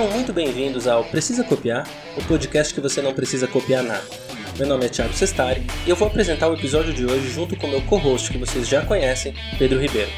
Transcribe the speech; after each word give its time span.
Sejam 0.00 0.14
muito 0.14 0.32
bem-vindos 0.32 0.86
ao 0.86 1.04
Precisa 1.04 1.44
Copiar, 1.44 1.86
o 2.16 2.24
podcast 2.24 2.72
que 2.72 2.80
você 2.80 3.02
não 3.02 3.12
precisa 3.12 3.46
copiar 3.46 3.82
nada. 3.82 4.02
Meu 4.56 4.66
nome 4.66 4.86
é 4.86 4.88
Thiago 4.88 5.12
Sestari 5.12 5.62
e 5.86 5.90
eu 5.90 5.94
vou 5.94 6.08
apresentar 6.08 6.48
o 6.48 6.54
episódio 6.54 6.94
de 6.94 7.04
hoje 7.04 7.28
junto 7.28 7.54
com 7.54 7.66
meu 7.66 7.82
co-host 7.82 8.32
que 8.32 8.38
vocês 8.38 8.66
já 8.66 8.80
conhecem, 8.80 9.34
Pedro 9.58 9.78
Ribeiro. 9.78 10.10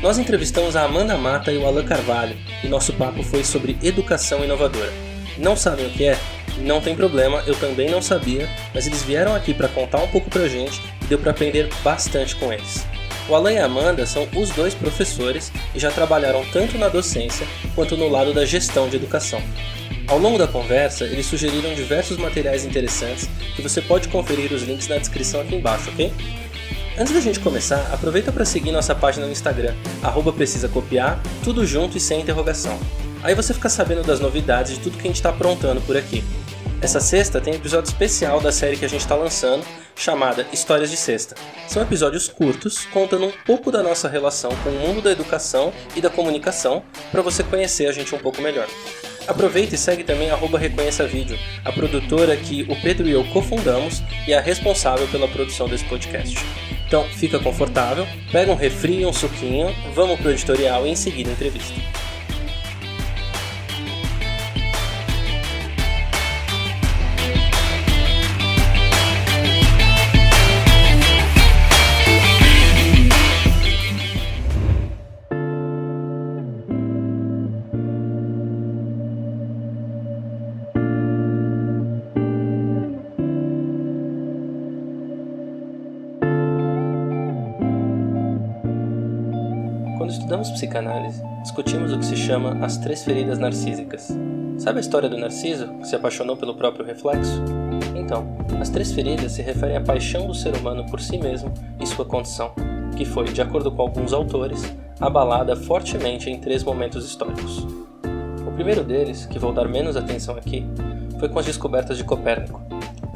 Nós 0.00 0.16
entrevistamos 0.16 0.76
a 0.76 0.84
Amanda 0.84 1.18
Mata 1.18 1.52
e 1.52 1.58
o 1.58 1.66
Alan 1.66 1.84
Carvalho 1.84 2.38
e 2.64 2.68
nosso 2.68 2.94
papo 2.94 3.22
foi 3.22 3.44
sobre 3.44 3.76
educação 3.82 4.42
inovadora. 4.42 4.94
Não 5.36 5.54
sabem 5.54 5.88
o 5.88 5.90
que 5.90 6.04
é? 6.04 6.18
Não 6.60 6.80
tem 6.80 6.96
problema, 6.96 7.42
eu 7.46 7.54
também 7.54 7.90
não 7.90 8.00
sabia, 8.00 8.48
mas 8.72 8.86
eles 8.86 9.02
vieram 9.02 9.34
aqui 9.34 9.52
para 9.52 9.68
contar 9.68 9.98
um 9.98 10.08
pouco 10.08 10.30
pra 10.30 10.48
gente 10.48 10.80
e 11.02 11.04
deu 11.04 11.18
para 11.18 11.32
aprender 11.32 11.68
bastante 11.84 12.34
com 12.34 12.50
eles. 12.50 12.86
O 13.28 13.34
Alan 13.34 13.52
e 13.52 13.58
a 13.58 13.66
Amanda 13.66 14.06
são 14.06 14.26
os 14.34 14.48
dois 14.50 14.74
professores 14.74 15.52
e 15.74 15.78
já 15.78 15.90
trabalharam 15.90 16.42
tanto 16.50 16.78
na 16.78 16.88
docência 16.88 17.46
quanto 17.74 17.94
no 17.94 18.08
lado 18.08 18.32
da 18.32 18.46
gestão 18.46 18.88
de 18.88 18.96
educação. 18.96 19.42
Ao 20.06 20.18
longo 20.18 20.38
da 20.38 20.46
conversa, 20.46 21.04
eles 21.04 21.26
sugeriram 21.26 21.74
diversos 21.74 22.16
materiais 22.16 22.64
interessantes 22.64 23.28
que 23.54 23.60
você 23.60 23.82
pode 23.82 24.08
conferir 24.08 24.50
os 24.50 24.62
links 24.62 24.88
na 24.88 24.96
descrição 24.96 25.42
aqui 25.42 25.56
embaixo, 25.56 25.90
ok? 25.90 26.10
Antes 26.96 27.12
da 27.12 27.20
gente 27.20 27.38
começar, 27.40 27.90
aproveita 27.92 28.32
para 28.32 28.46
seguir 28.46 28.72
nossa 28.72 28.94
página 28.94 29.26
no 29.26 29.32
Instagram, 29.32 29.74
arroba 30.02 30.32
precisa 30.32 30.66
copiar, 30.66 31.22
tudo 31.44 31.66
junto 31.66 31.98
e 31.98 32.00
sem 32.00 32.22
interrogação. 32.22 32.78
Aí 33.22 33.34
você 33.34 33.52
fica 33.52 33.68
sabendo 33.68 34.02
das 34.02 34.20
novidades 34.20 34.72
de 34.72 34.80
tudo 34.80 34.96
que 34.96 35.02
a 35.02 35.06
gente 35.06 35.16
está 35.16 35.28
aprontando 35.28 35.82
por 35.82 35.98
aqui. 35.98 36.24
Essa 36.80 36.98
sexta 36.98 37.40
tem 37.40 37.54
episódio 37.54 37.88
especial 37.88 38.40
da 38.40 38.50
série 38.50 38.76
que 38.76 38.84
a 38.84 38.88
gente 38.88 39.00
está 39.00 39.14
lançando, 39.14 39.64
chamada 39.98 40.46
Histórias 40.52 40.90
de 40.90 40.96
Sexta. 40.96 41.34
São 41.66 41.82
episódios 41.82 42.28
curtos, 42.28 42.86
contando 42.86 43.26
um 43.26 43.32
pouco 43.44 43.70
da 43.70 43.82
nossa 43.82 44.08
relação 44.08 44.50
com 44.62 44.70
o 44.70 44.78
mundo 44.78 45.02
da 45.02 45.10
educação 45.10 45.72
e 45.96 46.00
da 46.00 46.08
comunicação, 46.08 46.82
para 47.10 47.20
você 47.20 47.42
conhecer 47.42 47.86
a 47.88 47.92
gente 47.92 48.14
um 48.14 48.18
pouco 48.18 48.40
melhor. 48.40 48.68
Aproveita 49.26 49.74
e 49.74 49.78
segue 49.78 50.04
também 50.04 50.30
arroba 50.30 50.58
Reconheça 50.58 51.06
Vídeo, 51.06 51.38
a 51.64 51.72
produtora 51.72 52.34
que 52.36 52.62
o 52.62 52.80
Pedro 52.80 53.06
e 53.06 53.12
eu 53.12 53.24
cofundamos 53.24 54.02
e 54.26 54.32
a 54.32 54.40
responsável 54.40 55.06
pela 55.08 55.28
produção 55.28 55.68
desse 55.68 55.84
podcast. 55.84 56.36
Então 56.86 57.04
fica 57.04 57.38
confortável, 57.38 58.06
pega 58.32 58.50
um 58.50 58.56
refri 58.56 59.04
um 59.04 59.12
suquinho, 59.12 59.74
vamos 59.94 60.18
pro 60.18 60.30
editorial 60.30 60.86
e 60.86 60.90
em 60.90 60.96
seguida 60.96 61.28
a 61.28 61.32
entrevista. 61.34 61.74
Psicanálise, 90.78 91.22
discutimos 91.42 91.92
o 91.92 91.98
que 91.98 92.06
se 92.06 92.16
chama 92.16 92.64
as 92.64 92.78
três 92.78 93.04
feridas 93.04 93.38
narcísicas. 93.38 94.16
Sabe 94.58 94.78
a 94.78 94.80
história 94.80 95.08
do 95.08 95.18
Narciso, 95.18 95.68
que 95.78 95.88
se 95.88 95.96
apaixonou 95.96 96.36
pelo 96.36 96.54
próprio 96.54 96.86
reflexo? 96.86 97.42
Então, 97.96 98.36
as 98.60 98.68
três 98.68 98.92
feridas 98.92 99.32
se 99.32 99.42
referem 99.42 99.76
à 99.76 99.80
paixão 99.80 100.26
do 100.26 100.34
ser 100.34 100.54
humano 100.54 100.86
por 100.86 101.00
si 101.00 101.18
mesmo 101.18 101.52
e 101.80 101.86
sua 101.86 102.04
condição, 102.04 102.52
que 102.96 103.04
foi, 103.04 103.24
de 103.24 103.42
acordo 103.42 103.72
com 103.72 103.82
alguns 103.82 104.12
autores, 104.12 104.72
abalada 105.00 105.56
fortemente 105.56 106.30
em 106.30 106.38
três 106.38 106.62
momentos 106.62 107.04
históricos. 107.04 107.66
O 108.46 108.52
primeiro 108.52 108.84
deles, 108.84 109.26
que 109.26 109.38
vou 109.38 109.52
dar 109.52 109.68
menos 109.68 109.96
atenção 109.96 110.36
aqui, 110.36 110.64
foi 111.18 111.28
com 111.28 111.38
as 111.38 111.46
descobertas 111.46 111.96
de 111.96 112.04
Copérnico. 112.04 112.62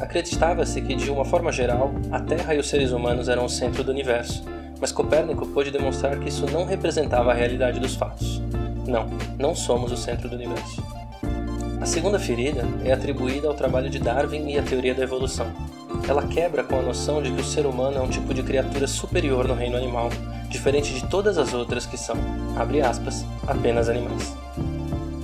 Acreditava-se 0.01 0.81
que, 0.83 0.97
de 0.97 1.11
uma 1.11 1.25
forma 1.25 1.53
geral, 1.53 1.93
a 2.11 2.19
Terra 2.19 2.55
e 2.55 2.59
os 2.59 2.69
seres 2.69 2.91
humanos 2.91 3.29
eram 3.29 3.45
o 3.45 3.49
centro 3.49 3.85
do 3.85 3.93
universo, 3.93 4.43
mas 4.83 4.91
Copérnico 4.91 5.47
pôde 5.47 5.71
demonstrar 5.71 6.19
que 6.19 6.29
isso 6.29 6.45
não 6.51 6.65
representava 6.65 7.31
a 7.31 7.35
realidade 7.35 7.79
dos 7.79 7.95
fatos. 7.95 8.43
Não, 8.85 9.09
não 9.39 9.55
somos 9.55 9.93
o 9.93 9.97
centro 9.97 10.29
do 10.29 10.35
universo. 10.35 10.83
A 11.81 11.87
segunda 11.87 12.19
ferida 12.19 12.65
é 12.85 12.93
atribuída 12.93 13.47
ao 13.47 13.55
trabalho 13.55 13.89
de 13.89 14.01
Darwin 14.01 14.51
e 14.51 14.59
à 14.59 14.63
teoria 14.63 14.93
da 14.93 15.05
evolução. 15.05 15.47
Ela 16.09 16.27
quebra 16.27 16.65
com 16.65 16.81
a 16.81 16.83
noção 16.83 17.23
de 17.23 17.31
que 17.31 17.41
o 17.41 17.45
ser 17.45 17.65
humano 17.65 17.99
é 17.99 18.01
um 18.01 18.09
tipo 18.09 18.35
de 18.35 18.43
criatura 18.43 18.89
superior 18.89 19.47
no 19.47 19.55
reino 19.55 19.77
animal, 19.77 20.11
diferente 20.49 20.93
de 20.93 21.07
todas 21.07 21.39
as 21.39 21.55
outras 21.55 21.87
que 21.87 21.97
são, 21.97 22.17
abre 22.57 22.81
aspas, 22.81 23.25
apenas 23.47 23.89
animais. 23.89 24.37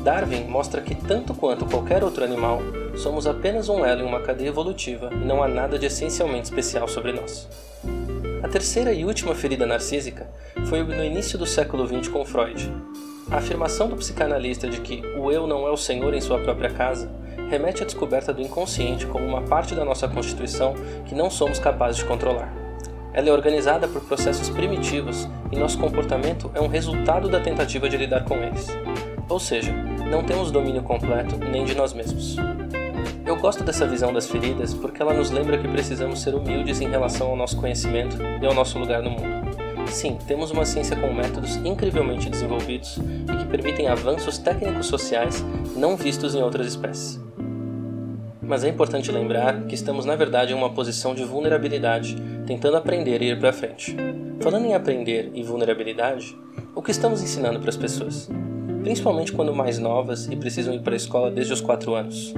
Darwin 0.04 0.44
mostra 0.44 0.80
que, 0.80 0.94
tanto 0.94 1.34
quanto 1.34 1.66
qualquer 1.66 2.04
outro 2.04 2.22
animal, 2.22 2.60
somos 2.96 3.26
apenas 3.26 3.68
um 3.68 3.84
elo 3.84 4.02
em 4.02 4.06
uma 4.06 4.20
cadeia 4.20 4.50
evolutiva 4.50 5.10
e 5.12 5.24
não 5.24 5.42
há 5.42 5.48
nada 5.48 5.76
de 5.76 5.86
essencialmente 5.86 6.44
especial 6.44 6.86
sobre 6.86 7.12
nós. 7.12 7.48
A 8.42 8.46
terceira 8.46 8.92
e 8.92 9.04
última 9.04 9.34
ferida 9.34 9.66
narcísica 9.66 10.30
foi 10.66 10.84
no 10.84 11.04
início 11.04 11.36
do 11.36 11.44
século 11.44 11.86
XX 11.88 12.06
com 12.06 12.24
Freud. 12.24 12.72
A 13.30 13.38
afirmação 13.38 13.88
do 13.88 13.96
psicanalista 13.96 14.68
de 14.68 14.80
que 14.80 15.02
o 15.16 15.32
eu 15.32 15.46
não 15.46 15.66
é 15.66 15.70
o 15.70 15.76
senhor 15.76 16.14
em 16.14 16.20
sua 16.20 16.38
própria 16.38 16.70
casa 16.70 17.10
remete 17.50 17.82
à 17.82 17.86
descoberta 17.86 18.32
do 18.32 18.40
inconsciente 18.40 19.06
como 19.06 19.26
uma 19.26 19.42
parte 19.42 19.74
da 19.74 19.84
nossa 19.84 20.06
constituição 20.06 20.74
que 21.06 21.16
não 21.16 21.28
somos 21.28 21.58
capazes 21.58 21.96
de 21.96 22.04
controlar. 22.04 22.54
Ela 23.12 23.28
é 23.28 23.32
organizada 23.32 23.88
por 23.88 24.02
processos 24.02 24.48
primitivos 24.50 25.28
e 25.50 25.56
nosso 25.56 25.78
comportamento 25.78 26.48
é 26.54 26.60
um 26.60 26.68
resultado 26.68 27.28
da 27.28 27.40
tentativa 27.40 27.88
de 27.88 27.96
lidar 27.96 28.24
com 28.24 28.36
eles. 28.36 28.68
Ou 29.28 29.40
seja, 29.40 29.72
não 30.08 30.22
temos 30.22 30.52
domínio 30.52 30.82
completo 30.82 31.36
nem 31.38 31.64
de 31.64 31.74
nós 31.74 31.92
mesmos. 31.92 32.36
Gosto 33.40 33.62
dessa 33.62 33.86
visão 33.86 34.12
das 34.12 34.26
feridas 34.26 34.74
porque 34.74 35.00
ela 35.00 35.14
nos 35.14 35.30
lembra 35.30 35.56
que 35.58 35.68
precisamos 35.68 36.20
ser 36.22 36.34
humildes 36.34 36.80
em 36.80 36.88
relação 36.88 37.28
ao 37.28 37.36
nosso 37.36 37.56
conhecimento 37.56 38.16
e 38.42 38.44
ao 38.44 38.52
nosso 38.52 38.78
lugar 38.78 39.00
no 39.00 39.10
mundo. 39.10 39.48
Sim, 39.86 40.18
temos 40.26 40.50
uma 40.50 40.66
ciência 40.66 40.96
com 40.96 41.12
métodos 41.12 41.54
incrivelmente 41.64 42.28
desenvolvidos 42.28 42.98
e 42.98 43.36
que 43.36 43.44
permitem 43.46 43.86
avanços 43.86 44.38
técnicos 44.38 44.86
sociais 44.86 45.44
não 45.76 45.96
vistos 45.96 46.34
em 46.34 46.42
outras 46.42 46.66
espécies. 46.66 47.20
Mas 48.42 48.64
é 48.64 48.68
importante 48.68 49.12
lembrar 49.12 49.66
que 49.66 49.74
estamos 49.74 50.04
na 50.04 50.16
verdade 50.16 50.52
em 50.52 50.56
uma 50.56 50.70
posição 50.70 51.14
de 51.14 51.24
vulnerabilidade, 51.24 52.16
tentando 52.44 52.76
aprender 52.76 53.22
e 53.22 53.30
ir 53.30 53.38
para 53.38 53.52
frente. 53.52 53.96
Falando 54.40 54.66
em 54.66 54.74
aprender 54.74 55.30
e 55.32 55.44
vulnerabilidade, 55.44 56.36
o 56.74 56.82
que 56.82 56.90
estamos 56.90 57.22
ensinando 57.22 57.60
para 57.60 57.70
as 57.70 57.76
pessoas? 57.76 58.28
Principalmente 58.82 59.32
quando 59.32 59.54
mais 59.54 59.78
novas 59.78 60.26
e 60.26 60.34
precisam 60.34 60.74
ir 60.74 60.80
para 60.80 60.94
a 60.94 60.96
escola 60.96 61.30
desde 61.30 61.52
os 61.52 61.60
4 61.60 61.94
anos. 61.94 62.34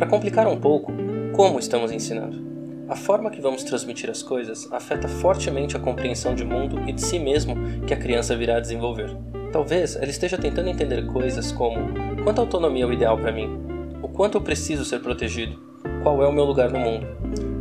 Para 0.00 0.08
complicar 0.08 0.46
um 0.46 0.56
pouco, 0.56 0.90
como 1.34 1.58
estamos 1.58 1.92
ensinando? 1.92 2.42
A 2.88 2.96
forma 2.96 3.30
que 3.30 3.38
vamos 3.38 3.62
transmitir 3.62 4.08
as 4.08 4.22
coisas 4.22 4.66
afeta 4.72 5.06
fortemente 5.06 5.76
a 5.76 5.78
compreensão 5.78 6.34
de 6.34 6.42
mundo 6.42 6.80
e 6.88 6.92
de 6.94 7.02
si 7.02 7.18
mesmo 7.18 7.54
que 7.86 7.92
a 7.92 7.98
criança 7.98 8.34
virá 8.34 8.56
a 8.56 8.60
desenvolver. 8.60 9.14
Talvez 9.52 9.96
ela 9.96 10.06
esteja 10.06 10.38
tentando 10.38 10.70
entender 10.70 11.06
coisas 11.06 11.52
como: 11.52 11.76
quanta 12.24 12.40
autonomia 12.40 12.84
é 12.84 12.86
o 12.86 12.94
ideal 12.94 13.18
para 13.18 13.30
mim? 13.30 13.60
O 14.02 14.08
quanto 14.08 14.38
eu 14.38 14.40
preciso 14.40 14.86
ser 14.86 15.00
protegido? 15.00 15.60
Qual 16.02 16.22
é 16.22 16.26
o 16.26 16.32
meu 16.32 16.46
lugar 16.46 16.70
no 16.70 16.78
mundo? 16.78 17.06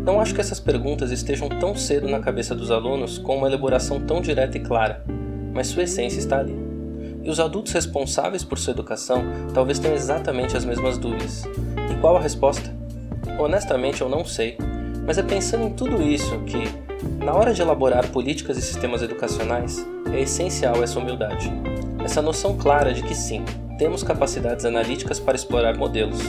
Não 0.05 0.21
acho 0.21 0.33
que 0.33 0.39
essas 0.39 0.61
perguntas 0.61 1.11
estejam 1.11 1.49
tão 1.49 1.75
cedo 1.75 2.07
na 2.07 2.21
cabeça 2.21 2.55
dos 2.55 2.71
alunos 2.71 3.17
com 3.17 3.35
uma 3.35 3.49
elaboração 3.49 3.99
tão 3.99 4.21
direta 4.21 4.55
e 4.55 4.61
clara, 4.61 5.03
mas 5.53 5.67
sua 5.67 5.83
essência 5.83 6.19
está 6.19 6.39
ali. 6.39 6.55
E 7.21 7.29
os 7.29 7.41
adultos 7.41 7.73
responsáveis 7.73 8.45
por 8.45 8.57
sua 8.57 8.71
educação 8.71 9.25
talvez 9.53 9.77
tenham 9.77 9.93
exatamente 9.93 10.55
as 10.55 10.63
mesmas 10.63 10.97
dúvidas. 10.97 11.43
Qual 12.01 12.15
a 12.15 12.21
resposta? 12.21 12.73
Honestamente, 13.37 13.99
eu 13.99 14.07
não 14.07 14.23
sei, 14.23 14.57
mas 15.05 15.17
é 15.17 15.23
pensando 15.23 15.65
em 15.65 15.73
tudo 15.73 16.01
isso 16.01 16.39
que, 16.45 16.63
na 17.21 17.33
hora 17.33 17.53
de 17.53 17.61
elaborar 17.61 18.07
políticas 18.07 18.57
e 18.57 18.61
sistemas 18.61 19.01
educacionais, 19.01 19.85
é 20.13 20.21
essencial 20.21 20.81
essa 20.81 20.97
humildade. 20.97 21.51
Essa 22.01 22.21
noção 22.21 22.57
clara 22.57 22.93
de 22.93 23.03
que 23.03 23.13
sim, 23.13 23.43
temos 23.77 24.01
capacidades 24.01 24.63
analíticas 24.63 25.19
para 25.19 25.35
explorar 25.35 25.77
modelos, 25.77 26.21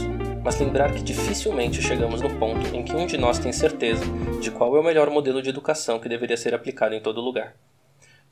mas 0.43 0.59
lembrar 0.59 0.93
que 0.93 1.05
dificilmente 1.05 1.81
chegamos 1.81 2.21
no 2.21 2.31
ponto 2.31 2.75
em 2.75 2.83
que 2.83 2.97
um 2.97 3.06
de 3.06 3.17
nós 3.17 3.39
tem 3.39 3.53
certeza 3.53 4.03
de 4.41 4.50
qual 4.50 4.77
é 4.77 4.81
o 4.81 4.85
melhor 4.85 5.09
modelo 5.09 5.41
de 5.41 5.50
educação 5.50 6.00
que 6.00 6.09
deveria 6.09 6.37
ser 6.37 6.53
aplicado 6.53 6.97
em 6.97 7.00
todo 7.00 7.21
lugar. 7.21 7.55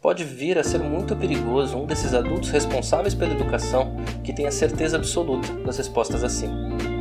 Pode 0.02 0.24
vir 0.24 0.58
a 0.58 0.64
ser 0.64 0.78
muito 0.78 1.14
perigoso 1.14 1.76
um 1.76 1.86
desses 1.86 2.14
adultos 2.14 2.50
responsáveis 2.50 3.14
pela 3.14 3.32
educação 3.32 3.96
que 4.24 4.32
tem 4.32 4.46
a 4.46 4.52
certeza 4.52 4.96
absoluta 4.96 5.52
das 5.64 5.78
respostas 5.78 6.24
acima. 6.24 6.97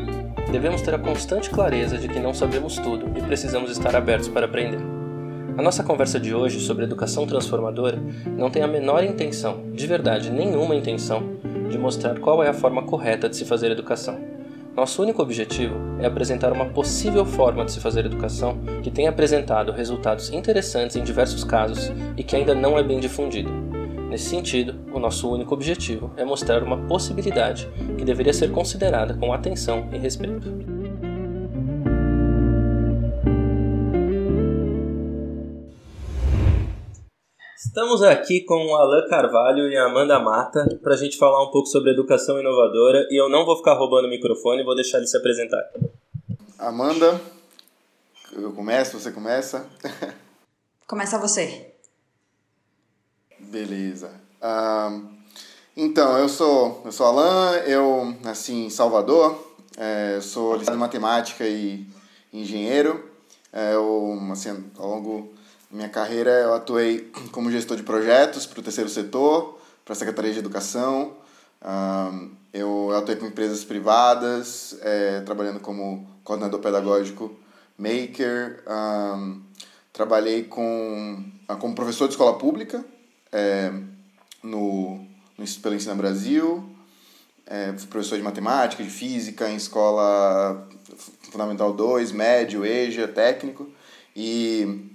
Devemos 0.52 0.82
ter 0.82 0.96
a 0.96 1.00
constante 1.00 1.50
clareza 1.50 1.98
de 1.98 2.08
que 2.08 2.20
não 2.20 2.34
sabemos 2.34 2.78
tudo 2.78 3.18
e 3.18 3.22
precisamos 3.22 3.70
estar 3.70 3.96
abertos 3.96 4.30
para 4.30 4.46
aprender. 4.46 4.80
A 5.58 5.62
nossa 5.62 5.84
conversa 5.84 6.20
de 6.20 6.34
hoje 6.34 6.60
sobre 6.62 6.86
educação 6.86 7.28
transformadora 7.28 8.00
não 8.26 8.50
tem 8.50 8.62
a 8.62 8.68
menor 8.68 9.04
intenção, 9.04 9.64
de 9.74 9.86
verdade 9.86 10.30
nenhuma 10.30 10.76
intenção, 10.76 11.22
de 11.70 11.78
mostrar 11.78 12.20
qual 12.20 12.42
é 12.42 12.48
a 12.48 12.54
forma 12.54 12.84
correta 12.84 13.28
de 13.28 13.36
se 13.36 13.44
fazer 13.44 13.72
educação. 13.72 14.18
Nosso 14.74 15.02
único 15.02 15.22
objetivo 15.22 15.76
é 16.00 16.06
apresentar 16.06 16.54
uma 16.54 16.68
possível 16.68 17.26
forma 17.26 17.66
de 17.66 17.72
se 17.72 17.80
fazer 17.80 18.06
educação 18.06 18.60
que 18.84 18.92
tem 18.92 19.08
apresentado 19.08 19.72
resultados 19.72 20.30
interessantes 20.32 20.96
em 20.96 21.04
diversos 21.04 21.44
casos 21.44 21.92
e 22.16 22.24
que 22.24 22.36
ainda 22.36 22.56
não 22.56 22.78
é 22.78 22.84
bem 22.84 23.00
difundida. 23.00 23.50
Nesse 24.10 24.30
sentido, 24.30 24.80
o 24.94 25.00
nosso 25.00 25.30
único 25.30 25.54
objetivo 25.54 26.14
é 26.16 26.24
mostrar 26.24 26.64
uma 26.64 26.88
possibilidade 26.88 27.68
que 27.98 28.06
deveria 28.06 28.34
ser 28.34 28.52
considerada 28.54 29.14
com 29.14 29.34
atenção 29.34 29.90
e 29.92 29.98
respeito. 29.98 30.48
Estamos 37.58 38.02
aqui 38.02 38.46
com 38.46 38.66
o 38.66 38.76
Alan 38.76 39.08
Carvalho 39.10 39.70
e 39.70 39.78
a 39.78 39.86
Amanda 39.86 40.18
Mata 40.20 40.66
para 40.82 40.94
a 40.94 40.98
gente 40.98 41.18
falar 41.18 41.44
um 41.44 41.52
pouco 41.52 41.68
sobre 41.68 41.92
educação 41.92 42.40
inovadora 42.40 43.06
e 43.12 43.22
eu 43.22 43.30
não 43.30 43.46
vou 43.46 43.58
ficar 43.58 43.74
roubando 43.74 44.06
o 44.06 44.10
microfone, 44.10 44.64
vou 44.64 44.74
deixar 44.74 45.00
ele 45.00 45.08
se 45.08 45.18
apresentar. 45.18 45.64
Amanda, 46.58 47.20
eu 48.32 48.54
começo, 48.54 48.98
você 48.98 49.12
começa? 49.12 49.68
Começa 50.88 51.20
você. 51.20 51.77
Beleza. 53.48 54.12
Então, 55.80 56.18
eu 56.18 56.28
sou, 56.28 56.82
eu 56.84 56.92
sou 56.92 57.06
Alan, 57.06 57.52
eu 57.66 58.16
nasci 58.24 58.52
em 58.52 58.70
Salvador, 58.70 59.56
é, 59.78 60.20
sou 60.22 60.54
licenciado 60.54 60.78
em 60.78 60.80
matemática 60.80 61.46
e 61.46 61.86
engenheiro. 62.34 63.08
É, 63.54 63.76
eu, 63.76 64.20
assim, 64.32 64.66
ao 64.78 64.90
longo 64.90 65.34
minha 65.70 65.88
carreira 65.88 66.32
eu 66.32 66.54
atuei 66.54 67.12
como 67.32 67.52
gestor 67.52 67.78
de 67.78 67.84
projetos 67.84 68.46
para 68.46 68.60
o 68.60 68.64
terceiro 68.64 68.90
setor, 68.90 69.60
para 69.86 69.94
a 69.94 69.96
Secretaria 69.96 70.34
de 70.34 70.40
Educação. 70.40 71.14
Um, 71.64 72.32
eu 72.52 72.92
atuei 72.96 73.16
com 73.16 73.28
empresas 73.28 73.64
privadas, 73.64 74.78
é, 74.82 75.22
trabalhando 75.22 75.60
como 75.60 76.10
coordenador 76.24 76.60
pedagógico 76.60 77.32
maker. 77.78 78.64
Um, 78.68 79.42
trabalhei 79.94 80.44
com, 80.44 81.24
como 81.60 81.76
professor 81.76 82.08
de 82.08 82.14
escola 82.14 82.38
pública 82.38 82.84
é, 83.38 83.72
no, 84.42 85.06
no, 85.38 85.46
pelo 85.62 85.76
Ensina 85.76 85.94
Brasil. 85.94 86.68
É, 87.46 87.74
fui 87.78 87.88
professor 87.88 88.18
de 88.18 88.24
matemática, 88.24 88.84
de 88.84 88.90
física 88.90 89.48
em 89.50 89.56
escola 89.56 90.68
fundamental 91.32 91.72
2, 91.72 92.12
médio, 92.12 92.66
EJA, 92.66 93.08
técnico. 93.08 93.70
E 94.16 94.90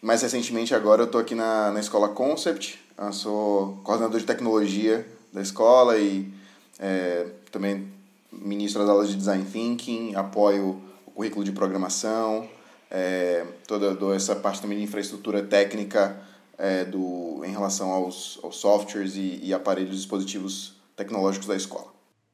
mais 0.00 0.22
recentemente, 0.22 0.74
agora, 0.74 1.02
eu 1.02 1.06
estou 1.06 1.20
aqui 1.20 1.34
na, 1.34 1.72
na 1.72 1.80
escola 1.80 2.08
Concept, 2.10 2.80
eu 2.96 3.12
sou 3.12 3.80
coordenador 3.82 4.20
de 4.20 4.26
tecnologia 4.26 5.06
da 5.32 5.42
escola 5.42 5.98
e 5.98 6.32
é, 6.78 7.26
também 7.50 7.92
ministro 8.30 8.82
as 8.82 8.88
aulas 8.88 9.08
de 9.08 9.16
Design 9.16 9.44
Thinking, 9.44 10.14
apoio 10.14 10.80
o 11.04 11.10
currículo 11.10 11.44
de 11.44 11.50
programação, 11.50 12.48
é, 12.90 13.44
toda, 13.66 13.94
toda 13.96 14.14
essa 14.14 14.36
parte 14.36 14.62
também 14.62 14.78
de 14.78 14.84
infraestrutura 14.84 15.42
técnica 15.42 16.27
é, 16.58 16.84
do, 16.84 17.42
em 17.44 17.52
relação 17.52 17.90
aos, 17.90 18.38
aos 18.42 18.56
softwares 18.56 19.14
e, 19.14 19.40
e 19.42 19.54
aparelhos 19.54 19.96
dispositivos 19.96 20.74
tecnológicos 20.96 21.46
da 21.46 21.56
escola. 21.56 21.86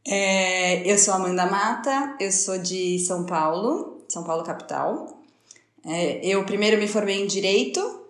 É, 0.07 0.91
eu 0.91 0.99
sou 0.99 1.15
Amanda 1.15 1.47
Mata, 1.47 2.17
eu 2.19 2.33
sou 2.33 2.59
de 2.59 2.99
São 2.99 3.25
Paulo, 3.25 4.03
São 4.09 4.25
Paulo 4.25 4.43
capital. 4.43 5.21
É, 5.85 6.27
eu 6.27 6.45
primeiro 6.45 6.79
me 6.79 6.89
formei 6.89 7.23
em 7.23 7.27
Direito, 7.27 8.05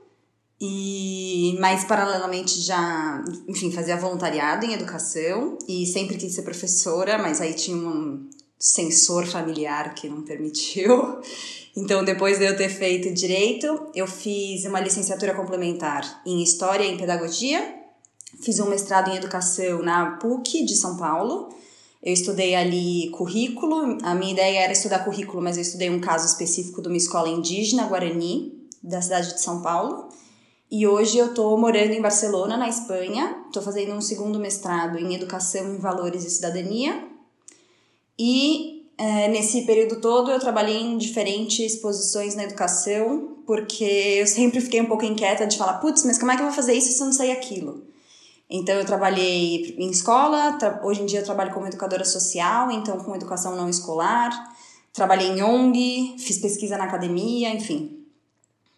e 0.60 1.56
mais 1.60 1.84
paralelamente 1.84 2.60
já, 2.60 3.22
enfim, 3.48 3.70
fazia 3.70 3.96
voluntariado 3.96 4.64
em 4.64 4.72
educação 4.72 5.58
e 5.68 5.84
sempre 5.84 6.16
quis 6.16 6.34
ser 6.34 6.42
professora, 6.42 7.18
mas 7.18 7.40
aí 7.40 7.52
tinha 7.52 7.76
um 7.76 8.28
censor 8.58 9.26
familiar 9.26 9.94
que 9.94 10.08
não 10.08 10.22
permitiu. 10.22 11.18
Então, 11.76 12.04
depois 12.04 12.38
de 12.38 12.44
eu 12.44 12.56
ter 12.56 12.68
feito 12.68 13.12
direito, 13.12 13.88
eu 13.94 14.06
fiz 14.06 14.64
uma 14.64 14.80
licenciatura 14.80 15.34
complementar 15.34 16.22
em 16.24 16.42
História 16.42 16.84
e 16.84 16.92
em 16.92 16.96
Pedagogia, 16.96 17.74
fiz 18.40 18.60
um 18.60 18.68
mestrado 18.68 19.10
em 19.10 19.16
Educação 19.16 19.82
na 19.82 20.12
PUC 20.16 20.64
de 20.64 20.76
São 20.76 20.96
Paulo 20.96 21.52
eu 22.04 22.12
estudei 22.12 22.54
ali 22.54 23.08
currículo, 23.12 23.96
a 24.02 24.14
minha 24.14 24.32
ideia 24.32 24.64
era 24.64 24.72
estudar 24.74 25.06
currículo, 25.06 25.42
mas 25.42 25.56
eu 25.56 25.62
estudei 25.62 25.88
um 25.88 26.02
caso 26.02 26.26
específico 26.26 26.82
de 26.82 26.88
uma 26.88 26.98
escola 26.98 27.30
indígena 27.30 27.86
guarani, 27.86 28.68
da 28.82 29.00
cidade 29.00 29.32
de 29.32 29.40
São 29.40 29.62
Paulo. 29.62 30.10
E 30.70 30.86
hoje 30.86 31.16
eu 31.16 31.28
estou 31.28 31.56
morando 31.56 31.92
em 31.92 32.02
Barcelona, 32.02 32.58
na 32.58 32.68
Espanha. 32.68 33.44
Estou 33.46 33.62
fazendo 33.62 33.94
um 33.94 34.02
segundo 34.02 34.38
mestrado 34.38 34.98
em 34.98 35.14
Educação 35.14 35.74
em 35.74 35.78
Valores 35.78 36.26
e 36.26 36.30
Cidadania. 36.30 37.08
E 38.18 38.73
é, 38.96 39.28
nesse 39.28 39.62
período 39.62 40.00
todo 40.00 40.30
eu 40.30 40.38
trabalhei 40.38 40.76
em 40.76 40.96
diferentes 40.96 41.76
posições 41.76 42.34
na 42.34 42.44
educação, 42.44 43.38
porque 43.46 43.84
eu 43.84 44.26
sempre 44.26 44.60
fiquei 44.60 44.80
um 44.80 44.86
pouco 44.86 45.04
inquieta 45.04 45.46
de 45.46 45.58
falar, 45.58 45.74
putz, 45.74 46.04
mas 46.04 46.18
como 46.18 46.30
é 46.30 46.36
que 46.36 46.42
eu 46.42 46.46
vou 46.46 46.54
fazer 46.54 46.74
isso 46.74 46.92
se 46.92 47.00
eu 47.00 47.06
não 47.06 47.12
sei 47.12 47.32
aquilo? 47.32 47.84
Então, 48.48 48.76
eu 48.76 48.84
trabalhei 48.84 49.74
em 49.78 49.90
escola, 49.90 50.58
hoje 50.84 51.02
em 51.02 51.06
dia 51.06 51.20
eu 51.20 51.24
trabalho 51.24 51.52
como 51.52 51.66
educadora 51.66 52.04
social, 52.04 52.70
então 52.70 52.98
com 52.98 53.16
educação 53.16 53.56
não 53.56 53.68
escolar. 53.68 54.30
Trabalhei 54.92 55.28
em 55.28 55.42
ONG, 55.42 56.14
fiz 56.18 56.38
pesquisa 56.38 56.76
na 56.76 56.84
academia, 56.84 57.50
enfim, 57.50 58.06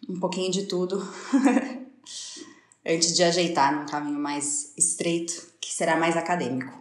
um 0.09 0.19
pouquinho 0.19 0.51
de 0.51 0.63
tudo. 0.63 1.07
Antes 2.83 3.13
de 3.13 3.21
ajeitar 3.21 3.77
num 3.77 3.85
caminho 3.85 4.17
mais 4.17 4.73
estreito, 4.77 5.47
que 5.59 5.71
será 5.71 5.97
mais 5.97 6.17
acadêmico. 6.17 6.73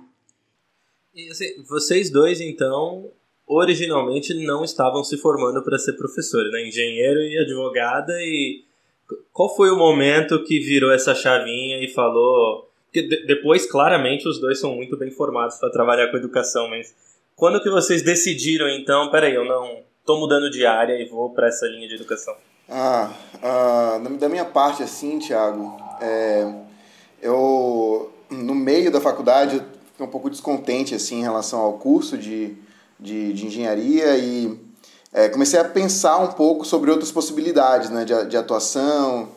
Assim, 1.30 1.62
vocês 1.68 2.08
dois, 2.08 2.40
então, 2.40 3.10
originalmente 3.46 4.34
não 4.34 4.64
estavam 4.64 5.04
se 5.04 5.16
formando 5.16 5.62
para 5.62 5.78
ser 5.78 5.92
professores, 5.94 6.50
né? 6.52 6.66
Engenheiro 6.66 7.20
e 7.20 7.38
advogada 7.38 8.12
e 8.20 8.64
qual 9.32 9.54
foi 9.54 9.70
o 9.70 9.76
momento 9.76 10.42
que 10.44 10.58
virou 10.58 10.90
essa 10.90 11.14
chavinha 11.14 11.82
e 11.82 11.88
falou 11.88 12.66
porque 12.96 13.02
depois, 13.26 13.70
claramente, 13.70 14.26
os 14.26 14.40
dois 14.40 14.58
são 14.58 14.74
muito 14.74 14.96
bem 14.96 15.10
formados 15.10 15.56
para 15.58 15.70
trabalhar 15.70 16.10
com 16.10 16.16
educação, 16.16 16.68
mas 16.68 16.94
quando 17.34 17.62
que 17.62 17.68
vocês 17.68 18.00
decidiram, 18.00 18.66
então, 18.70 19.10
peraí, 19.10 19.34
eu 19.34 19.44
não 19.44 19.80
tô 20.04 20.18
mudando 20.18 20.48
de 20.48 20.64
área 20.64 20.94
e 20.94 21.04
vou 21.04 21.28
para 21.30 21.48
essa 21.48 21.66
linha 21.66 21.86
de 21.86 21.94
educação? 21.94 22.34
Ah, 22.68 23.12
ah, 23.42 24.00
da 24.18 24.28
minha 24.30 24.46
parte, 24.46 24.82
assim, 24.82 25.18
Thiago, 25.18 25.76
é, 26.00 26.50
eu, 27.20 28.10
no 28.30 28.54
meio 28.54 28.90
da 28.90 29.00
faculdade, 29.00 29.56
eu 29.56 29.62
fiquei 29.92 30.06
um 30.06 30.10
pouco 30.10 30.30
descontente, 30.30 30.94
assim, 30.94 31.18
em 31.18 31.22
relação 31.22 31.60
ao 31.60 31.74
curso 31.74 32.16
de, 32.16 32.56
de, 32.98 33.32
de 33.32 33.46
engenharia 33.46 34.16
e 34.16 34.58
é, 35.12 35.28
comecei 35.28 35.58
a 35.58 35.64
pensar 35.64 36.18
um 36.18 36.28
pouco 36.28 36.64
sobre 36.64 36.90
outras 36.90 37.10
possibilidades, 37.10 37.90
né, 37.90 38.04
de, 38.04 38.26
de 38.26 38.36
atuação, 38.36 39.28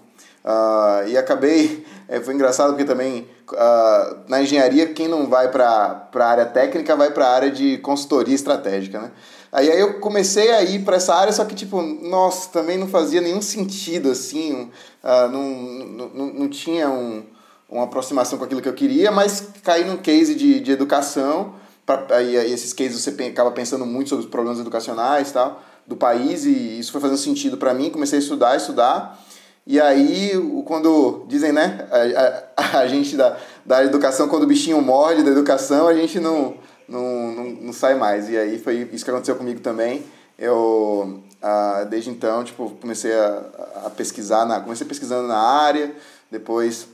uh, 0.43 1.07
e 1.07 1.17
acabei, 1.17 1.85
é, 2.07 2.19
foi 2.19 2.33
engraçado 2.33 2.69
porque 2.69 2.85
também 2.85 3.27
uh, 3.51 4.17
na 4.27 4.41
engenharia, 4.41 4.87
quem 4.87 5.07
não 5.07 5.27
vai 5.27 5.49
para 5.49 6.09
a 6.13 6.25
área 6.25 6.45
técnica 6.45 6.95
vai 6.95 7.11
para 7.11 7.25
a 7.27 7.33
área 7.33 7.51
de 7.51 7.77
consultoria 7.77 8.35
estratégica, 8.35 8.99
né? 8.99 9.11
Aí, 9.51 9.71
aí 9.71 9.79
eu 9.79 9.99
comecei 9.99 10.51
a 10.51 10.61
ir 10.61 10.83
para 10.83 10.97
essa 10.97 11.15
área, 11.15 11.33
só 11.33 11.43
que, 11.43 11.55
tipo, 11.55 11.81
nossa, 11.81 12.49
também 12.49 12.77
não 12.77 12.87
fazia 12.87 13.19
nenhum 13.19 13.41
sentido, 13.41 14.11
assim, 14.11 14.69
uh, 15.03 15.27
não, 15.31 16.09
não, 16.13 16.25
não, 16.33 16.49
tinha 16.49 16.87
um, 16.87 17.23
uma 17.67 17.85
aproximação 17.85 18.37
com 18.37 18.45
aquilo 18.45 18.61
que 18.61 18.69
eu 18.69 18.73
queria, 18.73 19.11
mas 19.11 19.47
caí 19.63 19.85
num 19.85 19.97
case 19.97 20.35
de, 20.35 20.59
de 20.59 20.71
educação, 20.71 21.55
pra, 21.97 22.17
aí, 22.17 22.37
aí 22.37 22.51
esses 22.51 22.73
cases 22.73 23.01
você 23.01 23.09
acaba 23.23 23.51
pensando 23.51 23.85
muito 23.85 24.09
sobre 24.09 24.25
os 24.25 24.29
problemas 24.29 24.59
educacionais 24.59 25.31
tal, 25.31 25.63
do 25.87 25.95
país, 25.95 26.45
e 26.45 26.79
isso 26.79 26.91
foi 26.91 27.01
fazendo 27.01 27.17
sentido 27.17 27.57
para 27.57 27.73
mim, 27.73 27.89
comecei 27.89 28.19
a 28.19 28.21
estudar, 28.21 28.55
estudar, 28.55 29.19
e 29.65 29.79
aí, 29.79 30.31
quando 30.65 31.25
dizem, 31.27 31.51
né, 31.51 31.87
a, 31.91 32.61
a, 32.61 32.79
a, 32.79 32.87
gente 32.87 33.15
da, 33.15 33.37
da 33.63 33.83
educação, 33.83 34.27
quando 34.27 34.43
o 34.43 34.47
bichinho 34.47 34.81
morde 34.81 35.21
da 35.21 35.29
educação, 35.29 35.87
a 35.87 35.93
gente 35.93 36.19
não, 36.19 36.55
não, 36.87 37.31
não, 37.31 37.43
não 37.51 37.73
sai 37.73 37.93
mais. 37.93 38.29
E 38.29 38.37
aí 38.37 38.57
foi 38.57 38.89
isso 38.91 39.05
que 39.05 39.11
aconteceu 39.11 39.35
comigo 39.35 39.59
também. 39.59 40.03
Eu, 40.39 41.21
ah, 41.39 41.85
desde 41.87 42.09
então, 42.09 42.43
tipo, 42.43 42.71
comecei 42.81 43.13
a, 43.13 43.43
a 43.85 43.89
pesquisar, 43.91 44.43
na, 44.45 44.59
comecei 44.59 44.87
pesquisando 44.87 45.27
na 45.27 45.37
área, 45.37 45.93
depois 46.31 46.87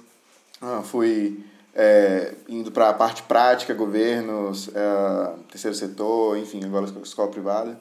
ah, 0.61 0.81
fui 0.83 1.45
é, 1.75 2.33
indo 2.47 2.71
para 2.71 2.89
a 2.89 2.93
parte 2.93 3.23
prática, 3.23 3.73
governos, 3.73 4.69
é, 4.73 5.35
terceiro 5.51 5.75
setor, 5.75 6.37
enfim, 6.37 6.63
agora 6.63 6.85
escola 7.03 7.29
privada. 7.29 7.77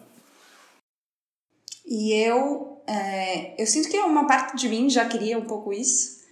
E 1.86 2.12
eu, 2.12 2.82
é, 2.86 3.60
eu 3.60 3.66
sinto 3.66 3.88
que 3.88 3.96
uma 3.98 4.26
parte 4.26 4.56
de 4.56 4.68
mim 4.68 4.90
já 4.90 5.04
queria 5.04 5.38
um 5.38 5.44
pouco 5.44 5.72
isso. 5.72 6.24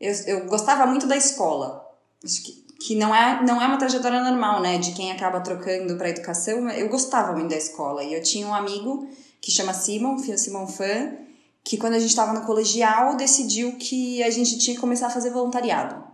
Eu, 0.00 0.14
eu 0.26 0.46
gostava 0.46 0.86
muito 0.86 1.06
da 1.06 1.16
escola. 1.16 1.86
Acho 2.24 2.42
que, 2.42 2.52
que 2.80 2.94
não 2.94 3.14
é, 3.14 3.44
não 3.44 3.60
é 3.60 3.66
uma 3.66 3.76
trajetória 3.76 4.22
normal, 4.22 4.62
né? 4.62 4.78
De 4.78 4.92
quem 4.92 5.12
acaba 5.12 5.40
trocando 5.40 5.96
para 5.96 6.08
educação. 6.08 6.70
Eu 6.70 6.88
gostava 6.88 7.32
muito 7.32 7.50
da 7.50 7.56
escola. 7.56 8.02
E 8.02 8.14
eu 8.14 8.22
tinha 8.22 8.46
um 8.46 8.54
amigo 8.54 9.08
que 9.40 9.50
chama 9.50 9.74
Simon, 9.74 10.16
Simon 10.18 10.66
Fan, 10.66 11.16
que 11.64 11.76
quando 11.76 11.94
a 11.94 11.98
gente 11.98 12.10
estava 12.10 12.32
no 12.32 12.46
colegial 12.46 13.16
decidiu 13.16 13.76
que 13.76 14.22
a 14.22 14.30
gente 14.30 14.58
tinha 14.58 14.74
que 14.74 14.80
começar 14.80 15.08
a 15.08 15.10
fazer 15.10 15.30
voluntariado. 15.30 16.09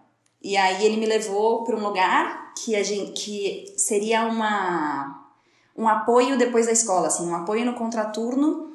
E 0.47 0.57
aí 0.57 0.87
ele 0.87 0.97
me 0.97 1.07
levou 1.07 1.65
para 1.65 1.75
um 1.75 1.83
lugar 1.83 2.55
que 2.55 2.77
a 2.77 2.83
gente 2.85 3.11
que 3.21 3.75
seria 3.77 4.25
uma 4.27 5.25
um 5.77 5.89
apoio 5.89 6.39
depois 6.39 6.67
da 6.67 6.73
escola, 6.73 7.09
assim, 7.09 7.29
um 7.29 7.35
apoio 7.35 7.67
no 7.67 7.75
contraturno 7.75 8.71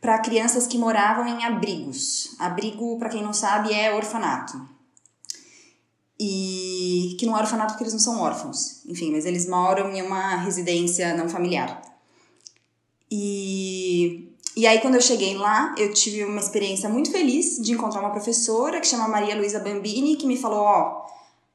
para 0.00 0.20
crianças 0.20 0.68
que 0.68 0.78
moravam 0.78 1.26
em 1.26 1.44
abrigos. 1.44 2.36
Abrigo, 2.38 2.96
para 2.96 3.08
quem 3.08 3.24
não 3.24 3.32
sabe, 3.32 3.74
é 3.74 3.92
orfanato. 3.92 4.56
e 6.18 7.16
que 7.18 7.26
não 7.26 7.36
é 7.36 7.40
orfanato 7.40 7.72
porque 7.72 7.82
eles 7.82 7.92
não 7.92 8.00
são 8.00 8.20
órfãos, 8.20 8.84
enfim, 8.86 9.10
mas 9.10 9.26
eles 9.26 9.48
moram 9.48 9.90
em 9.92 10.02
uma 10.02 10.36
residência 10.36 11.12
não 11.16 11.28
familiar. 11.28 11.82
E, 13.10 14.32
e 14.56 14.64
aí, 14.64 14.80
quando 14.80 14.94
eu 14.94 15.00
cheguei 15.00 15.36
lá, 15.36 15.74
eu 15.76 15.92
tive 15.92 16.24
uma 16.24 16.40
experiência 16.40 16.88
muito 16.88 17.10
feliz 17.10 17.60
de 17.60 17.72
encontrar 17.72 18.00
uma 18.00 18.10
professora 18.10 18.80
que 18.80 18.86
chama 18.86 19.08
Maria 19.08 19.36
Luísa 19.36 19.58
Bambini, 19.58 20.16
que 20.16 20.26
me 20.26 20.36
falou: 20.36 20.60
ó, 20.60 21.06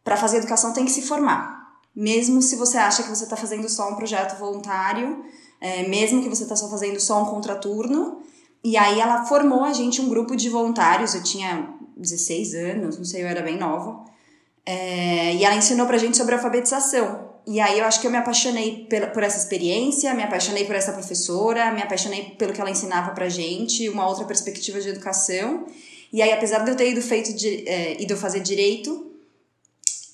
para 0.03 0.17
fazer 0.17 0.37
educação 0.37 0.73
tem 0.73 0.85
que 0.85 0.91
se 0.91 1.01
formar. 1.03 1.61
Mesmo 1.95 2.41
se 2.41 2.55
você 2.55 2.77
acha 2.77 3.03
que 3.03 3.09
você 3.09 3.23
está 3.23 3.35
fazendo 3.35 3.67
só 3.67 3.89
um 3.89 3.95
projeto 3.95 4.37
voluntário, 4.39 5.23
é, 5.59 5.87
mesmo 5.87 6.23
que 6.23 6.29
você 6.29 6.43
está 6.43 6.55
só 6.55 6.69
fazendo 6.69 6.99
só 6.99 7.21
um 7.21 7.25
contraturno. 7.25 8.21
E 8.63 8.77
aí 8.77 8.99
ela 8.99 9.25
formou 9.25 9.63
a 9.63 9.73
gente 9.73 10.01
um 10.01 10.07
grupo 10.07 10.35
de 10.35 10.49
voluntários, 10.49 11.13
eu 11.13 11.23
tinha 11.23 11.69
16 11.97 12.53
anos, 12.53 12.97
não 12.97 13.05
sei, 13.05 13.23
eu 13.23 13.27
era 13.27 13.41
bem 13.41 13.57
nova. 13.57 14.03
É, 14.65 15.35
e 15.35 15.43
ela 15.43 15.55
ensinou 15.55 15.85
pra 15.85 15.97
gente 15.97 16.15
sobre 16.15 16.35
alfabetização. 16.35 17.31
E 17.45 17.59
aí 17.59 17.79
eu 17.79 17.85
acho 17.85 17.99
que 17.99 18.05
eu 18.05 18.11
me 18.11 18.17
apaixonei 18.17 18.87
por 19.13 19.23
essa 19.23 19.37
experiência, 19.37 20.13
me 20.13 20.23
apaixonei 20.23 20.63
por 20.65 20.75
essa 20.75 20.93
professora, 20.93 21.71
me 21.71 21.81
apaixonei 21.81 22.35
pelo 22.37 22.53
que 22.53 22.61
ela 22.61 22.69
ensinava 22.69 23.11
pra 23.11 23.27
gente, 23.29 23.89
uma 23.89 24.07
outra 24.07 24.25
perspectiva 24.25 24.79
de 24.79 24.89
educação. 24.89 25.65
E 26.13 26.21
aí, 26.21 26.31
apesar 26.31 26.59
de 26.59 26.71
eu 26.71 26.75
ter 26.75 26.91
ido, 26.91 27.01
feito 27.01 27.31
é, 27.65 28.01
ido 28.01 28.15
fazer 28.15 28.41
direito, 28.41 29.10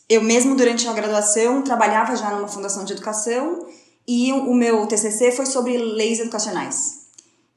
eu 0.10 0.22
mesmo 0.22 0.56
durante 0.56 0.88
a 0.88 0.94
graduação 0.94 1.62
trabalhava 1.64 2.16
já 2.16 2.32
numa 2.32 2.48
fundação 2.48 2.86
de 2.86 2.94
educação 2.94 3.68
e 4.08 4.32
o 4.32 4.54
meu 4.54 4.88
TCC 4.88 5.32
foi 5.32 5.46
sobre 5.46 5.78
leis 5.78 6.20
educacionais. 6.20 7.08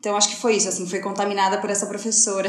Então 0.00 0.16
acho 0.16 0.30
que 0.30 0.40
foi 0.40 0.56
isso, 0.56 0.68
assim, 0.68 0.88
foi 0.88 1.00
contaminada 1.00 1.60
por 1.60 1.70
essa 1.70 1.86
professora. 1.86 2.48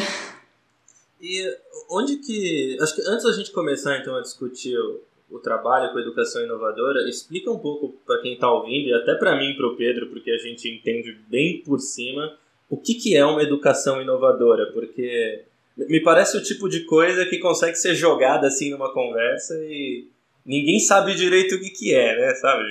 E 1.22 1.46
onde 1.90 2.18
que. 2.18 2.78
Acho 2.82 2.96
que 2.96 3.02
antes 3.08 3.24
da 3.24 3.34
gente 3.34 3.52
começar 3.52 3.98
então 4.00 4.16
a 4.16 4.22
discutir 4.22 4.76
o, 4.76 5.02
o 5.30 5.40
trabalho 5.40 5.92
com 5.92 6.00
educação 6.00 6.44
inovadora, 6.44 7.08
explica 7.08 7.52
um 7.52 7.60
pouco 7.60 7.94
para 8.06 8.22
quem 8.22 8.34
está 8.34 8.52
ouvindo, 8.52 8.90
e 8.90 8.94
até 8.94 9.14
para 9.16 9.38
mim 9.38 9.52
e 9.52 9.58
para 9.58 9.68
o 9.68 9.76
Pedro, 9.76 10.08
porque 10.08 10.32
a 10.32 10.38
gente 10.38 10.68
entende 10.68 11.16
bem 11.28 11.62
por 11.62 11.80
cima, 11.80 12.36
o 12.70 12.78
que, 12.78 12.96
que 12.96 13.16
é 13.16 13.24
uma 13.24 13.44
educação 13.44 14.02
inovadora, 14.02 14.72
porque 14.72 15.44
me 15.88 16.02
parece 16.02 16.38
o 16.38 16.44
tipo 16.44 16.68
de 16.68 16.82
coisa 16.82 17.26
que 17.26 17.38
consegue 17.38 17.76
ser 17.76 17.96
jogada 17.96 18.48
assim 18.48 18.70
numa 18.72 18.94
conversa 18.94 19.54
e 19.64 20.08
ninguém 20.46 20.80
sabe 20.80 21.16
direito 21.16 21.56
o 21.56 21.60
que, 21.60 21.70
que 21.70 21.94
é, 21.94 22.16
né? 22.18 22.34
Sabe? 22.36 22.64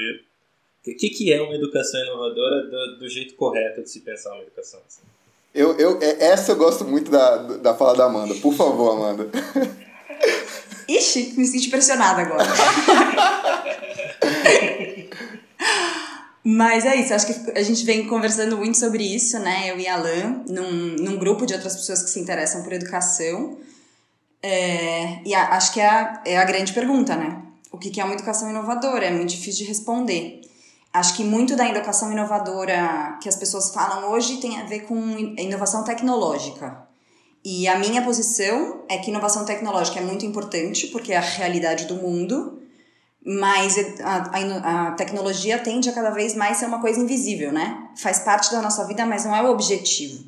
O 0.86 0.96
que, 0.96 1.10
que 1.10 1.32
é 1.32 1.40
uma 1.40 1.54
educação 1.54 2.00
inovadora 2.02 2.62
do, 2.64 2.98
do 2.98 3.08
jeito 3.08 3.34
correto 3.34 3.82
de 3.82 3.90
se 3.90 4.00
pensar 4.00 4.32
uma 4.32 4.42
educação 4.42 4.80
assim? 4.86 5.02
Eu, 5.54 5.76
eu, 5.76 5.98
é, 6.00 6.26
essa 6.26 6.52
eu 6.52 6.56
gosto 6.56 6.84
muito 6.84 7.10
da, 7.10 7.36
da 7.36 7.74
fala 7.74 7.96
da 7.96 8.04
Amanda. 8.04 8.34
Por 8.36 8.54
favor, 8.54 8.92
Amanda. 8.92 9.28
Ixi, 10.88 11.34
me 11.36 11.46
senti 11.46 11.68
pressionada 11.70 12.22
agora. 12.22 12.44
Mas 16.42 16.86
é 16.86 16.96
isso, 16.96 17.12
acho 17.12 17.26
que 17.26 17.50
a 17.50 17.62
gente 17.62 17.84
vem 17.84 18.06
conversando 18.06 18.56
muito 18.56 18.78
sobre 18.78 19.04
isso, 19.04 19.38
né? 19.38 19.70
Eu 19.70 19.78
e 19.78 19.86
a 19.86 19.94
Alan, 19.94 20.42
num, 20.48 20.96
num 20.96 21.18
grupo 21.18 21.44
de 21.44 21.52
outras 21.52 21.76
pessoas 21.76 22.02
que 22.02 22.08
se 22.08 22.18
interessam 22.18 22.62
por 22.62 22.72
educação. 22.72 23.58
É, 24.42 25.22
e 25.22 25.34
a, 25.34 25.50
acho 25.50 25.72
que 25.74 25.80
é 25.80 25.86
a, 25.86 26.22
é 26.24 26.38
a 26.38 26.44
grande 26.44 26.72
pergunta, 26.72 27.14
né? 27.14 27.42
O 27.70 27.76
que, 27.76 27.90
que 27.90 28.00
é 28.00 28.04
uma 28.04 28.14
educação 28.14 28.48
inovadora? 28.50 29.04
É 29.04 29.10
muito 29.10 29.30
difícil 29.30 29.64
de 29.64 29.68
responder. 29.68 30.40
Acho 30.92 31.14
que 31.16 31.22
muito 31.22 31.54
da 31.54 31.68
educação 31.68 32.10
inovadora 32.10 33.18
que 33.22 33.28
as 33.28 33.36
pessoas 33.36 33.70
falam 33.70 34.10
hoje 34.10 34.38
tem 34.38 34.58
a 34.58 34.64
ver 34.64 34.80
com 34.80 34.96
inovação 35.38 35.84
tecnológica. 35.84 36.88
E 37.44 37.68
a 37.68 37.78
minha 37.78 38.02
posição 38.02 38.84
é 38.88 38.98
que 38.98 39.10
inovação 39.10 39.44
tecnológica 39.44 40.00
é 40.00 40.02
muito 40.02 40.26
importante, 40.26 40.88
porque 40.88 41.12
é 41.12 41.16
a 41.16 41.20
realidade 41.20 41.86
do 41.86 41.94
mundo, 41.94 42.60
mas 43.24 43.76
a, 44.00 44.16
a, 44.32 44.88
a, 44.88 44.92
tecnologia 44.92 45.58
tende 45.58 45.88
a 45.88 45.92
cada 45.92 46.10
vez 46.10 46.34
mais 46.34 46.56
ser 46.56 46.66
uma 46.66 46.80
coisa 46.80 46.98
invisível, 47.00 47.52
né? 47.52 47.88
Faz 47.96 48.20
parte 48.20 48.50
da 48.50 48.62
nossa 48.62 48.86
vida, 48.86 49.04
mas 49.04 49.24
não 49.24 49.36
é 49.36 49.42
o 49.42 49.50
objetivo. 49.50 50.24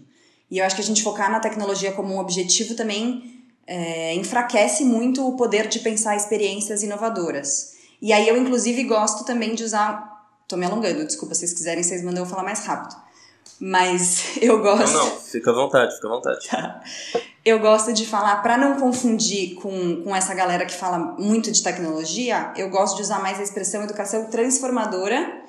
E 0.50 0.58
eu 0.58 0.64
acho 0.64 0.76
que 0.76 0.82
a 0.82 0.84
gente 0.84 1.02
focar 1.02 1.30
na 1.30 1.40
tecnologia 1.40 1.92
como 1.92 2.14
um 2.14 2.18
objetivo 2.18 2.74
também 2.74 3.42
é, 3.66 4.14
enfraquece 4.14 4.84
muito 4.84 5.26
o 5.26 5.36
poder 5.36 5.68
de 5.68 5.78
pensar 5.78 6.16
experiências 6.16 6.82
inovadoras. 6.82 7.72
E 8.00 8.12
aí 8.12 8.28
eu, 8.28 8.36
inclusive, 8.36 8.84
gosto 8.84 9.24
também 9.24 9.54
de 9.54 9.64
usar 9.64 10.12
Tô 10.52 10.58
me 10.58 10.66
alongando, 10.66 11.06
desculpa, 11.06 11.34
se 11.34 11.40
vocês 11.40 11.54
quiserem, 11.54 11.82
vocês 11.82 12.02
mandam 12.02 12.24
eu 12.24 12.28
falar 12.28 12.42
mais 12.42 12.66
rápido. 12.66 12.94
Mas 13.64 14.38
eu 14.42 14.60
gosto. 14.60 14.92
Não, 14.92 15.06
não, 15.06 15.16
fica 15.20 15.52
à 15.52 15.54
vontade, 15.54 15.94
fica 15.94 16.08
à 16.08 16.10
vontade. 16.10 16.48
Tá. 16.48 16.82
Eu 17.44 17.60
gosto 17.60 17.92
de 17.92 18.04
falar, 18.04 18.42
para 18.42 18.58
não 18.58 18.74
confundir 18.74 19.54
com, 19.54 20.02
com 20.02 20.14
essa 20.14 20.34
galera 20.34 20.66
que 20.66 20.74
fala 20.74 20.98
muito 21.16 21.50
de 21.52 21.62
tecnologia, 21.62 22.52
eu 22.56 22.68
gosto 22.70 22.96
de 22.96 23.02
usar 23.02 23.20
mais 23.20 23.38
a 23.38 23.42
expressão 23.42 23.82
educação 23.82 24.26
transformadora, 24.26 25.42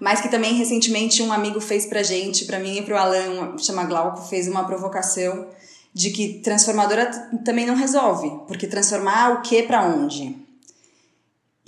mas 0.00 0.20
que 0.20 0.30
também 0.30 0.54
recentemente 0.54 1.22
um 1.22 1.32
amigo 1.32 1.60
fez 1.60 1.84
pra 1.84 2.02
gente, 2.02 2.46
pra 2.46 2.58
mim 2.58 2.78
e 2.78 2.82
pro 2.82 2.96
Alan, 2.96 3.56
chama 3.58 3.84
Glauco, 3.84 4.22
fez 4.22 4.48
uma 4.48 4.64
provocação 4.64 5.46
de 5.92 6.10
que 6.10 6.40
transformadora 6.40 7.06
também 7.44 7.66
não 7.66 7.74
resolve, 7.74 8.30
porque 8.46 8.66
transformar 8.66 9.34
o 9.34 9.42
que 9.42 9.62
para 9.62 9.82
onde? 9.82 10.36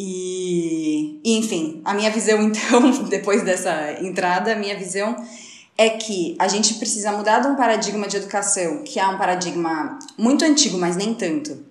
E, 0.04 1.20
enfim, 1.24 1.80
a 1.84 1.94
minha 1.94 2.10
visão, 2.10 2.42
então, 2.42 3.04
depois 3.04 3.44
dessa 3.44 4.02
entrada, 4.02 4.52
a 4.52 4.56
minha 4.56 4.76
visão 4.76 5.14
é 5.78 5.90
que 5.90 6.34
a 6.40 6.48
gente 6.48 6.74
precisa 6.74 7.12
mudar 7.12 7.38
de 7.38 7.46
um 7.46 7.54
paradigma 7.54 8.08
de 8.08 8.16
educação, 8.16 8.82
que 8.82 8.98
é 8.98 9.06
um 9.06 9.16
paradigma 9.16 10.00
muito 10.18 10.44
antigo, 10.44 10.76
mas 10.76 10.96
nem 10.96 11.14
tanto, 11.14 11.64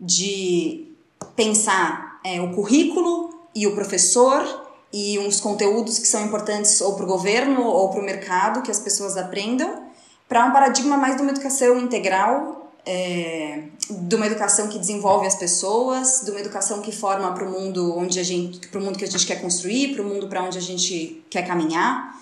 de 0.00 0.86
pensar 1.34 2.20
é, 2.24 2.40
o 2.40 2.52
currículo 2.52 3.34
e 3.52 3.66
o 3.66 3.74
professor 3.74 4.68
e 4.92 5.18
uns 5.18 5.40
conteúdos 5.40 5.98
que 5.98 6.06
são 6.06 6.24
importantes 6.24 6.80
ou 6.80 6.94
para 6.94 7.04
o 7.04 7.08
governo 7.08 7.64
ou 7.64 7.90
para 7.90 8.00
o 8.00 8.04
mercado 8.04 8.62
que 8.62 8.70
as 8.70 8.78
pessoas 8.78 9.16
aprendam, 9.16 9.82
para 10.28 10.46
um 10.46 10.52
paradigma 10.52 10.96
mais 10.96 11.16
de 11.16 11.22
uma 11.22 11.32
educação 11.32 11.76
integral 11.80 12.72
é, 12.86 13.64
de 13.90 14.16
uma 14.16 14.26
educação 14.26 14.68
que 14.68 14.78
desenvolve 14.78 15.26
as 15.26 15.34
pessoas, 15.34 16.22
de 16.24 16.30
uma 16.30 16.40
educação 16.40 16.80
que 16.80 16.90
forma 16.90 17.32
para 17.32 17.44
o 17.46 17.50
mundo 17.50 17.96
onde 17.96 18.18
a 18.18 18.22
gente, 18.22 18.66
para 18.68 18.80
o 18.80 18.82
mundo 18.84 18.98
que 18.98 19.04
a 19.04 19.10
gente 19.10 19.26
quer 19.26 19.42
construir, 19.42 19.94
para 19.94 20.02
o 20.02 20.06
mundo 20.06 20.28
para 20.28 20.42
onde 20.42 20.56
a 20.56 20.60
gente 20.60 21.22
quer 21.28 21.46
caminhar. 21.46 22.14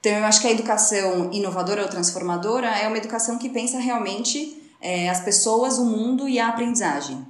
Então 0.00 0.12
eu 0.12 0.24
acho 0.24 0.40
que 0.40 0.46
a 0.46 0.52
educação 0.52 1.32
inovadora 1.32 1.82
ou 1.82 1.88
transformadora 1.88 2.68
é 2.68 2.86
uma 2.86 2.96
educação 2.96 3.36
que 3.36 3.48
pensa 3.48 3.78
realmente 3.78 4.62
é, 4.80 5.08
as 5.08 5.20
pessoas, 5.20 5.78
o 5.78 5.84
mundo 5.84 6.28
e 6.28 6.38
a 6.38 6.48
aprendizagem. 6.48 7.26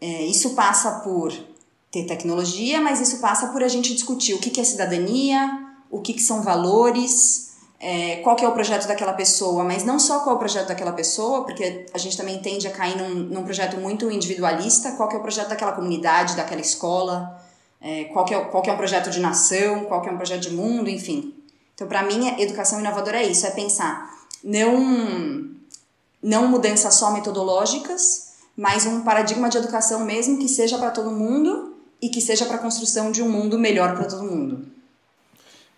É, 0.00 0.24
isso 0.26 0.50
passa 0.50 1.00
por 1.00 1.32
ter 1.90 2.04
tecnologia, 2.04 2.80
mas 2.80 3.00
isso 3.00 3.18
passa 3.20 3.48
por 3.48 3.62
a 3.62 3.68
gente 3.68 3.94
discutir 3.94 4.34
o 4.34 4.38
que, 4.38 4.50
que 4.50 4.60
é 4.60 4.64
cidadania, 4.64 5.66
o 5.90 6.00
que, 6.00 6.12
que 6.12 6.22
são 6.22 6.42
valores, 6.42 7.47
é, 7.80 8.16
qual 8.16 8.34
que 8.34 8.44
é 8.44 8.48
o 8.48 8.52
projeto 8.52 8.88
daquela 8.88 9.12
pessoa, 9.12 9.62
mas 9.62 9.84
não 9.84 9.98
só 10.00 10.20
qual 10.20 10.34
é 10.34 10.36
o 10.36 10.38
projeto 10.38 10.68
daquela 10.68 10.92
pessoa, 10.92 11.44
porque 11.44 11.86
a 11.94 11.98
gente 11.98 12.16
também 12.16 12.38
tende 12.40 12.66
a 12.66 12.70
cair 12.70 12.96
num, 12.96 13.10
num 13.10 13.44
projeto 13.44 13.76
muito 13.76 14.10
individualista, 14.10 14.92
qual 14.92 15.08
que 15.08 15.14
é 15.14 15.18
o 15.18 15.22
projeto 15.22 15.48
daquela 15.48 15.72
comunidade, 15.72 16.36
daquela 16.36 16.60
escola, 16.60 17.40
é, 17.80 18.04
qual, 18.04 18.24
que 18.24 18.34
é, 18.34 18.40
qual 18.40 18.62
que 18.62 18.70
é 18.70 18.72
um 18.72 18.76
projeto 18.76 19.10
de 19.10 19.20
nação, 19.20 19.84
qual 19.84 20.02
que 20.02 20.08
é 20.08 20.12
um 20.12 20.16
projeto 20.16 20.42
de 20.42 20.50
mundo, 20.50 20.90
enfim. 20.90 21.34
Então, 21.74 21.86
para 21.86 22.02
mim, 22.02 22.40
educação 22.40 22.80
inovadora 22.80 23.22
é 23.22 23.26
isso, 23.26 23.46
é 23.46 23.50
pensar 23.50 24.18
não, 24.42 25.50
não 26.22 26.48
mudanças 26.48 26.94
só 26.94 27.10
metodológicas, 27.12 28.28
mas 28.56 28.86
um 28.86 29.02
paradigma 29.02 29.48
de 29.48 29.58
educação 29.58 30.04
mesmo 30.04 30.38
que 30.38 30.48
seja 30.48 30.78
para 30.78 30.90
todo 30.90 31.10
mundo 31.10 31.76
e 32.00 32.08
que 32.08 32.20
seja 32.20 32.46
para 32.46 32.56
a 32.56 32.60
construção 32.60 33.10
de 33.10 33.22
um 33.22 33.28
mundo 33.28 33.58
melhor 33.58 33.94
para 33.94 34.06
todo 34.06 34.24
mundo. 34.24 34.66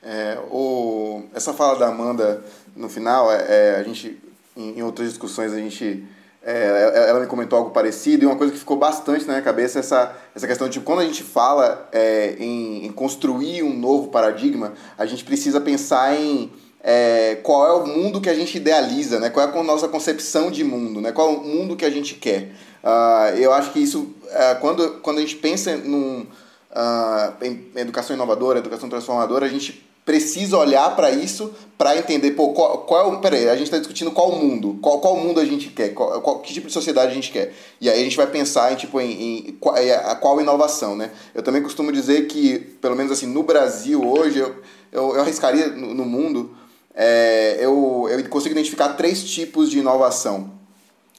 É, 0.02 0.38
o, 0.50 1.24
essa 1.34 1.52
fala 1.52 1.78
da 1.78 1.88
Amanda 1.88 2.42
no 2.74 2.88
final, 2.88 3.30
é, 3.30 3.44
é 3.48 3.76
a 3.78 3.82
gente, 3.82 4.18
em, 4.56 4.78
em, 4.78 4.82
outras 4.82 5.08
discussões, 5.08 5.52
a 5.52 5.56
gente. 5.56 6.04
É, 6.42 7.06
ela 7.10 7.20
me 7.20 7.26
comentou 7.26 7.58
algo 7.58 7.70
parecido 7.70 8.24
e 8.24 8.26
uma 8.26 8.36
coisa 8.36 8.50
que 8.50 8.58
ficou 8.58 8.78
bastante 8.78 9.26
na 9.26 9.34
minha 9.34 9.42
cabeça 9.42 9.78
é 9.78 9.80
essa, 9.80 10.16
essa 10.34 10.46
questão 10.46 10.68
de 10.68 10.72
tipo, 10.72 10.86
quando 10.86 11.00
a 11.00 11.04
gente 11.04 11.22
fala 11.22 11.86
é, 11.92 12.34
em, 12.38 12.86
em, 12.86 12.92
construir 12.92 13.62
um 13.62 13.78
novo 13.78 14.08
paradigma, 14.08 14.72
a 14.96 15.04
gente 15.04 15.22
precisa 15.22 15.60
pensar 15.60 16.18
em 16.18 16.50
é, 16.82 17.36
qual 17.42 17.66
é 17.66 17.72
o 17.74 17.86
mundo 17.86 18.22
que 18.22 18.30
a 18.30 18.34
gente 18.34 18.56
idealiza, 18.56 19.20
né? 19.20 19.28
qual 19.28 19.46
é 19.46 19.58
a 19.58 19.62
nossa 19.62 19.86
concepção 19.86 20.50
de 20.50 20.64
mundo, 20.64 21.00
né? 21.02 21.12
qual 21.12 21.28
é 21.28 21.32
o 21.36 21.42
mundo 21.42 21.76
que 21.76 21.84
a 21.84 21.90
gente 21.90 22.14
quer. 22.14 22.52
Uh, 22.82 23.36
eu 23.36 23.52
acho 23.52 23.72
que 23.72 23.78
isso, 23.78 24.00
uh, 24.00 24.58
quando, 24.60 25.00
quando 25.02 25.18
a 25.18 25.20
gente 25.20 25.36
pensa 25.36 25.76
num, 25.76 26.26
uh, 26.70 27.44
em 27.44 27.70
educação 27.76 28.16
inovadora, 28.16 28.58
educação 28.60 28.88
transformadora, 28.88 29.44
a 29.44 29.48
gente 29.48 29.89
precisa 30.04 30.56
olhar 30.56 30.94
para 30.96 31.10
isso 31.10 31.52
para 31.76 31.96
entender, 31.96 32.32
pô, 32.32 32.52
qual, 32.52 32.78
qual 32.78 33.00
é 33.00 33.16
o. 33.16 33.20
Peraí, 33.20 33.48
a 33.48 33.54
gente 33.54 33.64
está 33.64 33.78
discutindo 33.78 34.10
qual 34.10 34.32
mundo, 34.32 34.78
qual, 34.82 35.00
qual 35.00 35.16
mundo 35.16 35.40
a 35.40 35.44
gente 35.44 35.68
quer, 35.68 35.94
qual, 35.94 36.20
qual, 36.20 36.40
que 36.40 36.52
tipo 36.52 36.66
de 36.66 36.72
sociedade 36.72 37.12
a 37.12 37.14
gente 37.14 37.32
quer. 37.32 37.54
E 37.80 37.88
aí 37.88 38.00
a 38.00 38.04
gente 38.04 38.16
vai 38.16 38.26
pensar 38.26 38.72
em, 38.72 38.76
tipo, 38.76 39.00
em, 39.00 39.48
em 39.48 39.52
qual, 39.52 39.74
a 39.76 40.14
qual 40.16 40.40
inovação, 40.40 40.94
né? 40.94 41.10
Eu 41.34 41.42
também 41.42 41.62
costumo 41.62 41.90
dizer 41.90 42.26
que, 42.26 42.58
pelo 42.80 42.94
menos 42.96 43.12
assim, 43.12 43.26
no 43.26 43.42
Brasil 43.42 44.06
hoje, 44.06 44.40
eu, 44.40 44.56
eu, 44.92 45.14
eu 45.14 45.20
arriscaria 45.22 45.68
no, 45.68 45.94
no 45.94 46.04
mundo, 46.04 46.54
é, 46.94 47.56
eu, 47.60 48.08
eu 48.10 48.28
consigo 48.28 48.52
identificar 48.52 48.90
três 48.90 49.24
tipos 49.24 49.70
de 49.70 49.78
inovação. 49.78 50.52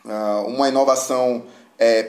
Uh, 0.03 0.47
uma 0.47 0.67
inovação 0.67 1.43
é, 1.79 2.07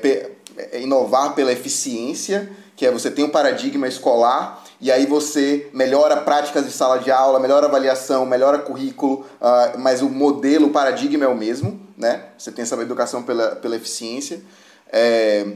é, 0.57 0.81
inovar 0.81 1.35
pela 1.35 1.52
eficiência, 1.52 2.50
que 2.76 2.85
é 2.85 2.91
você 2.91 3.11
tem 3.11 3.25
um 3.25 3.31
paradigma 3.31 3.88
escolar 3.88 4.62
e 4.83 4.91
aí 4.91 5.07
você 5.07 5.71
melhora 5.73 6.17
práticas 6.23 6.67
de 6.67 6.73
sala 6.73 6.99
de 6.99 7.09
aula, 7.09 7.39
melhora 7.39 7.67
avaliação, 7.67 8.27
melhora 8.27 8.59
currículo, 8.59 9.25
uh, 9.41 9.79
mas 9.79 10.03
o 10.03 10.09
modelo, 10.09 10.67
o 10.67 10.71
paradigma 10.71 11.25
é 11.25 11.29
o 11.29 11.37
mesmo, 11.37 11.81
né? 11.97 12.25
Você 12.37 12.51
tem 12.51 12.65
essa 12.65 12.75
educação 12.83 13.23
pela, 13.23 13.55
pela 13.55 13.77
eficiência. 13.77 14.43
É, 14.91 15.47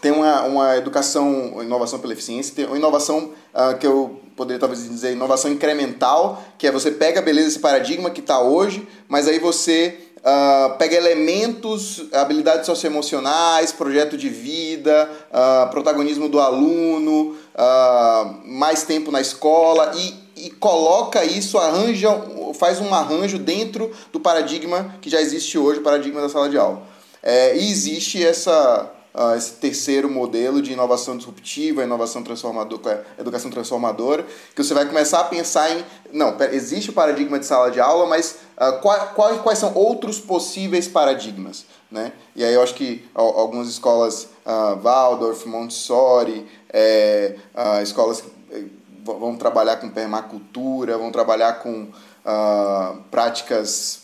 tem 0.00 0.12
uma, 0.12 0.42
uma 0.42 0.76
educação, 0.76 1.60
inovação 1.60 1.98
pela 1.98 2.12
eficiência, 2.12 2.54
tem 2.54 2.64
uma 2.66 2.76
inovação 2.76 3.32
uh, 3.52 3.76
que 3.80 3.86
eu 3.86 4.20
poderia 4.36 4.60
talvez 4.60 4.88
dizer 4.88 5.10
inovação 5.10 5.50
incremental, 5.50 6.40
que 6.56 6.68
é 6.68 6.70
você 6.70 6.92
pega, 6.92 7.20
beleza, 7.20 7.48
esse 7.48 7.58
paradigma 7.58 8.10
que 8.10 8.20
está 8.20 8.40
hoje, 8.40 8.86
mas 9.08 9.26
aí 9.26 9.40
você 9.40 10.01
Uh, 10.22 10.78
pega 10.78 10.96
elementos, 10.96 12.04
habilidades 12.12 12.64
socioemocionais, 12.66 13.72
projeto 13.72 14.16
de 14.16 14.28
vida, 14.28 15.10
uh, 15.32 15.68
protagonismo 15.70 16.28
do 16.28 16.38
aluno, 16.38 17.36
uh, 17.54 18.40
mais 18.44 18.84
tempo 18.84 19.10
na 19.10 19.20
escola 19.20 19.92
e, 19.96 20.46
e 20.46 20.50
coloca 20.50 21.24
isso, 21.24 21.58
arranja, 21.58 22.08
faz 22.54 22.80
um 22.80 22.94
arranjo 22.94 23.36
dentro 23.36 23.90
do 24.12 24.20
paradigma 24.20 24.94
que 25.00 25.10
já 25.10 25.20
existe 25.20 25.58
hoje, 25.58 25.80
o 25.80 25.82
paradigma 25.82 26.20
da 26.20 26.28
sala 26.28 26.48
de 26.48 26.56
aula. 26.56 26.82
É, 27.20 27.56
e 27.56 27.70
existe 27.70 28.24
essa, 28.24 28.90
uh, 29.14 29.34
esse 29.36 29.52
terceiro 29.52 30.10
modelo 30.10 30.62
de 30.62 30.72
inovação 30.72 31.16
disruptiva, 31.16 31.82
inovação 31.84 32.22
transformadora, 32.22 33.06
é, 33.18 33.20
educação 33.20 33.50
transformadora, 33.50 34.26
que 34.54 34.62
você 34.62 34.74
vai 34.74 34.86
começar 34.86 35.20
a 35.20 35.24
pensar 35.24 35.70
em, 35.70 35.84
não, 36.12 36.36
existe 36.52 36.90
o 36.90 36.92
paradigma 36.92 37.38
de 37.38 37.46
sala 37.46 37.70
de 37.70 37.80
aula, 37.80 38.06
mas 38.06 38.38
uh, 38.56 38.80
quais, 38.80 39.40
quais 39.40 39.58
são 39.58 39.74
outros 39.74 40.18
possíveis 40.18 40.88
paradigmas? 40.88 41.66
Né? 41.90 42.12
E 42.34 42.42
aí 42.42 42.54
eu 42.54 42.62
acho 42.62 42.74
que 42.74 43.04
algumas 43.14 43.68
escolas, 43.68 44.28
uh, 44.46 44.80
Waldorf, 44.82 45.46
Montessori, 45.46 46.46
é, 46.72 47.36
uh, 47.54 47.82
escolas 47.82 48.22
que 48.22 48.30
eh, 48.50 48.64
vão 49.04 49.36
trabalhar 49.36 49.76
com 49.76 49.90
permacultura, 49.90 50.96
vão 50.96 51.10
trabalhar 51.10 51.54
com 51.54 51.88
práticas 53.10 54.01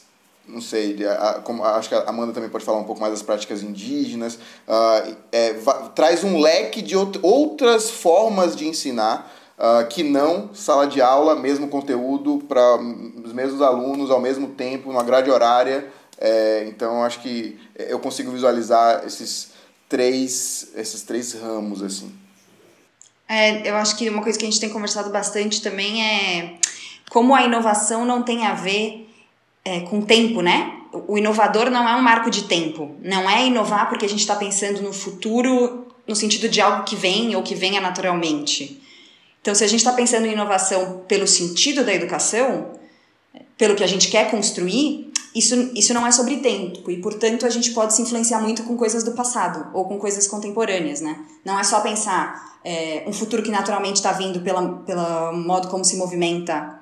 não 0.49 0.61
sei, 0.61 0.97
como, 1.45 1.62
acho 1.62 1.88
que 1.88 1.95
a 1.95 2.05
Amanda 2.09 2.33
também 2.33 2.49
pode 2.49 2.64
falar 2.64 2.78
um 2.78 2.85
pouco 2.85 3.00
mais 3.00 3.12
das 3.12 3.23
práticas 3.23 3.62
indígenas, 3.62 4.35
uh, 4.67 5.17
é, 5.31 5.55
traz 5.95 6.25
um 6.25 6.40
leque 6.40 6.81
de 6.81 6.97
outras 6.97 7.90
formas 7.90 8.57
de 8.57 8.67
ensinar 8.67 9.31
uh, 9.59 9.87
que 9.88 10.02
não 10.02 10.55
sala 10.55 10.87
de 10.87 11.02
aula, 11.02 11.37
mesmo 11.37 11.69
conteúdo 11.69 12.43
para 12.49 12.76
os 13.25 13.33
mesmos 13.33 13.61
alunos 13.61 14.11
ao 14.11 14.21
mesmo 14.21 14.49
tempo, 14.49 14.88
numa 14.88 15.02
grade 15.02 15.31
horária. 15.31 15.87
É, 16.21 16.64
então, 16.67 17.05
acho 17.05 17.21
que 17.21 17.59
eu 17.76 17.99
consigo 18.00 18.33
visualizar 18.33 19.05
esses 19.07 19.50
três, 19.88 20.69
esses 20.75 21.02
três 21.02 21.33
ramos, 21.35 21.83
assim. 21.83 22.12
É, 23.28 23.69
eu 23.69 23.76
acho 23.76 23.97
que 23.97 24.09
uma 24.09 24.23
coisa 24.23 24.38
que 24.38 24.45
a 24.45 24.49
gente 24.50 24.61
tem 24.61 24.71
conversado 24.71 25.11
bastante 25.11 25.61
também 25.62 26.02
é 26.02 26.59
como 27.11 27.35
a 27.35 27.43
inovação 27.43 28.05
não 28.05 28.23
tem 28.23 28.47
a 28.47 28.55
ver 28.55 29.08
é, 29.69 29.81
com 29.81 30.01
tempo, 30.01 30.41
né? 30.41 30.81
O 31.07 31.19
inovador 31.19 31.71
não 31.71 31.87
é 31.87 31.95
um 31.95 32.01
marco 32.01 32.31
de 32.31 32.45
tempo. 32.45 32.97
Não 33.03 33.29
é 33.29 33.47
inovar 33.47 33.89
porque 33.91 34.07
a 34.07 34.09
gente 34.09 34.21
está 34.21 34.35
pensando 34.35 34.81
no 34.81 34.93
futuro 34.93 35.87
no 36.07 36.17
sentido 36.17 36.49
de 36.49 36.59
algo 36.59 36.85
que 36.85 36.97
vem 36.97 37.37
ou 37.37 37.43
que 37.43 37.55
venha 37.55 37.81
naturalmente. 37.81 38.81
Então, 39.43 39.55
se 39.55 39.63
a 39.63 39.67
gente 39.67 39.81
está 39.81 39.93
pensando 39.93 40.27
em 40.27 40.33
inovação 40.33 41.03
pelo 41.07 41.27
sentido 41.27 41.85
da 41.85 41.93
educação, 41.93 42.71
pelo 43.59 43.75
que 43.75 43.85
a 43.85 43.87
gente 43.87 44.09
quer 44.09 44.31
construir, 44.31 45.13
isso, 45.35 45.55
isso 45.75 45.93
não 45.93 46.07
é 46.07 46.11
sobre 46.11 46.39
tempo. 46.39 46.91
E, 46.91 46.97
portanto, 46.97 47.45
a 47.45 47.51
gente 47.51 47.73
pode 47.73 47.93
se 47.93 48.01
influenciar 48.01 48.41
muito 48.41 48.63
com 48.63 48.75
coisas 48.75 49.05
do 49.05 49.13
passado 49.13 49.71
ou 49.75 49.85
com 49.85 49.99
coisas 49.99 50.27
contemporâneas, 50.27 51.03
né? 51.03 51.27
Não 51.45 51.61
é 51.61 51.63
só 51.63 51.81
pensar 51.81 52.59
é, 52.65 53.04
um 53.07 53.13
futuro 53.13 53.43
que 53.43 53.50
naturalmente 53.50 53.97
está 53.97 54.13
vindo 54.13 54.41
pela, 54.41 54.67
pelo 54.78 55.33
modo 55.35 55.69
como 55.69 55.85
se 55.85 55.97
movimenta, 55.97 56.81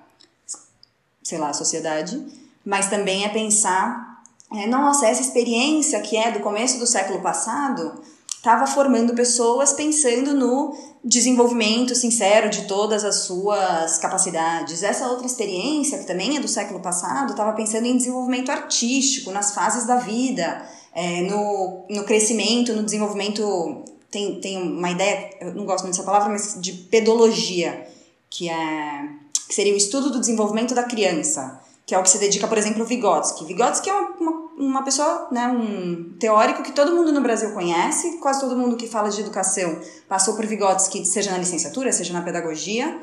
sei 1.24 1.38
lá, 1.38 1.48
a 1.48 1.52
sociedade, 1.52 2.45
mas 2.66 2.90
também 2.90 3.24
é 3.24 3.28
pensar, 3.28 4.22
é, 4.52 4.66
nossa, 4.66 5.06
essa 5.06 5.20
experiência 5.20 6.00
que 6.00 6.16
é 6.16 6.32
do 6.32 6.40
começo 6.40 6.80
do 6.80 6.86
século 6.86 7.20
passado 7.20 8.02
estava 8.36 8.66
formando 8.66 9.14
pessoas 9.14 9.72
pensando 9.72 10.34
no 10.34 10.76
desenvolvimento 11.04 11.94
sincero 11.94 12.50
de 12.50 12.66
todas 12.66 13.04
as 13.04 13.20
suas 13.20 13.98
capacidades. 13.98 14.82
Essa 14.82 15.08
outra 15.08 15.26
experiência, 15.26 15.98
que 15.98 16.06
também 16.06 16.36
é 16.36 16.40
do 16.40 16.48
século 16.48 16.80
passado, 16.80 17.30
estava 17.30 17.52
pensando 17.52 17.86
em 17.86 17.96
desenvolvimento 17.96 18.50
artístico, 18.50 19.30
nas 19.30 19.54
fases 19.54 19.86
da 19.86 19.96
vida, 19.96 20.64
é, 20.92 21.22
no, 21.22 21.84
no 21.88 22.04
crescimento, 22.04 22.72
no 22.72 22.82
desenvolvimento. 22.82 23.84
Tem, 24.10 24.40
tem 24.40 24.60
uma 24.60 24.90
ideia, 24.90 25.30
eu 25.40 25.54
não 25.54 25.64
gosto 25.64 25.84
muito 25.84 25.96
dessa 25.96 26.06
palavra, 26.06 26.30
mas 26.30 26.56
de 26.60 26.72
pedologia, 26.72 27.86
que, 28.30 28.48
é, 28.48 29.08
que 29.48 29.54
seria 29.54 29.74
o 29.74 29.76
estudo 29.76 30.10
do 30.10 30.20
desenvolvimento 30.20 30.74
da 30.74 30.84
criança 30.84 31.64
que 31.86 31.94
é 31.94 31.98
o 31.98 32.02
que 32.02 32.10
se 32.10 32.18
dedica, 32.18 32.48
por 32.48 32.58
exemplo, 32.58 32.82
o 32.82 32.84
Vygotsky. 32.84 33.44
Vygotsky 33.44 33.88
é 33.88 33.94
uma, 33.94 34.32
uma, 34.58 34.82
pessoa, 34.82 35.28
né, 35.30 35.46
um 35.46 36.16
teórico 36.18 36.64
que 36.64 36.72
todo 36.72 36.92
mundo 36.92 37.12
no 37.12 37.20
Brasil 37.20 37.52
conhece, 37.52 38.18
quase 38.18 38.40
todo 38.40 38.56
mundo 38.56 38.76
que 38.76 38.88
fala 38.88 39.08
de 39.08 39.20
educação 39.20 39.80
passou 40.08 40.34
por 40.34 40.44
Vygotsky, 40.44 41.04
seja 41.04 41.30
na 41.30 41.38
licenciatura, 41.38 41.92
seja 41.92 42.12
na 42.12 42.22
pedagogia, 42.22 43.00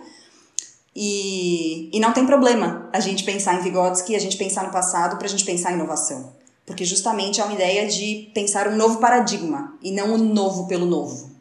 e, 0.94 1.90
e 1.96 2.00
não 2.02 2.12
tem 2.12 2.26
problema 2.26 2.90
a 2.92 3.00
gente 3.00 3.24
pensar 3.24 3.56
em 3.56 3.62
Vygotsky, 3.64 4.18
a 4.18 4.20
gente 4.20 4.36
pensar 4.36 4.66
no 4.66 4.72
passado 4.72 5.16
para 5.16 5.28
a 5.28 5.30
gente 5.30 5.46
pensar 5.46 5.72
em 5.72 5.76
inovação. 5.76 6.34
Porque 6.66 6.84
justamente 6.84 7.40
é 7.40 7.44
uma 7.44 7.54
ideia 7.54 7.88
de 7.88 8.32
pensar 8.34 8.68
um 8.68 8.76
novo 8.76 9.00
paradigma 9.00 9.74
e 9.82 9.92
não 9.92 10.14
o 10.14 10.18
novo 10.18 10.68
pelo 10.68 10.86
novo. 10.86 11.32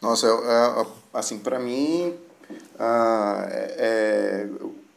Nossa, 0.00 0.26
é, 0.26 0.80
é, 0.80 0.86
assim, 1.12 1.38
para 1.38 1.58
mim, 1.58 2.14
uh, 2.74 3.46
é, 3.50 4.48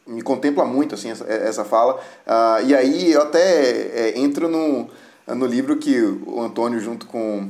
me 0.08 0.22
contempla 0.22 0.64
muito 0.64 0.94
assim 0.94 1.10
essa, 1.10 1.24
essa 1.24 1.64
fala 1.64 1.94
uh, 2.26 2.66
e 2.66 2.74
aí 2.74 3.12
eu 3.12 3.22
até 3.22 4.08
é, 4.08 4.18
entro 4.18 4.48
no, 4.48 4.88
no 5.26 5.46
livro 5.46 5.76
que 5.76 6.00
o 6.26 6.40
Antônio 6.40 6.80
junto 6.80 7.06
com 7.06 7.48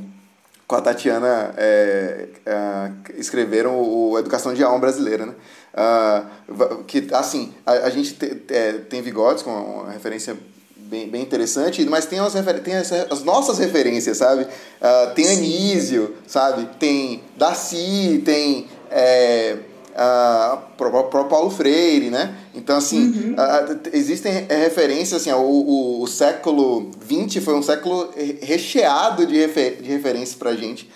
com 0.69 0.75
a 0.75 0.81
Tatiana 0.81 1.51
é, 1.57 2.27
é, 2.45 2.91
escreveram 3.17 3.81
o 3.81 4.19
Educação 4.19 4.53
de 4.53 4.63
Alma 4.63 4.77
Brasileira, 4.77 5.25
né? 5.25 5.33
Uh, 5.73 6.83
que, 6.83 7.07
assim, 7.11 7.55
a, 7.65 7.71
a 7.71 7.89
gente 7.89 8.13
te, 8.13 8.43
é, 8.49 8.73
tem 8.73 9.01
Vigotes, 9.01 9.41
com 9.41 9.49
uma 9.49 9.91
referência 9.91 10.37
bem, 10.77 11.09
bem 11.09 11.23
interessante, 11.23 11.83
mas 11.85 12.05
tem, 12.05 12.19
as, 12.19 12.33
tem 12.63 12.75
as, 12.75 12.91
as 12.91 13.23
nossas 13.23 13.57
referências, 13.57 14.17
sabe? 14.17 14.43
Uh, 14.43 15.13
tem 15.15 15.27
Anísio, 15.29 16.15
sabe? 16.27 16.69
Tem 16.77 17.23
Darcy, 17.35 18.21
tem... 18.23 18.67
É, 18.91 19.57
uh, 19.99 20.57
pro, 20.77 21.25
Paulo 21.25 21.49
Freire, 21.49 22.09
né? 22.09 22.35
Então, 22.55 22.77
assim, 22.77 23.09
uhum. 23.09 23.33
uh, 23.33 23.79
existem 23.91 24.47
referências, 24.47 25.21
assim, 25.21 25.31
o, 25.31 25.41
o, 25.41 26.01
o, 26.01 26.07
século 26.07 26.89
XX 27.03 27.43
foi 27.43 27.53
um 27.53 27.61
século 27.61 28.09
recheado 28.41 29.25
de, 29.25 29.37
refer, 29.37 29.81
de 29.81 29.89
referências 29.89 30.35
pra 30.35 30.55
gente, 30.55 30.89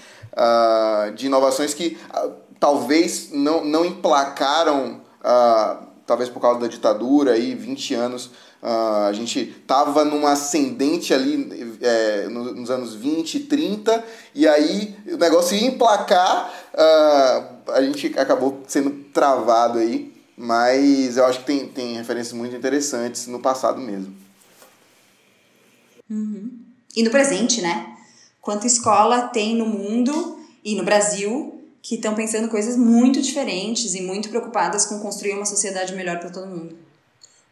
de 1.15 1.27
inovações 1.27 1.73
que 1.73 1.97
talvez 2.59 3.29
não, 3.31 3.63
não 3.63 3.85
emplacaram, 3.85 5.01
talvez 6.07 6.29
por 6.29 6.39
causa 6.39 6.59
da 6.59 6.67
ditadura, 6.67 7.33
aí, 7.33 7.53
20 7.53 7.93
anos, 7.93 8.31
Uh, 8.63 9.09
a 9.09 9.11
gente 9.11 9.53
estava 9.61 10.05
numa 10.05 10.31
ascendente 10.31 11.13
ali 11.13 11.77
é, 11.81 12.29
nos 12.29 12.71
anos 12.71 12.95
20, 12.95 13.41
30, 13.41 14.01
e 14.33 14.47
aí 14.47 14.95
o 15.05 15.17
negócio 15.17 15.57
ia 15.57 15.67
emplacar, 15.67 16.49
uh, 16.73 17.52
a 17.67 17.81
gente 17.81 18.07
acabou 18.17 18.63
sendo 18.67 18.91
travado 19.13 19.79
aí, 19.79 20.13
mas 20.37 21.17
eu 21.17 21.25
acho 21.25 21.39
que 21.39 21.45
tem, 21.45 21.67
tem 21.67 21.95
referências 21.95 22.33
muito 22.33 22.55
interessantes 22.55 23.27
no 23.27 23.39
passado 23.39 23.79
mesmo. 23.79 24.15
Uhum. 26.09 26.59
E 26.95 27.03
no 27.03 27.09
presente, 27.09 27.61
né? 27.61 27.97
Quanta 28.41 28.67
escola 28.67 29.27
tem 29.27 29.55
no 29.55 29.65
mundo 29.65 30.39
e 30.63 30.75
no 30.75 30.83
Brasil 30.83 31.61
que 31.81 31.95
estão 31.95 32.15
pensando 32.15 32.47
coisas 32.47 32.77
muito 32.77 33.21
diferentes 33.21 33.93
e 33.93 34.01
muito 34.01 34.29
preocupadas 34.29 34.85
com 34.85 34.99
construir 34.99 35.33
uma 35.33 35.45
sociedade 35.45 35.93
melhor 35.93 36.19
para 36.19 36.29
todo 36.29 36.47
mundo. 36.47 36.77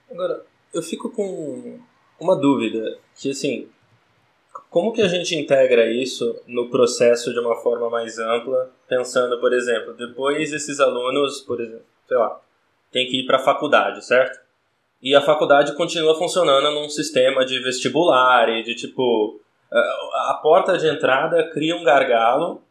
Agora, 0.09 0.45
eu 0.73 0.81
fico 0.81 1.09
com 1.09 1.79
uma 2.19 2.35
dúvida, 2.35 2.97
que 3.15 3.31
assim, 3.31 3.67
como 4.71 4.93
que 4.93 5.01
a 5.01 5.07
gente 5.09 5.35
integra 5.35 5.85
isso 5.91 6.41
no 6.47 6.69
processo 6.69 7.33
de 7.33 7.39
uma 7.39 7.57
forma 7.57 7.89
mais 7.89 8.17
ampla, 8.17 8.71
pensando, 8.87 9.37
por 9.37 9.51
exemplo, 9.51 9.93
depois 9.93 10.53
esses 10.53 10.79
alunos, 10.79 11.41
por 11.41 11.59
exemplo, 11.59 11.83
sei 12.07 12.17
lá, 12.17 12.39
tem 12.89 13.05
que 13.05 13.19
ir 13.19 13.25
para 13.25 13.35
a 13.35 13.43
faculdade, 13.43 14.03
certo? 14.05 14.39
E 15.01 15.13
a 15.13 15.19
faculdade 15.19 15.75
continua 15.75 16.17
funcionando 16.17 16.71
num 16.71 16.87
sistema 16.87 17.43
de 17.45 17.59
vestibular 17.59 18.47
e 18.47 18.63
de 18.63 18.73
tipo 18.73 19.41
a 19.71 20.39
porta 20.41 20.77
de 20.77 20.87
entrada 20.87 21.49
cria 21.49 21.75
um 21.75 21.83
gargalo 21.83 22.63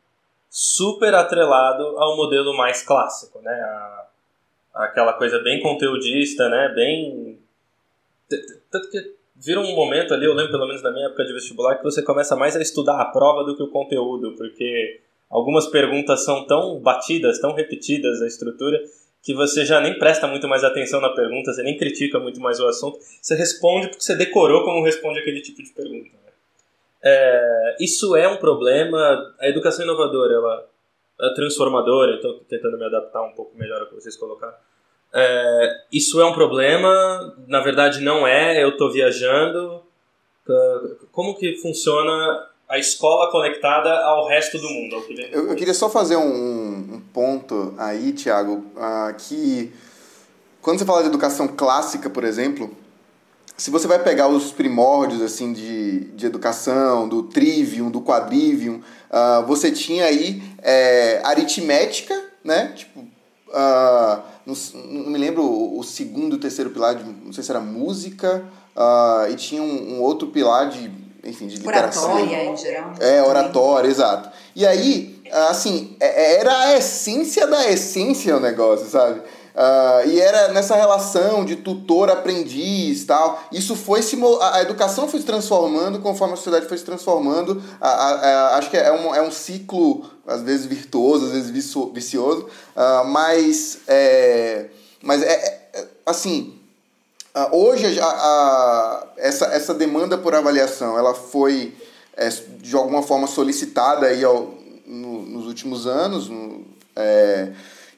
super 0.49 1.15
atrelado 1.15 1.99
ao 1.99 2.17
modelo 2.17 2.57
mais 2.57 2.83
clássico, 2.83 3.41
né? 3.43 3.53
A, 3.53 4.07
aquela 4.85 5.13
coisa 5.13 5.39
bem 5.41 5.61
conteudista, 5.61 6.49
né? 6.49 6.73
Bem 6.75 7.39
tanto 8.71 8.89
que 8.89 9.20
vira 9.43 9.59
um 9.59 9.75
momento 9.75 10.13
ali, 10.13 10.27
eu 10.27 10.35
lembro 10.35 10.53
pelo 10.53 10.67
menos 10.67 10.83
na 10.83 10.91
minha 10.91 11.07
época 11.07 11.25
de 11.25 11.33
vestibular, 11.33 11.77
que 11.77 11.83
você 11.83 12.03
começa 12.03 12.37
mais 12.37 12.55
a 12.55 12.61
estudar 12.61 13.01
a 13.01 13.07
prova 13.07 13.43
do 13.43 13.57
que 13.57 13.63
o 13.63 13.69
conteúdo, 13.69 14.35
porque 14.37 15.01
algumas 15.31 15.67
perguntas 15.67 16.25
são 16.25 16.47
tão 16.47 16.79
batidas, 16.79 17.41
tão 17.41 17.55
repetidas 17.55 18.21
a 18.21 18.27
estrutura, 18.27 18.79
que 19.23 19.35
você 19.35 19.65
já 19.65 19.81
nem 19.81 19.99
presta 19.99 20.27
muito 20.27 20.47
mais 20.47 20.63
atenção 20.63 21.01
na 21.01 21.11
pergunta, 21.11 21.53
você 21.53 21.63
nem 21.63 21.77
critica 21.77 22.19
muito 22.19 22.41
mais 22.41 22.61
o 22.61 22.67
assunto, 22.67 22.99
você 23.21 23.35
responde 23.35 23.89
porque 23.89 24.03
você 24.03 24.15
decorou 24.15 24.65
como 24.65 24.85
responde 24.85 25.19
aquele 25.19 25.41
tipo 25.41 25.63
de 25.63 25.71
pergunta. 25.71 26.11
Né? 26.11 26.33
É, 27.03 27.77
isso 27.81 28.15
é 28.17 28.29
um 28.29 28.37
problema, 28.37 29.35
a 29.39 29.49
educação 29.49 29.85
inovadora, 29.85 30.35
ela 30.35 30.69
é 31.21 31.35
transformadora, 31.35 32.17
estou 32.17 32.41
tentando 32.49 32.79
me 32.79 32.85
adaptar 32.85 33.23
um 33.23 33.33
pouco 33.33 33.57
melhor 33.57 33.81
ao 33.81 33.89
que 33.89 33.95
vocês 33.95 34.17
colocaram. 34.17 34.55
É, 35.13 35.81
isso 35.93 36.21
é 36.21 36.25
um 36.25 36.33
problema, 36.33 37.35
na 37.49 37.61
verdade 37.61 38.01
não 38.01 38.27
é, 38.27 38.63
eu 38.63 38.71
estou 38.71 38.93
viajando. 38.93 39.83
Como 41.13 41.37
que 41.37 41.57
funciona 41.57 42.49
a 42.69 42.79
escola 42.79 43.31
conectada 43.31 43.93
ao 44.05 44.29
resto 44.29 44.59
do 44.59 44.69
mundo? 44.69 45.05
Eu, 45.33 45.49
eu, 45.49 45.57
queria 45.57 45.75
só 45.75 45.91
fazer 45.91 46.17
um, 46.17 46.95
um 46.95 47.03
ponto 47.13 47.75
aí, 47.77 48.13
Tiago, 48.13 48.65
uh, 48.77 49.15
que 49.19 49.73
quando 50.63 50.79
você 50.79 50.85
fala 50.85 51.03
de 51.03 51.09
educação 51.09 51.49
clássica, 51.49 52.09
por 52.09 52.23
exemplo, 52.23 52.71
se 53.57 53.71
você 53.71 53.89
vai 53.89 54.03
pegar 54.03 54.29
os 54.29 54.53
primórdios 54.53 55.21
assim 55.21 55.53
de, 55.53 56.05
de 56.13 56.27
educação, 56.27 57.09
do 57.09 57.25
trivium, 57.25 57.91
do 57.91 58.01
quadrivium, 58.01 58.81
uh, 59.11 59.47
você 59.47 59.71
tinha 59.71 60.05
aí 60.05 60.43
é, 60.63 61.21
aritmética, 61.25 62.15
né? 62.45 62.73
Tipo, 62.77 63.01
uh, 63.01 64.23
não, 64.47 64.55
não, 64.85 65.11
me 65.11 65.19
lembro 65.19 65.43
o 65.43 65.83
segundo 65.83 66.35
o 66.35 66.39
terceiro 66.39 66.71
pilar, 66.71 66.95
de, 66.95 67.05
não 67.05 67.33
sei 67.33 67.45
se 67.45 67.51
era 67.51 67.61
música, 67.61 68.45
uh, 68.77 69.31
e 69.31 69.37
tinha 69.37 69.63
um, 69.63 69.97
um, 69.97 70.03
outro 70.03 70.29
pilar 70.29 70.69
de, 70.69 70.91
enfim, 71.25 71.47
de 71.47 71.57
literacia. 71.57 72.03
Oratória, 72.03 72.45
em 72.45 72.57
geral. 72.57 72.93
É, 72.99 73.23
oratória, 73.23 73.89
exato. 73.89 74.31
E 74.55 74.67
aí, 74.67 75.21
assim, 75.49 75.97
é, 76.01 76.37
era 76.37 76.59
a 76.59 76.77
essência 76.77 77.47
da 77.47 77.71
essência 77.71 78.37
o 78.37 78.41
negócio, 78.41 78.87
sabe? 78.89 79.23
Uh, 79.55 80.09
e 80.09 80.21
era 80.21 80.53
nessa 80.53 80.77
relação 80.77 81.45
de 81.45 81.57
tutor-aprendiz 81.57 83.05
tal. 83.05 83.43
Isso 83.51 83.75
foi 83.75 84.03
se. 84.03 84.19
A 84.41 84.63
educação 84.63 85.09
foi 85.09 85.21
se 85.21 85.27
transformando 85.27 85.99
conforme 86.01 86.35
a 86.35 86.37
sociedade 86.37 86.67
foi 86.67 86.79
se 86.79 86.85
transformando. 86.85 87.63
A, 87.81 87.89
a, 87.89 88.13
a, 88.13 88.57
acho 88.59 88.71
que 88.71 88.77
é 88.77 88.93
um, 88.93 89.15
é 89.15 89.23
um 89.23 89.31
ciclo, 89.31 90.05
às 90.27 90.43
vezes 90.43 90.67
virtuoso, 90.67 91.27
às 91.27 91.33
vezes 91.33 91.51
vicioso. 91.51 92.47
Uh, 92.77 93.05
mas. 93.07 93.79
É, 93.89 94.67
mas 95.03 95.23
é, 95.23 95.33
é 95.75 95.87
assim. 96.07 96.55
Uh, 97.35 97.57
hoje 97.57 98.01
a, 98.01 99.07
essa, 99.17 99.47
essa 99.47 99.73
demanda 99.73 100.19
por 100.19 100.35
avaliação 100.35 100.99
ela 100.99 101.15
foi 101.15 101.73
é, 102.17 102.29
de 102.29 102.75
alguma 102.75 103.03
forma 103.03 103.29
solicitada 103.29 104.07
aí 104.07 104.25
ao, 104.25 104.53
no, 104.87 105.23
nos 105.23 105.47
últimos 105.47 105.87
anos. 105.87 106.29
No, 106.29 106.65
é, 106.97 107.53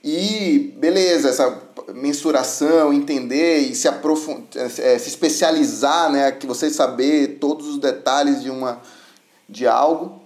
e 0.05 0.75
beleza, 0.79 1.29
essa 1.29 1.63
mensuração, 1.95 2.93
entender 2.93 3.59
e 3.59 3.75
se 3.75 3.87
aprofundar, 3.87 4.47
é, 4.57 4.99
se 4.99 5.09
especializar, 5.09 6.11
né, 6.11 6.33
que 6.33 6.47
você 6.47 6.71
saber 6.71 7.39
todos 7.41 7.69
os 7.69 7.79
detalhes 7.79 8.43
de 8.43 8.51
uma 8.51 8.81
de 9.49 9.67
algo. 9.67 10.21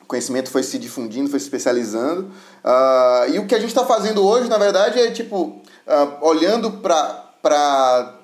O 0.00 0.06
conhecimento 0.06 0.50
foi 0.50 0.62
se 0.62 0.78
difundindo, 0.78 1.28
foi 1.28 1.40
se 1.40 1.46
especializando. 1.46 2.30
Uh, 2.64 3.32
e 3.34 3.38
o 3.40 3.46
que 3.46 3.54
a 3.54 3.58
gente 3.58 3.70
está 3.70 3.84
fazendo 3.84 4.24
hoje, 4.24 4.48
na 4.48 4.58
verdade, 4.58 5.00
é 5.00 5.10
tipo 5.10 5.60
uh, 5.86 6.16
olhando 6.20 6.70
para 6.70 8.14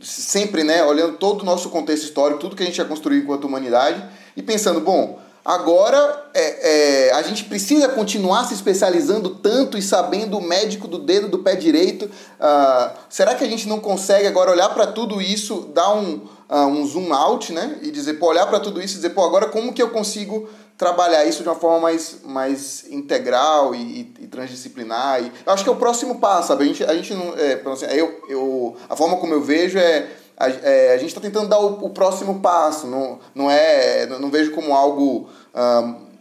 sempre, 0.00 0.62
né, 0.62 0.84
olhando 0.84 1.16
todo 1.16 1.42
o 1.42 1.44
nosso 1.44 1.70
contexto 1.70 2.04
histórico, 2.04 2.38
tudo 2.38 2.54
que 2.54 2.62
a 2.62 2.66
gente 2.66 2.76
já 2.76 2.84
construiu 2.84 3.22
enquanto 3.22 3.46
humanidade 3.46 4.04
e 4.36 4.42
pensando, 4.42 4.80
bom, 4.80 5.18
Agora, 5.48 6.28
é, 6.34 7.06
é, 7.06 7.12
a 7.14 7.22
gente 7.22 7.44
precisa 7.44 7.88
continuar 7.88 8.44
se 8.44 8.52
especializando 8.52 9.30
tanto 9.30 9.78
e 9.78 9.82
sabendo 9.82 10.36
o 10.36 10.42
médico 10.42 10.86
do 10.86 10.98
dedo 10.98 11.26
do 11.26 11.38
pé 11.38 11.56
direito. 11.56 12.04
Uh, 12.04 12.90
será 13.08 13.34
que 13.34 13.42
a 13.42 13.46
gente 13.48 13.66
não 13.66 13.80
consegue 13.80 14.26
agora 14.26 14.50
olhar 14.50 14.68
para 14.74 14.88
tudo 14.88 15.22
isso, 15.22 15.70
dar 15.72 15.94
um, 15.94 16.16
uh, 16.50 16.66
um 16.66 16.86
zoom 16.86 17.14
out, 17.14 17.50
né? 17.50 17.78
E 17.80 17.90
dizer, 17.90 18.18
pô, 18.18 18.26
olhar 18.26 18.44
para 18.44 18.60
tudo 18.60 18.78
isso 18.78 18.92
e 18.92 18.96
dizer, 18.96 19.10
pô, 19.14 19.24
agora 19.24 19.46
como 19.46 19.72
que 19.72 19.80
eu 19.80 19.88
consigo 19.88 20.46
trabalhar 20.76 21.24
isso 21.24 21.42
de 21.42 21.48
uma 21.48 21.54
forma 21.54 21.80
mais, 21.80 22.18
mais 22.26 22.84
integral 22.90 23.74
e, 23.74 23.78
e, 23.78 24.24
e 24.24 24.26
transdisciplinar? 24.26 25.22
E, 25.22 25.32
eu 25.46 25.52
acho 25.54 25.64
que 25.64 25.70
é 25.70 25.72
o 25.72 25.76
próximo 25.76 26.20
passo, 26.20 26.48
sabe? 26.48 26.64
A 26.64 26.66
gente, 26.66 26.84
a 26.84 26.94
gente 26.94 27.14
não. 27.14 27.34
É, 27.38 27.62
assim, 27.72 27.86
eu, 27.86 28.20
eu, 28.28 28.76
a 28.86 28.94
forma 28.94 29.16
como 29.16 29.32
eu 29.32 29.40
vejo 29.40 29.78
é 29.78 30.10
a, 30.38 30.48
é, 30.48 30.94
a 30.94 30.98
gente 30.98 31.08
está 31.08 31.20
tentando 31.20 31.48
dar 31.48 31.58
o, 31.58 31.86
o, 31.86 31.90
próximo 31.90 32.40
passo, 32.40 32.86
não, 32.86 33.18
não 33.34 33.50
é, 33.50 34.06
não 34.06 34.30
vejo 34.30 34.52
como 34.52 34.72
algo 34.72 35.28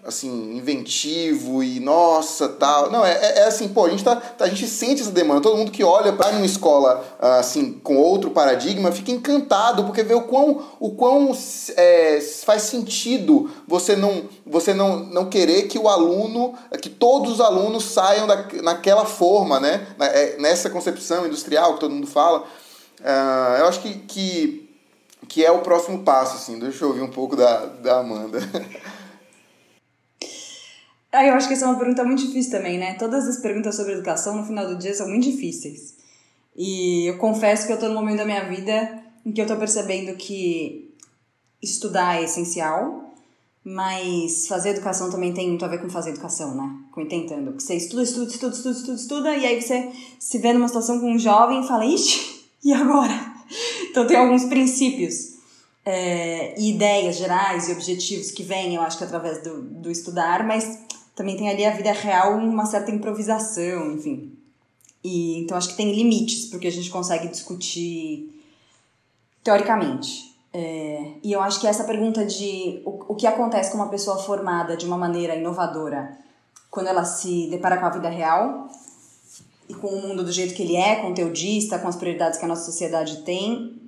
assim, 0.08 0.56
inventivo 0.56 1.62
e 1.62 1.82
nossa, 1.82 2.48
tal. 2.48 2.90
Não, 2.90 3.06
é, 3.06 3.12
é, 3.12 3.40
é, 3.40 3.44
assim, 3.44 3.68
pô, 3.68 3.86
a 3.86 3.90
gente, 3.90 4.06
tá, 4.06 4.22
a 4.40 4.48
gente 4.48 4.66
sente 4.66 5.02
essa 5.02 5.12
demanda. 5.12 5.42
Todo 5.42 5.58
mundo 5.58 5.70
que 5.70 5.84
olha 5.84 6.14
para 6.14 6.30
uma 6.30 6.46
escola 6.46 7.04
assim, 7.20 7.74
com 7.84 7.98
outro 7.98 8.32
paradigma 8.32 8.90
fica 8.90 9.12
encantado 9.12 9.84
porque 9.84 10.04
vê 10.04 10.14
o 10.14 10.22
quão, 10.22 10.64
o 10.80 10.92
quão 10.92 11.38
é, 11.76 12.22
faz 12.46 12.62
sentido 12.64 13.52
você 13.68 13.98
não, 13.98 14.24
você 14.46 14.74
não, 14.74 15.00
não 15.00 15.26
querer 15.26 15.64
que 15.64 15.78
o 15.78 15.90
aluno, 15.90 16.54
que 16.82 16.90
todos 16.90 17.34
os 17.34 17.42
alunos 17.42 17.84
saiam 17.84 18.26
da, 18.26 18.48
naquela 18.64 19.04
forma, 19.04 19.60
né? 19.60 19.88
É, 20.00 20.38
nessa 20.40 20.70
concepção 20.70 21.26
industrial 21.26 21.74
que 21.74 21.82
todo 21.82 21.94
mundo 21.94 22.08
fala. 22.08 22.46
Uh, 23.00 23.58
eu 23.60 23.68
acho 23.68 23.82
que, 23.82 23.94
que, 24.00 24.70
que 25.28 25.46
é 25.46 25.52
o 25.52 25.62
próximo 25.62 26.04
passo, 26.04 26.38
assim. 26.38 26.60
Deixa 26.60 26.84
eu 26.84 26.90
ouvir 26.90 27.02
um 27.02 27.12
pouco 27.12 27.36
da, 27.36 27.66
da 27.66 28.00
Amanda. 28.00 28.40
Ah, 31.10 31.26
eu 31.26 31.34
acho 31.34 31.48
que 31.48 31.54
essa 31.54 31.66
é 31.66 31.68
uma 31.70 31.80
pergunta 31.80 32.04
muito 32.04 32.28
difícil 32.28 32.52
também, 32.52 32.78
né? 32.78 32.94
Todas 32.96 33.28
as 33.28 33.38
perguntas 33.38 33.76
sobre 33.76 33.94
educação 33.94 34.36
no 34.36 34.46
final 34.46 34.68
do 34.68 34.78
dia 34.78 34.94
são 34.94 35.08
muito 35.08 35.24
difíceis. 35.24 35.96
E 36.56 37.08
eu 37.08 37.18
confesso 37.18 37.66
que 37.66 37.72
eu 37.72 37.76
estou 37.76 37.90
no 37.90 37.96
momento 37.96 38.18
da 38.18 38.26
minha 38.26 38.44
vida 38.48 39.04
em 39.26 39.32
que 39.32 39.42
eu 39.42 39.46
estou 39.46 39.58
percebendo 39.58 40.16
que 40.16 40.94
estudar 41.62 42.20
é 42.20 42.24
essencial, 42.24 43.14
mas 43.64 44.48
fazer 44.48 44.70
educação 44.70 45.10
também 45.10 45.34
tem 45.34 45.50
muito 45.50 45.66
a 45.66 45.68
ver 45.68 45.82
com 45.82 45.90
fazer 45.90 46.12
educação, 46.12 46.56
né? 46.56 46.78
Com 46.92 47.06
tentando. 47.08 47.52
Porque 47.52 47.62
você 47.62 47.76
estuda, 47.76 48.04
estuda, 48.04 48.32
estuda, 48.32 48.56
estuda, 48.56 48.78
estuda, 48.78 48.96
estuda, 48.96 49.36
e 49.36 49.46
aí 49.46 49.62
você 49.62 49.92
se 50.20 50.38
vê 50.38 50.54
numa 50.54 50.68
situação 50.68 51.00
com 51.00 51.12
um 51.12 51.18
jovem 51.18 51.62
e 51.62 51.68
fala, 51.68 51.86
ixi, 51.86 52.37
e 52.64 52.74
agora? 52.74 53.14
Então 53.90 54.06
tem 54.06 54.18
alguns 54.18 54.46
princípios 54.46 55.38
é, 55.86 56.60
e 56.60 56.72
ideias 56.72 57.16
gerais 57.16 57.70
e 57.70 57.72
objetivos 57.72 58.30
que 58.32 58.44
vêm, 58.44 58.76
eu 58.76 58.82
acho 58.82 58.98
que 58.98 59.04
através 59.06 59.42
do, 59.42 59.62
do 59.62 59.90
estudar, 59.90 60.46
mas 60.46 60.80
também 61.16 61.38
tem 61.38 61.50
ali 61.50 61.66
a 61.66 61.72
vida 61.72 61.92
real 61.92 62.38
uma 62.38 62.66
certa 62.66 62.92
improvisação, 62.92 63.94
enfim. 63.94 64.38
E, 65.04 65.40
então 65.40 65.58
acho 65.58 65.70
que 65.70 65.78
tem 65.78 65.96
limites 65.96 66.46
porque 66.46 66.68
a 66.68 66.72
gente 66.72 66.90
consegue 66.90 67.30
discutir 67.30 68.30
teoricamente. 69.44 70.36
É, 70.54 71.14
e 71.24 71.32
eu 71.32 71.42
acho 71.42 71.62
que 71.62 71.68
essa 71.68 71.84
pergunta 71.86 72.26
de 72.26 72.82
o, 72.86 73.14
o 73.14 73.16
que 73.16 73.26
acontece 73.26 73.72
com 73.72 73.78
uma 73.78 73.90
pessoa 73.90 74.18
formada 74.18 74.76
de 74.76 74.86
uma 74.86 74.98
maneira 74.98 75.36
inovadora 75.36 76.18
quando 76.70 76.88
ela 76.88 77.06
se 77.06 77.48
depara 77.50 77.78
com 77.78 77.86
a 77.86 77.90
vida 77.90 78.10
real 78.10 78.68
e 79.70 79.74
com 79.74 79.88
o 79.88 80.02
mundo 80.02 80.24
do 80.24 80.32
jeito 80.32 80.54
que 80.54 80.64
ele 80.64 80.76
é, 80.76 80.98
conteudista, 80.98 81.80
com 81.80 81.88
as 81.88 81.96
prioridades 81.96 82.40
que 82.40 82.46
a 82.46 82.48
nossa 82.48 82.66
sociedade 82.66 83.24
tem, 83.24 83.82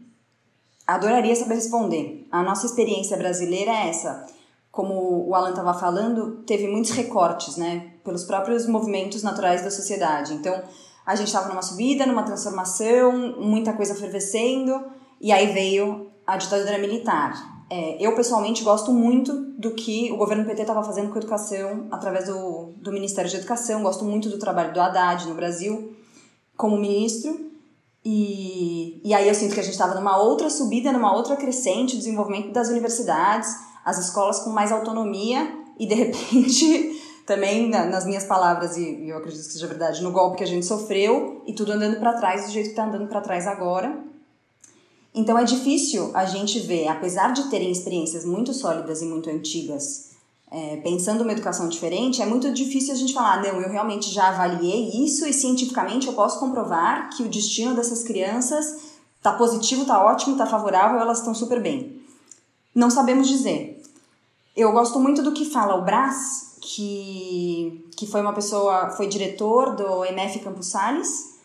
adoraria 0.85 1.35
saber 1.35 1.55
responder. 1.55 2.27
A 2.31 2.43
nossa 2.43 2.65
experiência 2.65 3.15
brasileira 3.15 3.71
é 3.71 3.89
essa. 3.89 4.25
Como 4.71 5.27
o 5.27 5.35
Alan 5.35 5.51
estava 5.51 5.73
falando, 5.73 6.43
teve 6.45 6.67
muitos 6.67 6.91
recortes, 6.91 7.57
né? 7.57 7.91
Pelos 8.03 8.23
próprios 8.23 8.67
movimentos 8.67 9.23
naturais 9.23 9.63
da 9.63 9.71
sociedade. 9.71 10.33
Então, 10.33 10.61
a 11.05 11.15
gente 11.15 11.27
estava 11.27 11.49
numa 11.49 11.61
subida, 11.61 12.05
numa 12.05 12.23
transformação, 12.23 13.35
muita 13.39 13.73
coisa 13.73 13.95
fervescendo, 13.95 14.83
e 15.19 15.31
aí 15.31 15.53
veio 15.53 16.07
a 16.25 16.37
ditadura 16.37 16.77
militar. 16.77 17.63
É, 17.69 17.97
eu, 17.99 18.15
pessoalmente, 18.15 18.63
gosto 18.63 18.91
muito 18.91 19.33
do 19.57 19.71
que 19.71 20.11
o 20.11 20.17
governo 20.17 20.45
PT 20.45 20.61
estava 20.61 20.83
fazendo 20.83 21.09
com 21.09 21.15
a 21.15 21.17
educação 21.17 21.87
através 21.91 22.25
do, 22.25 22.68
do 22.81 22.91
Ministério 22.91 23.29
de 23.29 23.37
Educação. 23.37 23.83
Gosto 23.83 24.05
muito 24.05 24.29
do 24.29 24.37
trabalho 24.37 24.73
do 24.73 24.79
Haddad 24.81 25.27
no 25.27 25.35
Brasil 25.35 25.95
como 26.57 26.77
ministro. 26.77 27.49
E, 28.03 29.01
e 29.03 29.13
aí 29.13 29.27
eu 29.27 29.33
sinto 29.33 29.53
que 29.53 29.59
a 29.59 29.63
gente 29.63 29.73
estava 29.73 29.95
numa 29.95 30.17
outra 30.17 30.49
subida, 30.49 30.91
numa 30.91 31.15
outra 31.15 31.35
crescente, 31.35 31.95
o 31.95 31.97
desenvolvimento 31.97 32.51
das 32.51 32.69
universidades, 32.69 33.49
as 33.85 33.97
escolas 33.97 34.39
com 34.39 34.49
mais 34.49 34.71
autonomia 34.71 35.53
e, 35.77 35.85
de 35.85 35.95
repente, 35.95 37.01
também, 37.25 37.69
nas 37.69 38.05
minhas 38.05 38.25
palavras, 38.25 38.75
e 38.75 39.07
eu 39.07 39.17
acredito 39.17 39.45
que 39.45 39.53
seja 39.53 39.67
verdade, 39.67 40.01
no 40.01 40.11
golpe 40.11 40.37
que 40.37 40.43
a 40.43 40.47
gente 40.47 40.65
sofreu 40.65 41.43
e 41.45 41.53
tudo 41.53 41.73
andando 41.73 41.99
para 41.99 42.13
trás 42.13 42.45
do 42.45 42.51
jeito 42.51 42.67
que 42.67 42.71
está 42.71 42.85
andando 42.85 43.07
para 43.07 43.21
trás 43.21 43.47
agora. 43.47 43.97
Então 45.13 45.37
é 45.37 45.43
difícil 45.43 46.11
a 46.13 46.25
gente 46.25 46.59
ver, 46.59 46.87
apesar 46.87 47.31
de 47.33 47.49
terem 47.49 47.71
experiências 47.71 48.25
muito 48.25 48.53
sólidas 48.53 49.01
e 49.01 49.05
muito 49.05 49.29
antigas, 49.29 50.08
é, 50.51 50.77
pensando 50.77 51.21
uma 51.21 51.31
educação 51.31 51.69
diferente, 51.69 52.21
é 52.21 52.25
muito 52.25 52.51
difícil 52.51 52.93
a 52.93 52.97
gente 52.97 53.13
falar, 53.13 53.41
não, 53.41 53.61
eu 53.61 53.69
realmente 53.69 54.09
já 54.09 54.29
avaliei 54.29 55.03
isso 55.05 55.27
e 55.27 55.33
cientificamente 55.33 56.07
eu 56.07 56.13
posso 56.13 56.39
comprovar 56.39 57.09
que 57.09 57.23
o 57.23 57.29
destino 57.29 57.75
dessas 57.75 58.03
crianças 58.03 58.89
Tá 59.21 59.33
positivo, 59.33 59.85
tá 59.85 60.03
ótimo, 60.03 60.37
tá 60.37 60.45
favorável, 60.45 60.99
elas 60.99 61.19
estão 61.19 61.35
super 61.35 61.61
bem. 61.61 62.01
Não 62.73 62.89
sabemos 62.89 63.27
dizer. 63.27 63.81
Eu 64.55 64.71
gosto 64.71 64.99
muito 64.99 65.21
do 65.21 65.33
que 65.33 65.45
fala 65.45 65.75
o 65.75 65.83
Brás, 65.83 66.55
que, 66.61 67.85
que 67.97 68.07
foi 68.07 68.21
uma 68.21 68.33
pessoa, 68.33 68.91
foi 68.91 69.07
diretor 69.07 69.75
do 69.75 70.05
MF 70.05 70.39
Campos 70.39 70.67
Salles, 70.67 71.37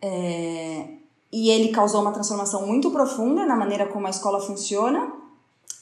é, 0.00 0.88
e 1.32 1.50
ele 1.50 1.72
causou 1.72 2.00
uma 2.00 2.12
transformação 2.12 2.66
muito 2.66 2.90
profunda 2.90 3.44
na 3.44 3.56
maneira 3.56 3.86
como 3.86 4.06
a 4.06 4.10
escola 4.10 4.40
funciona. 4.40 5.12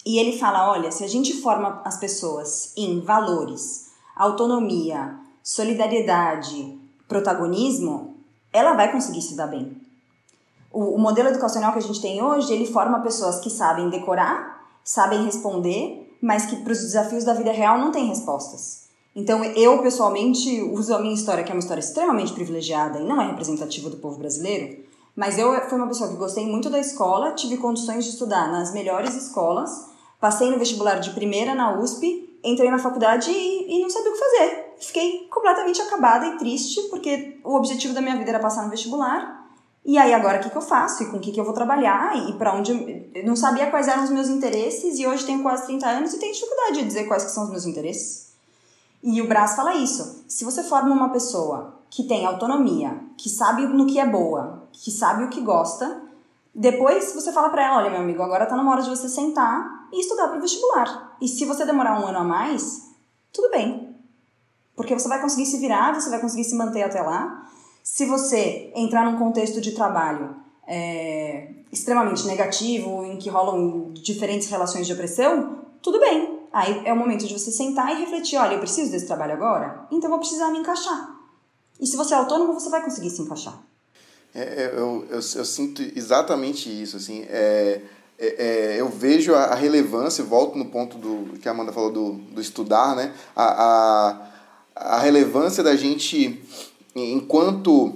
E 0.05 0.19
ele 0.19 0.39
fala: 0.39 0.71
olha, 0.71 0.91
se 0.91 1.05
a 1.05 1.09
gente 1.09 1.35
forma 1.41 1.81
as 1.85 1.99
pessoas 1.99 2.73
em 2.77 3.01
valores, 3.01 3.91
autonomia, 4.17 5.17
solidariedade, 5.43 6.79
protagonismo, 7.09 8.15
ela 8.53 8.75
vai 8.75 8.91
conseguir 8.91 9.23
se 9.23 9.35
dar 9.35 9.47
bem. 9.47 9.77
O, 10.73 10.95
o 10.95 10.99
modelo 10.99 11.29
educacional 11.29 11.73
que 11.73 11.79
a 11.79 11.83
gente 11.83 12.01
tem 12.01 12.23
hoje, 12.23 12.53
ele 12.53 12.67
forma 12.67 13.01
pessoas 13.01 13.41
que 13.41 13.51
sabem 13.51 13.91
decorar, 13.91 14.65
sabem 14.85 15.25
responder, 15.25 16.17
mas 16.23 16.47
que 16.47 16.57
para 16.57 16.73
os 16.73 16.81
desafios 16.81 17.25
da 17.25 17.35
vida 17.35 17.51
real 17.51 17.79
não 17.79 17.91
têm 17.91 18.07
respostas. 18.07 18.89
Então, 19.15 19.43
eu 19.45 19.83
pessoalmente 19.83 20.63
uso 20.63 20.95
a 20.95 21.01
minha 21.01 21.15
história, 21.15 21.43
que 21.43 21.51
é 21.51 21.55
uma 21.55 21.61
história 21.61 21.81
extremamente 21.81 22.33
privilegiada 22.33 23.01
e 23.01 23.05
não 23.05 23.21
é 23.21 23.27
representativa 23.27 23.91
do 23.91 23.97
povo 23.97 24.19
brasileiro, 24.19 24.85
mas 25.17 25.37
eu 25.37 25.53
fui 25.69 25.77
uma 25.77 25.89
pessoa 25.89 26.09
que 26.09 26.17
gostei 26.17 26.47
muito 26.47 26.71
da 26.71 26.79
escola, 26.79 27.33
tive 27.33 27.57
condições 27.57 28.05
de 28.05 28.11
estudar 28.11 28.53
nas 28.53 28.73
melhores 28.73 29.15
escolas, 29.17 29.90
passei 30.21 30.51
no 30.51 30.59
vestibular 30.59 31.01
de 31.01 31.11
primeira 31.11 31.55
na 31.55 31.79
USP, 31.79 32.39
entrei 32.45 32.71
na 32.71 32.79
faculdade 32.79 33.31
e, 33.31 33.79
e 33.79 33.83
não 33.83 33.91
sabia 33.91 34.11
o 34.11 34.13
que 34.13 34.19
fazer. 34.19 34.75
Fiquei 34.79 35.27
completamente 35.29 35.81
acabada 35.83 36.27
e 36.27 36.39
triste, 36.39 36.83
porque 36.89 37.41
o 37.43 37.57
objetivo 37.57 37.95
da 37.95 38.01
minha 38.01 38.17
vida 38.17 38.31
era 38.31 38.39
passar 38.39 38.65
no 38.65 38.71
vestibular 38.71 39.41
e 39.85 39.97
aí 39.97 40.13
agora 40.13 40.39
o 40.39 40.43
que, 40.43 40.51
que 40.51 40.57
eu 40.57 40.63
faço? 40.63 41.03
E 41.03 41.07
com 41.07 41.17
o 41.17 41.21
que, 41.21 41.33
que 41.33 41.41
eu 41.41 41.45
vou 41.45 41.55
trabalhar? 41.55 42.17
E 42.29 42.35
para 42.35 42.55
onde 42.55 42.73
eu... 42.73 43.25
não 43.25 43.35
sabia 43.35 43.71
quais 43.71 43.89
eram 43.89 44.05
os 44.05 44.11
meus 44.11 44.29
interesses 44.29 44.99
e 44.99 45.07
hoje 45.07 45.25
tenho 45.25 45.43
quase 45.43 45.67
30 45.67 45.87
anos 45.87 46.13
e 46.13 46.19
tenho 46.19 46.33
dificuldade 46.33 46.79
de 46.79 46.85
dizer 46.85 47.05
quais 47.05 47.25
que 47.25 47.31
são 47.31 47.45
os 47.45 47.51
meus 47.51 47.67
interesses. 47.67 48.31
E 49.03 49.23
o 49.23 49.29
Brás 49.29 49.57
fala 49.57 49.75
isso. 49.75 50.25
Se 50.29 50.45
você 50.45 50.63
forma 50.63 50.95
uma 50.95 51.09
pessoa 51.09 51.81
que 51.89 52.05
tem 52.05 52.27
autonomia, 52.27 53.01
que 53.17 53.31
sabe 53.31 53.67
no 53.67 53.87
que 53.87 53.99
é 53.99 54.07
boa, 54.07 54.69
que 54.73 54.91
sabe 54.91 55.25
o 55.25 55.31
que 55.31 55.41
gosta, 55.41 56.03
depois 56.55 57.13
você 57.15 57.33
fala 57.33 57.49
para 57.49 57.65
ela, 57.65 57.79
olha 57.79 57.91
meu 57.91 58.01
amigo, 58.01 58.23
agora 58.23 58.47
tá 58.47 58.57
na 58.57 58.69
hora 58.69 58.83
de 58.83 58.91
você 58.91 59.09
sentar 59.09 59.89
e 59.93 60.01
estudar 60.01 60.29
para 60.29 60.39
o 60.39 60.41
vestibular. 60.41 61.17
E 61.21 61.29
se 61.29 61.45
você 61.45 61.65
demorar 61.65 62.01
um 62.01 62.07
ano 62.07 62.19
a 62.19 62.25
mais, 62.25 62.91
tudo 63.33 63.51
bem. 63.51 63.97
Porque 64.75 64.99
você 64.99 65.09
vai 65.09 65.21
conseguir 65.21 65.47
se 65.47 65.59
virar, 65.59 65.95
você 65.95 66.11
vai 66.11 66.21
conseguir 66.21 66.45
se 66.45 66.57
manter 66.57 66.83
até 66.83 67.01
lá. 67.03 67.47
Se 67.83 68.07
você 68.07 68.73
entrar 68.75 69.05
num 69.05 69.19
contexto 69.19 69.61
de 69.61 69.73
trabalho 69.73 70.37
é, 70.67 71.51
extremamente 71.73 72.27
negativo, 72.27 73.05
em 73.05 73.17
que 73.17 73.29
rolam 73.29 73.93
diferentes 73.93 74.49
relações 74.49 74.87
de 74.87 74.93
opressão, 74.93 75.59
tudo 75.83 76.01
bem. 76.01 76.41
Aí 76.53 76.83
é 76.85 76.93
o 76.93 76.97
momento 76.97 77.27
de 77.27 77.39
você 77.39 77.51
sentar 77.51 77.93
e 77.93 78.01
refletir: 78.01 78.37
olha, 78.37 78.55
eu 78.55 78.61
preciso 78.61 78.91
desse 78.91 79.07
trabalho 79.07 79.35
agora, 79.35 79.87
então 79.91 80.11
vou 80.11 80.19
precisar 80.19 80.51
me 80.51 80.59
encaixar. 80.59 81.17
E 81.79 81.87
se 81.87 81.97
você 81.97 82.15
é 82.15 82.17
autônomo, 82.17 82.53
você 82.53 82.69
vai 82.69 82.83
conseguir 82.83 83.11
se 83.11 83.23
encaixar. 83.23 83.70
É, 84.35 84.41
é 84.41 84.71
eu, 84.75 85.07
eu, 85.11 85.17
eu, 85.17 85.45
sinto 85.45 85.83
exatamente 85.97 86.69
isso. 86.69 86.97
Assim, 86.97 87.25
é, 87.29 87.81
é, 88.19 88.27
é, 88.27 88.81
eu 88.81 88.89
vejo 88.89 89.35
a, 89.35 89.55
relevância, 89.55 90.23
volto 90.23 90.57
no 90.59 90.67
ponto 90.67 90.99
do 90.99 91.39
que 91.39 91.49
a 91.49 91.53
Amanda 91.53 91.73
falou 91.73 91.91
do, 91.91 92.13
do 92.13 92.41
estudar, 92.41 92.95
né? 92.95 93.13
a, 93.35 93.45
a, 93.45 94.97
a 94.97 95.01
relevância 95.01 95.63
da 95.63 95.75
gente 95.75 96.41
enquanto 96.95 97.87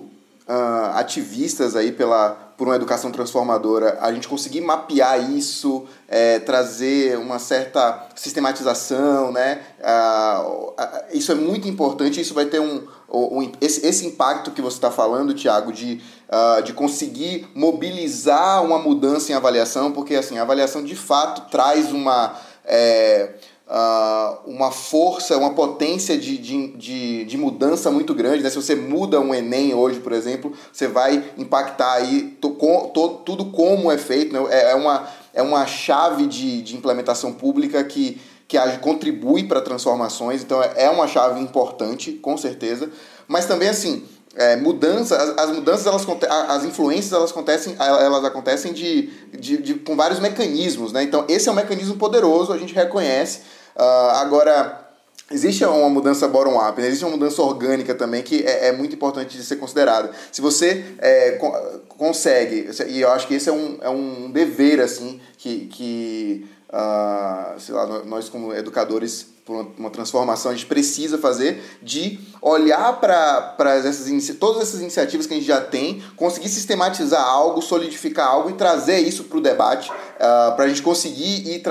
uh, 0.49 0.95
ativistas 0.95 1.77
aí 1.77 1.93
pela, 1.93 2.44
por 2.57 2.69
uma 2.69 2.77
educação 2.77 3.11
transformadora, 3.11 3.99
a 4.01 4.13
gente 4.13 4.29
conseguir 4.29 4.61
mapear 4.61 5.31
isso, 5.31 5.85
é, 6.09 6.39
trazer 6.39 7.19
uma 7.19 7.39
certa 7.39 8.07
sistematização, 8.15 9.33
né? 9.33 9.61
Isso 11.13 11.33
é 11.33 11.35
muito 11.35 11.69
importante, 11.69 12.21
isso 12.21 12.35
vai 12.35 12.47
ter 12.47 12.61
um, 12.61 12.87
um 13.13 13.51
esse, 13.61 13.85
esse 13.87 14.07
impacto 14.07 14.53
que 14.53 14.63
você 14.63 14.77
está 14.77 14.91
falando, 14.91 15.35
Tiago, 15.35 15.73
de, 15.73 16.01
uh, 16.29 16.63
de 16.63 16.73
conseguir 16.73 17.49
mobilizar 17.55 18.65
uma 18.65 18.79
mudança 18.79 19.33
em 19.33 19.35
avaliação, 19.35 19.91
porque 19.91 20.15
assim, 20.15 20.39
a 20.39 20.43
avaliação 20.43 20.83
de 20.83 20.97
fato 20.97 21.51
traz 21.51 21.93
uma... 21.93 22.35
É, 22.67 23.35
uh, 23.67 24.39
uma 24.47 24.71
força, 24.71 25.37
uma 25.37 25.55
potência 25.55 26.17
de, 26.17 26.37
de, 26.39 26.69
de, 26.77 27.25
de, 27.25 27.39
mudança 27.39 27.91
muito 27.91 28.15
grande. 28.15 28.43
Né? 28.43 28.51
Se 28.51 28.57
você 28.57 28.75
muda 28.75 29.21
um 29.21 29.35
Enem 29.35 29.75
hoje, 29.75 30.01
por 30.01 30.13
exemplo, 30.13 30.53
você 30.73 30.87
vai 30.87 31.33
impactar 31.37 31.95
aí 31.95 32.37
to, 32.41 32.51
to, 32.93 33.09
tudo 33.25 33.47
como 33.47 33.91
é 33.91 33.99
feito. 33.99 34.33
Né? 34.33 34.41
É, 34.51 34.73
é, 34.73 34.75
uma, 34.75 35.09
é 35.33 35.43
uma 35.43 35.67
chave 35.67 36.27
de, 36.27 36.63
de 36.63 36.77
implementação 36.77 37.33
pública 37.33 37.83
que, 37.85 38.21
que 38.47 38.59
contribui 38.79 39.45
para 39.45 39.61
transformações. 39.61 40.43
Então 40.43 40.63
é, 40.63 40.85
é 40.85 40.91
uma 40.91 41.09
chave 41.09 41.41
importante, 41.41 42.13
com 42.13 42.37
certeza. 42.37 42.91
Mas 43.27 43.47
também 43.47 43.69
assim, 43.69 44.05
é, 44.37 44.57
mudança, 44.57 45.17
as, 45.17 45.39
as, 45.39 45.51
mudanças, 45.55 45.87
elas, 45.87 46.07
as 46.49 46.65
influências, 46.65 47.13
elas 47.13 47.31
acontecem, 47.31 47.77
elas 47.79 48.25
acontecem 48.25 48.73
de, 48.73 49.09
de, 49.39 49.57
de, 49.59 49.75
com 49.75 49.97
vários 49.97 50.19
mecanismos, 50.19 50.93
né? 50.93 51.03
Então, 51.03 51.25
esse 51.29 51.49
é 51.49 51.53
um 51.53 51.55
mecanismo 51.55 51.97
poderoso, 51.97 52.53
a 52.53 52.59
gente 52.59 52.75
reconhece. 52.75 53.43
Uh, 53.77 54.11
agora, 54.17 54.85
existe 55.31 55.65
uma 55.65 55.89
mudança 55.89 56.29
bottom-up, 56.29 56.81
né? 56.81 56.89
existe 56.89 57.05
uma 57.05 57.13
mudança 57.13 57.43
orgânica 57.43 57.95
também 57.95 58.23
que 58.23 58.43
é, 58.43 58.69
é 58.69 58.73
muito 58.73 58.95
importante 58.95 59.37
de 59.37 59.45
ser 59.45 59.57
considerada. 59.57 60.11
Se 60.31 60.41
você 60.41 60.85
é, 60.99 61.33
co 61.33 61.53
consegue, 61.97 62.69
e 62.89 63.01
eu 63.01 63.11
acho 63.11 63.27
que 63.29 63.35
esse 63.35 63.49
é 63.49 63.53
um, 63.53 63.79
é 63.81 63.89
um 63.89 64.31
dever, 64.31 64.81
assim, 64.81 65.21
que, 65.39 65.67
que 65.67 66.47
uh, 66.71 67.59
sei 67.61 67.75
lá, 67.75 67.87
nós 68.05 68.29
como 68.29 68.53
educadores 68.53 69.35
por 69.45 69.67
uma 69.79 69.91
transformação, 69.91 70.51
a 70.51 70.55
gente 70.55 70.67
precisa 70.67 71.19
fazer 71.19 71.63
de 71.83 72.19
olhar 72.41 72.99
para 72.99 73.55
essas 73.75 74.37
todas 74.37 74.63
essas 74.63 74.81
iniciativas 74.81 75.27
que 75.27 75.35
a 75.35 75.37
gente 75.37 75.47
já 75.47 75.61
tem, 75.61 76.03
conseguir 76.17 76.49
sistematizar 76.49 77.23
algo, 77.23 77.61
solidificar 77.61 78.27
algo 78.27 78.49
e 78.49 78.55
trazer 78.55 79.01
isso 79.01 79.25
para 79.25 79.37
o 79.37 79.43
debate, 79.43 79.91
uh, 79.91 80.57
para 80.57 80.65
a 80.65 80.69
gente 80.69 80.81
conseguir 80.81 81.47
ir 81.47 81.63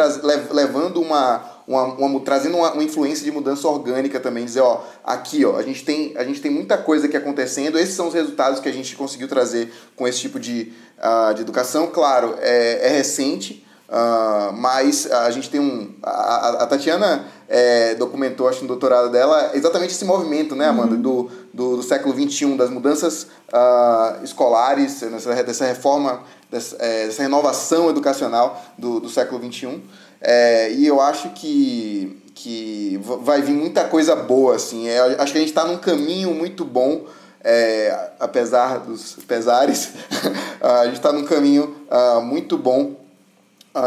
levando 0.52 1.02
uma, 1.02 1.44
uma, 1.68 1.84
uma, 1.84 2.20
trazendo 2.20 2.58
uma, 2.58 2.74
uma, 2.74 2.84
influência 2.84 3.24
de 3.24 3.32
mudança 3.32 3.68
orgânica 3.68 4.20
também, 4.20 4.46
dizer, 4.46 4.62
ó, 4.62 4.84
aqui, 5.04 5.46
ó, 5.46 5.58
a 5.58 5.64
gente, 5.64 5.84
tem, 5.86 6.14
a 6.18 6.24
gente 6.24 6.42
tem 6.42 6.52
muita 6.52 6.78
coisa 6.78 7.08
aqui 7.08 7.16
acontecendo, 7.16 7.80
esses 7.80 7.96
são 7.96 8.08
os 8.08 8.14
resultados 8.14 8.60
que 8.60 8.70
a 8.70 8.74
gente 8.74 8.96
conseguiu 8.96 9.28
trazer 9.28 9.72
com 9.96 10.08
esse 10.08 10.20
tipo 10.20 10.40
de, 10.40 10.74
uh, 11.00 11.34
de 11.34 11.42
educação. 11.42 11.88
Claro, 11.88 12.36
é, 12.40 12.88
é 12.88 12.90
recente, 12.90 13.64
Uh, 13.94 14.52
mas 14.54 15.12
a 15.12 15.30
gente 15.30 15.52
tem 15.52 15.60
um. 15.60 15.94
A, 16.02 16.64
a 16.64 16.66
Tatiana 16.66 17.28
é, 17.48 17.94
documentou, 17.94 18.48
acho, 18.48 18.62
no 18.62 18.68
doutorado 18.68 19.12
dela, 19.12 19.52
exatamente 19.54 19.92
esse 19.92 20.04
movimento, 20.04 20.56
né, 20.56 20.66
Amanda, 20.66 20.96
uhum. 20.96 21.02
do, 21.02 21.32
do, 21.54 21.78
do, 21.78 21.84
século 21.84 22.12
XXI, 22.16 22.58
das 22.58 22.72
mudanças 22.72 23.28
uh, 23.54 24.24
escolares, 24.24 25.02
nessa, 25.02 25.44
dessa 25.44 25.66
reforma, 25.66 26.24
dessa, 26.50 26.76
é, 26.80 27.06
dessa 27.06 27.22
renovação 27.22 27.88
educacional 27.88 28.60
do, 28.80 29.00
do 29.00 29.10
século 29.10 29.40
XXI. 29.40 29.84
É, 30.24 30.72
e 30.72 30.88
eu 30.88 31.02
acho 31.02 31.30
que, 31.32 32.18
que 32.34 32.98
vai 33.04 33.42
vir 33.42 33.54
muita 33.54 33.84
coisa 33.84 34.16
boa, 34.16 34.56
assim. 34.56 34.88
É, 34.88 35.00
acho 35.20 35.34
que 35.34 35.38
a 35.38 35.42
gente 35.42 35.50
está 35.50 35.66
num 35.66 35.78
caminho 35.78 36.34
muito 36.34 36.64
bom. 36.64 37.06
É, 37.46 38.12
apesar 38.22 38.80
dos 38.80 39.18
pesares, 39.28 39.92
a 40.64 40.86
gente 40.86 40.96
está 40.96 41.12
num 41.12 41.26
caminho 41.26 41.76
uh, 41.92 42.22
muito 42.22 42.58
bom 42.58 42.96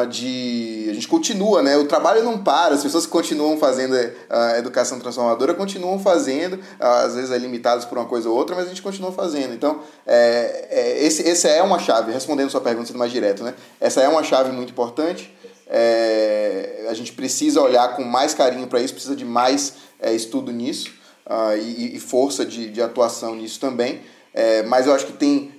de 0.09 0.89
a 0.91 0.95
gente 0.95 1.07
continua, 1.07 1.63
né? 1.63 1.77
O 1.77 1.87
trabalho 1.87 2.23
não 2.23 2.39
para, 2.39 2.75
as 2.75 2.83
pessoas 2.83 3.07
que 3.07 3.13
continuam 3.13 3.57
fazendo 3.57 3.95
a 4.29 4.59
educação 4.59 4.99
transformadora 4.99 5.55
continuam 5.55 5.99
fazendo, 5.99 6.59
às 6.81 7.15
vezes 7.15 7.31
é 7.31 7.39
limitadas 7.39 7.85
por 7.85 7.97
uma 7.97 8.07
coisa 8.07 8.29
ou 8.29 8.37
outra, 8.37 8.57
mas 8.57 8.67
a 8.67 8.69
gente 8.69 8.83
continua 8.83 9.13
fazendo. 9.13 9.55
Então, 9.55 9.81
é, 10.05 10.67
é, 10.71 11.05
esse, 11.05 11.23
esse 11.23 11.49
é 11.49 11.63
uma 11.63 11.79
chave, 11.79 12.11
respondendo 12.11 12.51
sua 12.51 12.61
pergunta 12.61 12.89
sendo 12.89 12.99
mais 12.99 13.13
direto, 13.13 13.45
né? 13.45 13.55
Essa 13.81 14.01
é 14.01 14.09
uma 14.09 14.25
chave 14.25 14.51
muito 14.51 14.71
importante. 14.71 15.33
É, 15.69 16.87
a 16.89 16.95
gente 16.95 17.13
precisa 17.13 17.61
olhar 17.61 17.97
com 17.97 18.05
mais 18.05 18.35
carinho 18.35 18.67
para 18.67 18.81
isso, 18.81 18.95
precisa 18.95 19.17
de 19.17 19.25
mais 19.25 19.75
é, 20.01 20.15
estudo 20.15 20.53
nisso 20.53 20.91
uh, 21.27 21.57
e, 21.57 21.97
e, 21.97 22.01
força 22.01 22.45
de, 22.45 22.71
de 22.71 22.81
atuação 22.81 23.35
nisso 23.35 23.59
também. 23.59 24.01
É, 24.33 24.63
mas 24.65 24.87
eu 24.87 24.95
acho 24.95 25.07
que 25.07 25.13
tem 25.15 25.51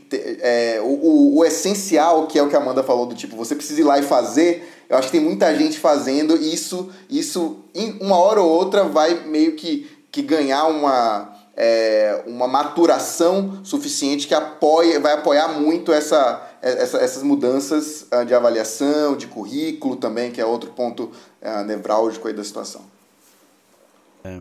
é, 0.41 0.79
o, 0.81 1.37
o, 1.37 1.45
essencial, 1.45 2.27
que 2.27 2.39
é 2.39 2.43
o 2.43 2.47
que 2.47 2.55
a 2.55 2.59
Amanda 2.59 2.83
falou, 2.83 3.05
do 3.05 3.15
tipo, 3.15 3.35
você 3.35 3.55
precisa 3.55 3.81
ir 3.81 3.83
lá 3.83 3.99
e 3.99 4.03
fazer, 4.03 4.71
eu 4.87 4.97
acho 4.97 5.07
que 5.07 5.17
tem 5.17 5.25
muita 5.25 5.53
gente 5.55 5.77
fazendo, 5.79 6.37
isso, 6.37 6.89
isso 7.09 7.57
em 7.73 7.97
uma 7.99 8.17
hora 8.17 8.41
ou 8.41 8.49
outra 8.49 8.83
vai 8.83 9.25
meio 9.25 9.53
que, 9.53 9.89
que 10.11 10.21
ganhar 10.21 10.67
uma, 10.67 11.36
é, 11.59 12.23
uma 12.27 12.47
maturação 12.47 13.65
suficiente 13.65 14.27
que 14.27 14.35
apoia, 14.35 14.99
vai 14.99 15.13
apoiar 15.13 15.47
muito 15.59 15.91
essa, 15.91 16.47
essa, 16.61 16.99
essas 16.99 17.23
mudanças 17.23 18.05
ah, 18.11 18.23
de 18.23 18.35
avaliação, 18.35 19.17
de 19.17 19.25
currículo 19.25 19.95
também, 19.95 20.31
que 20.31 20.39
é 20.39 20.45
outro 20.45 20.71
ponto 20.71 21.11
uh, 21.41 21.63
nevrálgico 21.65 22.27
aí 22.27 22.33
da 22.33 22.43
situação. 22.43 22.85
É. 24.23 24.39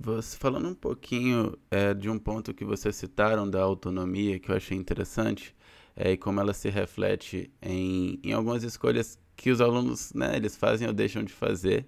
Você 0.00 0.36
falando 0.36 0.68
um 0.68 0.74
pouquinho 0.74 1.56
é, 1.70 1.94
de 1.94 2.10
um 2.10 2.18
ponto 2.18 2.52
que 2.52 2.64
vocês 2.64 2.96
citaram 2.96 3.48
da 3.48 3.60
autonomia 3.60 4.38
que 4.38 4.50
eu 4.50 4.56
achei 4.56 4.76
interessante, 4.76 5.54
é, 5.94 6.12
e 6.12 6.16
como 6.16 6.40
ela 6.40 6.52
se 6.52 6.68
reflete 6.68 7.50
em, 7.60 8.20
em 8.22 8.32
algumas 8.32 8.62
escolhas 8.62 9.18
que 9.36 9.50
os 9.50 9.60
alunos 9.60 10.12
né, 10.12 10.36
eles 10.36 10.56
fazem 10.56 10.86
ou 10.86 10.92
deixam 10.92 11.22
de 11.22 11.32
fazer. 11.32 11.86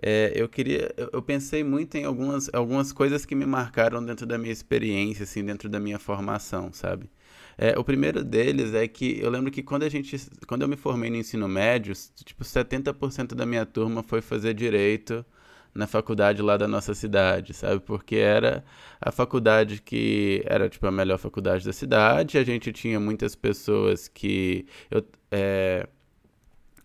É, 0.00 0.32
eu 0.34 0.48
queria, 0.48 0.94
eu 1.12 1.20
pensei 1.20 1.64
muito 1.64 1.96
em 1.96 2.04
algumas, 2.04 2.48
algumas 2.52 2.92
coisas 2.92 3.26
que 3.26 3.34
me 3.34 3.44
marcaram 3.44 4.04
dentro 4.04 4.26
da 4.26 4.38
minha 4.38 4.52
experiência, 4.52 5.24
assim, 5.24 5.44
dentro 5.44 5.68
da 5.68 5.80
minha 5.80 5.98
formação, 5.98 6.72
sabe? 6.72 7.10
É, 7.56 7.76
o 7.76 7.82
primeiro 7.82 8.22
deles 8.22 8.72
é 8.74 8.86
que 8.86 9.18
eu 9.20 9.28
lembro 9.28 9.50
que 9.50 9.62
quando 9.62 9.82
a 9.82 9.88
gente, 9.88 10.16
quando 10.46 10.62
eu 10.62 10.68
me 10.68 10.76
formei 10.76 11.10
no 11.10 11.16
ensino 11.16 11.48
médio, 11.48 11.92
tipo 12.24 12.44
70% 12.44 13.34
da 13.34 13.44
minha 13.44 13.66
turma 13.66 14.02
foi 14.04 14.20
fazer 14.20 14.54
direito 14.54 15.26
na 15.74 15.86
faculdade 15.86 16.40
lá 16.42 16.56
da 16.56 16.68
nossa 16.68 16.94
cidade, 16.94 17.52
sabe? 17.54 17.80
Porque 17.80 18.16
era 18.16 18.64
a 19.00 19.10
faculdade 19.10 19.82
que 19.82 20.42
era 20.46 20.68
tipo 20.68 20.86
a 20.86 20.92
melhor 20.92 21.18
faculdade 21.18 21.64
da 21.64 21.72
cidade. 21.72 22.38
A 22.38 22.44
gente 22.44 22.72
tinha 22.72 23.00
muitas 23.00 23.34
pessoas 23.34 24.08
que 24.08 24.66
eu, 24.90 25.04
é, 25.30 25.88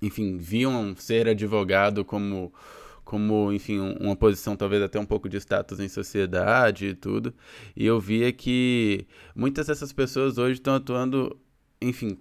enfim, 0.02 0.38
viam 0.38 0.96
ser 0.98 1.28
advogado 1.28 2.04
como 2.04 2.54
como, 3.04 3.52
enfim, 3.52 3.80
uma 4.00 4.16
posição 4.16 4.56
talvez 4.56 4.82
até 4.82 5.00
um 5.00 5.06
pouco 5.06 5.30
de 5.30 5.38
status 5.38 5.80
em 5.80 5.88
sociedade 5.88 6.88
e 6.88 6.94
tudo. 6.94 7.34
E 7.76 7.86
eu 7.86 8.00
via 8.00 8.32
que 8.32 9.08
muitas 9.36 9.68
dessas 9.68 9.92
pessoas 9.92 10.38
hoje 10.38 10.54
estão 10.54 10.76
atuando, 10.76 11.40
enfim, 11.82 12.18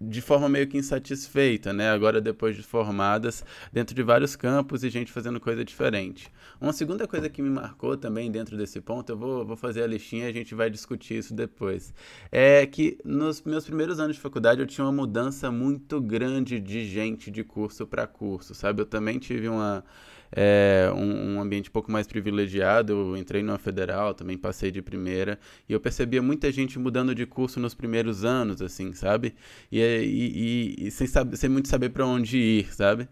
de 0.00 0.20
forma 0.20 0.48
meio 0.48 0.66
que 0.66 0.78
insatisfeita, 0.78 1.72
né? 1.72 1.90
Agora 1.90 2.20
depois 2.20 2.56
de 2.56 2.62
formadas 2.62 3.44
dentro 3.72 3.94
de 3.94 4.02
vários 4.02 4.36
campos 4.36 4.84
e 4.84 4.90
gente 4.90 5.10
fazendo 5.10 5.40
coisa 5.40 5.64
diferente. 5.64 6.30
Uma 6.60 6.72
segunda 6.72 7.06
coisa 7.06 7.28
que 7.28 7.42
me 7.42 7.50
marcou 7.50 7.96
também 7.96 8.30
dentro 8.30 8.56
desse 8.56 8.80
ponto, 8.80 9.10
eu 9.10 9.16
vou, 9.16 9.44
vou 9.44 9.56
fazer 9.56 9.82
a 9.82 9.86
listinha 9.86 10.26
e 10.26 10.28
a 10.28 10.32
gente 10.32 10.54
vai 10.54 10.70
discutir 10.70 11.18
isso 11.18 11.34
depois, 11.34 11.92
é 12.30 12.64
que 12.66 12.98
nos 13.04 13.42
meus 13.42 13.64
primeiros 13.64 13.98
anos 13.98 14.16
de 14.16 14.22
faculdade 14.22 14.60
eu 14.60 14.66
tinha 14.66 14.84
uma 14.84 14.92
mudança 14.92 15.50
muito 15.50 16.00
grande 16.00 16.60
de 16.60 16.84
gente 16.84 17.30
de 17.30 17.42
curso 17.42 17.86
para 17.86 18.06
curso, 18.06 18.54
sabe? 18.54 18.82
Eu 18.82 18.86
também 18.86 19.18
tive 19.18 19.48
uma 19.48 19.84
é, 20.32 20.90
um, 20.94 21.36
um, 21.36 21.40
ambiente 21.40 21.68
um 21.68 21.72
pouco 21.72 21.90
mais 21.90 22.06
privilegiado. 22.06 22.92
Eu 22.92 23.16
entrei 23.16 23.42
numa 23.42 23.58
federal, 23.58 24.14
também 24.14 24.36
passei 24.36 24.70
de 24.70 24.82
primeira, 24.82 25.38
e 25.68 25.72
eu 25.72 25.80
percebia 25.80 26.22
muita 26.22 26.50
gente 26.52 26.78
mudando 26.78 27.14
de 27.14 27.26
curso 27.26 27.60
nos 27.60 27.74
primeiros 27.74 28.24
anos, 28.24 28.62
assim, 28.62 28.92
sabe? 28.92 29.34
E, 29.70 29.80
e, 29.80 30.84
e, 30.84 30.88
e 30.88 30.90
sem, 30.90 31.06
saber, 31.06 31.36
sem 31.36 31.48
muito 31.50 31.68
saber 31.68 31.90
para 31.90 32.06
onde 32.06 32.38
ir, 32.38 32.74
sabe? 32.74 33.08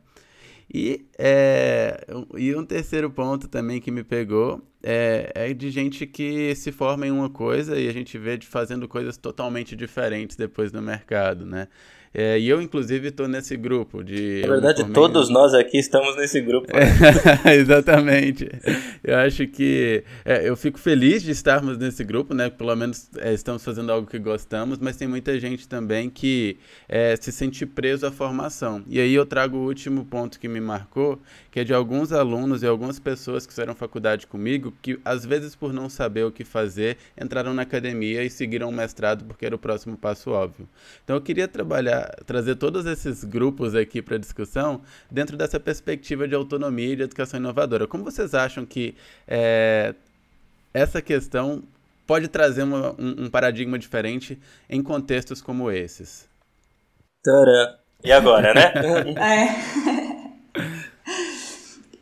E, 0.72 1.06
é, 1.16 2.04
e 2.36 2.54
um 2.56 2.64
terceiro 2.64 3.08
ponto 3.08 3.46
também 3.46 3.80
que 3.80 3.90
me 3.90 4.02
pegou 4.02 4.60
é, 4.82 5.30
é, 5.34 5.54
de 5.54 5.70
gente 5.70 6.06
que 6.06 6.54
se 6.56 6.72
forma 6.72 7.06
em 7.06 7.10
uma 7.10 7.30
coisa 7.30 7.78
e 7.78 7.88
a 7.88 7.92
gente 7.92 8.18
vê 8.18 8.36
de 8.36 8.46
fazendo 8.46 8.88
coisas 8.88 9.16
totalmente 9.16 9.76
diferentes 9.76 10.36
depois 10.36 10.72
no 10.72 10.82
mercado, 10.82 11.46
né? 11.46 11.68
É, 12.18 12.38
e 12.38 12.48
eu, 12.48 12.62
inclusive, 12.62 13.08
estou 13.08 13.28
nesse 13.28 13.58
grupo 13.58 14.02
de. 14.02 14.40
Na 14.40 14.48
verdade, 14.48 14.84
todos 14.90 15.28
nós 15.28 15.52
aqui 15.52 15.76
estamos 15.76 16.16
nesse 16.16 16.40
grupo. 16.40 16.66
É, 16.74 17.52
exatamente. 17.56 18.48
Eu 19.04 19.18
acho 19.18 19.46
que. 19.46 20.02
É, 20.24 20.48
eu 20.48 20.56
fico 20.56 20.78
feliz 20.78 21.22
de 21.22 21.30
estarmos 21.32 21.76
nesse 21.76 22.02
grupo, 22.02 22.32
né? 22.32 22.48
Pelo 22.48 22.74
menos 22.74 23.10
é, 23.18 23.34
estamos 23.34 23.62
fazendo 23.62 23.92
algo 23.92 24.08
que 24.08 24.18
gostamos, 24.18 24.78
mas 24.78 24.96
tem 24.96 25.06
muita 25.06 25.38
gente 25.38 25.68
também 25.68 26.08
que 26.08 26.56
é, 26.88 27.14
se 27.16 27.30
sente 27.30 27.66
preso 27.66 28.06
à 28.06 28.10
formação. 28.10 28.82
E 28.88 28.98
aí 28.98 29.12
eu 29.12 29.26
trago 29.26 29.58
o 29.58 29.66
último 29.66 30.02
ponto 30.06 30.40
que 30.40 30.48
me 30.48 30.58
marcou, 30.58 31.20
que 31.50 31.60
é 31.60 31.64
de 31.64 31.74
alguns 31.74 32.12
alunos 32.12 32.62
e 32.62 32.66
algumas 32.66 32.98
pessoas 32.98 33.44
que 33.44 33.52
fizeram 33.52 33.74
faculdade 33.74 34.26
comigo, 34.26 34.72
que 34.80 34.98
às 35.04 35.26
vezes, 35.26 35.54
por 35.54 35.70
não 35.70 35.90
saber 35.90 36.24
o 36.24 36.32
que 36.32 36.44
fazer, 36.44 36.96
entraram 37.20 37.52
na 37.52 37.60
academia 37.60 38.24
e 38.24 38.30
seguiram 38.30 38.70
o 38.70 38.72
mestrado 38.72 39.22
porque 39.26 39.44
era 39.44 39.54
o 39.54 39.58
próximo 39.58 39.98
passo 39.98 40.30
óbvio. 40.30 40.66
Então 41.04 41.14
eu 41.14 41.20
queria 41.20 41.46
trabalhar 41.46 42.05
trazer 42.24 42.56
todos 42.56 42.86
esses 42.86 43.24
grupos 43.24 43.74
aqui 43.74 44.00
para 44.02 44.18
discussão 44.18 44.80
dentro 45.10 45.36
dessa 45.36 45.58
perspectiva 45.58 46.26
de 46.26 46.34
autonomia 46.34 46.92
e 46.92 46.96
de 46.96 47.02
educação 47.02 47.38
inovadora. 47.38 47.86
Como 47.86 48.04
vocês 48.04 48.34
acham 48.34 48.64
que 48.66 48.94
é, 49.26 49.94
essa 50.72 51.00
questão 51.00 51.62
pode 52.06 52.28
trazer 52.28 52.62
uma, 52.62 52.92
um, 52.92 53.24
um, 53.24 53.30
paradigma 53.30 53.78
diferente 53.78 54.38
em 54.68 54.82
contextos 54.82 55.40
como 55.40 55.70
esses? 55.70 56.28
Tcharam. 57.24 57.74
E 58.04 58.12
agora, 58.12 58.54
né? 58.54 58.72
é. 59.18 60.26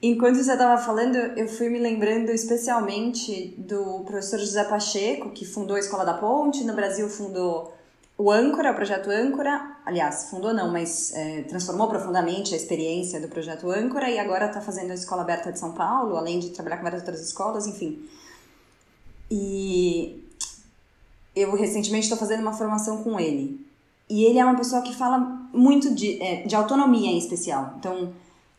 Enquanto 0.03 0.37
você 0.37 0.53
estava 0.53 0.79
falando, 0.83 1.17
eu 1.17 1.49
fui 1.49 1.71
me 1.71 1.79
lembrando 1.79 2.31
especialmente 2.31 3.55
do 3.57 4.05
professor 4.05 4.39
José 4.39 4.63
Pacheco, 4.65 5.31
que 5.31 5.47
fundou 5.47 5.77
a 5.77 5.79
Escola 5.79 6.05
da 6.05 6.13
Ponte, 6.13 6.63
no 6.63 6.75
Brasil 6.75 7.09
fundou 7.09 7.75
o 8.17 8.31
Âncora, 8.31 8.71
o 8.71 8.75
projeto 8.75 9.11
Âncora, 9.11 9.77
aliás, 9.85 10.31
fundou 10.31 10.55
não, 10.55 10.71
mas 10.71 11.13
é, 11.15 11.43
transformou 11.43 11.89
profundamente 11.89 12.55
a 12.55 12.57
experiência 12.57 13.21
do 13.21 13.29
projeto 13.29 13.71
Âncora 13.71 14.09
e 14.09 14.19
agora 14.19 14.47
está 14.47 14.61
fazendo 14.61 14.93
a 14.93 14.95
Escola 14.95 15.23
Aberta 15.23 15.51
de 15.51 15.59
São 15.59 15.73
Paulo, 15.73 16.17
além 16.17 16.39
de 16.39 16.51
trabalhar 16.51 16.77
com 16.77 16.85
várias 16.85 17.03
outras 17.03 17.21
escolas, 17.21 17.67
enfim. 17.67 18.09
E 19.29 20.25
eu 21.35 21.53
recentemente 21.57 22.05
estou 22.05 22.17
fazendo 22.17 22.41
uma 22.41 22.53
formação 22.53 23.03
com 23.03 23.19
ele. 23.19 23.67
E 24.09 24.25
ele 24.25 24.39
é 24.39 24.45
uma 24.45 24.57
pessoa 24.57 24.83
que 24.83 24.95
fala 24.95 25.19
muito 25.53 25.93
de, 25.93 26.23
é, 26.23 26.47
de 26.47 26.55
autonomia 26.55 27.11
em 27.11 27.19
especial. 27.19 27.75
Então, 27.79 28.13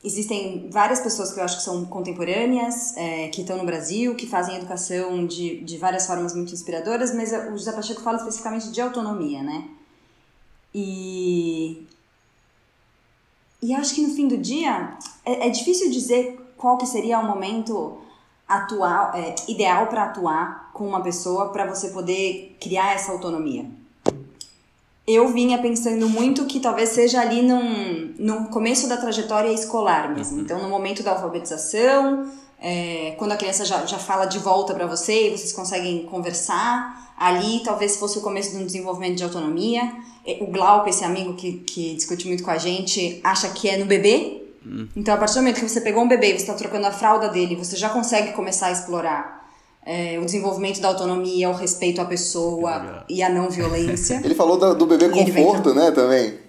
Existem 0.05 0.69
várias 0.69 0.99
pessoas 0.99 1.33
que 1.33 1.39
eu 1.39 1.43
acho 1.43 1.57
que 1.57 1.63
são 1.63 1.83
contemporâneas, 1.85 2.95
é, 2.95 3.27
que 3.29 3.41
estão 3.41 3.57
no 3.57 3.65
Brasil, 3.65 4.13
que 4.13 4.27
fazem 4.27 4.55
educação 4.55 5.25
de, 5.25 5.61
de 5.61 5.79
várias 5.79 6.05
formas 6.05 6.35
muito 6.35 6.53
inspiradoras, 6.53 7.11
mas 7.11 7.33
o 7.33 7.57
José 7.57 7.71
Pacheco 7.71 8.01
fala 8.01 8.17
especificamente 8.17 8.69
de 8.69 8.79
autonomia, 8.79 9.41
né? 9.41 9.67
E, 10.73 11.87
e 13.63 13.73
acho 13.73 13.95
que 13.95 14.01
no 14.01 14.13
fim 14.13 14.27
do 14.27 14.37
dia 14.37 14.95
é, 15.25 15.47
é 15.47 15.49
difícil 15.49 15.89
dizer 15.89 16.39
qual 16.55 16.77
que 16.77 16.85
seria 16.85 17.19
o 17.19 17.25
momento 17.25 17.97
atual, 18.47 19.11
é, 19.15 19.33
ideal 19.47 19.87
para 19.87 20.03
atuar 20.03 20.71
com 20.71 20.87
uma 20.87 21.01
pessoa 21.01 21.51
para 21.51 21.65
você 21.65 21.89
poder 21.89 22.55
criar 22.61 22.93
essa 22.93 23.11
autonomia 23.11 23.65
eu 25.07 25.27
vinha 25.27 25.57
pensando 25.59 26.09
muito 26.09 26.45
que 26.45 26.59
talvez 26.59 26.89
seja 26.89 27.21
ali 27.21 27.41
num, 27.41 28.13
no 28.17 28.45
começo 28.45 28.87
da 28.87 28.97
trajetória 28.97 29.51
escolar 29.51 30.13
mesmo. 30.13 30.37
Uhum. 30.37 30.43
Então, 30.43 30.61
no 30.61 30.67
momento 30.67 31.03
da 31.03 31.11
alfabetização, 31.11 32.31
é, 32.59 33.13
quando 33.17 33.33
a 33.33 33.37
criança 33.37 33.63
já, 33.63 33.85
já 33.85 33.99
fala 33.99 34.25
de 34.25 34.39
volta 34.39 34.73
para 34.73 34.87
você 34.87 35.27
e 35.27 35.37
vocês 35.37 35.51
conseguem 35.51 36.03
conversar, 36.05 37.13
ali 37.17 37.61
talvez 37.63 37.97
fosse 37.97 38.17
o 38.17 38.21
começo 38.21 38.51
de 38.51 38.63
um 38.63 38.65
desenvolvimento 38.65 39.17
de 39.17 39.23
autonomia. 39.23 39.93
O 40.41 40.47
Glauco, 40.47 40.89
esse 40.89 41.03
amigo 41.03 41.35
que, 41.35 41.59
que 41.59 41.93
discute 41.93 42.27
muito 42.27 42.43
com 42.43 42.49
a 42.49 42.57
gente, 42.57 43.19
acha 43.23 43.49
que 43.49 43.69
é 43.69 43.77
no 43.77 43.85
bebê. 43.85 44.41
Uhum. 44.65 44.87
Então, 44.95 45.13
a 45.13 45.17
partir 45.17 45.35
do 45.35 45.41
momento 45.41 45.59
que 45.59 45.69
você 45.69 45.81
pegou 45.81 46.03
um 46.03 46.07
bebê 46.07 46.29
e 46.29 46.31
você 46.31 46.37
está 46.37 46.55
trocando 46.55 46.87
a 46.87 46.91
fralda 46.91 47.29
dele, 47.29 47.55
você 47.55 47.75
já 47.75 47.89
consegue 47.89 48.33
começar 48.33 48.67
a 48.67 48.71
explorar 48.71 49.44
é, 49.85 50.17
o 50.19 50.25
desenvolvimento 50.25 50.81
da 50.81 50.87
autonomia, 50.87 51.49
o 51.49 51.53
respeito 51.53 52.01
à 52.01 52.05
pessoa 52.05 53.05
e 53.07 53.21
a 53.21 53.29
não 53.29 53.49
violência. 53.49 54.19
Ele 54.25 54.33
falou 54.33 54.57
do, 54.57 54.73
do 54.73 54.85
bebê 54.87 55.09
conforto, 55.09 55.73
né, 55.73 55.91
também? 55.91 56.39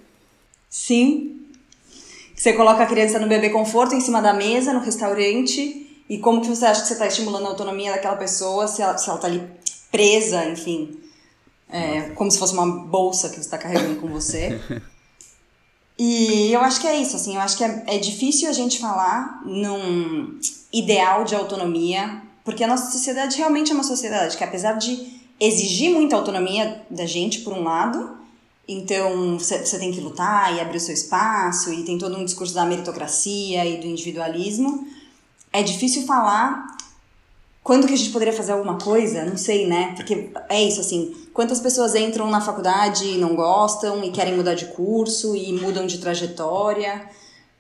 Sim. 0.71 1.43
Você 2.35 2.55
coloca 2.55 2.83
a 2.83 2.87
criança 2.87 3.19
no 3.19 3.29
bebê 3.29 3.51
conforto 3.51 3.95
em 3.95 4.01
cima 4.01 4.23
da 4.23 4.33
mesa, 4.33 4.73
no 4.73 4.81
restaurante, 4.81 6.03
e 6.09 6.19
como 6.19 6.41
que 6.41 6.49
você 6.49 6.65
acha 6.65 6.83
que 6.83 6.89
você 6.89 6.95
está 6.95 7.07
estimulando 7.07 7.47
a 7.47 7.49
autonomia 7.51 7.93
daquela 7.93 8.17
pessoa 8.17 8.67
se 8.67 8.81
ela, 8.81 8.97
se 8.97 9.09
ela 9.09 9.19
tá 9.19 9.27
ali 9.27 9.43
presa, 9.91 10.45
enfim, 10.47 10.99
é, 11.71 12.11
como 12.11 12.31
se 12.31 12.39
fosse 12.39 12.55
uma 12.55 12.67
bolsa 12.67 13.29
que 13.29 13.35
você 13.37 13.41
está 13.41 13.59
carregando 13.59 14.01
com 14.01 14.09
você. 14.09 14.59
E 15.99 16.53
eu 16.53 16.61
acho 16.61 16.79
que 16.79 16.87
é 16.87 16.95
isso, 16.95 17.17
assim, 17.17 17.37
eu 17.37 17.41
acho 17.41 17.57
que 17.57 17.65
é, 17.65 17.85
é 17.87 17.99
difícil 17.99 18.51
a 18.51 18.53
gente 18.53 18.79
falar 18.79 19.41
num 19.47 20.39
ideal 20.71 21.25
de 21.25 21.35
autonomia 21.35 22.21
porque 22.47 22.63
a 22.63 22.69
nossa 22.69 22.93
sociedade 22.93 23.37
realmente 23.37 23.73
é 23.73 23.75
uma 23.75 23.83
sociedade 23.83 24.37
que, 24.37 24.45
apesar 24.45 24.75
de 24.75 25.21
exigir 25.39 25.91
muita 25.91 26.15
autonomia 26.15 26.81
da 26.89 27.05
gente, 27.05 27.41
por 27.41 27.53
um 27.53 27.65
lado, 27.65 28.17
então 28.69 29.37
você 29.37 29.79
tem 29.81 29.91
que 29.91 30.01
lutar 30.01 30.55
e 30.55 30.61
abrir 30.61 30.77
o 30.77 30.81
seu 30.81 30.95
espaço, 30.95 31.73
e 31.73 31.83
tem 31.83 31.99
todo 31.99 32.17
um 32.17 32.25
discurso 32.25 32.55
da 32.55 32.65
meritocracia 32.65 33.67
e 33.67 33.79
do 33.79 33.87
individualismo, 33.89 34.87
é 35.53 35.61
difícil 35.61 36.07
falar 36.07 36.77
quando 37.65 37.89
que 37.89 37.95
a 37.95 37.97
gente 37.97 38.11
poderia 38.11 38.33
fazer 38.33 38.53
alguma 38.53 38.79
coisa, 38.79 39.25
não 39.25 39.37
sei, 39.37 39.67
né? 39.67 39.93
Porque 39.97 40.31
é 40.49 40.63
isso, 40.63 40.81
assim, 40.81 41.17
quantas 41.35 41.59
pessoas 41.59 41.97
entram 41.97 42.31
na 42.31 42.41
faculdade 42.41 43.07
e 43.07 43.19
não 43.19 43.35
gostam 43.35 44.05
e 44.05 44.13
querem 44.13 44.37
mudar 44.37 44.55
de 44.55 44.67
curso 44.67 45.35
e 45.35 45.53
mudam 45.53 45.85
de 45.85 45.99
trajetória. 45.99 47.09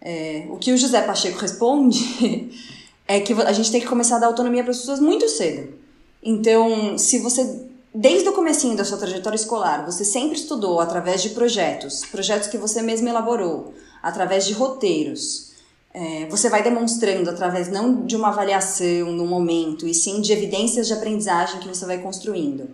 É, 0.01 0.47
o 0.49 0.59
que 0.59 0.73
o 0.73 0.79
José 0.79 1.03
Pacheco 1.03 1.41
responde 1.41 2.53
é 3.07 3.21
que 3.21 3.33
a 3.33 3.53
gente 3.53 3.71
tem 3.71 3.81
que 3.81 3.87
começar 3.87 4.17
a 4.17 4.19
dar 4.21 4.27
autonomia 4.27 4.63
para 4.63 4.73
as 4.73 4.79
pessoas 4.79 5.01
muito 5.01 5.29
cedo. 5.29 5.75
Então, 6.23 6.99
se 6.99 7.19
você 7.19 7.67
desde 7.97 8.29
o 8.29 8.33
comecinho 8.35 8.77
da 8.77 8.85
sua 8.85 8.99
trajetória 8.99 9.37
escolar, 9.37 9.87
você 9.87 10.05
sempre 10.05 10.37
estudou 10.37 10.81
através 10.81 11.23
de 11.23 11.31
projetos, 11.31 12.05
projetos 12.05 12.49
que 12.49 12.59
você 12.59 12.83
mesmo 12.83 13.09
elaborou, 13.09 13.73
através 14.03 14.47
de 14.47 14.53
roteiros, 14.53 15.53
é, 15.95 16.27
você 16.27 16.51
vai 16.51 16.63
demonstrando 16.63 17.31
através 17.31 17.69
não 17.69 18.05
de 18.05 18.15
uma 18.15 18.29
avaliação 18.29 19.13
no 19.13 19.27
momento, 19.27 19.87
e 19.87 19.95
sim 19.95 20.21
de 20.21 20.31
evidências 20.31 20.87
de 20.87 20.93
aprendizagem 20.93 21.59
que 21.59 21.69
você 21.69 21.87
vai 21.87 21.97
construindo. 21.97 22.69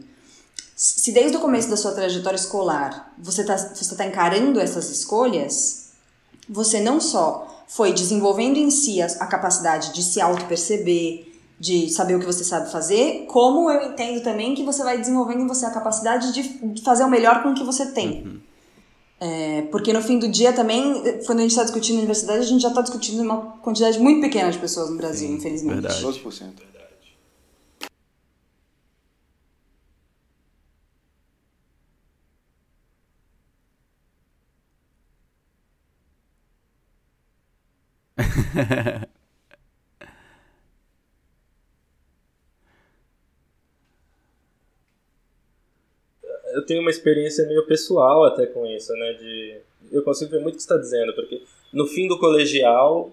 se 0.74 1.12
desde 1.12 1.36
o 1.36 1.40
começo 1.40 1.70
da 1.70 1.76
sua 1.76 1.92
trajetória 1.92 2.36
escolar 2.36 3.14
você 3.16 3.42
está 3.42 3.56
você 3.56 3.94
tá 3.94 4.04
encarando 4.04 4.58
essas 4.58 4.90
escolhas, 4.90 5.90
você 6.48 6.80
não 6.80 7.00
só 7.00 7.51
foi 7.74 7.92
desenvolvendo 7.92 8.58
em 8.58 8.70
si 8.70 9.00
a, 9.00 9.06
a 9.06 9.26
capacidade 9.26 9.94
de 9.94 10.02
se 10.02 10.20
auto-perceber, 10.20 11.32
de 11.58 11.88
saber 11.88 12.16
o 12.16 12.20
que 12.20 12.26
você 12.26 12.44
sabe 12.44 12.70
fazer, 12.70 13.24
como 13.26 13.70
eu 13.70 13.90
entendo 13.90 14.22
também 14.22 14.54
que 14.54 14.62
você 14.62 14.82
vai 14.82 14.98
desenvolvendo 14.98 15.40
em 15.40 15.46
você 15.46 15.64
a 15.64 15.70
capacidade 15.70 16.32
de 16.32 16.82
fazer 16.82 17.04
o 17.04 17.08
melhor 17.08 17.42
com 17.42 17.50
o 17.50 17.54
que 17.54 17.64
você 17.64 17.86
tem. 17.92 18.24
Uhum. 18.24 18.40
É, 19.18 19.62
porque 19.70 19.92
no 19.92 20.02
fim 20.02 20.18
do 20.18 20.28
dia 20.28 20.52
também, 20.52 21.00
quando 21.24 21.38
a 21.38 21.42
gente 21.42 21.52
está 21.52 21.62
discutindo 21.62 21.94
na 21.94 22.00
universidade, 22.00 22.40
a 22.40 22.46
gente 22.46 22.60
já 22.60 22.68
está 22.68 22.82
discutindo 22.82 23.22
uma 23.22 23.40
quantidade 23.62 23.98
muito 23.98 24.20
pequena 24.20 24.50
de 24.50 24.58
pessoas 24.58 24.90
no 24.90 24.96
Brasil, 24.96 25.28
Sim, 25.28 25.36
infelizmente. 25.36 25.80
Verdade. 25.80 26.04
12%. 26.04 26.71
Eu 46.52 46.64
tenho 46.66 46.80
uma 46.80 46.90
experiência 46.90 47.46
meio 47.46 47.66
pessoal 47.66 48.24
até 48.24 48.46
com 48.46 48.66
isso, 48.66 48.92
né? 48.92 49.12
De, 49.14 49.56
eu 49.90 50.02
consigo 50.02 50.30
ver 50.30 50.40
muito 50.40 50.54
o 50.54 50.56
que 50.56 50.62
você 50.62 50.72
está 50.72 50.76
dizendo, 50.76 51.12
porque 51.14 51.42
no 51.72 51.86
fim 51.86 52.06
do 52.06 52.18
colegial 52.18 53.12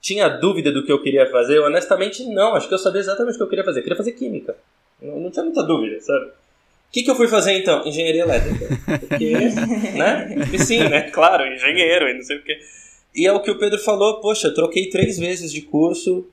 tinha 0.00 0.28
dúvida 0.28 0.72
do 0.72 0.84
que 0.84 0.92
eu 0.92 1.02
queria 1.02 1.30
fazer? 1.30 1.60
Honestamente, 1.60 2.24
não. 2.26 2.54
Acho 2.54 2.68
que 2.68 2.74
eu 2.74 2.78
sabia 2.78 3.00
exatamente 3.00 3.34
o 3.34 3.38
que 3.38 3.44
eu 3.44 3.48
queria 3.48 3.64
fazer. 3.64 3.80
Eu 3.80 3.82
queria 3.84 3.96
fazer 3.96 4.12
química. 4.12 4.56
Não, 5.00 5.20
não 5.20 5.30
tinha 5.30 5.44
muita 5.44 5.62
dúvida, 5.62 6.00
sabe? 6.00 6.26
O 6.26 6.32
que, 6.92 7.02
que 7.02 7.10
eu 7.10 7.14
fui 7.14 7.28
fazer 7.28 7.52
então? 7.52 7.86
Engenharia 7.86 8.22
elétrica. 8.22 8.66
Porque, 8.98 9.32
né? 9.96 10.58
Sim, 10.58 10.88
né? 10.88 11.10
Claro, 11.10 11.46
engenheiro 11.46 12.08
e 12.08 12.14
não 12.14 12.22
sei 12.22 12.36
o 12.36 12.42
quê. 12.42 12.58
E 13.14 13.26
é 13.26 13.32
o 13.32 13.40
que 13.40 13.50
o 13.50 13.58
Pedro 13.58 13.78
falou, 13.78 14.20
poxa, 14.20 14.54
troquei 14.54 14.88
três 14.88 15.18
vezes 15.18 15.52
de 15.52 15.62
curso, 15.62 16.26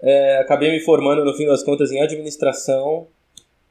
é, 0.00 0.38
acabei 0.38 0.70
me 0.70 0.80
formando 0.80 1.24
no 1.24 1.34
fim 1.34 1.46
das 1.46 1.62
contas 1.62 1.90
em 1.90 2.00
administração, 2.00 3.06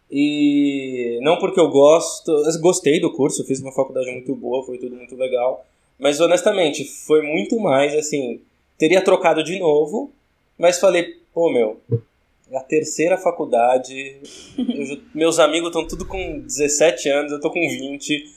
e 0.10 1.18
não 1.22 1.38
porque 1.38 1.60
eu 1.60 1.70
gosto, 1.70 2.30
eu 2.30 2.62
gostei 2.62 3.00
do 3.00 3.14
curso, 3.14 3.46
fiz 3.46 3.62
uma 3.62 3.72
faculdade 3.72 4.12
muito 4.12 4.36
boa, 4.36 4.66
foi 4.66 4.78
tudo 4.78 4.96
muito 4.96 5.16
legal, 5.16 5.66
mas 5.98 6.20
honestamente, 6.20 6.84
foi 6.84 7.22
muito 7.22 7.58
mais 7.60 7.96
assim, 7.96 8.42
teria 8.78 9.02
trocado 9.02 9.42
de 9.44 9.58
novo, 9.58 10.12
mas 10.58 10.80
falei, 10.80 11.16
pô, 11.34 11.50
meu, 11.50 11.80
é 12.52 12.58
a 12.58 12.62
terceira 12.62 13.18
faculdade, 13.18 14.18
eu, 14.58 15.00
meus 15.16 15.40
amigos 15.40 15.70
estão 15.70 15.88
tudo 15.88 16.06
com 16.06 16.40
17 16.40 17.08
anos, 17.08 17.32
eu 17.32 17.40
tô 17.40 17.50
com 17.50 17.62
20, 17.62 18.30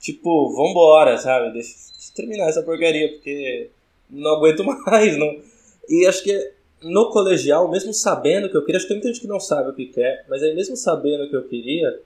tipo, 0.00 0.54
vambora, 0.54 1.18
sabe? 1.18 1.52
Deixa, 1.52 1.74
terminar 2.18 2.48
essa 2.48 2.62
porcaria, 2.62 3.08
porque 3.12 3.70
não 4.10 4.36
aguento 4.36 4.64
mais, 4.86 5.16
não. 5.16 5.40
E 5.88 6.06
acho 6.06 6.22
que 6.22 6.52
no 6.82 7.10
colegial, 7.10 7.68
mesmo 7.70 7.92
sabendo 7.92 8.48
que 8.48 8.56
eu 8.56 8.64
queria, 8.64 8.76
acho 8.76 8.86
que 8.86 8.92
tem 8.92 8.98
muita 8.98 9.08
gente 9.08 9.20
que 9.20 9.28
não 9.28 9.40
sabe 9.40 9.70
o 9.70 9.74
que 9.74 9.86
quer, 9.86 10.24
mas 10.28 10.42
aí 10.42 10.54
mesmo 10.54 10.76
sabendo 10.76 11.24
o 11.24 11.30
que 11.30 11.36
eu 11.36 11.48
queria, 11.48 12.00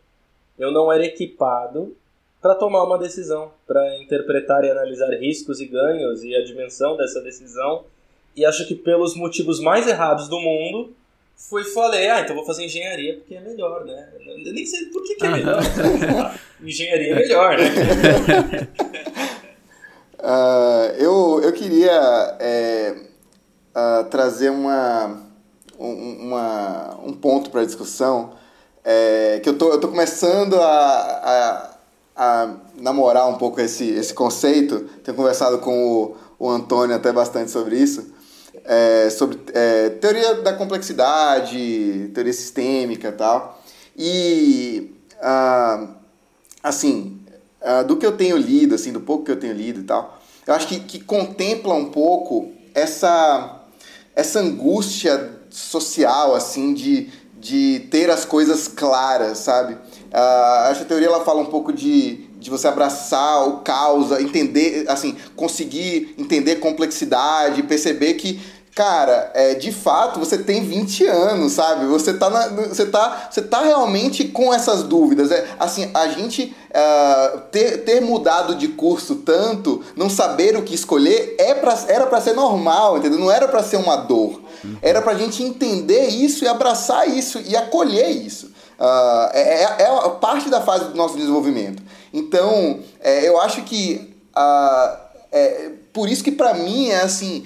eu 0.58 0.70
não 0.70 0.92
era 0.92 1.04
equipado 1.04 1.94
para 2.40 2.54
tomar 2.54 2.82
uma 2.84 2.98
decisão, 2.98 3.52
para 3.66 3.98
interpretar 3.98 4.64
e 4.64 4.70
analisar 4.70 5.10
riscos 5.10 5.60
e 5.60 5.66
ganhos 5.66 6.24
e 6.24 6.34
a 6.34 6.42
dimensão 6.42 6.96
dessa 6.96 7.20
decisão. 7.20 7.84
E 8.34 8.44
acho 8.44 8.66
que 8.66 8.74
pelos 8.74 9.14
motivos 9.14 9.60
mais 9.60 9.86
errados 9.86 10.28
do 10.28 10.40
mundo, 10.40 10.92
fui 11.36 11.62
falei, 11.64 12.08
ah, 12.08 12.20
então 12.20 12.34
vou 12.34 12.44
fazer 12.44 12.64
engenharia 12.64 13.14
porque 13.14 13.34
é 13.34 13.40
melhor, 13.40 13.84
né? 13.84 14.08
Eu 14.44 14.52
nem 14.52 14.64
sei 14.64 14.86
por 14.86 15.02
que, 15.04 15.14
que 15.14 15.26
é 15.26 15.30
melhor. 15.30 15.60
engenharia 16.60 17.12
é 17.12 17.14
melhor, 17.14 17.58
né? 17.58 18.68
uh, 20.22 20.94
eu, 20.96 21.40
eu 21.42 21.52
queria 21.52 22.36
é 22.40 23.12
uh, 23.72 24.04
trazer 24.04 24.50
uma, 24.50 25.18
um, 25.78 26.26
uma, 26.26 26.98
um 27.04 27.12
ponto 27.12 27.50
para 27.50 27.62
a 27.62 27.64
discussão, 27.64 28.34
é, 28.84 29.40
que 29.42 29.48
eu 29.48 29.56
tô, 29.56 29.70
eu 29.72 29.80
tô 29.80 29.88
começando 29.88 30.54
a, 30.60 30.66
a, 30.66 31.70
a, 32.16 32.54
namorar 32.76 33.28
um 33.28 33.38
pouco 33.38 33.60
esse, 33.60 33.88
esse 33.90 34.12
conceito, 34.12 34.80
tenho 35.04 35.16
conversado 35.16 35.58
com 35.58 36.16
o, 36.38 36.46
o 36.46 36.50
Antônio 36.50 36.96
até 36.96 37.12
bastante 37.12 37.50
sobre 37.50 37.76
isso, 37.76 38.12
é, 38.64 39.08
sobre 39.10 39.38
é, 39.54 39.90
teoria 39.90 40.34
da 40.34 40.52
complexidade, 40.52 42.10
teoria 42.12 42.32
sistêmica 42.32 43.08
e 43.08 43.12
tal. 43.12 43.62
E, 43.96 44.94
uh, 45.18 45.88
assim, 46.62 47.21
uh, 47.64 47.84
do 47.86 47.96
que 47.96 48.06
eu 48.06 48.16
tenho 48.16 48.36
lido, 48.36 48.74
assim, 48.74 48.92
do 48.92 49.00
pouco 49.00 49.24
que 49.24 49.30
eu 49.30 49.38
tenho 49.38 49.54
lido 49.54 49.80
e 49.80 49.84
tal, 49.84 50.20
eu 50.46 50.54
acho 50.54 50.66
que, 50.66 50.80
que 50.80 51.00
contempla 51.00 51.74
um 51.74 51.86
pouco 51.86 52.50
essa 52.74 53.58
essa 54.14 54.40
angústia 54.40 55.40
social, 55.48 56.34
assim, 56.34 56.74
de, 56.74 57.08
de 57.38 57.86
ter 57.90 58.10
as 58.10 58.24
coisas 58.24 58.68
claras, 58.68 59.38
sabe? 59.38 59.74
Uh, 59.74 60.68
acho 60.68 60.80
que 60.80 60.84
a 60.84 60.88
teoria 60.88 61.08
ela 61.08 61.24
fala 61.24 61.40
um 61.40 61.46
pouco 61.46 61.72
de, 61.72 62.28
de 62.38 62.50
você 62.50 62.68
abraçar 62.68 63.48
o 63.48 63.60
caos, 63.60 64.10
entender, 64.20 64.84
assim, 64.88 65.16
conseguir 65.34 66.14
entender 66.18 66.56
complexidade, 66.56 67.62
perceber 67.62 68.14
que 68.14 68.40
cara, 68.74 69.30
é, 69.34 69.54
de 69.54 69.70
fato, 69.70 70.18
você 70.18 70.38
tem 70.38 70.64
20 70.64 71.06
anos, 71.06 71.52
sabe? 71.52 71.86
Você 71.86 72.14
tá, 72.14 72.30
na, 72.30 72.48
você 72.48 72.86
tá, 72.86 73.28
você 73.30 73.42
tá 73.42 73.62
realmente 73.62 74.24
com 74.24 74.52
essas 74.52 74.82
dúvidas. 74.82 75.30
É, 75.30 75.46
assim, 75.58 75.90
a 75.92 76.08
gente 76.08 76.54
uh, 76.70 77.40
ter, 77.50 77.84
ter 77.84 78.00
mudado 78.00 78.54
de 78.54 78.68
curso 78.68 79.16
tanto, 79.16 79.82
não 79.94 80.08
saber 80.08 80.56
o 80.56 80.62
que 80.62 80.74
escolher, 80.74 81.36
é 81.38 81.54
pra, 81.54 81.78
era 81.86 82.06
para 82.06 82.20
ser 82.20 82.34
normal, 82.34 82.98
entendeu? 82.98 83.18
Não 83.18 83.30
era 83.30 83.46
para 83.46 83.62
ser 83.62 83.76
uma 83.76 83.96
dor. 83.96 84.40
Era 84.80 85.02
pra 85.02 85.14
gente 85.14 85.42
entender 85.42 86.06
isso 86.08 86.44
e 86.44 86.48
abraçar 86.48 87.08
isso 87.08 87.40
e 87.44 87.56
acolher 87.56 88.08
isso. 88.10 88.46
Uh, 88.78 89.30
é, 89.32 89.64
é, 89.64 89.82
é 89.82 90.08
parte 90.20 90.48
da 90.48 90.60
fase 90.60 90.86
do 90.86 90.96
nosso 90.96 91.16
desenvolvimento. 91.16 91.82
Então, 92.12 92.80
é, 93.00 93.28
eu 93.28 93.40
acho 93.40 93.62
que... 93.62 94.14
Uh, 94.34 95.02
é, 95.30 95.72
por 95.92 96.08
isso 96.08 96.24
que 96.24 96.32
para 96.32 96.54
mim 96.54 96.88
é 96.88 97.02
assim 97.02 97.44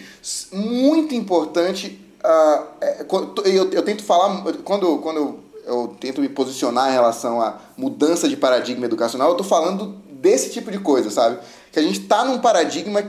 muito 0.52 1.14
importante. 1.14 2.00
Uh, 2.24 3.42
eu, 3.44 3.70
eu 3.70 3.82
tento 3.82 4.02
falar 4.02 4.42
quando, 4.64 4.98
quando 4.98 5.16
eu, 5.18 5.40
eu 5.66 5.96
tento 6.00 6.20
me 6.20 6.28
posicionar 6.28 6.90
em 6.90 6.92
relação 6.92 7.40
à 7.40 7.58
mudança 7.76 8.28
de 8.28 8.36
paradigma 8.36 8.86
educacional, 8.86 9.28
eu 9.28 9.32
estou 9.32 9.46
falando 9.46 9.96
desse 10.10 10.50
tipo 10.50 10.70
de 10.70 10.78
coisa, 10.78 11.10
sabe? 11.10 11.38
Que 11.72 11.78
a 11.78 11.82
gente 11.82 12.00
está 12.00 12.24
num 12.24 12.38
paradigma 12.38 13.02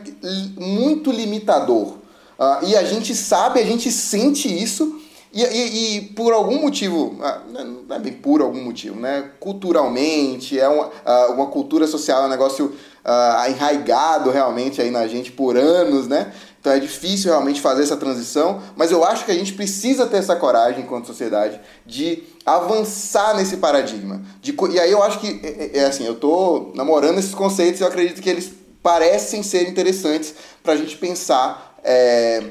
muito 0.57 1.11
limitador. 1.11 1.93
Uh, 2.37 2.65
e 2.67 2.75
a 2.75 2.83
gente 2.83 3.15
sabe, 3.15 3.59
a 3.59 3.65
gente 3.65 3.91
sente 3.91 4.47
isso, 4.47 4.99
e, 5.33 5.43
e, 5.43 5.97
e, 5.97 6.01
por 6.01 6.33
algum 6.33 6.61
motivo, 6.61 7.17
ah, 7.21 7.41
não 7.51 7.95
é 7.95 7.99
bem 7.99 8.13
por 8.13 8.41
algum 8.41 8.63
motivo, 8.63 8.99
né? 8.99 9.31
Culturalmente, 9.39 10.57
é 10.57 10.67
uma, 10.67 10.89
uma 11.29 11.47
cultura 11.47 11.85
social, 11.85 12.23
é 12.23 12.25
um 12.25 12.29
negócio 12.29 12.73
uh, 13.07 13.49
enraigado 13.49 14.29
realmente 14.29 14.81
aí 14.81 14.91
na 14.91 15.07
gente 15.07 15.31
por 15.31 15.55
anos, 15.55 16.07
né? 16.07 16.31
Então 16.59 16.71
é 16.71 16.79
difícil 16.79 17.31
realmente 17.31 17.61
fazer 17.61 17.83
essa 17.83 17.95
transição, 17.95 18.61
mas 18.75 18.91
eu 18.91 19.03
acho 19.03 19.23
que 19.23 19.31
a 19.31 19.33
gente 19.33 19.53
precisa 19.53 20.05
ter 20.05 20.17
essa 20.17 20.35
coragem 20.35 20.81
enquanto 20.81 21.07
sociedade 21.07 21.59
de 21.85 22.23
avançar 22.45 23.35
nesse 23.35 23.57
paradigma. 23.57 24.21
De, 24.41 24.55
e 24.71 24.79
aí 24.79 24.91
eu 24.91 25.01
acho 25.01 25.19
que, 25.19 25.39
é, 25.43 25.77
é, 25.77 25.79
é 25.79 25.85
assim, 25.85 26.05
eu 26.05 26.15
tô 26.15 26.71
namorando 26.75 27.19
esses 27.19 27.33
conceitos 27.33 27.79
e 27.79 27.83
eu 27.83 27.87
acredito 27.87 28.21
que 28.21 28.29
eles 28.29 28.51
parecem 28.83 29.43
ser 29.43 29.69
interessantes 29.69 30.33
para 30.61 30.73
a 30.73 30.75
gente 30.75 30.97
pensar 30.97 31.77
é, 31.83 32.43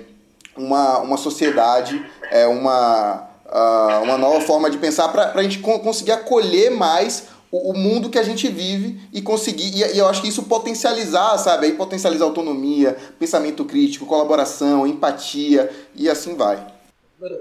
uma, 0.56 0.98
uma 1.00 1.16
sociedade 1.16 2.04
é 2.30 2.46
uma, 2.46 3.28
uh, 3.46 4.02
uma 4.02 4.16
nova 4.16 4.40
forma 4.40 4.70
de 4.70 4.78
pensar 4.78 5.08
para 5.08 5.32
a 5.34 5.42
gente 5.42 5.58
conseguir 5.58 6.12
acolher 6.12 6.70
mais 6.70 7.24
o, 7.50 7.70
o, 7.70 7.76
mundo 7.76 8.10
que 8.10 8.18
a 8.18 8.22
gente 8.22 8.48
vive 8.48 9.00
e 9.12 9.22
conseguir. 9.22 9.74
E, 9.74 9.94
e, 9.94 9.98
eu 9.98 10.06
acho 10.06 10.22
que 10.22 10.28
isso 10.28 10.44
potencializar, 10.44 11.38
sabe? 11.38 11.66
Aí 11.66 11.72
potencializar 11.72 12.24
autonomia, 12.24 12.96
pensamento 13.18 13.64
crítico, 13.64 14.06
colaboração, 14.06 14.86
empatia 14.86 15.70
e 15.94 16.08
assim 16.08 16.34
vai. 16.34 16.74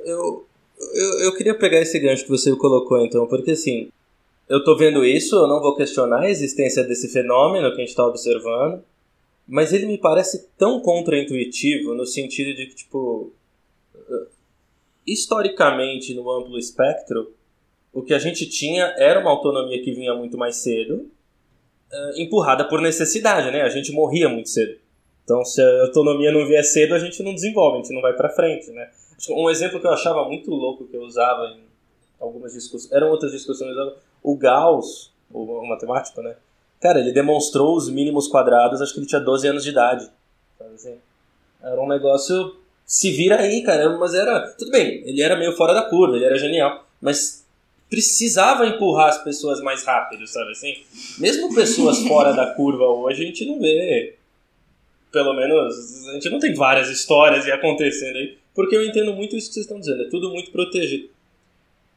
Eu, 0.05 0.45
eu, 0.93 1.19
eu 1.25 1.35
queria 1.35 1.57
pegar 1.57 1.81
esse 1.81 1.99
gancho 1.99 2.23
que 2.23 2.29
você 2.29 2.55
colocou 2.55 3.03
então, 3.05 3.27
porque 3.27 3.51
assim, 3.51 3.89
eu 4.47 4.63
tô 4.63 4.77
vendo 4.77 5.03
isso, 5.03 5.35
eu 5.35 5.47
não 5.47 5.59
vou 5.59 5.75
questionar 5.75 6.21
a 6.21 6.29
existência 6.29 6.83
desse 6.83 7.07
fenômeno 7.09 7.69
que 7.69 7.77
a 7.77 7.79
gente 7.79 7.89
está 7.89 8.05
observando, 8.05 8.83
mas 9.47 9.73
ele 9.73 9.85
me 9.85 9.97
parece 9.97 10.47
tão 10.57 10.79
contraintuitivo 10.79 11.93
no 11.93 12.05
sentido 12.05 12.55
de 12.55 12.67
que, 12.67 12.75
tipo, 12.75 13.31
historicamente, 15.05 16.13
no 16.13 16.29
amplo 16.31 16.57
espectro, 16.57 17.33
o 17.95 18.03
que 18.03 18.13
a 18.13 18.19
gente 18.19 18.45
tinha 18.45 18.93
era 18.97 19.21
uma 19.21 19.31
autonomia 19.31 19.81
que 19.81 19.93
vinha 19.93 20.13
muito 20.13 20.37
mais 20.37 20.57
cedo, 20.57 21.09
uh, 21.91 22.21
empurrada 22.21 22.65
por 22.65 22.81
necessidade, 22.81 23.49
né? 23.51 23.61
A 23.61 23.69
gente 23.69 23.93
morria 23.93 24.27
muito 24.27 24.49
cedo. 24.49 24.77
Então, 25.23 25.45
se 25.45 25.61
a 25.61 25.81
autonomia 25.83 26.29
não 26.29 26.45
vier 26.45 26.63
cedo, 26.65 26.93
a 26.93 26.99
gente 26.99 27.23
não 27.23 27.33
desenvolve, 27.33 27.77
a 27.77 27.81
gente 27.81 27.93
não 27.93 28.01
vai 28.01 28.11
para 28.11 28.29
frente, 28.29 28.69
né? 28.71 28.89
Um 29.29 29.49
exemplo 29.49 29.79
que 29.79 29.87
eu 29.87 29.93
achava 29.93 30.25
muito 30.25 30.51
louco 30.51 30.85
que 30.85 30.95
eu 30.95 31.03
usava 31.03 31.47
em 31.55 31.63
algumas 32.19 32.51
discussões, 32.51 32.91
eram 32.91 33.09
outras 33.09 33.31
discussões, 33.31 33.73
O 34.21 34.35
Gauss, 34.35 35.13
o 35.31 35.65
matemático, 35.65 36.21
né? 36.21 36.35
Cara, 36.81 36.99
ele 36.99 37.13
demonstrou 37.13 37.77
os 37.77 37.89
mínimos 37.89 38.27
quadrados, 38.27 38.81
acho 38.81 38.93
que 38.93 38.99
ele 38.99 39.07
tinha 39.07 39.21
12 39.21 39.47
anos 39.47 39.63
de 39.63 39.69
idade. 39.69 40.11
Assim, 40.73 40.97
era 41.63 41.81
um 41.81 41.87
negócio. 41.87 42.57
Se 42.85 43.09
vira 43.09 43.39
aí, 43.39 43.63
cara. 43.63 43.97
Mas 43.97 44.13
era. 44.13 44.49
Tudo 44.49 44.69
bem, 44.69 45.01
ele 45.07 45.21
era 45.21 45.37
meio 45.37 45.53
fora 45.53 45.73
da 45.73 45.83
curva, 45.83 46.17
ele 46.17 46.25
era 46.25 46.37
genial. 46.37 46.85
Mas 47.01 47.44
precisava 47.89 48.67
empurrar 48.67 49.09
as 49.09 49.23
pessoas 49.23 49.61
mais 49.61 49.83
rápido, 49.83 50.27
sabe 50.27 50.51
assim? 50.51 50.83
Mesmo 51.17 51.53
pessoas 51.53 51.99
fora 51.99 52.33
da 52.33 52.47
curva 52.53 52.85
hoje, 52.85 53.23
a 53.23 53.25
gente 53.27 53.45
não 53.45 53.59
vê. 53.59 54.15
Pelo 55.11 55.33
menos, 55.33 56.07
a 56.09 56.13
gente 56.13 56.29
não 56.29 56.39
tem 56.39 56.53
várias 56.53 56.89
histórias 56.89 57.45
e 57.45 57.51
acontecendo 57.51 58.17
aí. 58.17 58.37
Porque 58.53 58.75
eu 58.75 58.85
entendo 58.85 59.13
muito 59.13 59.35
isso 59.35 59.47
que 59.47 59.53
vocês 59.53 59.65
estão 59.65 59.79
dizendo, 59.79 60.03
é 60.03 60.09
tudo 60.09 60.29
muito 60.29 60.51
protegido. 60.51 61.09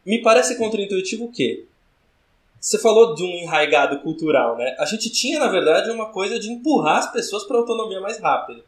Me 0.05 0.21
parece 0.21 0.57
contraintuitivo 0.57 1.27
o 1.27 1.33
quê? 1.33 1.65
Você 2.61 2.79
falou 2.79 3.15
de 3.15 3.23
um 3.23 3.31
enraigado 3.31 4.01
cultural, 4.01 4.57
né? 4.57 4.75
A 4.79 4.85
gente 4.85 5.11
tinha, 5.11 5.39
na 5.39 5.49
verdade, 5.49 5.91
uma 5.91 6.07
coisa 6.07 6.39
de 6.39 6.51
empurrar 6.51 6.99
as 6.99 7.13
pessoas 7.13 7.45
para 7.45 7.57
autonomia 7.57 8.01
mais 8.01 8.19
rápida. 8.19 8.65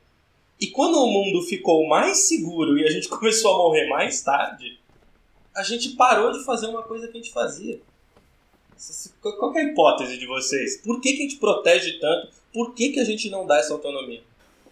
E 0.61 0.69
quando 0.69 1.03
o 1.03 1.07
mundo 1.07 1.43
ficou 1.43 1.89
mais 1.89 2.29
seguro 2.29 2.79
e 2.79 2.85
a 2.85 2.91
gente 2.91 3.09
começou 3.11 3.55
a 3.55 3.59
morrer 3.59 3.89
mais 3.89 4.23
tarde, 4.23 4.79
a 5.55 5.63
gente 5.63 5.91
parou 5.91 6.33
de 6.33 6.45
fazer 6.45 6.67
uma 6.67 6.83
coisa 6.83 7.09
que 7.09 7.19
a 7.19 7.21
gente 7.21 7.33
fazia. 7.33 7.81
Qual 9.21 9.55
é 9.57 9.61
a 9.61 9.65
hipótese 9.65 10.17
de 10.17 10.27
vocês? 10.27 10.79
Por 10.79 11.01
que, 11.01 11.13
que 11.13 11.19
a 11.19 11.23
gente 11.23 11.37
protege 11.37 11.99
tanto? 12.01 12.29
Por 12.53 12.75
que, 12.75 12.91
que 12.91 13.01
a 13.01 13.05
gente 13.05 13.31
não 13.31 13.47
dá 13.47 13.59
essa 13.59 13.73
autonomia? 13.73 14.23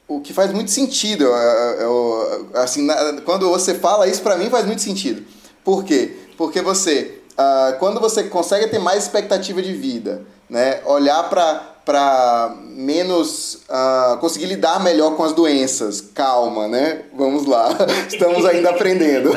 O 0.07 0.21
que 0.21 0.33
faz 0.33 0.51
muito 0.53 0.71
sentido, 0.71 1.25
eu, 1.25 2.51
assim, 2.55 2.87
quando 3.27 3.49
você 3.51 3.75
fala 3.75 4.09
isso, 4.09 4.23
para 4.23 4.39
mim 4.39 4.49
faz 4.49 4.65
muito 4.65 4.81
sentido. 4.81 5.23
Por 5.63 5.85
quê? 5.85 6.17
Porque 6.39 6.63
você, 6.63 7.21
uh, 7.33 7.79
quando 7.79 8.01
você 8.01 8.25
consegue 8.25 8.69
ter 8.69 8.79
mais 8.79 9.05
expectativa 9.05 9.61
de 9.61 9.75
vida, 9.75 10.25
né, 10.49 10.83
olhar 10.87 11.29
para 11.29 11.78
para 11.89 12.55
menos 12.67 13.61
uh, 13.67 14.19
conseguir 14.19 14.45
lidar 14.45 14.79
melhor 14.85 15.17
com 15.17 15.25
as 15.25 15.33
doenças. 15.33 16.03
Calma, 16.03 16.69
né? 16.69 17.05
Vamos 17.17 17.47
lá, 17.47 17.71
estamos 18.07 18.45
ainda 18.45 18.69
aprendendo. 18.69 19.31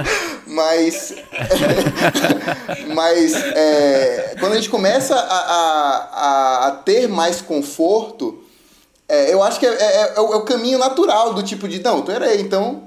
mas 0.48 1.12
mas 2.94 3.34
é, 3.34 4.34
quando 4.40 4.52
a 4.52 4.56
gente 4.56 4.70
começa 4.70 5.14
a, 5.14 5.18
a, 5.18 6.66
a 6.68 6.70
ter 6.70 7.06
mais 7.06 7.42
conforto, 7.42 8.42
é, 9.06 9.34
eu 9.34 9.42
acho 9.42 9.60
que 9.60 9.66
é, 9.66 9.70
é, 9.70 10.14
é, 10.16 10.20
o, 10.20 10.32
é, 10.32 10.36
o, 10.36 10.40
caminho 10.40 10.78
natural 10.78 11.34
do 11.34 11.42
tipo 11.42 11.68
de, 11.68 11.82
não, 11.82 12.00
peraí, 12.00 12.40
então 12.40 12.82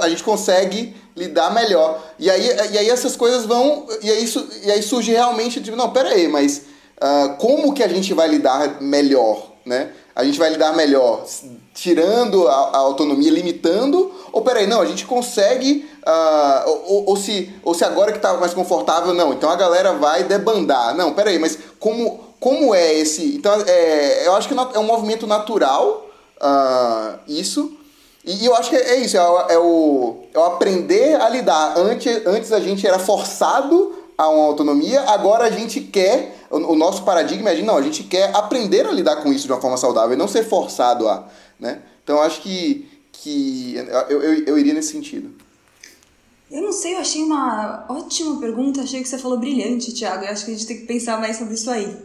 a 0.00 0.08
gente 0.08 0.22
consegue 0.22 0.94
lidar 1.16 1.52
melhor. 1.52 2.00
E 2.20 2.30
aí, 2.30 2.46
e 2.70 2.78
aí 2.78 2.88
essas 2.88 3.16
coisas 3.16 3.44
vão. 3.46 3.88
E 4.00 4.08
aí, 4.08 4.32
e 4.62 4.70
aí 4.70 4.80
surge 4.80 5.10
realmente, 5.10 5.60
tipo, 5.60 5.76
não, 5.76 5.90
peraí, 5.90 6.28
mas 6.28 6.70
uh, 7.02 7.36
como 7.36 7.74
que 7.74 7.82
a 7.82 7.88
gente 7.88 8.14
vai 8.14 8.28
lidar 8.28 8.80
melhor, 8.80 9.50
né? 9.66 9.90
A 10.14 10.24
gente 10.24 10.38
vai 10.38 10.50
lidar 10.50 10.74
melhor 10.74 11.24
tirando 11.74 12.46
a, 12.46 12.52
a 12.52 12.76
autonomia, 12.78 13.30
limitando, 13.30 14.12
ou 14.30 14.42
peraí, 14.42 14.66
não, 14.66 14.80
a 14.80 14.86
gente 14.86 15.06
consegue, 15.06 15.88
uh, 16.06 16.70
ou, 16.86 17.10
ou, 17.10 17.16
se, 17.16 17.52
ou 17.64 17.74
se 17.74 17.84
agora 17.84 18.12
que 18.12 18.18
está 18.18 18.34
mais 18.34 18.52
confortável, 18.52 19.14
não, 19.14 19.32
então 19.32 19.50
a 19.50 19.56
galera 19.56 19.94
vai 19.94 20.24
debandar. 20.24 20.94
Não, 20.94 21.14
peraí, 21.14 21.38
mas 21.38 21.58
como, 21.80 22.20
como 22.38 22.74
é 22.74 22.94
esse... 22.94 23.36
Então, 23.36 23.52
é, 23.66 24.26
eu 24.26 24.34
acho 24.36 24.48
que 24.48 24.54
é 24.54 24.78
um 24.78 24.84
movimento 24.84 25.26
natural 25.26 26.06
uh, 26.36 27.18
isso, 27.26 27.72
e 28.24 28.46
eu 28.46 28.54
acho 28.54 28.70
que 28.70 28.76
é 28.76 28.96
isso, 28.96 29.16
é, 29.16 29.20
é, 29.54 29.58
o, 29.58 30.16
é 30.32 30.38
o 30.38 30.44
aprender 30.44 31.20
a 31.20 31.28
lidar. 31.28 31.76
Antes, 31.76 32.24
antes 32.26 32.52
a 32.52 32.60
gente 32.60 32.86
era 32.86 32.98
forçado 32.98 34.01
a 34.22 34.28
uma 34.28 34.44
autonomia, 34.44 35.00
agora 35.02 35.44
a 35.44 35.50
gente 35.50 35.80
quer 35.80 36.46
o, 36.48 36.76
nosso 36.76 37.02
paradigma 37.02 37.50
é 37.50 37.54
de, 37.54 37.62
não, 37.62 37.76
a 37.76 37.82
gente 37.82 38.02
quer 38.04 38.34
aprender 38.36 38.86
a 38.86 38.92
lidar 38.92 39.16
com 39.16 39.32
isso 39.32 39.46
de 39.46 39.52
uma 39.52 39.60
forma 39.60 39.76
saudável 39.76 40.12
e 40.12 40.18
não 40.18 40.28
ser 40.28 40.44
forçado 40.44 41.08
a, 41.08 41.26
né? 41.58 41.82
Então 42.04 42.20
acho 42.20 42.42
que, 42.42 42.88
que 43.10 43.74
eu, 43.76 44.20
eu, 44.20 44.44
eu 44.44 44.58
iria 44.58 44.74
nesse 44.74 44.92
sentido. 44.92 45.34
Eu 46.50 46.60
não 46.60 46.72
sei, 46.72 46.94
eu 46.94 46.98
achei 46.98 47.22
uma 47.22 47.86
ótima 47.88 48.38
pergunta, 48.38 48.82
achei 48.82 49.02
que 49.02 49.08
você 49.08 49.16
falou 49.16 49.38
brilhante, 49.38 49.94
Thiago. 49.94 50.24
Eu 50.24 50.30
acho 50.30 50.44
que 50.44 50.50
a 50.50 50.54
gente 50.54 50.66
tem 50.66 50.80
que 50.80 50.86
pensar 50.86 51.18
mais 51.18 51.38
sobre 51.38 51.54
isso 51.54 51.70
aí. 51.70 51.96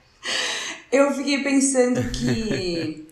eu 0.90 1.12
fiquei 1.12 1.42
pensando 1.42 2.00
que 2.10 3.06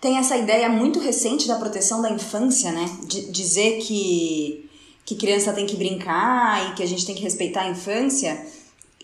tem 0.00 0.16
essa 0.16 0.38
ideia 0.38 0.70
muito 0.70 0.98
recente 0.98 1.46
da 1.46 1.56
proteção 1.56 2.00
da 2.00 2.10
infância, 2.10 2.72
né? 2.72 2.86
De 3.06 3.30
dizer 3.30 3.80
que, 3.80 4.69
que 5.10 5.16
criança 5.16 5.52
tem 5.52 5.66
que 5.66 5.74
brincar 5.74 6.70
e 6.70 6.74
que 6.74 6.84
a 6.84 6.86
gente 6.86 7.04
tem 7.04 7.16
que 7.16 7.22
respeitar 7.22 7.62
a 7.62 7.68
infância 7.68 8.40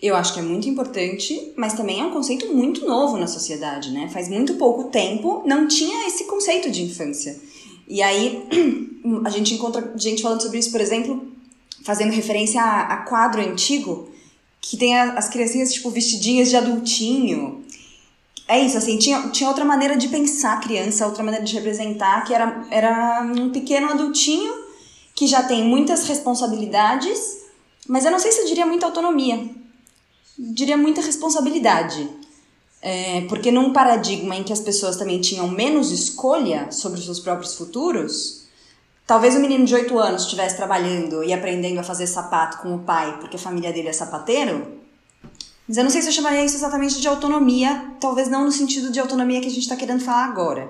eu 0.01 0.15
acho 0.15 0.33
que 0.33 0.39
é 0.39 0.43
muito 0.43 0.69
importante, 0.69 1.53
mas 1.55 1.73
também 1.73 1.99
é 1.99 2.05
um 2.05 2.11
conceito 2.11 2.53
muito 2.53 2.85
novo 2.85 3.17
na 3.17 3.25
sociedade, 3.25 3.89
né? 3.91 4.07
Faz 4.09 4.29
muito 4.29 4.53
pouco 4.53 4.85
tempo 4.85 5.41
não 5.43 5.67
tinha 5.67 6.07
esse 6.07 6.25
conceito 6.25 6.69
de 6.69 6.83
infância. 6.83 7.35
E 7.87 8.01
aí 8.01 8.47
a 9.25 9.29
gente 9.29 9.55
encontra 9.55 9.93
gente 9.95 10.21
falando 10.21 10.41
sobre 10.41 10.59
isso, 10.59 10.71
por 10.71 10.81
exemplo, 10.81 11.27
fazendo 11.83 12.11
referência 12.11 12.61
a, 12.61 12.93
a 12.93 12.97
quadro 12.97 13.41
antigo, 13.41 14.07
que 14.61 14.77
tem 14.77 14.95
a, 14.95 15.13
as 15.13 15.29
criancinhas, 15.29 15.73
tipo, 15.73 15.89
vestidinhas 15.89 16.49
de 16.49 16.57
adultinho. 16.57 17.65
É 18.47 18.63
isso, 18.63 18.77
assim, 18.77 18.99
tinha, 18.99 19.29
tinha 19.29 19.49
outra 19.49 19.65
maneira 19.65 19.97
de 19.97 20.09
pensar 20.09 20.53
a 20.53 20.61
criança, 20.61 21.07
outra 21.07 21.23
maneira 21.23 21.43
de 21.43 21.55
representar, 21.55 22.23
que 22.23 22.35
era, 22.35 22.67
era 22.69 23.23
um 23.23 23.49
pequeno 23.49 23.89
adultinho 23.89 24.66
que 25.17 25.27
já 25.27 25.43
tem 25.43 25.65
muitas 25.65 26.07
responsabilidades, 26.07 27.19
mas 27.89 28.05
eu 28.05 28.11
não 28.11 28.19
sei 28.19 28.31
se 28.31 28.39
eu 28.39 28.45
diria 28.45 28.65
muita 28.65 28.85
autonomia 28.85 29.57
diria, 30.37 30.77
muita 30.77 31.01
responsabilidade. 31.01 32.07
É, 32.79 33.21
porque 33.21 33.51
num 33.51 33.73
paradigma 33.73 34.35
em 34.35 34.43
que 34.43 34.53
as 34.53 34.59
pessoas 34.59 34.97
também 34.97 35.19
tinham 35.19 35.47
menos 35.47 35.91
escolha 35.91 36.71
sobre 36.71 36.99
os 36.99 37.05
seus 37.05 37.19
próprios 37.19 37.55
futuros, 37.55 38.47
talvez 39.05 39.35
o 39.35 39.39
menino 39.39 39.65
de 39.65 39.73
8 39.73 39.97
anos 39.97 40.23
estivesse 40.23 40.55
trabalhando 40.55 41.23
e 41.23 41.33
aprendendo 41.33 41.79
a 41.79 41.83
fazer 41.83 42.05
sapato 42.05 42.59
com 42.59 42.75
o 42.75 42.79
pai 42.79 43.17
porque 43.19 43.35
a 43.35 43.39
família 43.39 43.73
dele 43.73 43.87
é 43.87 43.93
sapateiro. 43.93 44.77
Mas 45.67 45.75
eu 45.75 45.83
não 45.83 45.91
sei 45.91 46.01
se 46.01 46.07
eu 46.07 46.13
chamaria 46.13 46.45
isso 46.45 46.55
exatamente 46.55 47.01
de 47.01 47.07
autonomia, 47.07 47.93
talvez 47.99 48.29
não 48.29 48.45
no 48.45 48.51
sentido 48.51 48.91
de 48.91 48.99
autonomia 48.99 49.41
que 49.41 49.47
a 49.47 49.51
gente 49.51 49.63
está 49.63 49.75
querendo 49.75 50.01
falar 50.01 50.25
agora. 50.25 50.69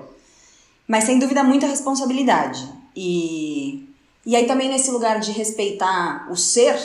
Mas 0.88 1.04
sem 1.04 1.18
dúvida 1.18 1.44
muita 1.44 1.66
responsabilidade. 1.66 2.66
E, 2.96 3.87
e 4.28 4.36
aí 4.36 4.46
também 4.46 4.68
nesse 4.68 4.90
lugar 4.90 5.20
de 5.20 5.32
respeitar 5.32 6.28
o 6.30 6.36
ser, 6.36 6.78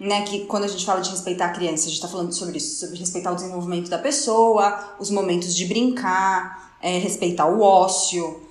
né, 0.00 0.22
que 0.22 0.46
quando 0.46 0.64
a 0.64 0.66
gente 0.66 0.84
fala 0.84 1.00
de 1.00 1.10
respeitar 1.10 1.46
a 1.46 1.50
criança, 1.50 1.84
a 1.84 1.86
gente 1.86 1.94
está 1.94 2.08
falando 2.08 2.32
sobre 2.32 2.56
isso, 2.56 2.80
sobre 2.80 2.98
respeitar 2.98 3.30
o 3.30 3.36
desenvolvimento 3.36 3.88
da 3.88 3.98
pessoa, 3.98 4.96
os 4.98 5.08
momentos 5.08 5.54
de 5.54 5.64
brincar, 5.64 6.76
é, 6.82 6.98
respeitar 6.98 7.46
o 7.46 7.60
ócio. 7.60 8.42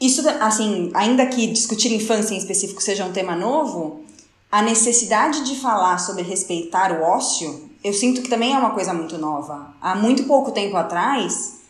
Isso, 0.00 0.22
assim, 0.40 0.92
ainda 0.94 1.26
que 1.26 1.48
discutir 1.48 1.92
infância 1.92 2.34
em 2.34 2.38
específico 2.38 2.80
seja 2.80 3.04
um 3.04 3.10
tema 3.10 3.34
novo, 3.34 4.04
a 4.48 4.62
necessidade 4.62 5.42
de 5.42 5.56
falar 5.56 5.98
sobre 5.98 6.22
respeitar 6.22 6.92
o 6.92 7.02
ócio, 7.02 7.68
eu 7.82 7.92
sinto 7.92 8.22
que 8.22 8.28
também 8.28 8.54
é 8.54 8.56
uma 8.56 8.70
coisa 8.70 8.94
muito 8.94 9.18
nova. 9.18 9.74
Há 9.80 9.96
muito 9.96 10.22
pouco 10.22 10.52
tempo 10.52 10.76
atrás, 10.76 11.62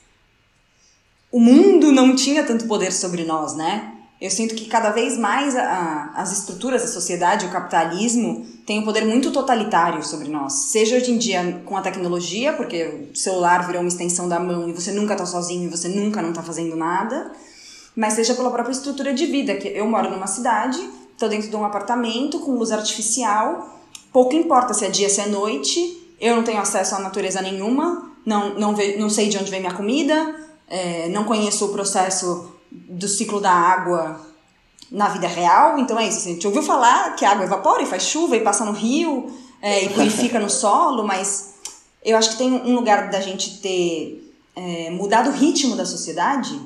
o 1.33 1.41
mundo 1.41 1.91
não 1.91 2.15
tinha 2.15 2.45
tanto 2.45 2.69
poder 2.69 2.93
sobre 2.93 3.25
nós, 3.25 3.55
né? 3.55 3.94
Eu 4.21 4.31
sinto 4.31 4.55
que 4.55 4.67
cada 4.67 4.91
vez 4.91 5.19
mais 5.19 5.57
a, 5.57 6.13
as 6.15 6.33
estruturas 6.33 6.83
da 6.83 6.89
sociedade, 6.89 7.47
o 7.47 7.51
capitalismo, 7.51 8.47
tem 8.65 8.79
um 8.79 8.85
poder 8.85 9.05
muito 9.05 9.31
totalitário 9.31 10.03
sobre 10.05 10.29
nós. 10.29 10.53
Seja 10.71 10.97
hoje 10.97 11.11
em 11.11 11.19
dia 11.19 11.63
com 11.67 11.77
a 11.77 11.83
tecnologia, 11.83 12.53
porque 12.53 13.11
o 13.13 13.17
celular 13.17 13.67
virou 13.67 13.83
uma 13.83 13.89
extensão 13.89 14.29
da 14.29 14.39
mão 14.39 14.69
e 14.69 14.73
você 14.73 14.93
nunca 14.93 15.15
está 15.15 15.27
sozinho 15.27 15.65
e 15.65 15.71
você 15.71 15.89
nunca 15.89 16.23
não 16.23 16.31
está 16.31 16.43
fazendo 16.43 16.77
nada, 16.77 17.33
mas 17.95 18.15
seja 18.15 18.35
pela 18.35 18.51
própria 18.51 18.73
estrutura 18.73 19.13
de 19.13 19.27
vida, 19.27 19.57
que 19.57 19.69
eu 19.69 19.87
moro 19.87 20.11
numa 20.11 20.27
cidade, 20.27 20.79
estou 21.13 21.29
dentro 21.29 21.49
de 21.49 21.57
um 21.57 21.65
apartamento 21.65 22.39
com 22.41 22.53
luz 22.53 22.73
artificial, 22.73 23.81
pouco 24.13 24.35
importa 24.35 24.73
se 24.73 24.85
é 24.85 24.89
dia, 24.89 25.09
se 25.09 25.21
é 25.21 25.27
noite, 25.27 26.15
eu 26.21 26.37
não 26.37 26.43
tenho 26.43 26.61
acesso 26.61 26.95
à 26.95 26.99
natureza 26.99 27.43
nenhuma, 27.43 28.11
não, 28.25 28.55
não, 28.59 28.75
ve, 28.75 28.97
não 28.97 29.11
sei 29.11 29.29
de 29.29 29.37
onde 29.37 29.51
vem 29.51 29.61
minha 29.61 29.75
comida, 29.75 30.35
é, 30.69 31.09
não 31.09 31.25
conheço 31.25 31.67
o 31.67 31.69
processo 31.69 32.54
do 32.89 33.09
ciclo 33.09 33.41
da 33.41 33.53
água 33.53 34.21
na 34.91 35.09
vida 35.09 35.27
real. 35.27 35.79
Então 35.79 35.99
é 35.99 36.09
isso. 36.09 36.19
Assim, 36.19 36.31
a 36.31 36.35
gente 36.35 36.47
ouviu 36.47 36.63
falar 36.63 37.17
que 37.17 37.25
a 37.25 37.31
água 37.31 37.45
evapora 37.45 37.83
e 37.83 37.87
faz 37.87 38.05
chuva 38.05 38.37
e 38.37 38.41
passa 38.41 38.65
no 38.65 38.73
rio 38.73 39.33
é, 39.61 39.85
e 39.85 39.89
purifica 39.91 40.39
no 40.39 40.51
solo, 40.51 41.05
mas 41.05 41.55
eu 42.05 42.17
acho 42.17 42.31
que 42.31 42.39
tem 42.39 42.53
um 42.53 42.75
lugar 42.75 43.11
da 43.11 43.21
gente 43.21 43.61
ter 43.61 44.31
é, 44.55 44.91
mudado 44.91 45.31
o 45.31 45.33
ritmo 45.33 45.75
da 45.75 45.87
sociedade 45.87 46.61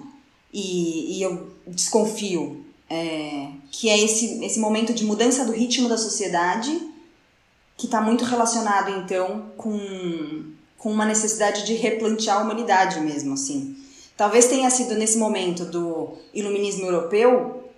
e, 0.53 1.19
e 1.19 1.23
eu 1.23 1.49
desconfio 1.67 2.65
é, 2.91 3.49
que 3.71 3.89
é 3.89 3.99
esse, 3.99 4.45
esse 4.45 4.59
momento 4.59 4.93
de 4.93 5.05
mudança 5.05 5.45
do 5.45 5.53
ritmo 5.53 5.89
da 5.89 5.97
sociedade 5.97 6.77
que 7.77 7.87
está 7.87 8.01
muito 8.01 8.25
relacionado 8.25 8.91
então 8.91 9.53
com, 9.57 10.53
com 10.77 10.91
uma 10.91 11.05
necessidade 11.05 11.65
de 11.65 11.75
replantear 11.75 12.39
a 12.39 12.43
humanidade 12.43 13.01
mesmo 13.01 13.35
assim 13.35 13.77
Talvez 14.19 14.49
tenha 14.49 14.69
sido 14.69 14.97
nesse 14.97 15.17
momento 15.17 15.65
do 15.65 16.09
iluminismo 16.35 16.85
europeu 16.85 17.71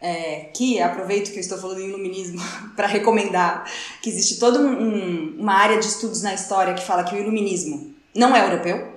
é, 0.00 0.48
que 0.54 0.80
aproveito 0.80 1.32
que 1.32 1.38
eu 1.38 1.40
estou 1.40 1.58
falando 1.58 1.80
em 1.80 1.88
iluminismo 1.88 2.40
para 2.76 2.86
recomendar 2.86 3.68
que 4.00 4.08
existe 4.08 4.38
toda 4.38 4.60
um, 4.60 4.80
um, 4.80 5.36
uma 5.40 5.54
área 5.54 5.76
de 5.76 5.84
estudos 5.84 6.22
na 6.22 6.32
história 6.32 6.72
que 6.72 6.84
fala 6.84 7.02
que 7.02 7.16
o 7.16 7.18
iluminismo 7.18 7.92
não 8.14 8.34
é 8.36 8.44
europeu. 8.46 8.92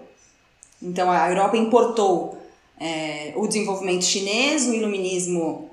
Então 0.79 1.09
a 1.09 1.27
Europa 1.27 1.57
importou 1.57 2.37
é, 2.79 3.33
o 3.35 3.47
desenvolvimento 3.47 4.05
chinês, 4.05 4.67
o 4.67 4.73
iluminismo 4.75 5.71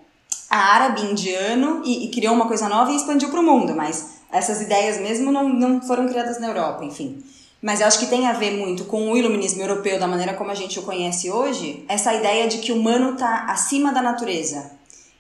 árabe, 0.49 1.03
indiano 1.03 1.83
e, 1.85 2.07
e 2.07 2.09
criou 2.11 2.35
uma 2.35 2.49
coisa 2.49 2.71
nova 2.71 2.91
e 2.91 2.97
expandiu 2.97 3.29
para 3.29 3.41
o 3.41 3.43
mundo, 3.43 3.75
mas 3.75 4.15
essas 4.33 4.63
ideias 4.63 4.99
mesmo 4.99 5.31
não, 5.31 5.47
não 5.47 5.83
foram 5.83 6.09
criadas 6.09 6.41
na 6.41 6.47
Europa, 6.47 6.87
enfim. 6.87 7.23
Mas 7.61 7.81
eu 7.81 7.87
acho 7.87 7.99
que 7.99 8.07
tem 8.07 8.27
a 8.27 8.33
ver 8.33 8.57
muito 8.57 8.85
com 8.85 9.11
o 9.11 9.17
iluminismo 9.17 9.61
europeu, 9.61 9.99
da 9.99 10.07
maneira 10.07 10.35
como 10.35 10.51
a 10.51 10.55
gente 10.55 10.79
o 10.79 10.83
conhece 10.83 11.31
hoje, 11.31 11.85
essa 11.89 12.15
ideia 12.15 12.47
de 12.47 12.59
que 12.59 12.71
o 12.71 12.77
humano 12.77 13.15
está 13.15 13.47
acima 13.47 13.93
da 13.93 14.01
natureza. 14.01 14.71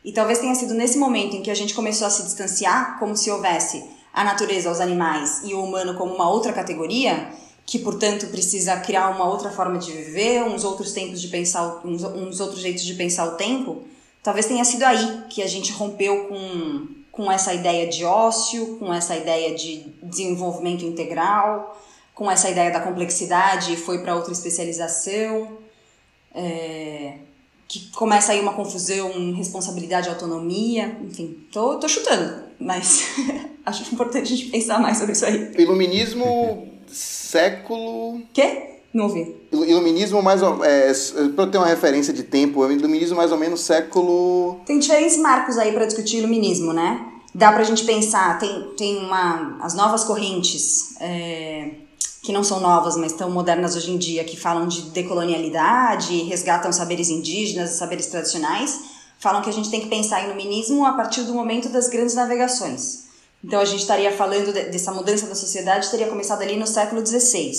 E 0.05 0.13
talvez 0.13 0.39
tenha 0.39 0.55
sido 0.55 0.73
nesse 0.73 0.99
momento 0.99 1.37
em 1.37 1.43
que 1.43 1.51
a 1.51 1.55
gente 1.55 1.75
começou 1.75 2.07
a 2.07 2.11
se 2.11 2.23
distanciar, 2.23 2.99
como 2.99 3.17
se 3.17 3.31
houvesse 3.31 3.85
a 4.13 4.23
natureza, 4.23 4.71
os 4.71 4.81
animais 4.81 5.43
e 5.45 5.53
o 5.53 5.63
humano 5.63 5.95
como 5.95 6.15
uma 6.15 6.31
outra 6.31 6.53
categoria, 6.53 7.29
que 7.67 7.79
portanto 7.79 8.29
precisa 8.29 8.77
criar 8.79 9.11
uma 9.11 9.29
outra 9.29 9.51
forma 9.51 9.79
de 9.79 9.93
viver, 9.93 10.43
uns 10.43 10.65
outros 10.65 10.93
tempos 10.93 11.21
de 11.21 11.29
pensar, 11.29 11.83
uns, 11.85 12.03
uns 12.05 12.41
outros 12.41 12.61
jeitos 12.61 12.85
de 12.85 12.95
pensar 12.95 13.27
o 13.27 13.33
tempo. 13.33 13.83
Talvez 14.23 14.47
tenha 14.47 14.65
sido 14.65 14.85
aí 14.85 15.25
que 15.29 15.43
a 15.43 15.47
gente 15.47 15.73
rompeu 15.73 16.27
com, 16.29 16.87
com 17.13 17.31
essa 17.31 17.53
ideia 17.53 17.87
de 17.87 18.05
ócio, 18.05 18.77
com 18.79 18.95
essa 18.95 19.17
ideia 19.17 19.55
de 19.55 19.93
desenvolvimento 20.03 20.85
integral, 20.85 21.77
com 22.19 22.29
essa 22.29 22.51
ideia 22.51 22.73
da 22.73 22.81
complexidade 22.81 23.75
e 23.75 23.77
foi 23.77 23.99
para 23.99 24.17
outra 24.17 24.33
especialização. 24.33 25.57
É, 26.35 27.13
que 27.69 27.93
começa 27.93 28.33
aí 28.33 28.41
uma 28.41 28.55
confusão, 28.55 29.33
responsabilidade, 29.35 30.09
autonomia, 30.09 30.97
enfim, 31.05 31.47
tô, 31.53 31.77
tô 31.77 31.87
chutando, 31.89 32.43
mas 32.59 33.05
acho 33.65 33.95
importante 33.95 34.33
a 34.33 34.37
gente 34.37 34.47
pensar 34.47 34.81
mais 34.81 34.99
sobre 34.99 35.13
isso 35.13 35.25
aí. 35.25 35.53
Iluminismo 35.57 36.67
século. 36.89 38.21
Quê? 38.33 38.81
Não 38.93 39.05
ouvi. 39.05 39.37
Iluminismo 39.53 40.21
mais 40.21 40.43
ou 40.43 40.65
é, 40.65 40.93
para 41.37 41.47
ter 41.47 41.59
uma 41.59 41.67
referência 41.69 42.13
de 42.13 42.25
tempo, 42.25 42.69
iluminismo 42.69 43.17
mais 43.17 43.31
ou 43.31 43.39
menos 43.39 43.61
século. 43.61 44.61
Tem 44.67 44.81
diferentes 44.81 45.19
marcos 45.19 45.57
aí 45.57 45.71
para 45.71 45.87
discutir 45.87 46.19
iluminismo, 46.19 46.73
né? 46.73 47.13
Dá 47.33 47.53
pra 47.53 47.63
gente 47.63 47.85
pensar, 47.85 48.41
tem, 48.41 48.73
tem 48.77 48.97
uma. 48.97 49.59
as 49.61 49.75
novas 49.75 50.03
correntes. 50.03 50.97
É, 51.01 51.88
que 52.23 52.33
não 52.33 52.45
são 52.45 52.61
novas, 52.61 52.97
mas 52.97 53.13
estão 53.13 53.31
modernas 53.31 53.77
hoje 53.77 53.91
em 53.91 53.99
dia, 53.99 54.25
que 54.25 54.37
falam 54.37 54.67
de 54.67 54.83
decolonialidade, 54.91 56.25
resgatam 56.25 56.73
saberes 56.73 57.09
indígenas, 57.09 57.71
saberes 57.71 58.07
tradicionais, 58.07 58.81
falam 59.19 59.43
que 59.43 59.49
a 59.49 59.53
gente 59.53 59.71
tem 59.71 59.81
que 59.81 59.89
pensar 59.89 60.23
em 60.23 60.27
iluminismo 60.27 60.85
a 60.85 60.93
partir 60.93 61.23
do 61.23 61.35
momento 61.35 61.69
das 61.69 61.89
grandes 61.89 62.15
navegações. 62.15 63.05
Então 63.43 63.61
a 63.61 63.65
gente 63.65 63.81
estaria 63.81 64.13
falando 64.13 64.53
de, 64.53 64.65
dessa 64.65 64.93
mudança 64.93 65.27
da 65.27 65.35
sociedade, 65.35 65.91
teria 65.91 66.09
começado 66.09 66.43
ali 66.43 66.57
no 66.57 66.67
século 66.67 67.05
XVI. 67.07 67.53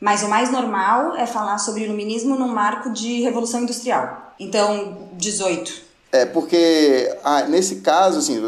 Mas 0.00 0.22
o 0.22 0.28
mais 0.28 0.50
normal 0.50 1.16
é 1.16 1.26
falar 1.26 1.58
sobre 1.58 1.84
iluminismo 1.84 2.36
num 2.36 2.48
marco 2.48 2.90
de 2.90 3.22
revolução 3.22 3.62
industrial. 3.62 4.34
Então, 4.38 5.08
18. 5.14 5.86
É, 6.12 6.26
porque 6.26 7.14
ah, 7.24 7.42
nesse 7.42 7.76
caso, 7.76 8.18
assim, 8.18 8.40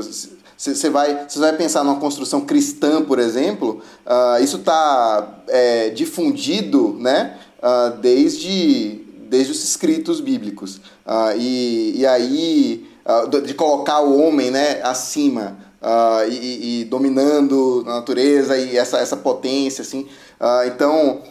você 0.59 0.91
vai, 0.91 1.27
vai 1.37 1.57
pensar 1.57 1.85
numa 1.85 2.01
construção 2.01 2.41
cristã, 2.41 3.01
por 3.01 3.21
exemplo, 3.21 3.81
uh, 4.05 4.43
isso 4.43 4.57
está 4.57 5.43
é, 5.47 5.91
difundido 5.91 6.97
né, 6.99 7.39
uh, 7.63 7.97
desde, 7.99 9.05
desde 9.31 9.53
os 9.53 9.63
escritos 9.63 10.21
bíblicos. 10.21 10.79
Uh, 11.07 11.39
e, 11.39 12.01
e 12.01 12.07
aí, 12.07 12.89
de 13.47 13.55
colocar 13.55 14.01
o 14.01 14.21
homem 14.21 14.51
né, 14.51 14.83
acima 14.83 15.57
e, 16.29 16.83
e, 16.83 16.85
dominando 16.85 17.85
a 17.87 17.97
natureza 17.97 18.57
e 18.57 18.77
essa, 18.77 18.99
essa 18.99 19.17
potência, 19.17 19.83
assim. 19.83 20.09
Uh, 20.41 20.67
então, 20.67 21.23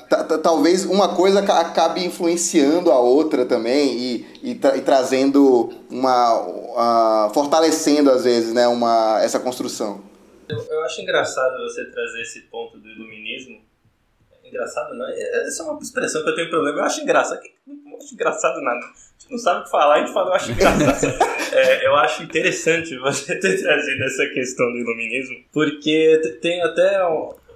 talvez 0.41 0.85
uma 0.85 1.15
coisa 1.15 1.39
acabe 1.39 2.03
influenciando 2.05 2.91
a 2.91 2.99
outra 2.99 3.45
também 3.45 3.97
e, 3.97 4.27
e, 4.43 4.55
tra 4.55 4.75
e 4.75 4.81
trazendo 4.81 5.69
uma. 5.89 7.27
Uh, 7.27 7.33
fortalecendo, 7.33 8.11
às 8.11 8.23
vezes, 8.23 8.53
né, 8.53 8.67
uma, 8.67 9.19
essa 9.21 9.39
construção. 9.39 10.01
Eu, 10.47 10.57
eu 10.57 10.81
acho 10.83 11.01
engraçado 11.01 11.57
você 11.63 11.85
trazer 11.85 12.21
esse 12.21 12.41
ponto 12.41 12.77
do 12.77 12.87
iluminismo. 12.87 13.61
Engraçado, 14.43 14.93
não? 14.93 15.05
É, 15.07 15.47
essa 15.47 15.63
é 15.63 15.65
uma 15.65 15.79
expressão 15.81 16.23
que 16.23 16.29
eu 16.29 16.35
tenho 16.35 16.49
problema. 16.49 16.79
Eu 16.79 16.83
acho 16.85 17.01
engraçado. 17.01 17.41
Não 17.65 17.97
acho 17.97 18.13
engraçado 18.13 18.61
nada. 18.61 18.85
A 19.17 19.21
gente 19.21 19.31
não 19.31 19.37
sabe 19.39 19.61
o 19.61 19.63
que 19.63 19.71
falar, 19.71 19.95
a 19.95 19.99
gente 19.99 20.13
fala, 20.13 20.29
eu 20.29 20.33
acho 20.33 20.51
engraçado. 20.51 21.17
é, 21.53 21.87
eu 21.87 21.95
acho 21.95 22.23
interessante 22.23 22.97
você 22.97 23.35
ter 23.39 23.61
trazido 23.61 24.03
essa 24.03 24.27
questão 24.27 24.71
do 24.71 24.77
iluminismo, 24.77 25.37
porque 25.51 26.37
tem 26.41 26.61
até 26.61 27.03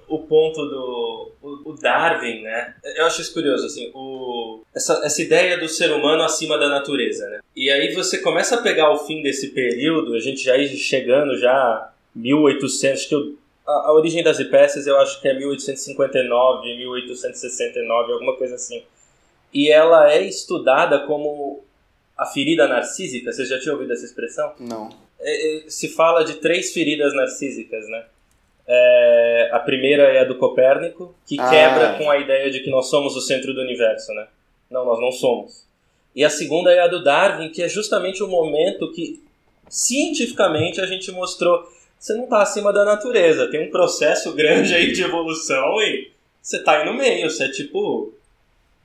o 0.08 0.18
ponto 0.18 0.62
do 0.64 1.32
o, 1.42 1.72
Darwin, 1.80 2.42
né? 2.42 2.74
Eu 2.96 3.06
acho 3.06 3.20
isso 3.20 3.32
curioso, 3.32 3.66
assim, 3.66 3.90
o, 3.94 4.62
essa, 4.74 5.00
essa 5.04 5.22
ideia 5.22 5.58
do 5.58 5.68
ser 5.68 5.90
humano 5.90 6.22
acima 6.22 6.58
da 6.58 6.68
natureza, 6.68 7.28
né? 7.28 7.40
E 7.56 7.70
aí 7.70 7.92
você 7.94 8.18
começa 8.18 8.54
a 8.54 8.62
pegar 8.62 8.90
o 8.92 8.98
fim 8.98 9.22
desse 9.22 9.48
período, 9.48 10.14
a 10.14 10.20
gente 10.20 10.42
já 10.42 10.56
ir 10.56 10.68
chegando 10.76 11.36
já 11.38 11.90
1800, 12.14 13.06
que 13.06 13.14
eu, 13.14 13.36
a, 13.66 13.88
a 13.88 13.92
origem 13.92 14.22
das 14.22 14.38
espécies 14.38 14.86
eu 14.86 14.98
acho 14.98 15.20
que 15.20 15.28
é 15.28 15.34
1859, 15.34 16.76
1869, 16.76 18.12
alguma 18.12 18.36
coisa 18.36 18.54
assim. 18.54 18.82
E 19.52 19.70
ela 19.70 20.12
é 20.12 20.22
estudada 20.22 21.00
como 21.00 21.62
a 22.16 22.26
ferida 22.26 22.66
narcísica. 22.66 23.32
Vocês 23.32 23.48
já 23.48 23.58
tinham 23.58 23.74
ouvido 23.74 23.92
essa 23.92 24.04
expressão? 24.04 24.52
Não. 24.58 24.88
É, 25.20 25.66
é, 25.66 25.70
se 25.70 25.88
fala 25.88 26.24
de 26.24 26.34
três 26.34 26.72
feridas 26.72 27.14
narcísicas, 27.14 27.88
né? 27.88 28.04
É, 28.66 29.50
a 29.52 29.58
primeira 29.58 30.04
é 30.04 30.20
a 30.20 30.24
do 30.24 30.36
Copérnico, 30.36 31.14
que 31.26 31.38
ah. 31.38 31.50
quebra 31.50 31.98
com 31.98 32.10
a 32.10 32.18
ideia 32.18 32.50
de 32.50 32.60
que 32.60 32.70
nós 32.70 32.88
somos 32.88 33.16
o 33.16 33.20
centro 33.20 33.52
do 33.52 33.60
universo, 33.60 34.12
né? 34.14 34.26
Não, 34.70 34.84
nós 34.84 35.00
não 35.00 35.12
somos. 35.12 35.66
E 36.14 36.24
a 36.24 36.30
segunda 36.30 36.72
é 36.72 36.80
a 36.80 36.88
do 36.88 37.02
Darwin, 37.02 37.50
que 37.50 37.62
é 37.62 37.68
justamente 37.68 38.22
o 38.22 38.28
momento 38.28 38.92
que 38.92 39.22
cientificamente 39.68 40.80
a 40.80 40.86
gente 40.86 41.10
mostrou 41.10 41.66
você 42.02 42.14
não 42.14 42.24
está 42.24 42.42
acima 42.42 42.72
da 42.72 42.84
natureza, 42.84 43.48
tem 43.48 43.68
um 43.68 43.70
processo 43.70 44.32
grande 44.32 44.74
aí 44.74 44.90
de 44.90 45.04
evolução 45.04 45.80
e 45.80 46.10
você 46.42 46.56
está 46.56 46.78
aí 46.78 46.84
no 46.84 46.94
meio, 46.94 47.30
você 47.30 47.44
é 47.44 47.48
tipo 47.48 48.12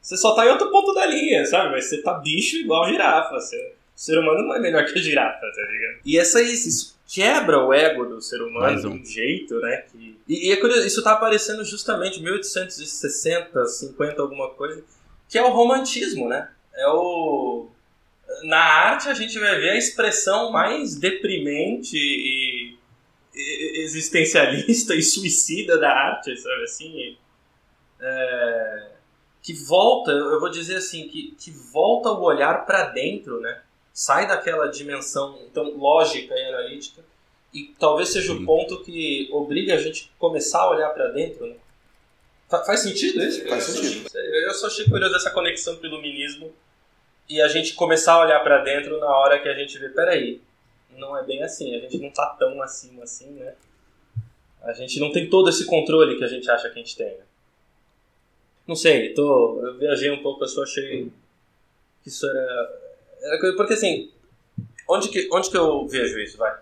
você 0.08 0.16
só 0.16 0.30
está 0.30 0.46
em 0.46 0.50
outro 0.50 0.72
ponto 0.72 0.94
da 0.94 1.06
linha, 1.06 1.46
sabe? 1.46 1.70
Mas 1.72 1.90
você 1.90 2.02
tá 2.02 2.14
bicho 2.14 2.56
igual 2.56 2.88
girafa. 2.88 3.36
Você, 3.36 3.58
o 3.58 4.00
ser 4.00 4.18
humano 4.18 4.48
não 4.48 4.56
é 4.56 4.60
melhor 4.62 4.86
que 4.86 4.98
a 4.98 5.02
girafa, 5.02 5.42
tá 5.42 5.62
ligado? 5.70 6.00
E 6.06 6.18
essa 6.18 6.42
isso, 6.42 6.98
quebra 7.06 7.62
o 7.62 7.74
ego 7.74 8.06
do 8.06 8.22
ser 8.22 8.42
humano 8.42 8.78
um. 8.78 8.80
de 8.80 8.88
um 8.88 9.06
jeito, 9.06 9.60
né? 9.60 9.84
Que... 9.92 10.18
E, 10.26 10.48
e, 10.48 10.52
é 10.54 10.56
curioso, 10.56 10.88
isso 10.88 11.04
tá 11.04 11.12
aparecendo 11.12 11.66
justamente 11.66 12.22
em 12.22 12.24
1860, 12.24 13.66
50, 13.66 14.22
alguma 14.22 14.50
coisa, 14.52 14.82
que 15.28 15.38
é 15.38 15.44
o 15.44 15.52
romantismo, 15.52 16.30
né? 16.30 16.52
É 16.74 16.88
o. 16.88 17.68
Na 18.44 18.60
arte 18.60 19.10
a 19.10 19.14
gente 19.14 19.38
vai 19.38 19.60
ver 19.60 19.72
a 19.72 19.78
expressão 19.78 20.54
mais 20.54 20.96
deprimente 20.96 21.98
e, 21.98 22.78
e 23.36 23.82
existencialista 23.84 24.96
e 24.96 25.04
suicida 25.04 25.78
da 25.78 25.90
arte, 25.90 26.34
sabe 26.38 26.64
assim? 26.64 27.18
É... 28.00 28.97
Que 29.48 29.54
volta, 29.54 30.12
eu 30.12 30.40
vou 30.40 30.50
dizer 30.50 30.76
assim, 30.76 31.08
que, 31.08 31.32
que 31.40 31.52
volta 31.52 32.10
o 32.10 32.22
olhar 32.22 32.66
para 32.66 32.88
dentro, 32.90 33.40
né? 33.40 33.62
sai 33.98 34.28
daquela 34.28 34.68
dimensão 34.68 35.40
então 35.50 35.76
lógica 35.76 36.36
e 36.36 36.44
analítica 36.50 37.04
e 37.52 37.74
talvez 37.80 38.10
seja 38.10 38.32
Sim. 38.32 38.44
o 38.44 38.46
ponto 38.46 38.84
que 38.84 39.28
obriga 39.32 39.74
a 39.74 39.78
gente 39.78 40.12
a 40.16 40.20
começar 40.20 40.60
a 40.60 40.70
olhar 40.70 40.90
para 40.90 41.08
dentro, 41.08 41.48
né? 41.48 41.56
Faz 42.48 42.82
sentido 42.82 43.24
isso? 43.24 43.44
Faz 43.48 43.68
eu 43.68 43.74
sentido. 43.74 44.08
Só, 44.08 44.20
eu 44.20 44.54
só 44.54 44.68
achei 44.68 44.86
curioso 44.86 45.16
essa 45.16 45.32
conexão 45.32 45.76
com 45.78 45.82
o 45.82 45.86
iluminismo 45.88 46.54
e 47.28 47.42
a 47.42 47.48
gente 47.48 47.74
começar 47.74 48.14
a 48.14 48.22
olhar 48.22 48.40
para 48.42 48.60
dentro 48.60 49.00
na 49.00 49.10
hora 49.10 49.40
que 49.40 49.50
a 49.50 49.56
gente 49.56 49.80
vê, 49.80 49.90
peraí, 49.90 50.42
não 50.96 51.18
é 51.18 51.24
bem 51.24 51.42
assim, 51.42 51.76
a 51.76 51.80
gente 51.80 51.98
não 51.98 52.12
tá 52.12 52.36
tão 52.38 52.62
acima 52.62 53.04
assim, 53.04 53.32
né? 53.32 53.56
A 54.62 54.74
gente 54.74 55.00
não 55.00 55.12
tem 55.12 55.28
todo 55.28 55.50
esse 55.50 55.66
controle 55.66 56.20
que 56.20 56.24
a 56.24 56.28
gente 56.28 56.48
acha 56.52 56.70
que 56.70 56.80
a 56.80 56.84
gente 56.84 56.96
tem, 56.96 57.18
né? 57.18 57.24
Não 58.68 58.76
sei, 58.76 59.14
tô, 59.14 59.66
eu 59.66 59.78
viajei 59.78 60.12
um 60.12 60.22
pouco, 60.22 60.44
eu 60.44 60.48
só 60.48 60.64
achei 60.64 61.10
que 62.04 62.10
isso 62.10 62.30
era 62.30 62.78
porque 63.56 63.74
assim, 63.74 64.12
onde 64.88 65.10
que, 65.10 65.28
onde 65.32 65.50
que 65.50 65.58
eu 65.58 65.88
vejo 65.88 66.20
isso, 66.20 66.38
vai? 66.38 66.56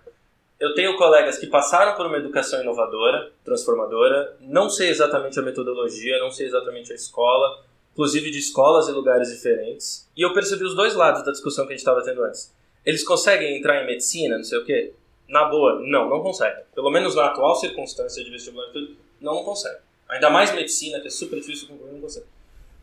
Eu 0.59 0.73
tenho 0.73 0.97
colegas 0.97 1.37
que 1.37 1.47
passaram 1.47 1.95
por 1.97 2.05
uma 2.05 2.17
educação 2.17 2.61
inovadora, 2.61 3.31
transformadora, 3.43 4.37
não 4.39 4.69
sei 4.69 4.89
exatamente 4.89 5.37
a 5.37 5.41
metodologia, 5.41 6.19
não 6.19 6.31
sei 6.31 6.47
exatamente 6.47 6.91
a 6.91 6.95
escola, 6.95 7.63
inclusive 7.91 8.31
de 8.31 8.39
escolas 8.39 8.87
e 8.87 8.91
lugares 8.91 9.29
diferentes, 9.29 10.09
e 10.15 10.21
eu 10.21 10.33
percebi 10.33 10.63
os 10.63 10.75
dois 10.75 10.95
lados 10.95 11.23
da 11.25 11.31
discussão 11.31 11.65
que 11.65 11.73
a 11.73 11.75
gente 11.75 11.85
estava 11.85 12.03
tendo 12.03 12.23
antes. 12.23 12.53
Eles 12.85 13.03
conseguem 13.03 13.57
entrar 13.57 13.83
em 13.83 13.85
medicina, 13.85 14.37
não 14.37 14.43
sei 14.43 14.59
o 14.59 14.65
quê? 14.65 14.93
Na 15.27 15.45
boa, 15.45 15.81
não, 15.81 16.09
não 16.09 16.21
conseguem. 16.21 16.63
Pelo 16.73 16.91
menos 16.91 17.15
na 17.15 17.25
atual 17.25 17.55
circunstância 17.55 18.23
de 18.23 18.29
vestibular 18.29 18.69
e 18.69 18.73
tudo, 18.73 18.95
não 19.19 19.43
conseguem. 19.43 19.81
Ainda 20.07 20.29
mais 20.29 20.53
medicina, 20.53 20.99
que 20.99 21.07
é 21.07 21.11
super 21.11 21.39
difícil, 21.39 21.67
não 21.69 21.99
conseguem. 21.99 22.27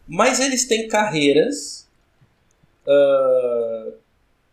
Mas 0.09 0.41
eles 0.41 0.67
têm 0.67 0.89
carreiras 0.89 1.89
uh, 2.87 3.95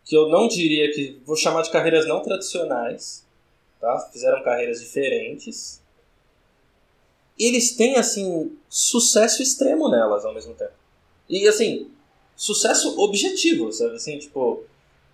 que 0.04 0.16
eu 0.16 0.28
não 0.28 0.46
diria 0.46 0.90
que. 0.92 1.20
Vou 1.24 1.36
chamar 1.36 1.62
de 1.62 1.70
carreiras 1.70 2.06
não 2.06 2.22
tradicionais, 2.22 3.26
tá? 3.80 4.08
Fizeram 4.12 4.42
carreiras 4.42 4.80
diferentes. 4.80 5.82
Eles 7.38 7.74
têm, 7.74 7.96
assim, 7.96 8.56
sucesso 8.68 9.42
extremo 9.42 9.88
nelas 9.88 10.24
ao 10.24 10.34
mesmo 10.34 10.54
tempo. 10.54 10.72
E, 11.28 11.48
assim, 11.48 11.90
sucesso 12.36 13.00
objetivo, 13.00 13.72
sabe? 13.72 13.96
Assim, 13.96 14.18
tipo, 14.18 14.62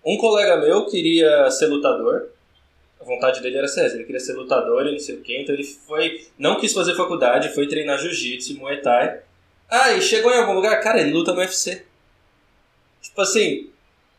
um 0.05 0.17
colega 0.17 0.57
meu 0.57 0.85
queria 0.85 1.49
ser 1.51 1.67
lutador. 1.67 2.29
A 2.99 3.03
vontade 3.03 3.41
dele 3.41 3.57
era 3.57 3.67
ser 3.67 3.85
essa, 3.85 3.95
ele 3.95 4.03
queria 4.05 4.19
ser 4.19 4.33
lutador 4.33 4.85
e 4.87 4.91
não 4.91 4.99
sei 4.99 5.15
o 5.15 5.21
quê. 5.21 5.39
Então 5.41 5.53
ele 5.55 5.63
foi. 5.63 6.27
Não 6.37 6.59
quis 6.59 6.73
fazer 6.73 6.95
faculdade, 6.95 7.53
foi 7.53 7.67
treinar 7.67 7.99
jiu-jitsu 7.99 8.53
e 8.53 8.55
muay 8.55 8.81
thai. 8.81 9.19
Ah, 9.69 9.93
e 9.93 10.01
chegou 10.01 10.31
em 10.31 10.39
algum 10.39 10.53
lugar, 10.53 10.79
cara, 10.81 10.99
ele 10.99 11.11
luta 11.11 11.33
no 11.33 11.39
UFC. 11.39 11.83
Tipo 13.01 13.21
assim, 13.21 13.69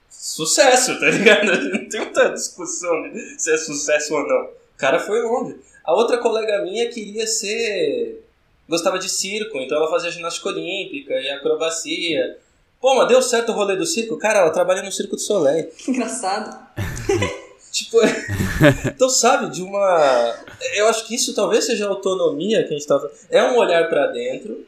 sucesso, 0.08 0.98
tá 1.00 1.06
ligado? 1.10 1.46
Não 1.70 1.88
tem 1.88 2.00
muita 2.00 2.28
discussão 2.30 3.10
se 3.36 3.52
é 3.52 3.56
sucesso 3.56 4.14
ou 4.14 4.26
não. 4.26 4.44
O 4.44 4.78
cara 4.78 4.98
foi 5.00 5.20
longe. 5.22 5.56
A 5.84 5.94
outra 5.94 6.18
colega 6.18 6.62
minha 6.62 6.88
queria 6.88 7.26
ser. 7.26 8.22
gostava 8.68 8.98
de 8.98 9.08
circo, 9.08 9.58
então 9.58 9.78
ela 9.78 9.90
fazia 9.90 10.10
ginástica 10.10 10.50
olímpica 10.50 11.14
e 11.14 11.30
acrobacia. 11.30 12.38
Pô, 12.80 12.94
mas 12.94 13.08
deu 13.08 13.20
certo 13.20 13.50
o 13.50 13.54
rolê 13.54 13.74
do 13.74 13.84
circo? 13.86 14.16
Cara, 14.18 14.40
ela 14.40 14.50
trabalha 14.50 14.82
no 14.82 14.92
Circo 14.92 15.16
do 15.16 15.20
Soleil. 15.20 15.68
Engraçado. 15.88 16.56
tipo, 17.78 17.98
então 18.86 19.08
sabe, 19.08 19.52
de 19.52 19.62
uma. 19.62 20.34
Eu 20.74 20.88
acho 20.88 21.06
que 21.06 21.14
isso 21.14 21.34
talvez 21.34 21.64
seja 21.64 21.86
a 21.86 21.90
autonomia 21.90 22.62
que 22.64 22.74
a 22.74 22.76
gente 22.76 22.86
tava. 22.86 23.10
É 23.30 23.42
um 23.44 23.56
olhar 23.56 23.88
para 23.88 24.08
dentro, 24.08 24.66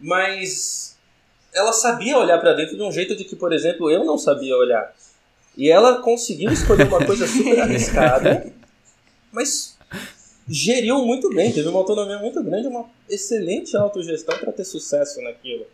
mas 0.00 0.96
ela 1.54 1.72
sabia 1.72 2.18
olhar 2.18 2.38
para 2.38 2.52
dentro 2.52 2.76
de 2.76 2.82
um 2.82 2.92
jeito 2.92 3.14
de 3.14 3.24
que, 3.24 3.36
por 3.36 3.52
exemplo, 3.52 3.90
eu 3.90 4.04
não 4.04 4.18
sabia 4.18 4.56
olhar. 4.56 4.94
E 5.56 5.70
ela 5.70 6.02
conseguiu 6.02 6.52
escolher 6.52 6.86
uma 6.86 7.04
coisa 7.04 7.26
super 7.28 7.60
arriscada, 7.60 8.52
mas 9.32 9.76
geriu 10.48 10.98
muito 11.04 11.30
bem, 11.30 11.52
teve 11.52 11.68
uma 11.68 11.78
autonomia 11.78 12.18
muito 12.18 12.42
grande, 12.42 12.68
uma 12.68 12.84
excelente 13.08 13.76
autogestão 13.76 14.36
para 14.38 14.52
ter 14.52 14.64
sucesso 14.64 15.20
naquilo. 15.22 15.66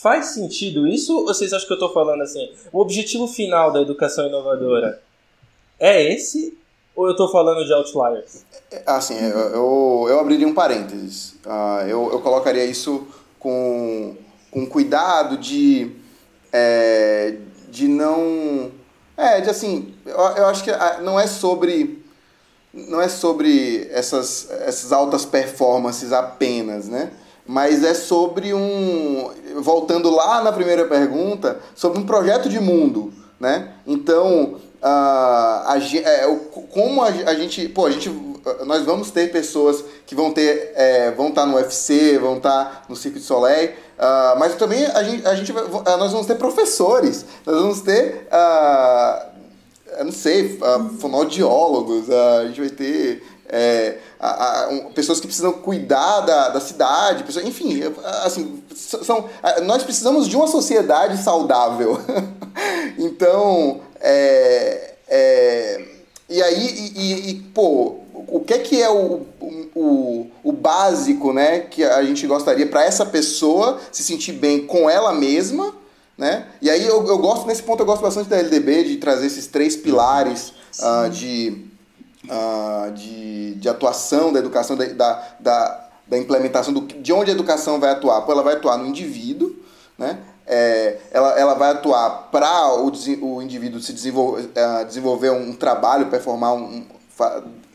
Faz 0.00 0.26
sentido 0.28 0.86
isso 0.86 1.14
ou 1.14 1.26
vocês 1.26 1.52
acham 1.52 1.66
que 1.66 1.72
eu 1.72 1.76
estou 1.76 1.92
falando 1.92 2.22
assim? 2.22 2.50
O 2.72 2.80
objetivo 2.80 3.26
final 3.26 3.70
da 3.70 3.82
educação 3.82 4.26
inovadora 4.26 5.02
é 5.78 6.12
esse 6.12 6.56
ou 6.96 7.06
eu 7.06 7.12
estou 7.12 7.30
falando 7.30 7.64
de 7.64 7.72
outliers? 7.74 8.44
Assim, 8.86 9.14
eu, 9.18 9.38
eu, 9.38 10.06
eu 10.08 10.18
abriria 10.18 10.48
um 10.48 10.54
parênteses. 10.54 11.34
Uh, 11.44 11.86
eu, 11.86 12.10
eu 12.10 12.20
colocaria 12.20 12.64
isso 12.64 13.06
com, 13.38 14.16
com 14.50 14.66
cuidado 14.66 15.36
de, 15.36 15.92
é, 16.50 17.36
de 17.68 17.86
não. 17.86 18.72
É, 19.14 19.42
de 19.42 19.50
assim, 19.50 19.94
eu, 20.06 20.14
eu 20.14 20.46
acho 20.46 20.64
que 20.64 20.70
ah, 20.70 21.00
não 21.02 21.20
é 21.20 21.26
sobre. 21.26 22.02
Não 22.72 23.00
é 23.00 23.08
sobre 23.08 23.88
essas, 23.90 24.50
essas 24.50 24.92
altas 24.92 25.24
performances 25.24 26.12
apenas, 26.12 26.88
né? 26.88 27.10
Mas 27.46 27.84
é 27.84 27.94
sobre 27.94 28.52
um. 28.52 29.30
Voltando 29.60 30.10
lá 30.10 30.42
na 30.42 30.52
primeira 30.52 30.86
pergunta, 30.86 31.60
sobre 31.74 31.98
um 31.98 32.06
projeto 32.06 32.48
de 32.48 32.58
mundo, 32.58 33.12
né? 33.38 33.74
Então, 33.86 34.56
Uh, 34.86 35.66
a, 35.66 35.78
é, 35.78 36.38
como 36.70 37.02
a, 37.02 37.08
a, 37.08 37.34
gente. 37.34 37.68
Pô, 37.70 37.86
a 37.86 37.90
gente. 37.90 38.08
Nós 38.64 38.84
vamos 38.84 39.10
ter 39.10 39.32
pessoas 39.32 39.82
que 40.06 40.14
vão 40.14 40.30
ter. 40.30 40.70
É, 40.76 41.10
vão 41.10 41.30
estar 41.30 41.40
tá 41.40 41.46
no 41.48 41.56
UFC, 41.56 42.16
vão 42.18 42.36
estar 42.36 42.64
tá 42.64 42.82
no 42.88 42.94
Circo 42.94 43.18
de 43.18 43.24
Soleil. 43.24 43.70
Uh, 43.70 44.38
mas 44.38 44.54
também 44.54 44.86
a 44.86 45.02
gente, 45.02 45.26
a 45.26 45.34
gente 45.34 45.50
vai, 45.50 45.64
nós 45.96 46.12
vamos 46.12 46.28
ter 46.28 46.36
professores. 46.36 47.24
Nós 47.44 47.56
vamos 47.56 47.80
ter. 47.80 48.28
Uh, 48.30 49.26
eu 49.98 50.04
não 50.04 50.12
sei, 50.12 50.56
uh, 50.62 50.88
fonoaudiólogos, 51.00 52.08
a 52.08 52.46
gente 52.46 52.60
vai 52.60 52.70
ter. 52.70 53.26
É, 53.48 53.98
a, 54.20 54.64
a, 54.64 54.68
um, 54.68 54.92
pessoas 54.92 55.18
que 55.20 55.26
precisam 55.26 55.52
cuidar 55.52 56.20
da, 56.20 56.48
da 56.48 56.60
cidade, 56.60 57.22
pessoas, 57.22 57.46
enfim, 57.46 57.80
assim, 58.24 58.60
são, 58.74 59.28
nós 59.64 59.84
precisamos 59.84 60.28
de 60.28 60.36
uma 60.36 60.48
sociedade 60.48 61.16
saudável. 61.22 61.96
então, 62.98 63.82
é, 64.00 64.94
é, 65.08 65.84
e 66.28 66.42
aí, 66.42 66.92
e, 66.96 67.30
e, 67.30 67.34
pô, 67.54 67.96
o 68.28 68.40
que 68.40 68.54
é 68.54 68.58
que 68.58 68.82
é 68.82 68.90
o, 68.90 69.26
o, 69.74 70.30
o 70.42 70.52
básico, 70.52 71.32
né, 71.32 71.60
que 71.60 71.84
a 71.84 72.02
gente 72.02 72.26
gostaria 72.26 72.66
para 72.66 72.84
essa 72.84 73.06
pessoa 73.06 73.78
se 73.92 74.02
sentir 74.02 74.32
bem 74.32 74.66
com 74.66 74.90
ela 74.90 75.12
mesma, 75.12 75.74
né? 76.18 76.46
E 76.62 76.70
aí 76.70 76.84
eu, 76.84 77.06
eu 77.06 77.18
gosto, 77.18 77.46
nesse 77.46 77.62
ponto 77.62 77.80
eu 77.80 77.86
gosto 77.86 78.02
bastante 78.02 78.28
da 78.28 78.38
LDB, 78.38 78.84
de 78.84 78.96
trazer 78.96 79.26
esses 79.26 79.46
três 79.46 79.76
pilares 79.76 80.52
uh, 80.80 81.10
de, 81.10 81.66
uh, 82.24 82.90
de, 82.92 83.54
de 83.56 83.68
atuação 83.68 84.32
da 84.32 84.38
educação, 84.38 84.76
da, 84.76 85.22
da, 85.38 85.88
da 86.08 86.18
implementação, 86.18 86.72
do, 86.72 86.80
de 86.80 87.12
onde 87.12 87.30
a 87.30 87.34
educação 87.34 87.78
vai 87.78 87.90
atuar. 87.90 88.22
Pô, 88.22 88.32
ela 88.32 88.42
vai 88.42 88.54
atuar 88.54 88.78
no 88.78 88.86
indivíduo, 88.86 89.54
né? 89.98 90.18
É, 90.46 90.98
ela, 91.10 91.38
ela 91.38 91.54
vai 91.54 91.70
atuar 91.72 92.28
para 92.30 92.76
o, 92.76 92.90
o 93.22 93.42
indivíduo 93.42 93.80
se 93.80 93.92
desenvolver, 93.92 94.42
uh, 94.42 94.84
desenvolver 94.86 95.30
um 95.30 95.52
trabalho, 95.52 96.06
performar 96.06 96.54
um, 96.54 96.84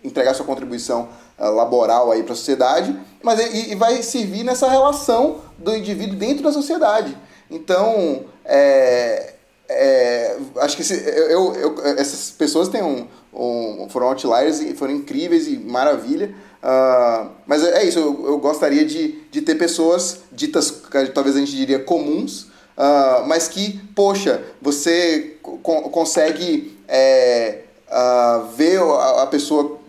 entregar 0.04 0.34
sua 0.34 0.46
contribuição 0.46 1.10
uh, 1.38 1.50
laboral 1.52 2.12
aí 2.12 2.24
para 2.24 2.34
a 2.34 2.36
sociedade, 2.36 2.98
mas 3.22 3.40
e, 3.40 3.72
e, 3.72 3.76
vai 3.76 4.02
servir 4.02 4.44
nessa 4.44 4.70
relação 4.70 5.42
do 5.58 5.76
indivíduo 5.76 6.16
dentro 6.16 6.44
da 6.44 6.52
sociedade. 6.52 7.18
Então, 7.50 8.24
é, 8.46 9.34
é, 9.68 10.38
acho 10.58 10.76
que 10.76 10.82
esse, 10.82 10.94
eu, 10.94 11.54
eu, 11.56 11.76
essas 11.98 12.32
pessoas 12.32 12.70
têm 12.70 12.82
um, 12.82 13.08
um, 13.34 13.88
foram 13.90 14.08
outliers 14.08 14.62
e 14.62 14.74
foram 14.74 14.94
incríveis 14.94 15.48
e 15.48 15.58
maravilha. 15.58 16.34
Uh, 16.64 17.32
mas 17.46 17.64
é 17.64 17.84
isso, 17.84 18.00
eu, 18.00 18.28
eu 18.28 18.38
gostaria 18.38 18.86
de, 18.86 19.20
de 19.32 19.42
ter 19.42 19.56
pessoas 19.56 20.20
ditas, 20.32 20.84
talvez 21.14 21.36
a 21.36 21.40
gente 21.40 21.56
diria 21.56 21.80
comuns, 21.80 22.51
uh, 22.78 23.28
mas 23.28 23.48
que, 23.48 23.80
poxa, 23.96 24.44
você 24.62 25.38
co 25.42 25.58
consegue 25.90 26.78
é, 26.88 27.64
uh, 27.88 28.46
ver 28.56 28.80
a, 28.80 29.24
a, 29.24 29.28
pessoa 29.28 29.80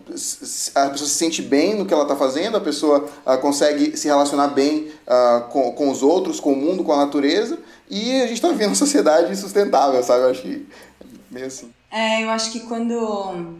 a 0.75 0.89
pessoa 0.89 1.07
se 1.07 1.15
sente 1.15 1.41
bem 1.41 1.75
no 1.75 1.85
que 1.85 1.93
ela 1.93 2.03
está 2.03 2.15
fazendo, 2.15 2.57
a 2.57 2.61
pessoa 2.61 3.09
uh, 3.25 3.37
consegue 3.39 3.97
se 3.97 4.07
relacionar 4.07 4.49
bem 4.49 4.91
com, 5.49 5.71
com 5.71 5.89
os 5.89 6.03
outros, 6.03 6.39
com 6.39 6.53
o 6.53 6.55
mundo, 6.55 6.83
com 6.83 6.91
a 6.91 6.97
natureza, 6.97 7.57
e 7.89 8.21
a 8.21 8.27
gente 8.27 8.33
está 8.33 8.49
vivendo 8.49 8.69
uma 8.69 8.75
sociedade 8.75 9.35
sustentável, 9.35 10.03
sabe? 10.03 10.23
Eu 10.23 10.29
acho 10.31 10.41
que 10.41 10.67
é 11.01 11.05
meio 11.31 11.47
assim. 11.47 11.71
É, 11.91 12.23
eu 12.23 12.29
acho 12.29 12.51
que 12.51 12.61
quando 12.61 13.55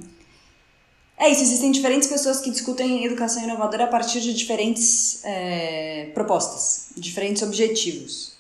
é 1.18 1.30
isso, 1.30 1.42
existem 1.42 1.72
diferentes 1.72 2.10
pessoas 2.10 2.42
que 2.42 2.52
discutem 2.52 3.06
educação 3.06 3.44
inovadora 3.44 3.86
a 3.86 3.88
partir 3.88 4.20
de 4.20 4.34
diferentes 4.34 5.24
é, 5.24 6.12
propostas, 6.14 6.88
diferentes 6.98 7.42
objetivos. 7.44 8.33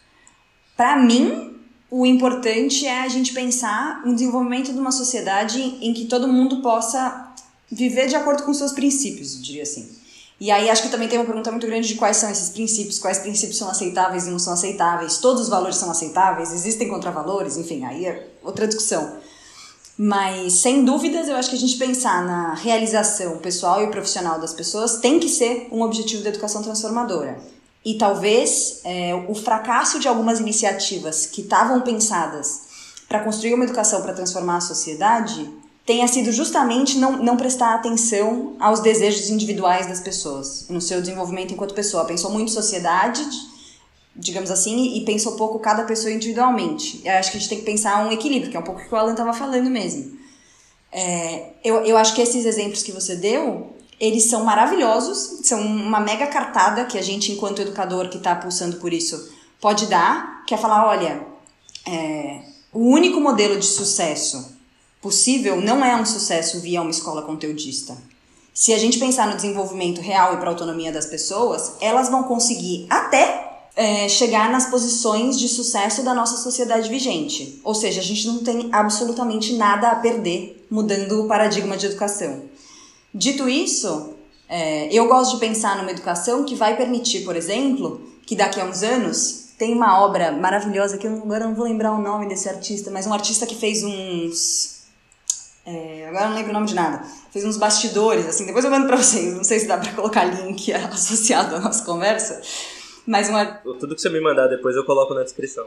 Para 0.76 0.98
mim, 0.98 1.60
o 1.90 2.06
importante 2.06 2.88
é 2.88 3.02
a 3.02 3.08
gente 3.08 3.34
pensar 3.34 4.02
um 4.06 4.14
desenvolvimento 4.14 4.74
de 4.74 4.80
uma 4.80 4.92
sociedade 4.92 5.60
em 5.60 5.94
que 5.94 6.06
todo 6.06 6.28
mundo 6.28 6.62
possa 6.62 7.34
viver 7.72 8.08
de 8.08 8.16
acordo 8.16 8.44
com 8.44 8.54
seus 8.54 8.72
princípios, 8.72 9.42
diria 9.42 9.64
assim. 9.64 9.90
E 10.40 10.52
aí 10.52 10.70
acho 10.70 10.84
que 10.84 10.90
também 10.90 11.08
tem 11.08 11.20
uma 11.20 11.26
pergunta 11.26 11.52
muito 11.52 11.68
grande 11.68 11.88
de 11.88 11.96
quais 11.96 12.18
são 12.18 12.30
esses 12.30 12.50
princípios, 12.50 13.00
quais 13.00 13.20
princípios 13.20 13.58
são 13.58 13.70
aceitáveis 13.70 14.28
e 14.28 14.32
não 14.32 14.40
são 14.40 14.54
aceitáveis, 14.54 15.18
todos 15.18 15.44
os 15.44 15.50
valores 15.50 15.78
são 15.78 15.90
aceitáveis, 15.90 16.52
existem 16.52 16.90
contravalores, 16.90 17.58
enfim, 17.58 17.86
aí 17.86 18.06
é 18.06 18.28
outra 18.42 18.68
discussão. 18.68 19.18
Mas, 19.96 20.54
sem 20.54 20.84
dúvidas, 20.84 21.28
eu 21.28 21.36
acho 21.36 21.50
que 21.50 21.56
a 21.56 21.60
gente 21.60 21.78
pensar 21.78 22.26
na 22.26 22.56
realização 22.56 23.38
pessoal 23.38 23.84
e 23.84 23.92
profissional 23.92 24.40
das 24.40 24.52
pessoas 24.52 24.98
tem 24.98 25.20
que 25.20 25.30
ser 25.30 25.68
um 25.72 25.84
objetivo 25.84 26.24
da 26.24 26.30
educação 26.30 26.64
transformadora. 26.64 27.40
E 27.86 27.96
talvez 27.96 28.80
é, 28.84 29.14
o 29.28 29.36
fracasso 29.36 30.00
de 30.00 30.08
algumas 30.08 30.40
iniciativas 30.40 31.26
que 31.26 31.42
estavam 31.42 31.82
pensadas 31.82 32.62
para 33.08 33.20
construir 33.20 33.54
uma 33.54 33.66
educação 33.66 34.02
para 34.02 34.14
transformar 34.14 34.58
a 34.58 34.62
sociedade 34.62 35.50
tenha 35.86 36.08
sido 36.08 36.32
justamente 36.32 36.98
não, 36.98 37.22
não 37.22 37.36
prestar 37.36 37.76
atenção 37.76 38.56
aos 38.60 38.80
desejos 38.80 39.30
individuais 39.30 39.88
das 39.88 40.00
pessoas, 40.00 40.68
no 40.70 40.80
seu 40.80 41.02
desenvolvimento 41.02 41.54
enquanto 41.54 41.74
pessoa. 41.74 42.06
Pensou 42.06 42.32
muito 42.32 42.52
sociedade, 42.52 43.22
digamos 44.16 44.50
assim, 44.50 44.96
e 44.98 45.04
pensou 45.04 45.36
pouco 45.36 45.60
cada 45.60 45.84
pessoa 45.84 46.14
individualmente. 46.14 47.02
Eu 47.04 47.14
acho 47.14 47.32
que 47.32 47.38
a 47.38 47.40
gente 47.40 47.50
tem 47.50 47.60
que 47.60 47.66
pensar 47.66 48.06
um 48.08 48.12
equilíbrio, 48.12 48.50
que 48.50 48.56
é 48.56 48.60
um 48.60 48.64
pouco 48.64 48.82
o 48.82 48.86
que 48.86 48.94
o 48.94 48.98
Alan 48.98 49.12
estava 49.12 49.34
falando 49.34 49.70
mesmo. 49.70 50.18
É, 50.92 51.50
eu, 51.64 51.84
eu 51.86 51.98
acho 51.98 52.16
que 52.16 52.22
esses 52.22 52.46
exemplos 52.46 52.82
que 52.82 52.92
você 52.92 53.16
deu 53.16 53.76
eles 54.04 54.26
são 54.26 54.44
maravilhosos, 54.44 55.48
são 55.48 55.62
uma 55.62 56.02
mega 56.02 56.28
cartada 56.28 56.84
que 56.84 56.98
a 56.98 57.02
gente, 57.02 57.32
enquanto 57.32 57.62
educador 57.62 58.10
que 58.10 58.18
está 58.18 58.36
pulsando 58.36 58.76
por 58.76 58.92
isso, 58.92 59.32
pode 59.62 59.86
dar, 59.86 60.44
que 60.46 60.54
é 60.54 60.58
falar, 60.58 60.86
olha, 60.86 61.26
é, 61.88 62.42
o 62.74 62.80
único 62.80 63.22
modelo 63.22 63.58
de 63.58 63.66
sucesso 63.66 64.58
possível 65.02 65.62
não 65.62 65.86
é 65.86 65.96
um 65.96 66.06
sucesso 66.06 66.60
via 66.60 66.82
uma 66.82 66.92
escola 66.92 67.22
conteudista. 67.22 67.96
Se 68.54 68.74
a 68.74 68.78
gente 68.78 69.00
pensar 69.00 69.26
no 69.26 69.38
desenvolvimento 69.38 70.02
real 70.02 70.34
e 70.34 70.38
para 70.38 70.48
a 70.48 70.52
autonomia 70.52 70.92
das 70.92 71.06
pessoas, 71.06 71.76
elas 71.80 72.10
vão 72.10 72.24
conseguir 72.24 72.86
até 72.90 73.54
é, 73.74 74.10
chegar 74.10 74.52
nas 74.52 74.66
posições 74.66 75.40
de 75.40 75.48
sucesso 75.48 76.04
da 76.04 76.14
nossa 76.14 76.36
sociedade 76.36 76.90
vigente. 76.90 77.62
Ou 77.64 77.74
seja, 77.74 78.02
a 78.02 78.04
gente 78.04 78.28
não 78.28 78.40
tem 78.40 78.68
absolutamente 78.70 79.56
nada 79.56 79.92
a 79.92 79.96
perder 79.96 80.68
mudando 80.70 81.24
o 81.24 81.28
paradigma 81.28 81.78
de 81.78 81.86
educação. 81.86 82.52
Dito 83.14 83.48
isso, 83.48 84.16
é, 84.50 84.88
eu 84.94 85.08
gosto 85.08 85.36
de 85.36 85.40
pensar 85.40 85.78
numa 85.78 85.92
educação 85.92 86.44
que 86.44 86.56
vai 86.56 86.76
permitir, 86.76 87.24
por 87.24 87.36
exemplo, 87.36 88.02
que 88.26 88.36
daqui 88.36 88.60
a 88.60 88.66
uns 88.66 88.84
anos 88.84 89.54
tem 89.58 89.74
uma 89.74 90.04
obra 90.04 90.32
maravilhosa 90.32 90.98
que 90.98 91.08
eu 91.08 91.14
agora 91.14 91.46
não 91.46 91.56
vou 91.56 91.66
lembrar 91.66 91.94
o 91.94 92.02
nome 92.02 92.28
desse 92.28 92.50
artista, 92.50 92.90
mas 92.90 93.06
um 93.06 93.14
artista 93.14 93.46
que 93.46 93.56
fez 93.56 93.84
uns. 93.84 94.84
É, 95.66 96.08
agora 96.08 96.28
não 96.28 96.36
lembro 96.36 96.52
o 96.52 96.54
nome 96.54 96.68
de 96.68 96.76
nada. 96.76 97.06
Fez 97.32 97.46
uns 97.46 97.58
bastidores, 97.58 98.28
assim, 98.28 98.46
depois 98.46 98.66
eu 98.66 98.72
mando 98.72 98.88
pra 98.88 98.98
vocês. 98.98 99.34
Não 99.34 99.44
sei 99.44 99.60
se 99.60 99.68
dá 99.68 99.78
pra 99.78 99.94
colocar 99.94 100.26
link 100.26 100.72
associado 100.74 101.56
à 101.56 101.60
nossa 101.60 101.86
conversa 101.86 102.42
mas 103.06 103.30
uma... 103.30 103.46
Tudo 103.46 103.96
que 103.96 104.02
você 104.02 104.10
me 104.10 104.22
mandar 104.22 104.48
depois 104.48 104.76
eu 104.76 104.86
coloco 104.86 105.14
na 105.14 105.24
descrição. 105.24 105.66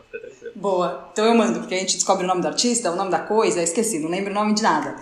Boa. 0.54 1.08
Então 1.12 1.24
eu 1.24 1.34
mando, 1.34 1.60
porque 1.60 1.74
a 1.74 1.78
gente 1.78 1.94
descobre 1.94 2.24
o 2.24 2.26
nome 2.26 2.40
do 2.40 2.48
artista, 2.48 2.90
o 2.90 2.96
nome 2.96 3.10
da 3.10 3.20
coisa, 3.20 3.62
esqueci, 3.62 3.98
não 3.98 4.08
lembro 4.08 4.30
o 4.30 4.34
nome 4.34 4.54
de 4.54 4.62
nada. 4.62 4.96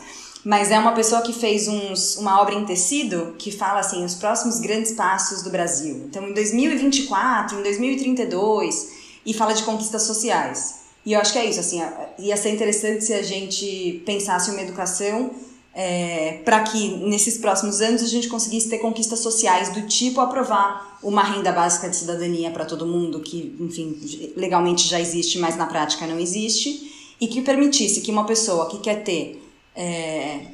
Mas 0.44 0.70
é 0.70 0.78
uma 0.78 0.92
pessoa 0.92 1.22
que 1.22 1.32
fez 1.32 1.66
uns, 1.66 2.16
uma 2.16 2.40
obra 2.40 2.54
em 2.54 2.66
tecido 2.66 3.34
que 3.38 3.50
fala 3.50 3.80
assim, 3.80 4.04
os 4.04 4.14
próximos 4.14 4.60
grandes 4.60 4.92
passos 4.92 5.42
do 5.42 5.50
Brasil. 5.50 6.04
Então 6.08 6.28
em 6.28 6.34
2024, 6.34 7.58
em 7.58 7.62
2032, 7.62 8.92
e 9.24 9.32
fala 9.32 9.54
de 9.54 9.62
conquistas 9.62 10.02
sociais. 10.02 10.84
E 11.06 11.12
eu 11.12 11.20
acho 11.20 11.32
que 11.32 11.38
é 11.38 11.44
isso, 11.44 11.60
assim, 11.60 11.82
ia 12.18 12.36
ser 12.36 12.50
interessante 12.50 13.04
se 13.04 13.12
a 13.12 13.22
gente 13.22 14.02
pensasse 14.06 14.50
uma 14.50 14.60
educação 14.60 15.30
é, 15.74 16.40
para 16.44 16.60
que 16.60 16.88
nesses 16.98 17.36
próximos 17.36 17.80
anos 17.80 18.02
a 18.02 18.06
gente 18.06 18.28
conseguisse 18.28 18.70
ter 18.70 18.78
conquistas 18.78 19.18
sociais 19.20 19.70
do 19.70 19.82
tipo 19.86 20.20
aprovar 20.20 20.98
uma 21.02 21.22
renda 21.22 21.52
básica 21.52 21.88
de 21.88 21.96
cidadania 21.96 22.50
para 22.50 22.64
todo 22.64 22.86
mundo, 22.86 23.20
que, 23.20 23.54
enfim, 23.60 23.98
legalmente 24.36 24.88
já 24.88 25.00
existe, 25.00 25.38
mas 25.38 25.56
na 25.56 25.66
prática 25.66 26.06
não 26.06 26.18
existe, 26.18 27.14
e 27.20 27.26
que 27.26 27.42
permitisse 27.42 28.00
que 28.00 28.10
uma 28.10 28.24
pessoa 28.24 28.68
que 28.68 28.78
quer 28.78 29.02
ter. 29.02 29.43
É, 29.74 30.46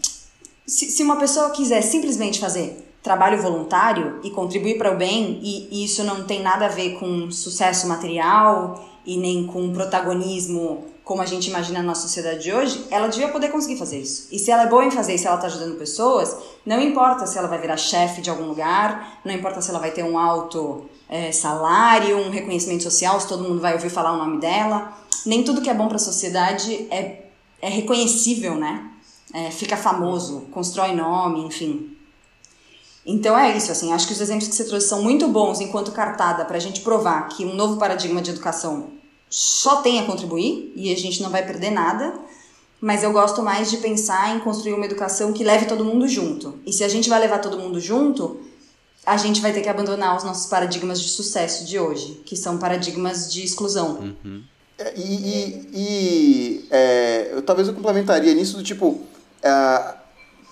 se, 0.66 0.90
se 0.90 1.02
uma 1.02 1.16
pessoa 1.16 1.50
quiser 1.50 1.82
simplesmente 1.82 2.40
fazer 2.40 2.86
trabalho 3.02 3.40
voluntário 3.40 4.20
e 4.22 4.30
contribuir 4.30 4.76
para 4.76 4.92
o 4.92 4.96
bem, 4.96 5.40
e, 5.42 5.68
e 5.70 5.84
isso 5.84 6.04
não 6.04 6.24
tem 6.24 6.42
nada 6.42 6.66
a 6.66 6.68
ver 6.68 6.98
com 6.98 7.30
sucesso 7.30 7.86
material 7.88 8.84
e 9.06 9.16
nem 9.16 9.46
com 9.46 9.72
protagonismo 9.72 10.84
como 11.10 11.22
a 11.22 11.26
gente 11.26 11.48
imagina 11.48 11.80
na 11.80 11.86
nossa 11.86 12.02
sociedade 12.02 12.44
de 12.44 12.52
hoje, 12.52 12.86
ela 12.88 13.08
devia 13.08 13.26
poder 13.26 13.48
conseguir 13.48 13.76
fazer 13.76 13.98
isso. 13.98 14.28
E 14.30 14.38
se 14.38 14.48
ela 14.48 14.62
é 14.62 14.66
boa 14.68 14.84
em 14.84 14.92
fazer, 14.92 15.18
se 15.18 15.26
ela 15.26 15.34
está 15.34 15.48
ajudando 15.48 15.76
pessoas, 15.76 16.36
não 16.64 16.80
importa 16.80 17.26
se 17.26 17.36
ela 17.36 17.48
vai 17.48 17.58
virar 17.58 17.76
chefe 17.76 18.20
de 18.20 18.30
algum 18.30 18.44
lugar, 18.44 19.18
não 19.24 19.34
importa 19.34 19.60
se 19.60 19.70
ela 19.70 19.80
vai 19.80 19.90
ter 19.90 20.04
um 20.04 20.16
alto 20.16 20.88
é, 21.08 21.32
salário, 21.32 22.16
um 22.16 22.30
reconhecimento 22.30 22.84
social, 22.84 23.20
se 23.20 23.26
todo 23.26 23.42
mundo 23.42 23.60
vai 23.60 23.72
ouvir 23.72 23.90
falar 23.90 24.12
o 24.12 24.18
nome 24.18 24.38
dela. 24.38 24.96
Nem 25.26 25.42
tudo 25.42 25.60
que 25.60 25.68
é 25.68 25.74
bom 25.74 25.88
para 25.88 25.96
a 25.96 25.98
sociedade 25.98 26.86
é, 26.92 27.24
é 27.60 27.68
reconhecível, 27.68 28.54
né? 28.54 28.89
É, 29.32 29.50
fica 29.50 29.76
famoso, 29.76 30.42
constrói 30.50 30.94
nome, 30.94 31.44
enfim. 31.44 31.96
Então 33.06 33.38
é 33.38 33.56
isso, 33.56 33.72
assim, 33.72 33.92
acho 33.92 34.06
que 34.06 34.12
os 34.12 34.20
exemplos 34.20 34.48
que 34.48 34.54
você 34.54 34.64
trouxe 34.64 34.88
são 34.88 35.02
muito 35.02 35.26
bons 35.28 35.60
enquanto 35.60 35.92
cartada 35.92 36.44
para 36.44 36.56
a 36.56 36.60
gente 36.60 36.80
provar 36.80 37.28
que 37.28 37.44
um 37.44 37.54
novo 37.54 37.76
paradigma 37.76 38.20
de 38.20 38.30
educação 38.30 38.90
só 39.28 39.76
tem 39.76 40.00
a 40.00 40.06
contribuir 40.06 40.72
e 40.74 40.92
a 40.92 40.96
gente 40.96 41.22
não 41.22 41.30
vai 41.30 41.46
perder 41.46 41.70
nada. 41.70 42.12
Mas 42.80 43.02
eu 43.02 43.12
gosto 43.12 43.42
mais 43.42 43.70
de 43.70 43.76
pensar 43.76 44.34
em 44.34 44.40
construir 44.40 44.72
uma 44.72 44.86
educação 44.86 45.32
que 45.32 45.44
leve 45.44 45.66
todo 45.66 45.84
mundo 45.84 46.08
junto. 46.08 46.58
E 46.64 46.72
se 46.72 46.82
a 46.82 46.88
gente 46.88 47.10
vai 47.10 47.20
levar 47.20 47.38
todo 47.38 47.58
mundo 47.58 47.78
junto, 47.78 48.40
a 49.04 49.18
gente 49.18 49.40
vai 49.40 49.52
ter 49.52 49.60
que 49.60 49.68
abandonar 49.68 50.16
os 50.16 50.24
nossos 50.24 50.46
paradigmas 50.46 51.00
de 51.00 51.08
sucesso 51.08 51.66
de 51.66 51.78
hoje, 51.78 52.22
que 52.24 52.34
são 52.36 52.58
paradigmas 52.58 53.30
de 53.30 53.44
exclusão. 53.44 54.14
Uhum. 54.24 54.42
É, 54.78 54.94
e, 54.96 55.14
e, 55.14 55.68
e 55.74 56.66
é, 56.70 57.30
eu, 57.32 57.42
talvez 57.42 57.68
eu 57.68 57.74
complementaria 57.74 58.32
nisso 58.34 58.56
do 58.56 58.62
tipo. 58.62 59.00
Uh, 59.40 59.94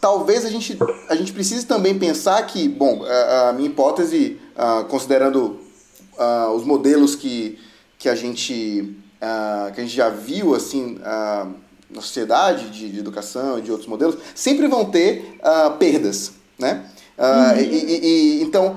talvez 0.01 0.45
a 0.45 0.51
gente, 0.51 0.79
a 1.09 1.15
gente 1.15 1.33
precise 1.33 1.67
também 1.67 1.99
pensar 1.99 2.43
que, 2.47 2.69
bom, 2.69 3.05
a, 3.05 3.49
a 3.51 3.53
minha 3.53 3.69
hipótese, 3.69 4.41
uh, 4.57 4.85
considerando 4.87 5.61
uh, 6.19 6.51
os 6.55 6.65
modelos 6.65 7.15
que 7.15 7.59
que 7.99 8.09
a 8.09 8.15
gente, 8.15 8.95
que 9.75 9.81
a 9.81 9.83
gente 9.83 9.97
já 9.97 10.09
viu 10.09 10.55
assim 10.55 11.01
na 11.91 12.01
sociedade 12.01 12.71
de, 12.71 12.89
de, 12.93 13.01
educação 13.01 13.59
e 13.59 13.63
de 13.63 13.73
outros 13.73 13.89
modelos, 13.89 14.17
sempre 14.37 14.69
vão 14.69 14.85
ter 14.85 15.37
perdas, 15.81 16.31
né? 16.57 16.85
Uhum. 17.19 17.61
E, 17.61 17.65
e, 17.65 18.07
e, 18.39 18.43
então, 18.45 18.77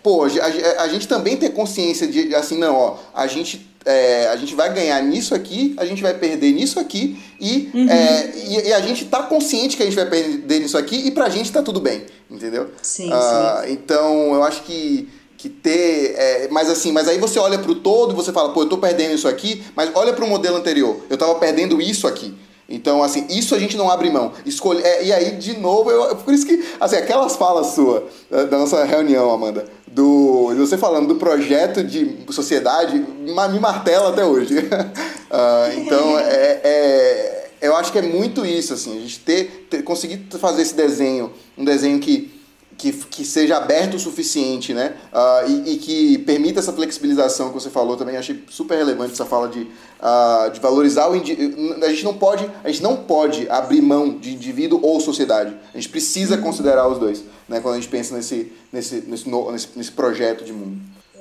pô, 0.00 0.26
a, 0.26 0.82
a, 0.84 0.86
gente 0.86 1.08
também 1.08 1.36
ter 1.36 1.50
consciência 1.50 2.06
de 2.06 2.32
assim, 2.36 2.56
não, 2.56 2.76
ó, 2.76 2.98
a 3.12 3.26
gente 3.26 3.68
é, 3.84 4.28
a 4.28 4.36
gente 4.36 4.54
vai 4.54 4.72
ganhar 4.72 5.02
nisso 5.02 5.34
aqui, 5.34 5.74
a 5.76 5.84
gente 5.84 6.02
vai 6.02 6.14
perder 6.14 6.52
nisso 6.52 6.78
aqui, 6.78 7.20
e, 7.40 7.70
uhum. 7.74 7.88
é, 7.88 8.32
e, 8.36 8.68
e, 8.68 8.72
a 8.72 8.80
gente 8.80 9.04
tá 9.06 9.22
consciente 9.22 9.76
que 9.76 9.82
a 9.82 9.86
gente 9.86 9.96
vai 9.96 10.08
perder 10.08 10.60
nisso 10.60 10.78
aqui, 10.78 10.96
e 10.96 11.10
pra 11.10 11.28
gente 11.28 11.50
tá 11.50 11.62
tudo 11.62 11.80
bem, 11.80 12.04
entendeu? 12.30 12.70
Sim, 12.80 13.10
uh, 13.12 13.66
sim. 13.66 13.72
Então, 13.72 14.34
eu 14.34 14.42
acho 14.42 14.62
que 14.62 15.08
que 15.42 15.48
ter. 15.48 16.14
É, 16.16 16.48
mas 16.52 16.70
assim, 16.70 16.92
mas 16.92 17.08
aí 17.08 17.18
você 17.18 17.36
olha 17.36 17.58
para 17.58 17.72
o 17.72 17.74
todo 17.74 18.12
e 18.12 18.14
você 18.14 18.32
fala, 18.32 18.52
pô, 18.52 18.62
eu 18.62 18.68
tô 18.68 18.78
perdendo 18.78 19.12
isso 19.12 19.26
aqui, 19.26 19.64
mas 19.74 19.90
olha 19.92 20.12
para 20.12 20.24
o 20.24 20.28
modelo 20.28 20.56
anterior, 20.56 21.00
eu 21.10 21.18
tava 21.18 21.34
perdendo 21.34 21.82
isso 21.82 22.06
aqui. 22.06 22.32
Então, 22.68 23.02
assim, 23.02 23.26
isso 23.28 23.54
a 23.54 23.58
gente 23.58 23.76
não 23.76 23.90
abre 23.90 24.08
mão. 24.08 24.32
Escolhe, 24.46 24.82
é, 24.82 25.04
e 25.04 25.12
aí, 25.12 25.32
de 25.32 25.58
novo, 25.58 25.90
eu, 25.90 26.16
por 26.16 26.32
isso 26.32 26.46
que, 26.46 26.64
assim, 26.80 26.96
aquelas 26.96 27.36
falas 27.36 27.74
suas 27.74 28.04
da 28.30 28.56
nossa 28.56 28.82
reunião, 28.84 29.30
Amanda, 29.30 29.66
do, 29.92 30.54
de 30.54 30.58
você 30.58 30.78
falando 30.78 31.08
do 31.08 31.16
projeto 31.16 31.84
de 31.84 32.16
sociedade, 32.30 32.98
me 32.98 33.60
martela 33.60 34.08
até 34.08 34.24
hoje. 34.24 34.58
uh, 34.58 35.72
então, 35.76 36.18
é, 36.18 36.60
é, 36.64 37.50
eu 37.60 37.76
acho 37.76 37.92
que 37.92 37.98
é 37.98 38.02
muito 38.02 38.44
isso, 38.46 38.72
assim, 38.72 38.96
a 38.96 39.00
gente 39.00 39.20
ter, 39.20 39.66
ter 39.68 39.82
conseguir 39.82 40.26
fazer 40.38 40.62
esse 40.62 40.74
desenho, 40.74 41.32
um 41.56 41.64
desenho 41.64 41.98
que 42.00 42.41
que, 42.76 42.92
que 42.92 43.24
seja 43.24 43.56
aberto 43.56 43.94
o 43.94 43.98
suficiente, 43.98 44.72
né? 44.74 44.96
Uh, 45.12 45.50
e, 45.50 45.72
e, 45.72 45.76
que 45.78 46.18
permita 46.18 46.60
essa 46.60 46.72
flexibilização 46.72 47.48
que 47.48 47.54
você 47.54 47.70
falou 47.70 47.96
também. 47.96 48.16
Achei 48.16 48.42
super 48.48 48.76
relevante 48.76 49.12
essa 49.12 49.24
fala 49.24 49.48
de, 49.48 49.60
uh, 49.60 50.50
de 50.52 50.60
valorizar 50.60 51.08
o 51.08 51.16
indivíduo. 51.16 51.82
A 51.82 51.88
gente 51.88 52.04
não 52.04 52.16
pode, 52.16 52.50
a 52.64 52.68
gente 52.68 52.82
não 52.82 52.96
pode 52.96 53.48
abrir 53.48 53.80
mão 53.80 54.18
de 54.18 54.32
indivíduo 54.32 54.80
ou 54.82 55.00
sociedade. 55.00 55.56
A 55.72 55.76
gente 55.76 55.88
precisa 55.88 56.38
considerar 56.38 56.88
os 56.88 56.98
dois, 56.98 57.24
né? 57.48 57.60
Quando 57.60 57.74
a 57.74 57.80
gente 57.80 57.90
pensa 57.90 58.14
nesse, 58.16 58.52
nesse, 58.72 59.02
nesse, 59.02 59.28
nesse, 59.28 59.68
nesse 59.76 59.92
projeto 59.92 60.44
de 60.44 60.52
mundo. 60.52 60.80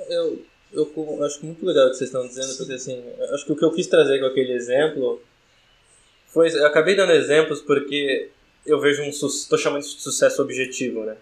Eu, 0.10 0.42
eu 0.74 1.24
acho 1.24 1.46
muito 1.46 1.66
legal 1.66 1.88
o 1.88 1.92
que 1.92 1.98
vocês 1.98 2.10
estão 2.10 2.28
dizendo, 2.28 2.56
porque 2.58 2.74
assim, 2.74 3.02
acho 3.34 3.46
que 3.46 3.52
o 3.52 3.56
que 3.56 3.66
eu 3.66 3.72
quis 3.72 3.88
trazer 3.88 4.20
com 4.20 4.26
aquele 4.26 4.54
exemplo 4.54 5.22
foi, 6.28 6.50
eu 6.50 6.66
acabei 6.66 6.96
dando 6.96 7.12
exemplos 7.12 7.62
porque 7.62 8.30
eu 8.66 8.80
vejo 8.80 9.04
um, 9.04 9.10
estou 9.10 9.58
chamando 9.58 9.82
de 9.82 9.90
sucesso 9.90 10.42
objetivo, 10.42 11.04
né? 11.04 11.18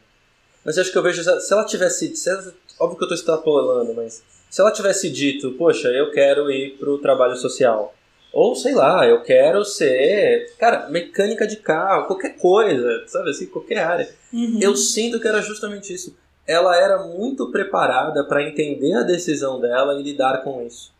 Mas 0.63 0.77
acho 0.77 0.91
que 0.91 0.97
eu 0.97 1.03
vejo, 1.03 1.23
se 1.23 1.53
ela 1.53 1.65
tivesse. 1.65 2.15
Se 2.15 2.29
ela, 2.29 2.53
óbvio 2.79 2.97
que 2.97 3.03
eu 3.03 3.07
estou 3.07 3.17
extrapolando, 3.17 3.93
mas 3.93 4.23
se 4.49 4.61
ela 4.61 4.71
tivesse 4.71 5.09
dito, 5.09 5.51
poxa, 5.53 5.89
eu 5.89 6.11
quero 6.11 6.49
ir 6.49 6.77
pro 6.77 6.97
trabalho 6.97 7.35
social. 7.35 7.93
Ou 8.31 8.55
sei 8.55 8.75
lá, 8.75 9.07
eu 9.07 9.23
quero 9.23 9.65
ser, 9.65 10.53
cara, 10.57 10.87
mecânica 10.89 11.47
de 11.47 11.55
carro, 11.55 12.05
qualquer 12.05 12.37
coisa, 12.37 13.03
sabe 13.07 13.31
assim, 13.31 13.47
qualquer 13.47 13.79
área. 13.79 14.09
Uhum. 14.31 14.59
Eu 14.61 14.75
sinto 14.75 15.19
que 15.19 15.27
era 15.27 15.41
justamente 15.41 15.93
isso. 15.93 16.15
Ela 16.45 16.75
era 16.77 17.03
muito 17.03 17.51
preparada 17.51 18.23
para 18.23 18.43
entender 18.43 18.93
a 18.93 19.03
decisão 19.03 19.59
dela 19.59 19.99
e 19.99 20.03
lidar 20.03 20.43
com 20.43 20.61
isso. 20.65 20.91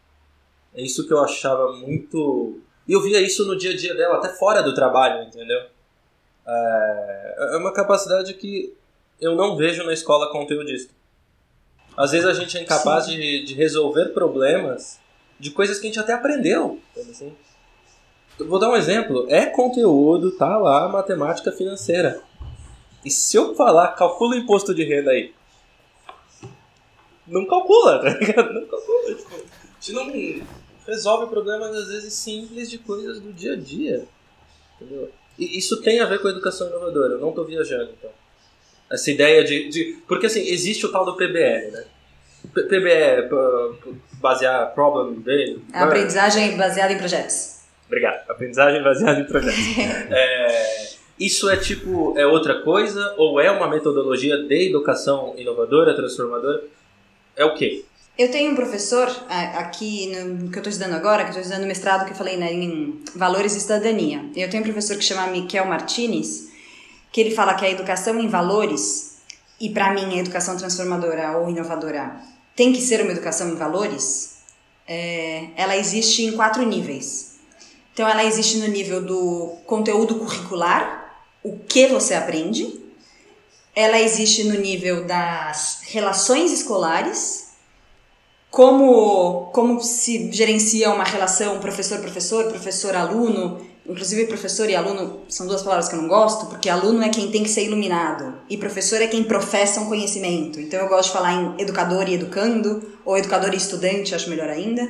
É 0.73 0.81
isso 0.81 1.07
que 1.07 1.13
eu 1.13 1.19
achava 1.19 1.73
muito. 1.73 2.59
E 2.87 2.93
eu 2.93 3.01
via 3.01 3.21
isso 3.21 3.45
no 3.45 3.57
dia 3.57 3.71
a 3.71 3.75
dia 3.75 3.93
dela, 3.95 4.15
até 4.17 4.29
fora 4.29 4.61
do 4.61 4.73
trabalho, 4.73 5.23
entendeu? 5.23 5.61
É, 6.47 7.35
é 7.53 7.57
uma 7.57 7.73
capacidade 7.73 8.33
que 8.33 8.73
eu 9.19 9.35
não 9.35 9.55
vejo 9.55 9.83
na 9.83 9.93
escola 9.93 10.31
conteudista. 10.31 10.93
Às 11.95 12.11
vezes 12.11 12.25
a 12.25 12.33
gente 12.33 12.57
é 12.57 12.61
incapaz 12.61 13.07
de, 13.07 13.43
de 13.43 13.53
resolver 13.53 14.13
problemas 14.13 14.99
de 15.39 15.51
coisas 15.51 15.79
que 15.79 15.87
a 15.87 15.89
gente 15.89 15.99
até 15.99 16.13
aprendeu. 16.13 16.79
Assim. 16.97 17.33
Vou 18.39 18.59
dar 18.59 18.69
um 18.69 18.75
exemplo. 18.75 19.25
É 19.29 19.45
conteúdo, 19.45 20.31
tá 20.31 20.57
lá, 20.57 20.87
matemática 20.87 21.51
financeira. 21.51 22.21
E 23.03 23.11
se 23.11 23.37
eu 23.37 23.55
falar, 23.55 23.89
calcula 23.89 24.35
o 24.35 24.37
imposto 24.37 24.73
de 24.73 24.83
renda 24.83 25.11
aí. 25.11 25.33
Não 27.27 27.45
calcula, 27.45 27.99
tá 28.01 28.09
ligado? 28.09 28.53
Não 28.53 28.65
calcula. 28.65 29.15
Tipo, 29.15 29.35
a 29.35 29.81
gente 29.81 29.93
não 29.93 30.47
resolve 30.87 31.27
problemas, 31.27 31.75
às 31.75 31.87
vezes, 31.87 32.13
simples 32.13 32.69
de 32.69 32.77
coisas 32.77 33.19
do 33.19 33.31
dia 33.31 33.53
a 33.53 33.55
dia. 33.55 34.05
Entendeu? 34.75 35.09
E 35.37 35.57
isso 35.57 35.81
tem 35.81 35.99
a 35.99 36.05
ver 36.05 36.21
com 36.21 36.27
a 36.27 36.31
educação 36.31 36.67
inovadora. 36.67 37.13
Eu 37.13 37.19
não 37.19 37.29
estou 37.29 37.45
viajando, 37.45 37.91
então. 37.97 38.11
Essa 38.91 39.11
ideia 39.11 39.43
de, 39.43 39.69
de. 39.69 39.97
Porque 40.07 40.25
assim, 40.25 40.41
existe 40.47 40.85
o 40.85 40.91
tal 40.91 41.05
do 41.05 41.15
PBL, 41.15 41.71
né? 41.71 41.85
PBL, 42.53 43.29
basear 44.13 44.73
problem 44.73 45.19
dele. 45.19 45.61
É 45.73 45.79
aprendizagem 45.79 46.57
baseada 46.57 46.93
em 46.93 46.97
projetos. 46.97 47.59
Obrigado. 47.87 48.29
Aprendizagem 48.29 48.83
baseada 48.83 49.19
em 49.19 49.25
projetos. 49.25 49.59
é, 49.77 50.89
isso 51.19 51.49
é 51.49 51.57
tipo, 51.57 52.17
é 52.17 52.25
outra 52.25 52.61
coisa 52.61 53.15
ou 53.17 53.39
é 53.39 53.51
uma 53.51 53.67
metodologia 53.67 54.37
de 54.37 54.69
educação 54.69 55.33
inovadora, 55.37 55.95
transformadora? 55.95 56.63
É 57.35 57.45
o 57.45 57.53
quê? 57.53 57.83
Eu 58.17 58.29
tenho 58.29 58.51
um 58.51 58.55
professor 58.55 59.07
aqui 59.29 60.07
no 60.07 60.49
que 60.49 60.57
eu 60.57 60.59
estou 60.59 60.69
estudando 60.69 60.93
agora, 60.93 61.23
que 61.23 61.29
eu 61.29 61.29
estou 61.29 61.41
estudando 61.41 61.65
mestrado 61.65 62.05
que 62.05 62.11
eu 62.11 62.17
falei 62.17 62.35
né, 62.35 62.51
em 62.51 63.01
Valores 63.15 63.55
e 63.55 63.61
Cidadania. 63.61 64.25
Eu 64.35 64.49
tenho 64.49 64.61
um 64.61 64.65
professor 64.65 64.97
que 64.97 65.03
chama 65.03 65.27
Miquel 65.27 65.65
Martinez, 65.65 66.48
que 67.11 67.21
ele 67.21 67.35
fala 67.35 67.53
que 67.53 67.65
a 67.65 67.69
educação 67.69 68.19
em 68.19 68.27
valores, 68.27 69.17
e 69.59 69.69
para 69.69 69.93
mim 69.93 70.17
a 70.17 70.21
educação 70.21 70.55
transformadora 70.55 71.37
ou 71.37 71.49
inovadora 71.49 72.21
tem 72.55 72.73
que 72.73 72.81
ser 72.81 73.01
uma 73.01 73.11
educação 73.11 73.49
em 73.49 73.55
valores, 73.55 74.39
é, 74.87 75.47
ela 75.55 75.77
existe 75.77 76.23
em 76.23 76.31
quatro 76.33 76.65
níveis. 76.65 77.37
Então 77.93 78.07
ela 78.07 78.23
existe 78.23 78.57
no 78.57 78.67
nível 78.67 79.01
do 79.01 79.57
conteúdo 79.65 80.15
curricular, 80.15 80.99
o 81.43 81.57
que 81.57 81.87
você 81.87 82.13
aprende. 82.13 82.79
Ela 83.75 83.99
existe 83.99 84.43
no 84.43 84.59
nível 84.59 85.05
das 85.05 85.81
relações 85.83 86.51
escolares, 86.51 87.49
como, 88.49 89.51
como 89.53 89.81
se 89.81 90.31
gerencia 90.31 90.91
uma 90.91 91.03
relação 91.03 91.59
professor-professor, 91.59 92.45
professor-aluno, 92.45 93.65
inclusive 93.89 94.27
professor 94.27 94.69
e 94.69 94.75
aluno 94.75 95.21
são 95.27 95.47
duas 95.47 95.61
palavras 95.61 95.89
que 95.89 95.95
eu 95.95 96.01
não 96.01 96.07
gosto, 96.07 96.45
porque 96.45 96.69
aluno 96.69 97.03
é 97.03 97.09
quem 97.09 97.31
tem 97.31 97.43
que 97.43 97.49
ser 97.49 97.65
iluminado 97.65 98.35
e 98.49 98.57
professor 98.57 99.01
é 99.01 99.07
quem 99.07 99.23
professa 99.23 99.81
um 99.81 99.87
conhecimento. 99.87 100.59
Então 100.59 100.79
eu 100.79 100.87
gosto 100.87 101.07
de 101.07 101.13
falar 101.13 101.33
em 101.33 101.55
educador 101.57 102.07
e 102.07 102.13
educando, 102.13 102.81
ou 103.03 103.17
educador 103.17 103.53
e 103.53 103.57
estudante, 103.57 104.13
acho 104.13 104.29
melhor 104.29 104.49
ainda. 104.49 104.89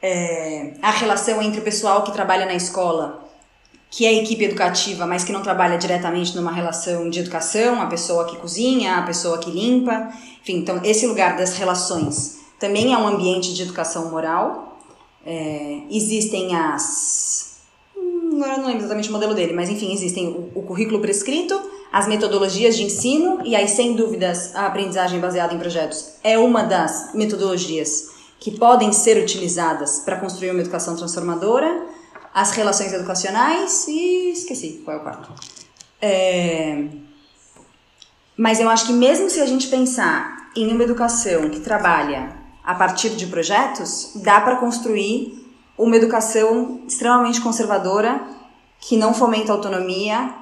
É, 0.00 0.74
a 0.80 0.90
relação 0.90 1.42
entre 1.42 1.60
o 1.60 1.62
pessoal 1.62 2.04
que 2.04 2.12
trabalha 2.12 2.46
na 2.46 2.54
escola, 2.54 3.28
que 3.90 4.06
é 4.06 4.14
equipe 4.14 4.44
educativa, 4.44 5.06
mas 5.06 5.24
que 5.24 5.32
não 5.32 5.42
trabalha 5.42 5.76
diretamente 5.76 6.36
numa 6.36 6.52
relação 6.52 7.10
de 7.10 7.20
educação, 7.20 7.80
a 7.80 7.86
pessoa 7.86 8.24
que 8.26 8.36
cozinha, 8.36 8.96
a 8.96 9.02
pessoa 9.02 9.38
que 9.38 9.50
limpa, 9.50 10.12
enfim, 10.42 10.58
então 10.58 10.80
esse 10.84 11.06
lugar 11.06 11.36
das 11.36 11.56
relações 11.56 12.36
também 12.58 12.92
é 12.92 12.98
um 12.98 13.06
ambiente 13.06 13.54
de 13.54 13.62
educação 13.62 14.10
moral. 14.10 14.78
É, 15.24 15.82
existem 15.90 16.54
as. 16.54 17.55
Agora 18.36 18.58
não 18.58 18.66
lembro 18.66 18.80
exatamente 18.80 19.08
o 19.08 19.12
modelo 19.12 19.34
dele, 19.34 19.52
mas 19.54 19.70
enfim, 19.70 19.92
existem 19.92 20.28
o, 20.28 20.58
o 20.58 20.62
currículo 20.62 21.00
prescrito, 21.00 21.58
as 21.90 22.06
metodologias 22.06 22.76
de 22.76 22.84
ensino, 22.84 23.40
e 23.44 23.56
aí, 23.56 23.66
sem 23.66 23.94
dúvidas, 23.94 24.54
a 24.54 24.66
aprendizagem 24.66 25.18
baseada 25.20 25.54
em 25.54 25.58
projetos 25.58 26.16
é 26.22 26.38
uma 26.38 26.62
das 26.62 27.14
metodologias 27.14 28.10
que 28.38 28.50
podem 28.50 28.92
ser 28.92 29.16
utilizadas 29.22 30.00
para 30.00 30.16
construir 30.16 30.50
uma 30.50 30.60
educação 30.60 30.94
transformadora, 30.94 31.86
as 32.34 32.50
relações 32.50 32.92
educacionais 32.92 33.88
e 33.88 34.32
esqueci 34.32 34.82
qual 34.84 34.98
é 34.98 35.00
o 35.00 35.02
quarto. 35.02 35.32
É... 36.02 36.84
Mas 38.36 38.60
eu 38.60 38.68
acho 38.68 38.86
que 38.86 38.92
mesmo 38.92 39.30
se 39.30 39.40
a 39.40 39.46
gente 39.46 39.68
pensar 39.68 40.50
em 40.54 40.70
uma 40.70 40.84
educação 40.84 41.48
que 41.48 41.60
trabalha 41.60 42.36
a 42.62 42.74
partir 42.74 43.10
de 43.10 43.26
projetos, 43.26 44.12
dá 44.16 44.40
para 44.42 44.56
construir 44.56 45.45
uma 45.78 45.96
educação 45.96 46.80
extremamente 46.86 47.40
conservadora 47.40 48.20
que 48.80 48.96
não 48.96 49.12
fomenta 49.12 49.52
autonomia 49.52 50.34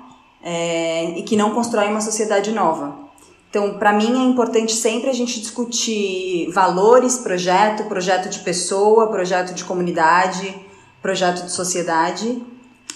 é, 0.42 1.18
e 1.18 1.22
que 1.22 1.36
não 1.36 1.54
constrói 1.54 1.88
uma 1.88 2.00
sociedade 2.00 2.52
nova. 2.52 3.04
Então, 3.48 3.78
para 3.78 3.92
mim 3.92 4.20
é 4.20 4.28
importante 4.28 4.72
sempre 4.72 5.08
a 5.08 5.12
gente 5.12 5.40
discutir 5.40 6.50
valores, 6.50 7.18
projeto, 7.18 7.84
projeto 7.84 8.28
de 8.28 8.40
pessoa, 8.40 9.06
projeto 9.06 9.54
de 9.54 9.64
comunidade, 9.64 10.54
projeto 11.00 11.44
de 11.44 11.52
sociedade, 11.52 12.42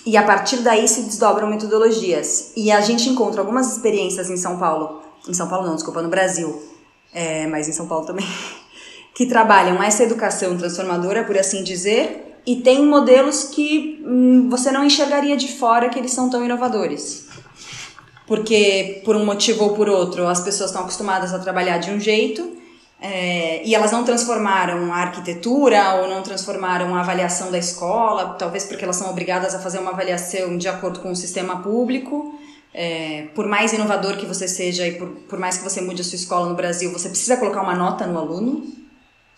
e 0.05 0.17
a 0.17 0.23
partir 0.25 0.59
daí 0.59 0.89
se 0.89 1.03
desdobram 1.03 1.49
metodologias. 1.49 2.53
E 2.57 2.73
a 2.73 2.81
gente 2.81 3.09
encontra 3.09 3.41
algumas 3.41 3.73
experiências 3.73 4.31
em 4.31 4.37
São 4.37 4.59
Paulo, 4.59 5.01
em 5.29 5.35
São 5.35 5.49
Paulo 5.49 5.67
não, 5.67 5.75
desculpa, 5.77 6.03
no 6.03 6.09
Brasil, 6.09 6.61
é, 7.15 7.47
mas 7.47 7.69
em 7.69 7.73
São 7.73 7.87
Paulo 7.87 8.05
também, 8.05 8.27
que 9.15 9.27
trabalham 9.27 9.81
essa 9.83 10.03
educação 10.03 10.57
transformadora, 10.59 11.23
por 11.23 11.39
assim 11.39 11.63
dizer, 11.63 12.28
e 12.49 12.57
tem 12.57 12.83
modelos 12.83 13.45
que 13.45 14.03
hum, 14.07 14.49
você 14.49 14.73
não 14.73 14.83
enxergaria 14.83 15.37
de 15.37 15.49
fora 15.49 15.91
que 15.91 15.99
eles 15.99 16.13
são 16.13 16.31
tão 16.31 16.43
inovadores. 16.43 17.29
Porque, 18.27 19.03
por 19.05 19.15
um 19.15 19.25
motivo 19.27 19.65
ou 19.65 19.75
por 19.75 19.87
outro, 19.87 20.27
as 20.27 20.41
pessoas 20.41 20.71
estão 20.71 20.81
acostumadas 20.83 21.35
a 21.35 21.39
trabalhar 21.39 21.77
de 21.77 21.91
um 21.91 22.01
jeito 22.01 22.57
é, 23.03 23.63
e 23.67 23.75
elas 23.75 23.93
não 23.93 24.03
transformaram 24.03 24.91
a 24.91 24.97
arquitetura 24.97 25.97
ou 25.97 26.09
não 26.09 26.23
transformaram 26.23 26.95
a 26.95 27.01
avaliação 27.01 27.51
da 27.51 27.59
escola, 27.59 28.35
talvez 28.39 28.65
porque 28.65 28.83
elas 28.83 28.97
são 28.97 29.11
obrigadas 29.11 29.55
a 29.55 29.59
fazer 29.59 29.79
uma 29.79 29.91
avaliação 29.91 30.57
de 30.57 30.69
acordo 30.69 31.01
com 31.01 31.11
o 31.11 31.17
sistema 31.17 31.63
público. 31.63 32.35
É, 32.73 33.27
por 33.35 33.47
mais 33.47 33.75
inovador 33.75 34.17
que 34.17 34.25
você 34.25 34.49
seja 34.49 34.87
e 34.87 34.93
por, 34.93 35.09
por 35.29 35.39
mais 35.39 35.59
que 35.59 35.65
você 35.65 35.83
mude 35.83 36.01
a 36.01 36.05
sua 36.05 36.17
escola 36.17 36.49
no 36.49 36.55
Brasil, 36.55 36.91
você 36.91 37.11
precisa 37.11 37.37
colocar 37.37 37.61
uma 37.61 37.75
nota 37.75 38.07
no 38.07 38.19
aluno 38.19 38.88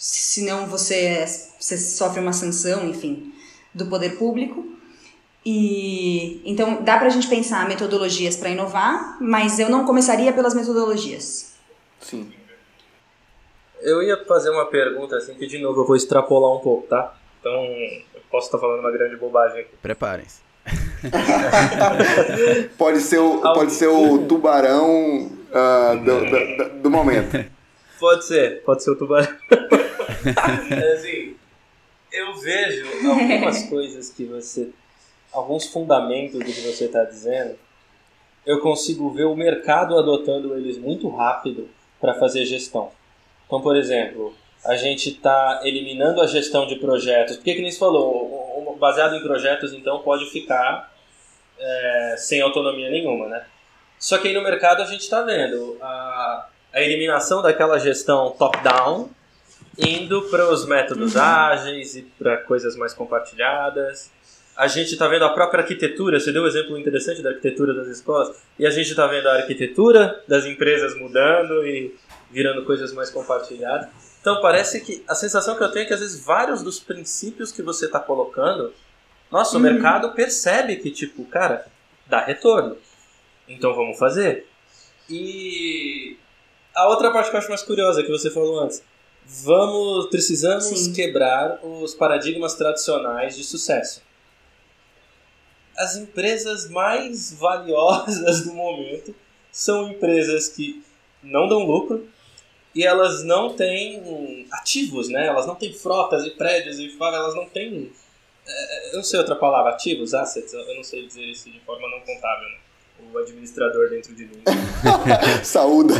senão 0.00 0.66
você, 0.66 1.26
você 1.60 1.76
sofre 1.76 2.20
uma 2.20 2.32
sanção, 2.32 2.88
enfim, 2.88 3.34
do 3.74 3.84
poder 3.84 4.16
público. 4.16 4.66
E 5.44 6.40
então 6.50 6.82
dá 6.82 6.96
para 6.96 7.08
a 7.08 7.10
gente 7.10 7.28
pensar 7.28 7.68
metodologias 7.68 8.34
para 8.34 8.48
inovar, 8.48 9.18
mas 9.20 9.58
eu 9.58 9.68
não 9.68 9.84
começaria 9.84 10.32
pelas 10.32 10.54
metodologias. 10.54 11.52
Sim. 12.00 12.32
Eu 13.82 14.02
ia 14.02 14.24
fazer 14.24 14.48
uma 14.50 14.66
pergunta 14.66 15.16
assim 15.16 15.34
que 15.34 15.46
de 15.46 15.58
novo 15.58 15.82
eu 15.82 15.86
vou 15.86 15.96
extrapolar 15.96 16.56
um 16.56 16.60
pouco, 16.60 16.86
tá? 16.86 17.14
Então 17.38 17.52
eu 17.52 18.22
posso 18.30 18.46
estar 18.46 18.58
falando 18.58 18.80
uma 18.80 18.90
grande 18.90 19.16
bobagem 19.16 19.60
aqui. 19.60 19.76
Preparem-se. 19.82 20.40
pode 22.76 23.00
ser 23.00 23.18
o 23.18 23.40
pode 23.40 23.72
ser 23.72 23.88
o 23.88 24.26
tubarão 24.26 25.30
uh, 25.50 25.96
do, 26.04 26.20
do, 26.20 26.82
do 26.82 26.90
momento. 26.90 27.59
Pode 28.00 28.24
ser, 28.24 28.62
pode 28.62 28.82
ser 28.82 28.90
o 28.92 28.96
tubarão. 28.96 29.28
assim, 30.94 31.36
eu 32.10 32.34
vejo 32.36 32.86
algumas 33.08 33.62
coisas 33.68 34.10
que 34.10 34.24
você. 34.24 34.70
alguns 35.32 35.66
fundamentos 35.66 36.38
do 36.38 36.44
que 36.44 36.60
você 36.62 36.86
está 36.86 37.04
dizendo. 37.04 37.58
Eu 38.46 38.60
consigo 38.60 39.10
ver 39.10 39.24
o 39.24 39.36
mercado 39.36 39.98
adotando 39.98 40.56
eles 40.56 40.78
muito 40.78 41.08
rápido 41.08 41.68
para 42.00 42.14
fazer 42.14 42.46
gestão. 42.46 42.90
Então, 43.46 43.60
por 43.60 43.76
exemplo, 43.76 44.34
a 44.64 44.76
gente 44.76 45.10
está 45.10 45.60
eliminando 45.62 46.22
a 46.22 46.26
gestão 46.26 46.66
de 46.66 46.76
projetos. 46.76 47.36
Porque, 47.36 47.54
que 47.54 47.60
nem 47.60 47.70
você 47.70 47.78
falou, 47.78 48.76
baseado 48.80 49.14
em 49.14 49.22
projetos, 49.22 49.74
então, 49.74 50.00
pode 50.00 50.24
ficar 50.30 50.90
é, 51.58 52.14
sem 52.16 52.40
autonomia 52.40 52.88
nenhuma, 52.88 53.28
né? 53.28 53.44
Só 53.98 54.16
que 54.16 54.28
aí 54.28 54.34
no 54.34 54.42
mercado 54.42 54.82
a 54.82 54.86
gente 54.86 55.02
está 55.02 55.20
vendo 55.20 55.76
a, 55.82 56.48
a 56.72 56.80
eliminação 56.80 57.42
daquela 57.42 57.78
gestão 57.78 58.30
top-down 58.38 59.10
indo 59.78 60.22
para 60.22 60.48
os 60.50 60.66
métodos 60.66 61.14
uhum. 61.14 61.22
ágeis 61.22 61.96
e 61.96 62.02
para 62.02 62.38
coisas 62.38 62.76
mais 62.76 62.92
compartilhadas. 62.92 64.10
A 64.56 64.66
gente 64.66 64.92
está 64.92 65.08
vendo 65.08 65.24
a 65.24 65.30
própria 65.30 65.62
arquitetura, 65.62 66.20
você 66.20 66.32
deu 66.32 66.42
um 66.42 66.46
exemplo 66.46 66.76
interessante 66.78 67.22
da 67.22 67.30
arquitetura 67.30 67.72
das 67.72 67.86
escolas, 67.86 68.36
e 68.58 68.66
a 68.66 68.70
gente 68.70 68.90
está 68.90 69.06
vendo 69.06 69.26
a 69.28 69.36
arquitetura 69.36 70.22
das 70.28 70.44
empresas 70.44 70.94
mudando 70.98 71.66
e 71.66 71.94
virando 72.30 72.64
coisas 72.64 72.92
mais 72.92 73.08
compartilhadas. 73.10 73.88
Então 74.20 74.40
parece 74.42 74.82
que 74.82 75.02
a 75.08 75.14
sensação 75.14 75.56
que 75.56 75.64
eu 75.64 75.70
tenho 75.70 75.84
é 75.84 75.86
que 75.86 75.94
às 75.94 76.00
vezes 76.00 76.22
vários 76.22 76.62
dos 76.62 76.78
princípios 76.78 77.50
que 77.50 77.62
você 77.62 77.86
está 77.86 77.98
colocando, 77.98 78.72
nossa, 79.30 79.56
uhum. 79.56 79.62
mercado 79.62 80.12
percebe 80.12 80.76
que, 80.76 80.90
tipo, 80.90 81.24
cara, 81.24 81.64
dá 82.06 82.20
retorno. 82.20 82.76
Então 83.48 83.74
vamos 83.74 83.98
fazer. 83.98 84.46
E 85.08 86.18
a 86.82 86.88
outra 86.88 87.10
parte 87.10 87.30
que 87.30 87.36
eu 87.36 87.38
acho 87.38 87.48
mais 87.48 87.62
curiosa 87.62 88.02
que 88.02 88.10
você 88.10 88.30
falou 88.30 88.60
antes, 88.60 88.82
Vamos, 89.32 90.06
precisamos 90.08 90.64
Sim. 90.64 90.92
quebrar 90.92 91.60
os 91.62 91.94
paradigmas 91.94 92.54
tradicionais 92.54 93.36
de 93.36 93.44
sucesso. 93.44 94.02
As 95.76 95.96
empresas 95.96 96.68
mais 96.68 97.32
valiosas 97.32 98.44
do 98.44 98.52
momento 98.52 99.14
são 99.52 99.88
empresas 99.92 100.48
que 100.48 100.82
não 101.22 101.46
dão 101.46 101.64
lucro 101.64 102.08
e 102.74 102.84
elas 102.84 103.22
não 103.22 103.54
têm 103.54 104.46
ativos, 104.50 105.08
né? 105.08 105.28
Elas 105.28 105.46
não 105.46 105.54
têm 105.54 105.72
frotas 105.72 106.26
e 106.26 106.30
prédios 106.30 106.80
e 106.80 106.96
elas 107.00 107.34
não 107.34 107.48
têm 107.48 107.92
é, 108.46 108.90
eu 108.90 108.96
não 108.96 109.04
sei 109.04 109.20
outra 109.20 109.36
palavra, 109.36 109.70
ativos, 109.70 110.12
assets, 110.12 110.52
eu 110.52 110.74
não 110.74 110.82
sei 110.82 111.06
dizer 111.06 111.22
isso 111.22 111.48
de 111.48 111.60
forma 111.60 111.88
não 111.88 112.00
contábil, 112.00 112.48
né? 112.48 112.58
O 113.12 113.18
administrador 113.18 113.90
dentro 113.90 114.14
de 114.14 114.24
mim. 114.24 114.42
Saúda 115.44 115.94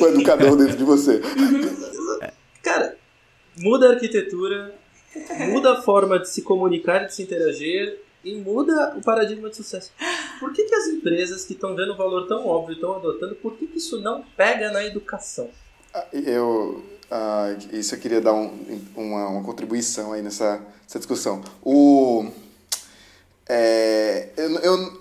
o 0.00 0.06
educador 0.06 0.56
dentro 0.56 0.76
de 0.76 0.84
você. 0.84 1.20
Cara, 2.62 2.96
muda 3.58 3.88
a 3.88 3.92
arquitetura, 3.92 4.74
muda 5.48 5.72
a 5.72 5.82
forma 5.82 6.18
de 6.18 6.28
se 6.28 6.42
comunicar 6.42 7.04
e 7.04 7.06
de 7.06 7.14
se 7.14 7.22
interagir 7.22 7.98
e 8.24 8.34
muda 8.36 8.94
o 8.96 9.02
paradigma 9.02 9.50
de 9.50 9.56
sucesso. 9.56 9.92
Por 10.40 10.52
que, 10.52 10.64
que 10.64 10.74
as 10.74 10.86
empresas 10.88 11.44
que 11.44 11.52
estão 11.52 11.76
vendo 11.76 11.92
um 11.92 11.96
valor 11.96 12.26
tão 12.26 12.46
óbvio 12.46 12.74
estão 12.74 12.96
adotando, 12.96 13.34
por 13.36 13.54
que, 13.56 13.66
que 13.66 13.78
isso 13.78 14.00
não 14.00 14.24
pega 14.36 14.70
na 14.70 14.84
educação? 14.84 15.50
Ah, 15.92 16.06
eu, 16.12 16.82
uh, 17.10 17.76
isso 17.76 17.94
eu 17.94 17.98
queria 18.00 18.20
dar 18.20 18.32
um, 18.32 18.80
uma, 18.96 19.28
uma 19.28 19.44
contribuição 19.44 20.12
aí 20.12 20.22
nessa, 20.22 20.60
nessa 20.82 20.98
discussão. 20.98 21.42
O, 21.62 22.26
é, 23.46 24.30
eu, 24.36 24.50
eu, 24.60 25.00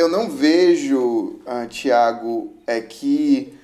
eu 0.00 0.08
não 0.08 0.30
vejo, 0.30 1.40
uh, 1.46 1.66
Tiago, 1.68 2.52
é 2.66 2.80
que 2.80 3.54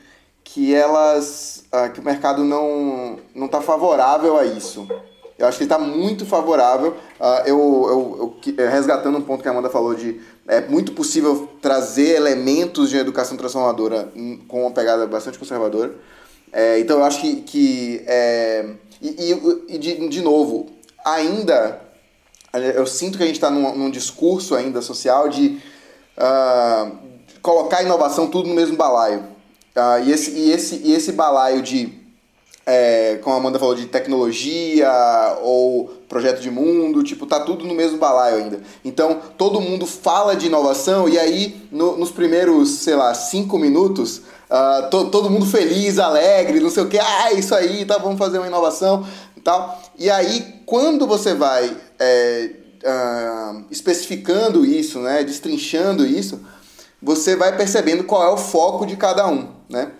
que 0.45 0.73
elas 0.73 1.65
uh, 1.73 1.93
que 1.93 2.01
o 2.01 2.05
mercado 2.05 2.45
não 2.45 3.19
não 3.35 3.47
está 3.47 3.61
favorável 3.61 4.39
a 4.39 4.45
isso. 4.45 4.87
Eu 5.39 5.47
acho 5.47 5.59
que 5.59 5.65
ele 5.65 5.73
está 5.73 5.79
muito 5.79 6.25
favorável. 6.25 6.93
Uh, 7.21 7.47
eu, 7.47 7.59
eu, 7.59 8.55
eu, 8.57 8.71
resgatando 8.71 9.19
um 9.19 9.23
ponto 9.23 9.43
que 9.43 9.49
a 9.49 9.51
Amanda 9.51 9.69
falou 9.69 9.95
de 9.95 10.21
é 10.47 10.61
muito 10.61 10.93
possível 10.93 11.49
trazer 11.61 12.17
elementos 12.17 12.91
de 12.91 12.97
educação 12.97 13.37
transformadora 13.37 14.11
com 14.49 14.63
uma 14.63 14.71
pegada 14.71 15.07
bastante 15.07 15.39
conservadora. 15.39 15.95
É, 16.53 16.79
então 16.79 16.99
eu 16.99 17.05
acho 17.05 17.21
que, 17.21 17.37
que 17.43 18.05
é, 18.07 18.67
e, 19.03 19.09
e, 19.09 19.75
e 19.75 19.79
de, 19.79 20.09
de 20.09 20.23
novo 20.23 20.67
ainda 21.05 21.83
eu 22.75 22.87
sinto 22.87 23.19
que 23.19 23.25
a 23.25 23.27
gente 23.27 23.37
está 23.37 23.51
num, 23.51 23.77
num, 23.77 23.91
discurso 23.91 24.55
ainda 24.55 24.81
social 24.81 25.29
de 25.29 25.61
uh, 26.17 26.97
colocar 27.43 27.83
inovação 27.83 28.29
tudo 28.29 28.49
no 28.49 28.55
mesmo 28.55 28.77
balaio. 28.77 29.21
Uh, 29.77 30.03
e, 30.05 30.13
esse, 30.13 30.31
e, 30.31 30.51
esse, 30.51 30.81
e 30.85 30.93
esse 30.95 31.13
balaio 31.13 31.63
de, 31.63 31.93
é, 32.65 33.21
como 33.23 33.37
a 33.37 33.39
Amanda 33.39 33.59
falou, 33.59 33.75
de 33.75 33.87
tecnologia 33.87 34.91
ou 35.43 35.89
projeto 36.09 36.41
de 36.41 36.51
mundo, 36.51 37.03
tipo, 37.03 37.27
tá 37.27 37.41
tudo 37.41 37.65
no 37.65 37.75
mesmo 37.75 37.99
balaio 37.99 38.39
ainda. 38.39 38.61
Então, 38.85 39.21
todo 39.37 39.61
mundo 39.61 39.87
fala 39.87 40.35
de 40.35 40.47
inovação 40.47 41.09
e 41.09 41.19
aí, 41.19 41.69
no, 41.71 41.97
nos 41.97 42.11
primeiros, 42.11 42.71
sei 42.71 42.97
lá, 42.97 43.13
cinco 43.13 43.59
minutos, 43.59 44.23
uh, 44.51 44.89
to, 44.91 45.11
todo 45.11 45.31
mundo 45.31 45.47
feliz, 45.47 45.99
alegre, 45.99 46.59
não 46.59 46.71
sei 46.71 46.83
o 46.83 46.89
que, 46.89 46.99
ah, 46.99 47.33
isso 47.33 47.55
aí, 47.55 47.85
tá, 47.85 47.99
vamos 47.99 48.19
fazer 48.19 48.39
uma 48.39 48.47
inovação 48.47 49.07
e 49.37 49.41
tal. 49.41 49.81
E 49.99 50.11
aí, 50.11 50.63
quando 50.65 51.07
você 51.07 51.35
vai 51.35 51.77
é, 51.99 52.51
uh, 52.87 53.65
especificando 53.71 54.65
isso, 54.65 55.01
né, 55.01 55.25
destrinchando 55.25 56.07
isso, 56.07 56.41
você 57.03 57.37
vai 57.37 57.57
percebendo 57.57 58.05
qual 58.05 58.23
é 58.23 58.31
o 58.31 58.37
foco 58.37 58.87
de 58.87 58.97
cada 58.97 59.27
um, 59.27 59.49
né? 59.69 59.93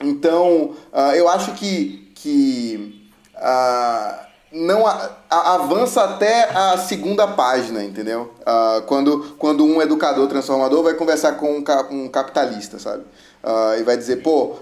Então, 0.00 0.74
uh, 0.92 1.14
eu 1.14 1.28
acho 1.28 1.52
que, 1.52 2.10
que 2.14 3.08
uh, 3.36 4.24
não 4.54 4.86
a, 4.86 5.10
a, 5.28 5.54
avança 5.54 6.02
até 6.02 6.50
a 6.50 6.78
segunda 6.78 7.26
página, 7.26 7.82
entendeu? 7.82 8.32
Uh, 8.40 8.82
quando, 8.82 9.34
quando 9.38 9.64
um 9.64 9.82
educador 9.82 10.28
transformador 10.28 10.82
vai 10.82 10.94
conversar 10.94 11.32
com 11.32 11.58
um, 11.58 11.64
um 11.90 12.08
capitalista, 12.08 12.78
sabe? 12.78 13.04
Uh, 13.42 13.78
e 13.78 13.82
vai 13.82 13.96
dizer, 13.96 14.22
pô, 14.22 14.52
uh, 14.52 14.56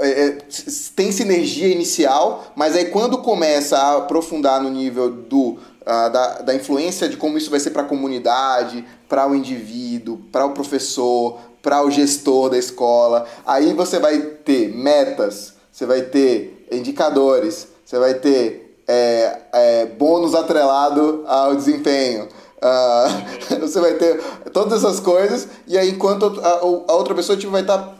é, 0.00 0.38
tem 0.96 1.12
sinergia 1.12 1.68
inicial, 1.68 2.52
mas 2.56 2.74
aí 2.74 2.86
quando 2.86 3.18
começa 3.18 3.76
a 3.76 3.98
aprofundar 3.98 4.62
no 4.62 4.70
nível 4.70 5.10
do 5.10 5.58
uh, 5.86 6.10
da, 6.10 6.38
da 6.40 6.54
influência 6.54 7.08
de 7.08 7.16
como 7.16 7.38
isso 7.38 7.50
vai 7.50 7.60
ser 7.60 7.70
para 7.70 7.82
a 7.82 7.86
comunidade, 7.86 8.84
para 9.08 9.28
o 9.28 9.34
indivíduo, 9.34 10.18
para 10.32 10.44
o 10.44 10.50
professor, 10.50 11.38
para 11.62 11.82
o 11.82 11.90
gestor 11.90 12.50
da 12.50 12.58
escola. 12.58 13.26
Aí 13.46 13.72
você 13.72 13.98
vai 13.98 14.18
ter 14.18 14.74
metas, 14.74 15.54
você 15.70 15.86
vai 15.86 16.02
ter 16.02 16.66
indicadores, 16.70 17.68
você 17.84 17.98
vai 17.98 18.14
ter 18.14 18.78
é, 18.86 19.40
é, 19.52 19.86
bônus 19.86 20.34
atrelado 20.34 21.24
ao 21.26 21.54
desempenho. 21.54 22.28
Uh, 22.58 23.60
você 23.60 23.80
vai 23.80 23.94
ter 23.94 24.22
todas 24.52 24.84
essas 24.84 25.00
coisas, 25.00 25.48
e 25.66 25.76
aí 25.76 25.90
enquanto 25.90 26.40
a, 26.42 26.48
a 26.60 26.94
outra 26.94 27.14
pessoa 27.14 27.36
tipo, 27.36 27.52
vai 27.52 27.62
estar. 27.62 27.78
Tá, 27.78 27.94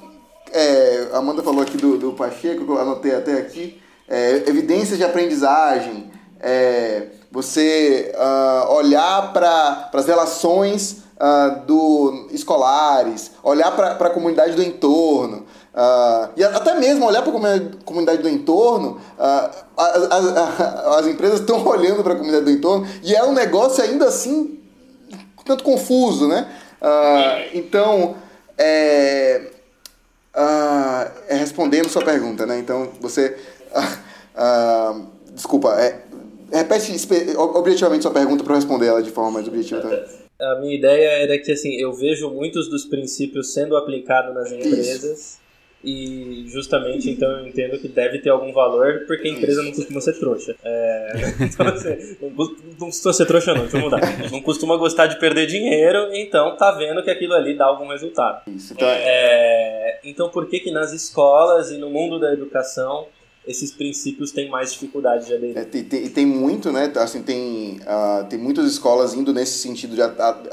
é, 0.52 1.08
a 1.12 1.18
Amanda 1.18 1.42
falou 1.42 1.62
aqui 1.62 1.76
do, 1.76 1.98
do 1.98 2.12
Pacheco, 2.12 2.64
que 2.64 2.70
eu 2.70 2.78
anotei 2.78 3.12
até 3.12 3.32
aqui, 3.32 3.80
é, 4.08 4.44
evidências 4.46 4.96
de 4.96 5.04
aprendizagem, 5.04 6.10
é, 6.38 7.08
você 7.34 8.14
uh, 8.14 8.72
olhar 8.74 9.32
para 9.32 9.90
as 9.92 10.06
relações 10.06 10.98
uh, 11.18 11.66
do, 11.66 12.28
escolares, 12.30 13.32
olhar 13.42 13.72
para 13.72 14.06
a 14.06 14.10
comunidade 14.10 14.54
do 14.54 14.62
entorno, 14.62 15.38
uh, 15.74 16.28
e 16.36 16.44
até 16.44 16.78
mesmo 16.78 17.04
olhar 17.04 17.22
para 17.22 17.32
a 17.32 17.60
comunidade 17.84 18.22
do 18.22 18.28
entorno, 18.28 19.00
as, 19.18 20.12
as, 20.12 20.98
as 21.00 21.06
empresas 21.08 21.40
estão 21.40 21.60
olhando 21.66 22.04
para 22.04 22.12
a 22.12 22.16
comunidade 22.16 22.44
do 22.44 22.52
entorno 22.52 22.86
e 23.02 23.16
é 23.16 23.24
um 23.24 23.32
negócio 23.32 23.82
ainda 23.82 24.06
assim 24.06 24.60
tanto 25.44 25.64
confuso, 25.64 26.26
né? 26.26 26.48
então, 27.52 28.14
é, 28.56 29.42
é, 30.34 31.34
respondendo 31.36 31.88
sua 31.90 32.02
pergunta, 32.02 32.46
né? 32.46 32.58
Então, 32.58 32.88
você... 32.98 33.36
desculpa, 35.34 35.74
é, 35.78 36.00
Repete 36.54 36.92
objetivamente 37.36 38.02
sua 38.02 38.12
pergunta 38.12 38.44
para 38.44 38.54
responder 38.54 38.86
ela 38.86 39.02
de 39.02 39.10
forma 39.10 39.32
mais 39.32 39.48
objetiva 39.48 39.80
também. 39.80 40.04
A 40.40 40.60
minha 40.60 40.76
ideia 40.76 41.22
era 41.22 41.38
que 41.38 41.52
assim, 41.52 41.74
eu 41.80 41.92
vejo 41.92 42.30
muitos 42.30 42.68
dos 42.68 42.84
princípios 42.84 43.52
sendo 43.52 43.76
aplicados 43.76 44.34
nas 44.34 44.52
empresas. 44.52 45.02
Isso. 45.04 45.44
E 45.84 46.46
justamente 46.48 47.10
então 47.10 47.30
eu 47.30 47.46
entendo 47.46 47.78
que 47.78 47.88
deve 47.88 48.18
ter 48.18 48.30
algum 48.30 48.52
valor, 48.52 49.04
porque 49.06 49.28
a 49.28 49.30
empresa 49.30 49.62
não 49.62 49.70
costuma 49.70 50.00
ser 50.00 50.18
trouxa. 50.18 50.56
É, 50.64 51.12
então, 51.44 51.66
assim, 51.66 52.16
não, 52.22 52.30
não 52.30 52.86
costuma 52.86 53.12
ser 53.12 53.26
trouxa, 53.26 53.52
não, 53.52 53.62
deixa 53.62 53.76
eu 53.76 53.82
mudar. 53.82 54.00
Não 54.30 54.40
costuma 54.40 54.76
gostar 54.76 55.08
de 55.08 55.18
perder 55.18 55.46
dinheiro, 55.46 56.08
então 56.14 56.56
tá 56.56 56.70
vendo 56.72 57.02
que 57.02 57.10
aquilo 57.10 57.34
ali 57.34 57.54
dá 57.54 57.66
algum 57.66 57.88
resultado. 57.88 58.42
Isso, 58.50 58.72
então, 58.72 58.88
é... 58.88 59.02
É, 59.04 60.00
então 60.04 60.30
por 60.30 60.48
que, 60.48 60.60
que 60.60 60.70
nas 60.70 60.92
escolas 60.92 61.70
e 61.70 61.76
no 61.76 61.90
mundo 61.90 62.18
da 62.18 62.32
educação 62.32 63.06
esses 63.46 63.72
princípios 63.72 64.32
têm 64.32 64.48
mais 64.48 64.72
dificuldade 64.72 65.26
de 65.26 65.34
aderir. 65.34 65.58
É, 65.58 65.64
tem, 65.64 65.84
tem, 65.84 66.08
tem, 66.08 66.26
muito, 66.26 66.72
né? 66.72 66.90
Assim, 66.96 67.22
tem, 67.22 67.78
uh, 67.82 68.24
tem 68.24 68.38
muitas 68.38 68.64
escolas 68.70 69.12
indo 69.14 69.34
nesse 69.34 69.58
sentido 69.58 69.94
de 69.94 70.02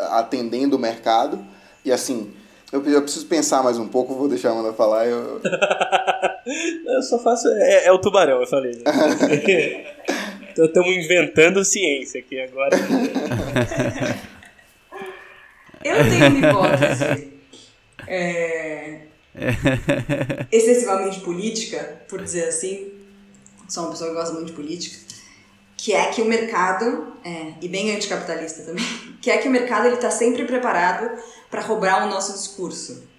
atendendo 0.10 0.76
o 0.76 0.80
mercado. 0.80 1.39
E 1.86 1.92
assim, 1.92 2.34
eu, 2.72 2.84
eu 2.86 3.02
preciso 3.02 3.26
pensar 3.28 3.64
mais 3.64 3.78
um 3.78 3.88
pouco, 3.88 4.14
vou 4.14 4.28
deixar 4.28 4.50
a 4.50 4.52
Amanda 4.52 4.74
falar. 4.74 5.08
Eu, 5.08 5.39
eu 6.86 7.02
só 7.04 7.18
faço. 7.18 7.48
É, 7.48 7.86
é, 7.86 7.92
o 7.92 7.98
tubarão, 7.98 8.42
eu 8.42 8.48
falei. 8.48 8.74
Estamos 10.58 10.92
inventando 10.94 11.64
ciência 11.64 12.20
aqui 12.20 12.42
agora. 12.42 12.76
eu 15.82 15.96
tenho 16.10 16.28
uma 16.28 16.50
hipótese. 16.50 17.32
É 18.06 19.11
excessivamente 20.52 21.22
política, 21.22 22.02
por 22.08 22.22
dizer 22.22 22.46
assim, 22.46 22.92
sou 23.68 23.84
uma 23.84 23.92
pessoa 23.92 24.10
que 24.10 24.16
gosta 24.16 24.34
muito 24.34 24.48
de 24.48 24.54
política, 24.54 24.98
que 25.78 25.94
é 25.94 26.10
que 26.12 26.22
o 26.22 26.26
mercado, 26.26 27.14
é, 27.24 27.54
e 27.62 27.68
bem 27.68 27.96
anticapitalista 27.96 28.64
também, 28.64 28.86
que 29.22 29.32
é 29.32 29.38
que 29.38 29.48
o 29.48 29.52
mercado 29.52 29.88
ele 29.88 29.96
está 29.96 30.12
sempre 30.12 30.46
preparado 30.46 31.10
para 31.50 31.62
roubar 31.62 32.06
o 32.06 32.10
nosso 32.10 32.34
discurso. 32.34 33.10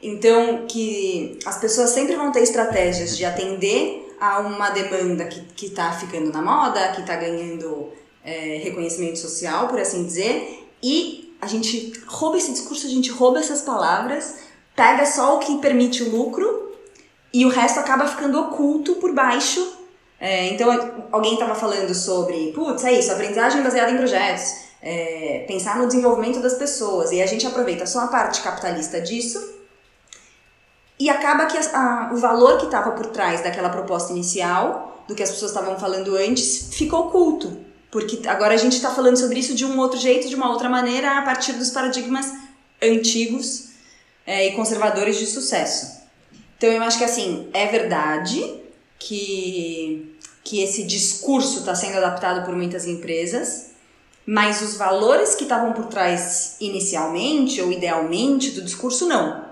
Então, 0.00 0.66
que 0.66 1.38
as 1.44 1.58
pessoas 1.58 1.90
sempre 1.90 2.14
vão 2.14 2.30
ter 2.30 2.40
estratégias 2.40 3.16
de 3.16 3.24
atender 3.24 4.16
a 4.20 4.40
uma 4.40 4.70
demanda 4.70 5.24
que 5.26 5.66
está 5.66 5.92
ficando 5.92 6.32
na 6.32 6.40
moda, 6.42 6.92
que 6.92 7.00
está 7.00 7.16
ganhando 7.16 7.92
é, 8.24 8.60
reconhecimento 8.62 9.18
social, 9.18 9.68
por 9.68 9.78
assim 9.78 10.04
dizer, 10.04 10.68
e 10.82 11.36
a 11.40 11.46
gente 11.46 11.92
rouba 12.06 12.36
esse 12.36 12.52
discurso, 12.52 12.86
a 12.86 12.90
gente 12.90 13.10
rouba 13.10 13.38
essas 13.38 13.62
palavras 13.62 14.47
pega 14.78 15.04
só 15.04 15.34
o 15.34 15.38
que 15.40 15.58
permite 15.58 16.04
o 16.04 16.10
lucro 16.16 16.72
e 17.34 17.44
o 17.44 17.48
resto 17.48 17.80
acaba 17.80 18.06
ficando 18.06 18.40
oculto 18.40 18.94
por 18.94 19.12
baixo. 19.12 19.76
É, 20.20 20.46
então, 20.50 20.70
alguém 21.10 21.34
estava 21.34 21.56
falando 21.56 21.92
sobre, 21.92 22.52
putz, 22.52 22.84
é 22.84 22.92
isso, 22.92 23.10
aprendizagem 23.10 23.60
baseada 23.60 23.90
em 23.90 23.96
projetos, 23.96 24.54
é, 24.80 25.44
pensar 25.48 25.78
no 25.78 25.86
desenvolvimento 25.88 26.40
das 26.40 26.54
pessoas, 26.54 27.10
e 27.10 27.20
a 27.20 27.26
gente 27.26 27.46
aproveita 27.46 27.86
só 27.86 28.00
a 28.00 28.06
parte 28.06 28.40
capitalista 28.40 29.00
disso, 29.00 29.54
e 30.98 31.10
acaba 31.10 31.46
que 31.46 31.56
a, 31.56 31.60
a, 31.60 32.12
o 32.12 32.16
valor 32.16 32.58
que 32.58 32.66
estava 32.66 32.92
por 32.92 33.06
trás 33.06 33.42
daquela 33.42 33.68
proposta 33.68 34.12
inicial, 34.12 35.04
do 35.06 35.14
que 35.14 35.22
as 35.22 35.30
pessoas 35.30 35.52
estavam 35.52 35.78
falando 35.78 36.16
antes, 36.16 36.68
ficou 36.72 37.06
oculto. 37.06 37.58
Porque 37.90 38.28
agora 38.28 38.54
a 38.54 38.58
gente 38.58 38.74
está 38.74 38.90
falando 38.90 39.16
sobre 39.16 39.38
isso 39.38 39.54
de 39.54 39.64
um 39.64 39.78
outro 39.78 39.98
jeito, 39.98 40.28
de 40.28 40.34
uma 40.34 40.50
outra 40.50 40.68
maneira, 40.68 41.18
a 41.18 41.22
partir 41.22 41.52
dos 41.52 41.70
paradigmas 41.70 42.32
antigos 42.82 43.67
é, 44.28 44.46
e 44.46 44.52
conservadores 44.52 45.18
de 45.18 45.24
sucesso. 45.24 46.02
Então 46.58 46.70
eu 46.70 46.82
acho 46.82 46.98
que 46.98 47.04
assim, 47.04 47.48
é 47.54 47.66
verdade 47.66 48.60
que, 48.98 50.14
que 50.44 50.62
esse 50.62 50.84
discurso 50.84 51.60
está 51.60 51.74
sendo 51.74 51.96
adaptado 51.96 52.44
por 52.44 52.54
muitas 52.54 52.86
empresas, 52.86 53.70
mas 54.26 54.60
os 54.60 54.76
valores 54.76 55.34
que 55.34 55.44
estavam 55.44 55.72
por 55.72 55.86
trás 55.86 56.56
inicialmente 56.60 57.58
ou 57.62 57.72
idealmente 57.72 58.50
do 58.50 58.60
discurso 58.60 59.06
não. 59.06 59.46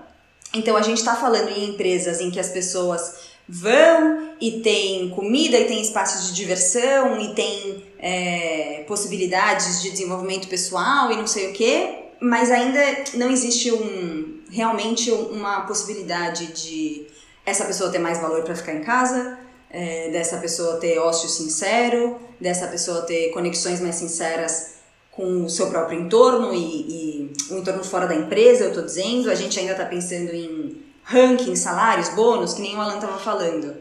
Então 0.53 0.77
a 0.77 0.83
gente 0.83 0.99
está 0.99 1.15
falando 1.15 1.49
em 1.49 1.71
empresas 1.71 2.21
em 2.21 2.29
que 2.29 2.39
as 2.39 2.49
pessoas 2.49 3.15
vão 3.49 4.29
e 4.39 4.59
tem 4.59 5.09
comida 5.09 5.57
e 5.57 5.65
tem 5.65 5.81
espaços 5.81 6.27
de 6.27 6.35
diversão 6.35 7.19
e 7.19 7.33
tem 7.33 7.83
é, 7.97 8.83
possibilidades 8.87 9.81
de 9.81 9.89
desenvolvimento 9.89 10.47
pessoal 10.47 11.11
e 11.11 11.15
não 11.15 11.25
sei 11.25 11.49
o 11.49 11.53
que, 11.53 11.95
mas 12.19 12.51
ainda 12.51 12.79
não 13.15 13.31
existe 13.31 13.71
um 13.71 14.36
realmente 14.49 15.11
uma 15.11 15.61
possibilidade 15.61 16.47
de 16.47 17.07
essa 17.45 17.65
pessoa 17.65 17.89
ter 17.89 17.99
mais 17.99 18.19
valor 18.19 18.43
para 18.43 18.55
ficar 18.55 18.73
em 18.73 18.81
casa, 18.81 19.37
é, 19.69 20.09
dessa 20.11 20.37
pessoa 20.37 20.77
ter 20.77 20.97
ócio 20.97 21.29
sincero, 21.29 22.19
dessa 22.39 22.67
pessoa 22.67 23.01
ter 23.01 23.31
conexões 23.31 23.79
mais 23.79 23.95
sinceras 23.95 24.77
com 25.11 25.45
o 25.45 25.49
seu 25.49 25.67
próprio 25.67 25.99
entorno 25.99 26.53
e, 26.53 27.33
o 27.49 27.57
entorno 27.57 27.83
fora 27.83 28.05
da 28.05 28.15
empresa, 28.15 28.65
eu 28.65 28.69
estou 28.69 28.85
dizendo. 28.85 29.31
A 29.31 29.35
gente 29.35 29.59
ainda 29.59 29.71
está 29.71 29.85
pensando 29.85 30.31
em 30.31 30.77
rankings, 31.03 31.61
salários, 31.61 32.09
bônus, 32.09 32.53
que 32.53 32.61
nem 32.61 32.75
o 32.75 32.81
Alan 32.81 32.95
estava 32.95 33.17
falando. 33.17 33.75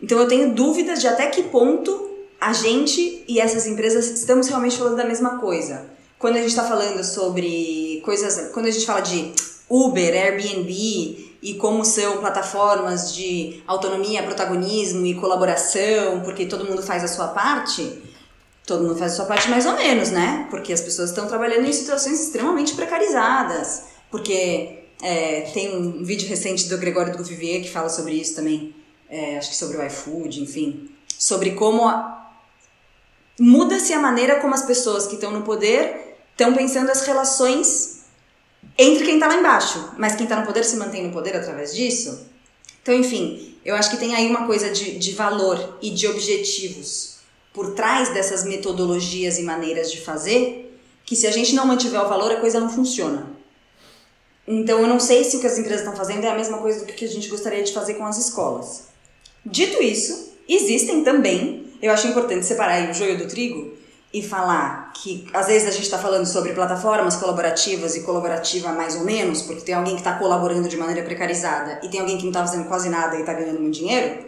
Então 0.00 0.18
eu 0.18 0.28
tenho 0.28 0.54
dúvidas 0.54 1.00
de 1.00 1.08
até 1.08 1.26
que 1.26 1.44
ponto 1.44 2.08
a 2.40 2.52
gente 2.52 3.24
e 3.26 3.40
essas 3.40 3.66
empresas 3.66 4.06
estamos 4.10 4.46
realmente 4.46 4.78
falando 4.78 4.96
da 4.96 5.04
mesma 5.04 5.38
coisa. 5.38 5.86
Quando 6.18 6.36
a 6.36 6.40
gente 6.40 6.50
está 6.50 6.64
falando 6.64 7.02
sobre 7.02 8.00
coisas, 8.04 8.52
quando 8.52 8.66
a 8.66 8.70
gente 8.70 8.86
fala 8.86 9.00
de 9.00 9.32
Uber, 9.68 10.14
Airbnb 10.14 11.28
e 11.40 11.54
como 11.54 11.84
são 11.84 12.18
plataformas 12.18 13.14
de 13.14 13.62
autonomia, 13.66 14.22
protagonismo 14.22 15.06
e 15.06 15.14
colaboração, 15.14 16.20
porque 16.20 16.46
todo 16.46 16.64
mundo 16.64 16.82
faz 16.82 17.04
a 17.04 17.08
sua 17.08 17.28
parte, 17.28 18.02
todo 18.66 18.82
mundo 18.82 18.96
faz 18.96 19.12
a 19.12 19.16
sua 19.16 19.26
parte 19.26 19.48
mais 19.48 19.64
ou 19.66 19.74
menos, 19.74 20.10
né? 20.10 20.46
Porque 20.50 20.72
as 20.72 20.80
pessoas 20.80 21.10
estão 21.10 21.26
trabalhando 21.26 21.66
em 21.66 21.72
situações 21.72 22.20
extremamente 22.20 22.74
precarizadas, 22.74 23.84
porque 24.10 24.84
é, 25.02 25.42
tem 25.52 25.76
um 25.76 26.02
vídeo 26.02 26.28
recente 26.28 26.68
do 26.68 26.76
Gregório 26.76 27.16
do 27.16 27.22
Vivier 27.22 27.62
que 27.62 27.70
fala 27.70 27.88
sobre 27.88 28.14
isso 28.14 28.34
também, 28.34 28.74
é, 29.08 29.38
acho 29.38 29.50
que 29.50 29.56
sobre 29.56 29.76
o 29.76 29.86
iFood, 29.86 30.42
enfim, 30.42 30.90
sobre 31.18 31.52
como 31.52 31.88
muda-se 33.38 33.92
a 33.92 34.00
maneira 34.00 34.40
como 34.40 34.54
as 34.54 34.62
pessoas 34.62 35.06
que 35.06 35.14
estão 35.14 35.30
no 35.30 35.42
poder 35.42 36.16
estão 36.32 36.52
pensando 36.52 36.90
as 36.90 37.02
relações 37.02 37.97
entre 38.78 39.04
quem 39.04 39.14
está 39.14 39.26
lá 39.26 39.36
embaixo, 39.36 39.92
mas 39.98 40.14
quem 40.14 40.24
está 40.24 40.38
no 40.38 40.46
poder 40.46 40.64
se 40.64 40.76
mantém 40.76 41.04
no 41.06 41.12
poder 41.12 41.36
através 41.36 41.74
disso. 41.74 42.26
Então, 42.82 42.94
enfim, 42.94 43.56
eu 43.64 43.74
acho 43.74 43.90
que 43.90 43.96
tem 43.96 44.14
aí 44.14 44.28
uma 44.28 44.46
coisa 44.46 44.70
de, 44.70 44.98
de 44.98 45.12
valor 45.12 45.78
e 45.82 45.90
de 45.90 46.06
objetivos 46.06 47.16
por 47.52 47.74
trás 47.74 48.10
dessas 48.14 48.44
metodologias 48.44 49.38
e 49.38 49.42
maneiras 49.42 49.90
de 49.90 50.00
fazer, 50.00 50.78
que 51.04 51.16
se 51.16 51.26
a 51.26 51.30
gente 51.30 51.54
não 51.54 51.66
mantiver 51.66 52.00
o 52.00 52.08
valor, 52.08 52.30
a 52.30 52.36
coisa 52.36 52.60
não 52.60 52.70
funciona. 52.70 53.30
Então, 54.46 54.80
eu 54.80 54.86
não 54.86 55.00
sei 55.00 55.24
se 55.24 55.36
o 55.36 55.40
que 55.40 55.46
as 55.46 55.58
empresas 55.58 55.80
estão 55.80 55.96
fazendo 55.96 56.24
é 56.24 56.30
a 56.30 56.36
mesma 56.36 56.58
coisa 56.58 56.84
do 56.84 56.92
que 56.92 57.04
a 57.04 57.08
gente 57.08 57.28
gostaria 57.28 57.62
de 57.62 57.72
fazer 57.72 57.94
com 57.94 58.06
as 58.06 58.16
escolas. 58.16 58.84
Dito 59.44 59.82
isso, 59.82 60.32
existem 60.48 61.02
também 61.02 61.68
eu 61.80 61.92
acho 61.92 62.08
importante 62.08 62.44
separar 62.44 62.90
o 62.90 62.94
joio 62.94 63.18
do 63.18 63.28
trigo 63.28 63.77
e 64.18 64.22
falar 64.22 64.92
que 64.94 65.26
às 65.32 65.46
vezes 65.46 65.68
a 65.68 65.70
gente 65.70 65.84
está 65.84 65.98
falando 65.98 66.26
sobre 66.26 66.52
plataformas 66.52 67.16
colaborativas 67.16 67.94
e 67.96 68.02
colaborativa 68.02 68.72
mais 68.72 68.96
ou 68.96 69.04
menos, 69.04 69.42
porque 69.42 69.60
tem 69.60 69.74
alguém 69.74 69.94
que 69.94 70.00
está 70.00 70.18
colaborando 70.18 70.68
de 70.68 70.76
maneira 70.76 71.02
precarizada 71.02 71.80
e 71.82 71.88
tem 71.88 72.00
alguém 72.00 72.16
que 72.16 72.24
não 72.24 72.30
está 72.30 72.44
fazendo 72.44 72.66
quase 72.66 72.88
nada 72.88 73.16
e 73.16 73.20
está 73.20 73.32
ganhando 73.32 73.60
muito 73.60 73.74
dinheiro. 73.74 74.26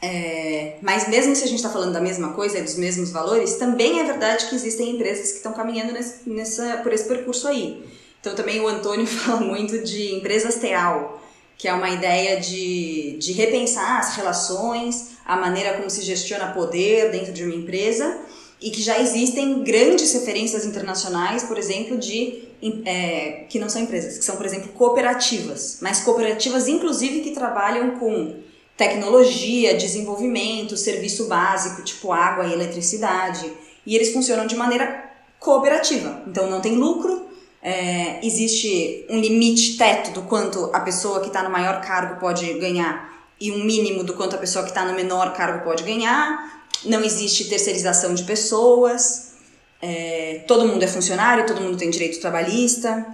É, 0.00 0.78
mas 0.82 1.08
mesmo 1.08 1.34
se 1.34 1.44
a 1.44 1.46
gente 1.46 1.58
está 1.58 1.70
falando 1.70 1.92
da 1.92 2.00
mesma 2.00 2.32
coisa 2.32 2.58
e 2.58 2.62
dos 2.62 2.76
mesmos 2.76 3.10
valores, 3.10 3.54
também 3.54 4.00
é 4.00 4.04
verdade 4.04 4.46
que 4.48 4.54
existem 4.54 4.90
empresas 4.90 5.30
que 5.30 5.36
estão 5.36 5.52
caminhando 5.52 5.92
nesse, 5.92 6.28
nessa, 6.28 6.78
por 6.78 6.92
esse 6.92 7.06
percurso 7.06 7.46
aí. 7.46 7.84
Então 8.20 8.34
também 8.34 8.60
o 8.60 8.68
Antônio 8.68 9.06
fala 9.08 9.40
muito 9.40 9.78
de 9.78 10.14
empresas 10.14 10.56
teal, 10.56 11.22
que 11.56 11.68
é 11.68 11.72
uma 11.72 11.88
ideia 11.88 12.40
de, 12.40 13.16
de 13.18 13.32
repensar 13.32 14.00
as 14.00 14.16
relações, 14.16 15.12
a 15.24 15.36
maneira 15.36 15.74
como 15.74 15.88
se 15.88 16.02
gestiona 16.02 16.52
poder 16.52 17.10
dentro 17.12 17.32
de 17.32 17.44
uma 17.44 17.54
empresa 17.54 18.18
e 18.62 18.70
que 18.70 18.80
já 18.80 18.98
existem 19.00 19.62
grandes 19.62 20.12
referências 20.12 20.64
internacionais, 20.64 21.42
por 21.42 21.58
exemplo, 21.58 21.98
de 21.98 22.44
é, 22.84 23.44
que 23.48 23.58
não 23.58 23.68
são 23.68 23.82
empresas, 23.82 24.16
que 24.16 24.24
são, 24.24 24.36
por 24.36 24.46
exemplo, 24.46 24.68
cooperativas, 24.68 25.78
mas 25.80 26.00
cooperativas 26.00 26.68
inclusive 26.68 27.20
que 27.20 27.32
trabalham 27.32 27.98
com 27.98 28.36
tecnologia, 28.76 29.76
desenvolvimento, 29.76 30.76
serviço 30.76 31.26
básico, 31.26 31.82
tipo 31.82 32.12
água 32.12 32.46
e 32.46 32.52
eletricidade, 32.52 33.50
e 33.84 33.96
eles 33.96 34.12
funcionam 34.12 34.46
de 34.46 34.56
maneira 34.56 35.10
cooperativa. 35.38 36.22
Então 36.26 36.48
não 36.48 36.60
tem 36.60 36.76
lucro, 36.76 37.26
é, 37.60 38.24
existe 38.24 39.06
um 39.10 39.20
limite 39.20 39.76
teto 39.76 40.12
do 40.12 40.22
quanto 40.22 40.70
a 40.72 40.80
pessoa 40.80 41.20
que 41.20 41.28
está 41.28 41.42
no 41.42 41.50
maior 41.50 41.80
cargo 41.80 42.20
pode 42.20 42.52
ganhar 42.54 43.12
e 43.40 43.50
um 43.50 43.64
mínimo 43.64 44.04
do 44.04 44.14
quanto 44.14 44.36
a 44.36 44.38
pessoa 44.38 44.64
que 44.64 44.70
está 44.70 44.84
no 44.84 44.94
menor 44.94 45.32
cargo 45.32 45.64
pode 45.64 45.82
ganhar. 45.82 46.61
Não 46.84 47.02
existe 47.02 47.48
terceirização 47.48 48.14
de 48.14 48.24
pessoas. 48.24 49.32
É, 49.80 50.44
todo 50.46 50.66
mundo 50.66 50.82
é 50.82 50.86
funcionário, 50.86 51.46
todo 51.46 51.60
mundo 51.60 51.76
tem 51.76 51.90
direito 51.90 52.20
trabalhista. 52.20 53.06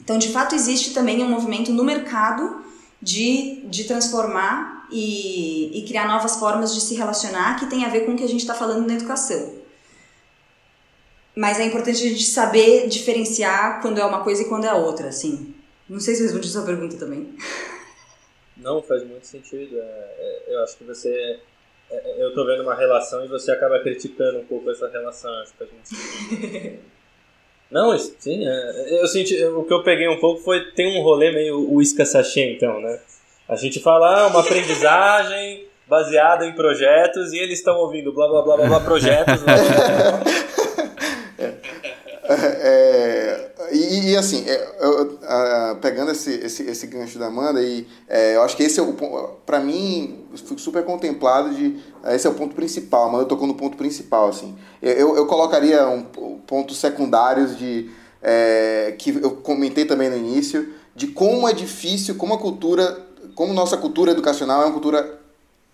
Então, 0.00 0.18
de 0.18 0.28
fato, 0.28 0.54
existe 0.54 0.92
também 0.92 1.22
um 1.22 1.28
movimento 1.28 1.72
no 1.72 1.84
mercado 1.84 2.64
de, 3.00 3.62
de 3.66 3.84
transformar 3.84 4.86
e, 4.90 5.78
e 5.78 5.86
criar 5.86 6.06
novas 6.06 6.36
formas 6.36 6.74
de 6.74 6.80
se 6.80 6.94
relacionar 6.94 7.58
que 7.58 7.66
tem 7.66 7.84
a 7.84 7.88
ver 7.88 8.04
com 8.04 8.12
o 8.12 8.16
que 8.16 8.24
a 8.24 8.28
gente 8.28 8.40
está 8.40 8.54
falando 8.54 8.86
na 8.86 8.94
educação. 8.94 9.54
Mas 11.34 11.58
é 11.58 11.64
importante 11.64 12.04
a 12.04 12.08
gente 12.08 12.24
saber 12.24 12.88
diferenciar 12.88 13.80
quando 13.80 13.98
é 13.98 14.04
uma 14.04 14.22
coisa 14.22 14.42
e 14.42 14.48
quando 14.48 14.66
é 14.66 14.74
outra, 14.74 15.08
assim. 15.08 15.54
Não 15.88 15.98
sei 15.98 16.14
se 16.14 16.22
respondi 16.22 16.48
a 16.48 16.52
sua 16.52 16.62
pergunta 16.62 16.96
também. 16.96 17.34
Não, 18.56 18.82
faz 18.82 19.02
muito 19.04 19.26
sentido. 19.26 19.78
É, 19.78 19.80
é, 19.80 20.54
eu 20.54 20.62
acho 20.62 20.76
que 20.76 20.84
você. 20.84 21.40
Eu 22.18 22.34
tô 22.34 22.44
vendo 22.46 22.62
uma 22.62 22.74
relação 22.74 23.24
e 23.24 23.28
você 23.28 23.52
acaba 23.52 23.78
criticando 23.80 24.38
um 24.38 24.44
pouco 24.44 24.70
essa 24.70 24.88
relação. 24.88 25.30
Acho 25.40 25.52
que 25.52 25.64
muito 25.64 25.88
sentido. 25.88 26.78
Não, 27.70 27.98
sim, 27.98 28.46
é, 28.46 29.00
eu 29.02 29.06
senti. 29.06 29.42
O 29.44 29.64
que 29.64 29.72
eu 29.72 29.82
peguei 29.82 30.06
um 30.06 30.20
pouco 30.20 30.42
foi. 30.42 30.72
Tem 30.72 30.98
um 30.98 31.02
rolê 31.02 31.32
meio 31.32 31.72
uísca 31.72 32.04
sachê, 32.04 32.52
então, 32.52 32.80
né? 32.80 33.00
A 33.48 33.56
gente 33.56 33.80
fala 33.80 34.24
ah, 34.24 34.26
uma 34.26 34.40
aprendizagem 34.40 35.66
baseada 35.86 36.46
em 36.46 36.52
projetos 36.54 37.32
e 37.32 37.38
eles 37.38 37.58
estão 37.58 37.76
ouvindo 37.78 38.12
blá 38.12 38.28
blá 38.28 38.42
blá 38.42 38.56
blá, 38.56 38.66
blá 38.66 38.80
projetos. 38.80 39.42
Né? 39.42 39.54
é, 42.34 43.52
e, 43.72 44.10
e, 44.10 44.16
assim, 44.16 44.44
é, 44.46 44.76
eu, 44.80 45.18
pegando 45.80 46.10
esse, 46.10 46.32
esse, 46.32 46.62
esse 46.64 46.86
gancho 46.86 47.18
da 47.18 47.26
Amanda, 47.26 47.62
e, 47.62 47.86
é, 48.08 48.36
eu 48.36 48.42
acho 48.42 48.56
que 48.56 48.62
esse 48.62 48.78
é 48.78 48.82
o 48.82 48.92
para 49.46 49.60
mim, 49.60 50.24
fico 50.36 50.60
super 50.60 50.84
contemplado 50.84 51.54
de. 51.54 51.78
Esse 52.06 52.26
é 52.26 52.30
o 52.30 52.34
ponto 52.34 52.54
principal, 52.54 53.10
mas 53.10 53.22
eu 53.22 53.26
tocou 53.26 53.46
no 53.46 53.54
ponto 53.54 53.76
principal, 53.76 54.28
assim. 54.28 54.56
Eu, 54.80 55.16
eu 55.16 55.26
colocaria 55.26 55.86
um, 55.88 56.02
pontos 56.46 56.78
secundários 56.78 57.56
de. 57.56 57.90
É, 58.22 58.94
que 58.98 59.10
eu 59.10 59.32
comentei 59.32 59.84
também 59.84 60.08
no 60.08 60.16
início, 60.16 60.72
de 60.94 61.08
como 61.08 61.48
é 61.48 61.52
difícil, 61.52 62.14
como 62.14 62.34
a 62.34 62.38
cultura, 62.38 63.04
como 63.34 63.52
nossa 63.52 63.76
cultura 63.76 64.12
educacional 64.12 64.62
é 64.62 64.66
uma 64.66 64.72
cultura 64.72 65.18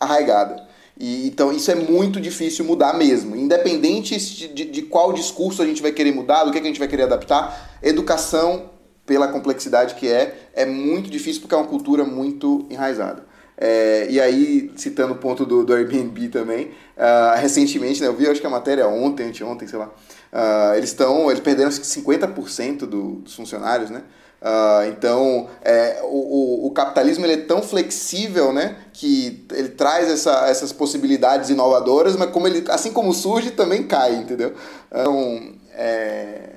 arraigada. 0.00 0.67
E, 0.98 1.28
então 1.28 1.52
isso 1.52 1.70
é 1.70 1.74
muito 1.74 2.20
difícil 2.20 2.64
mudar 2.64 2.94
mesmo. 2.94 3.36
Independente 3.36 4.16
de, 4.16 4.48
de, 4.48 4.64
de, 4.64 4.82
qual 4.82 5.12
discurso 5.12 5.62
a 5.62 5.66
gente 5.66 5.80
vai 5.80 5.92
querer 5.92 6.12
mudar, 6.12 6.44
do 6.44 6.50
que, 6.50 6.60
que 6.60 6.66
a 6.66 6.68
gente 6.68 6.78
vai 6.78 6.88
querer 6.88 7.04
adaptar, 7.04 7.78
educação, 7.82 8.70
pela 9.08 9.26
complexidade 9.28 9.94
que 9.94 10.06
é, 10.06 10.50
é 10.52 10.66
muito 10.66 11.08
difícil 11.08 11.40
porque 11.40 11.54
é 11.54 11.58
uma 11.58 11.66
cultura 11.66 12.04
muito 12.04 12.66
enraizada. 12.68 13.26
É, 13.56 14.06
e 14.08 14.20
aí, 14.20 14.70
citando 14.76 15.14
o 15.14 15.16
ponto 15.16 15.44
do, 15.44 15.64
do 15.64 15.74
Airbnb 15.74 16.28
também, 16.28 16.66
uh, 16.96 17.36
recentemente, 17.36 18.00
né, 18.00 18.06
eu 18.06 18.14
vi 18.14 18.28
acho 18.28 18.40
que 18.40 18.46
a 18.46 18.50
matéria 18.50 18.86
ontem, 18.86 19.24
anteontem, 19.24 19.66
sei 19.66 19.78
lá, 19.78 19.86
uh, 19.86 20.76
eles 20.76 20.90
estão, 20.90 21.28
eles 21.28 21.40
perderam 21.40 21.68
50% 21.68 22.80
do, 22.80 23.14
dos 23.16 23.34
funcionários, 23.34 23.90
né? 23.90 24.02
Uh, 24.40 24.88
então, 24.90 25.48
é, 25.62 26.00
o, 26.04 26.66
o, 26.66 26.70
capitalismo 26.70 27.26
ele 27.26 27.32
é 27.32 27.44
tão 27.44 27.60
flexível, 27.60 28.52
né, 28.52 28.76
que 28.92 29.44
ele 29.50 29.70
traz 29.70 30.08
essa, 30.08 30.46
essas 30.48 30.72
possibilidades 30.72 31.50
inovadoras, 31.50 32.14
mas 32.14 32.30
como 32.30 32.46
ele, 32.46 32.64
assim 32.70 32.92
como 32.92 33.12
surge, 33.12 33.50
também 33.50 33.82
cai, 33.82 34.14
entendeu? 34.14 34.54
Então, 34.86 35.54
é... 35.72 36.50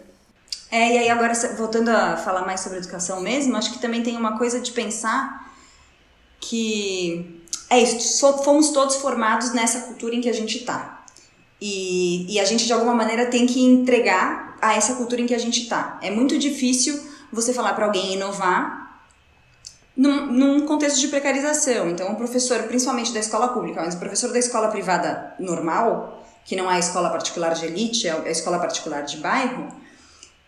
É, 0.69 0.93
e 0.93 0.97
aí 0.99 1.09
agora, 1.09 1.33
voltando 1.57 1.89
a 1.89 2.15
falar 2.17 2.45
mais 2.45 2.61
sobre 2.61 2.77
educação 2.77 3.19
mesmo, 3.19 3.57
acho 3.57 3.73
que 3.73 3.79
também 3.79 4.03
tem 4.03 4.15
uma 4.15 4.37
coisa 4.37 4.59
de 4.59 4.71
pensar 4.71 5.51
que 6.39 7.43
é 7.69 7.81
isso, 7.81 8.31
fomos 8.43 8.69
todos 8.69 8.97
formados 8.97 9.53
nessa 9.53 9.81
cultura 9.81 10.15
em 10.15 10.21
que 10.21 10.29
a 10.29 10.33
gente 10.33 10.59
está. 10.59 11.03
E, 11.59 12.25
e 12.33 12.39
a 12.39 12.45
gente, 12.45 12.65
de 12.65 12.73
alguma 12.73 12.93
maneira, 12.93 13.25
tem 13.25 13.45
que 13.45 13.61
entregar 13.61 14.57
a 14.61 14.75
essa 14.75 14.95
cultura 14.95 15.21
em 15.21 15.25
que 15.25 15.33
a 15.33 15.39
gente 15.39 15.63
está. 15.63 15.99
É 16.01 16.09
muito 16.09 16.37
difícil 16.37 17.10
você 17.31 17.53
falar 17.53 17.73
para 17.73 17.85
alguém 17.85 18.13
inovar 18.13 18.81
num, 19.95 20.25
num, 20.27 20.65
contexto 20.65 20.99
de 20.99 21.07
precarização. 21.07 21.89
Então, 21.89 22.11
o 22.11 22.15
professor, 22.15 22.63
principalmente 22.63 23.13
da 23.13 23.19
escola 23.19 23.49
pública, 23.49 23.81
mas 23.83 23.95
o 23.95 23.99
professor 23.99 24.31
da 24.31 24.39
escola 24.39 24.69
privada 24.69 25.33
normal, 25.39 26.23
que 26.45 26.55
não 26.55 26.69
é 26.69 26.75
a 26.75 26.79
escola 26.79 27.09
particular 27.09 27.53
de 27.53 27.65
elite, 27.65 28.07
é 28.07 28.11
a 28.11 28.31
escola 28.31 28.59
particular 28.59 29.01
de 29.01 29.17
bairro, 29.17 29.67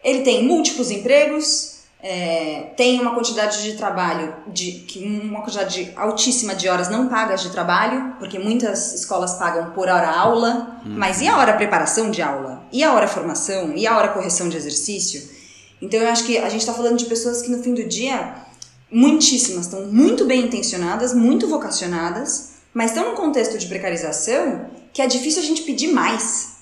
ele 0.04 0.22
tem 0.22 0.46
múltiplos 0.46 0.92
empregos, 0.92 1.74
é, 2.02 2.74
tem 2.76 3.00
uma 3.00 3.14
quantidade 3.14 3.64
de 3.64 3.78
trabalho, 3.78 4.36
de, 4.48 4.86
uma 5.30 5.42
quantidade 5.42 5.94
altíssima 5.96 6.54
de 6.54 6.68
horas 6.68 6.90
não 6.90 7.08
pagas 7.08 7.42
de 7.42 7.50
trabalho, 7.50 8.16
porque 8.20 8.38
muitas 8.38 8.94
escolas 8.94 9.36
pagam 9.36 9.72
por 9.72 9.88
hora 9.88 10.10
aula, 10.10 10.82
hum. 10.86 10.96
mas 10.98 11.22
e 11.22 11.28
a 11.30 11.38
hora 11.38 11.54
preparação 11.54 12.12
de 12.12 12.22
aula? 12.22 12.62
E 12.74 12.84
a 12.84 12.92
hora 12.92 13.08
formação? 13.08 13.74
E 13.74 13.88
a 13.88 13.98
hora 13.98 14.10
correção 14.10 14.50
de 14.50 14.58
exercício? 14.58 15.33
Então 15.84 16.00
eu 16.00 16.08
acho 16.08 16.24
que 16.24 16.38
a 16.38 16.48
gente 16.48 16.62
está 16.62 16.74
falando 16.74 16.98
de 16.98 17.06
pessoas 17.06 17.42
que 17.42 17.52
no 17.52 17.62
fim 17.62 17.74
do 17.74 17.84
dia, 17.84 18.36
muitíssimas, 18.90 19.66
estão 19.66 19.86
muito 19.86 20.24
bem 20.24 20.46
intencionadas, 20.46 21.14
muito 21.14 21.46
vocacionadas, 21.46 22.54
mas 22.74 22.92
estão 22.92 23.10
num 23.10 23.16
contexto 23.16 23.58
de 23.58 23.68
precarização 23.68 24.66
que 24.94 25.02
é 25.02 25.08
difícil 25.08 25.42
a 25.42 25.46
gente 25.46 25.64
pedir 25.64 25.92
mais. 25.92 26.54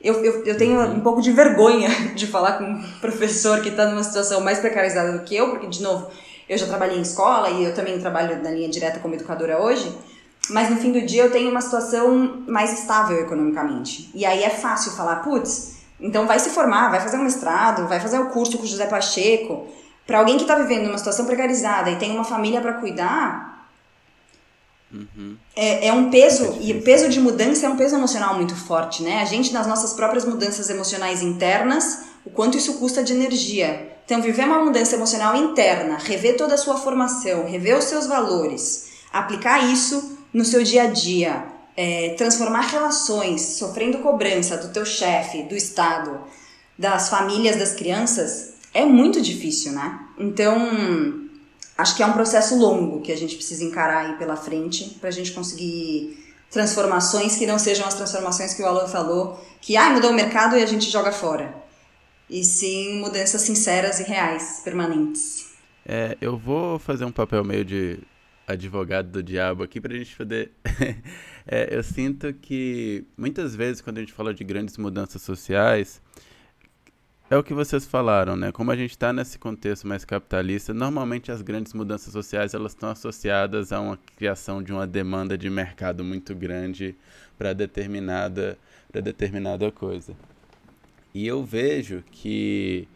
Eu, 0.00 0.24
eu, 0.24 0.44
eu 0.46 0.56
tenho 0.56 0.80
um 0.80 1.00
pouco 1.00 1.20
de 1.20 1.30
vergonha 1.30 1.90
de 2.16 2.26
falar 2.26 2.52
com 2.52 2.64
um 2.64 2.82
professor 3.02 3.60
que 3.60 3.68
está 3.68 3.84
numa 3.84 4.02
situação 4.02 4.40
mais 4.40 4.58
precarizada 4.60 5.12
do 5.12 5.24
que 5.24 5.36
eu, 5.36 5.50
porque, 5.50 5.66
de 5.66 5.82
novo, 5.82 6.08
eu 6.48 6.56
já 6.56 6.66
trabalhei 6.66 6.96
em 6.96 7.02
escola 7.02 7.50
e 7.50 7.64
eu 7.64 7.74
também 7.74 7.98
trabalho 7.98 8.42
na 8.42 8.50
linha 8.50 8.68
direta 8.70 8.98
como 8.98 9.14
educadora 9.14 9.62
hoje, 9.62 9.94
mas 10.48 10.70
no 10.70 10.76
fim 10.76 10.90
do 10.90 11.02
dia 11.02 11.24
eu 11.24 11.30
tenho 11.30 11.50
uma 11.50 11.60
situação 11.60 12.44
mais 12.46 12.80
estável 12.80 13.18
economicamente. 13.18 14.10
E 14.14 14.24
aí 14.24 14.42
é 14.42 14.50
fácil 14.50 14.92
falar, 14.92 15.16
putz, 15.16 15.83
então 16.04 16.26
vai 16.26 16.38
se 16.38 16.50
formar, 16.50 16.90
vai 16.90 17.00
fazer 17.00 17.16
um 17.16 17.24
mestrado, 17.24 17.88
vai 17.88 17.98
fazer 17.98 18.18
o 18.18 18.26
curso 18.26 18.58
com 18.58 18.64
o 18.64 18.66
José 18.66 18.86
Pacheco. 18.86 19.66
Para 20.06 20.18
alguém 20.18 20.36
que 20.36 20.42
está 20.42 20.54
vivendo 20.54 20.86
uma 20.86 20.98
situação 20.98 21.24
precarizada 21.24 21.90
e 21.90 21.96
tem 21.96 22.12
uma 22.12 22.24
família 22.24 22.60
para 22.60 22.74
cuidar, 22.74 23.66
uhum. 24.92 25.34
é, 25.56 25.88
é 25.88 25.92
um 25.94 26.10
peso, 26.10 26.44
é 26.44 26.58
e 26.60 26.72
o 26.74 26.82
peso 26.82 27.08
de 27.08 27.18
mudança 27.18 27.64
é 27.64 27.70
um 27.70 27.76
peso 27.78 27.96
emocional 27.96 28.34
muito 28.34 28.54
forte, 28.54 29.02
né? 29.02 29.22
A 29.22 29.24
gente, 29.24 29.50
nas 29.50 29.66
nossas 29.66 29.94
próprias 29.94 30.26
mudanças 30.26 30.68
emocionais 30.68 31.22
internas, 31.22 32.00
o 32.22 32.28
quanto 32.28 32.58
isso 32.58 32.74
custa 32.74 33.02
de 33.02 33.14
energia. 33.14 33.96
Então, 34.04 34.20
viver 34.20 34.44
uma 34.44 34.62
mudança 34.62 34.96
emocional 34.96 35.34
interna, 35.34 35.96
rever 35.96 36.36
toda 36.36 36.52
a 36.52 36.58
sua 36.58 36.76
formação, 36.76 37.46
rever 37.46 37.78
os 37.78 37.84
seus 37.84 38.06
valores, 38.06 38.90
aplicar 39.10 39.72
isso 39.72 40.18
no 40.34 40.44
seu 40.44 40.62
dia 40.62 40.82
a 40.82 40.86
dia, 40.86 41.46
é, 41.76 42.10
transformar 42.10 42.62
relações, 42.62 43.40
sofrendo 43.40 43.98
cobrança 43.98 44.56
do 44.56 44.72
teu 44.72 44.84
chefe, 44.84 45.42
do 45.44 45.54
Estado, 45.54 46.20
das 46.78 47.08
famílias 47.08 47.56
das 47.56 47.74
crianças, 47.74 48.54
é 48.72 48.84
muito 48.84 49.20
difícil, 49.20 49.72
né? 49.72 50.00
Então, 50.18 51.28
acho 51.78 51.96
que 51.96 52.02
é 52.02 52.06
um 52.06 52.12
processo 52.12 52.58
longo 52.58 53.00
que 53.00 53.12
a 53.12 53.16
gente 53.16 53.36
precisa 53.36 53.64
encarar 53.64 54.06
aí 54.06 54.18
pela 54.18 54.36
frente 54.36 54.96
para 55.00 55.08
a 55.08 55.12
gente 55.12 55.32
conseguir 55.32 56.18
transformações 56.50 57.36
que 57.36 57.46
não 57.46 57.58
sejam 57.58 57.86
as 57.86 57.94
transformações 57.94 58.54
que 58.54 58.62
o 58.62 58.66
Alan 58.66 58.86
falou, 58.86 59.44
que 59.60 59.76
ah, 59.76 59.90
mudou 59.90 60.10
o 60.10 60.14
mercado 60.14 60.56
e 60.56 60.62
a 60.62 60.66
gente 60.66 60.90
joga 60.90 61.10
fora. 61.10 61.54
E 62.30 62.44
sim 62.44 63.00
mudanças 63.00 63.42
sinceras 63.42 64.00
e 64.00 64.04
reais, 64.04 64.60
permanentes. 64.64 65.52
É, 65.84 66.16
eu 66.20 66.36
vou 66.36 66.78
fazer 66.78 67.04
um 67.04 67.12
papel 67.12 67.44
meio 67.44 67.64
de 67.64 67.98
advogado 68.46 69.10
do 69.10 69.22
diabo 69.22 69.62
aqui 69.62 69.80
para 69.80 69.94
a 69.94 69.96
gente 69.96 70.16
poder. 70.16 70.52
é, 71.46 71.76
eu 71.76 71.82
sinto 71.82 72.32
que 72.32 73.04
muitas 73.16 73.54
vezes, 73.54 73.82
quando 73.82 73.98
a 73.98 74.00
gente 74.00 74.12
fala 74.12 74.32
de 74.32 74.42
grandes 74.42 74.78
mudanças 74.78 75.20
sociais, 75.22 76.00
é 77.30 77.36
o 77.36 77.42
que 77.42 77.54
vocês 77.54 77.86
falaram, 77.86 78.36
né? 78.36 78.52
Como 78.52 78.70
a 78.70 78.76
gente 78.76 78.90
está 78.90 79.12
nesse 79.12 79.38
contexto 79.38 79.86
mais 79.86 80.04
capitalista, 80.04 80.72
normalmente 80.72 81.32
as 81.32 81.42
grandes 81.42 81.72
mudanças 81.72 82.12
sociais 82.12 82.54
elas 82.54 82.72
estão 82.72 82.90
associadas 82.90 83.72
a 83.72 83.80
uma 83.80 83.98
criação 84.16 84.62
de 84.62 84.72
uma 84.72 84.86
demanda 84.86 85.36
de 85.36 85.50
mercado 85.50 86.04
muito 86.04 86.34
grande 86.34 86.94
para 87.36 87.52
determinada, 87.52 88.58
determinada 88.92 89.70
coisa. 89.72 90.14
E 91.14 91.26
eu 91.26 91.44
vejo 91.44 92.02
que 92.10 92.88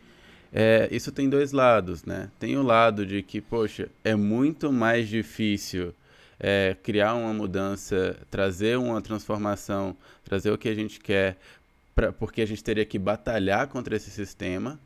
é, 0.52 0.88
isso 0.90 1.12
tem 1.12 1.28
dois 1.28 1.52
lados, 1.52 2.04
né? 2.04 2.30
Tem 2.38 2.56
o 2.56 2.62
lado 2.62 3.04
de 3.04 3.22
que, 3.22 3.40
poxa, 3.40 3.88
é 4.04 4.14
muito 4.14 4.72
mais 4.72 5.08
difícil 5.08 5.94
é, 6.38 6.76
criar 6.82 7.14
uma 7.14 7.32
mudança, 7.32 8.16
trazer 8.30 8.78
uma 8.78 9.02
transformação, 9.02 9.96
trazer 10.24 10.50
o 10.50 10.58
que 10.58 10.68
a 10.68 10.74
gente 10.74 11.00
quer, 11.00 11.36
pra, 11.94 12.12
porque 12.12 12.40
a 12.40 12.46
gente 12.46 12.62
teria 12.62 12.84
que 12.84 12.98
batalhar 12.98 13.66
contra 13.68 13.96
esse 13.96 14.10
sistema. 14.10 14.78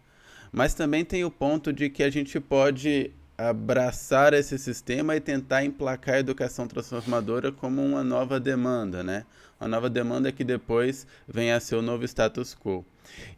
Mas 0.51 0.75
também 0.75 1.05
tem 1.05 1.25
o 1.25 1.31
ponto 1.31 1.73
de 1.73 1.89
que 1.89 2.03
a 2.03 2.11
gente 2.11 2.39
pode 2.39 3.11
abraçar 3.37 4.35
esse 4.35 4.59
sistema 4.59 5.17
e 5.17 5.21
tentar 5.21 5.65
emplacar 5.65 6.17
a 6.17 6.21
educação 6.21 6.69
transformadora 6.69 7.51
como 7.51 7.83
uma 7.83 8.05
nova 8.05 8.39
demanda, 8.39 9.03
né? 9.03 9.25
Uma 9.59 9.69
nova 9.69 9.89
demanda 9.89 10.31
que 10.31 10.45
depois 10.45 11.07
venha 11.27 11.57
a 11.57 11.61
ser 11.61 11.77
o 11.77 11.83
novo 11.83 12.05
status 12.05 12.55
quo. 12.55 12.85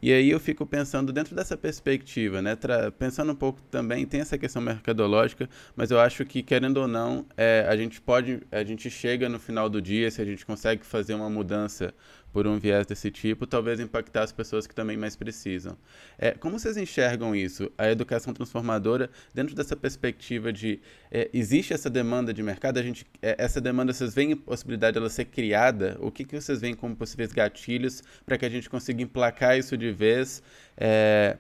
E 0.03 0.13
aí 0.13 0.31
eu 0.31 0.41
fico 0.41 0.67
pensando 0.67 1.13
dentro 1.13 1.35
dessa 1.35 1.57
perspectiva, 1.57 2.43
né? 2.43 2.57
Tra 2.57 2.91
pensando 2.91 3.33
um 3.33 3.37
pouco 3.37 3.61
também, 3.71 4.07
tem 4.07 4.21
essa 4.21 4.39
questão 4.39 4.61
mercadológica, 4.63 5.49
mas 5.75 5.91
eu 5.91 6.01
acho 6.01 6.25
que, 6.25 6.43
querendo 6.43 6.79
ou 6.79 6.89
não, 6.89 7.27
é, 7.37 7.67
a 7.69 7.77
gente 7.77 8.01
pode, 8.01 8.41
a 8.51 8.63
gente 8.65 8.91
chega 8.91 9.29
no 9.29 9.39
final 9.39 9.69
do 9.69 9.81
dia, 9.81 10.11
se 10.11 10.21
a 10.21 10.25
gente 10.25 10.45
consegue 10.45 10.85
fazer 10.85 11.15
uma 11.15 11.31
mudança 11.31 11.95
por 12.35 12.49
um 12.49 12.59
viés 12.59 12.85
desse 12.85 13.13
tipo, 13.13 13.47
talvez 13.47 13.79
impactar 13.79 14.25
as 14.25 14.33
pessoas 14.33 14.67
que 14.67 14.75
também 14.75 14.97
mais 14.97 15.15
precisam. 15.15 15.79
É, 16.19 16.33
como 16.33 16.59
vocês 16.59 16.77
enxergam 16.77 17.33
isso? 17.33 17.71
A 17.79 17.89
educação 17.89 18.35
transformadora, 18.35 19.09
dentro 19.33 19.55
dessa 19.55 19.77
perspectiva 19.77 20.53
de 20.53 20.81
é, 21.13 21.31
existe 21.33 21.73
essa 21.73 21.89
demanda 21.89 22.35
de 22.35 22.43
mercado, 22.43 22.79
a 22.79 22.83
gente, 22.83 23.07
é, 23.23 23.37
essa 23.39 23.61
demanda, 23.61 23.93
vocês 23.93 24.13
veem 24.13 24.35
possibilidade 24.35 24.95
dela 24.95 25.09
ser 25.09 25.27
criada? 25.27 25.97
O 26.01 26.11
que, 26.11 26.25
que 26.25 26.41
vocês 26.41 26.61
veem 26.61 26.75
como 26.75 26.97
possíveis 26.97 27.31
gatilhos 27.31 28.03
para 28.27 28.37
que 28.37 28.45
a 28.45 28.51
gente 28.51 28.69
consiga 28.69 29.01
emplacar 29.01 29.54
isso 29.59 29.77
de 29.77 29.91
vez, 29.93 30.43
é, 30.77 31.37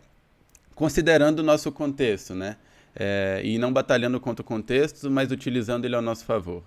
considerando 0.74 1.40
o 1.40 1.42
nosso 1.42 1.70
contexto, 1.72 2.34
né? 2.34 2.56
É, 2.96 3.40
e 3.44 3.58
não 3.58 3.72
batalhando 3.72 4.20
contra 4.20 4.42
o 4.42 4.44
contexto, 4.44 5.10
mas 5.10 5.30
utilizando 5.30 5.84
ele 5.84 5.96
ao 5.96 6.02
nosso 6.02 6.24
favor. 6.24 6.62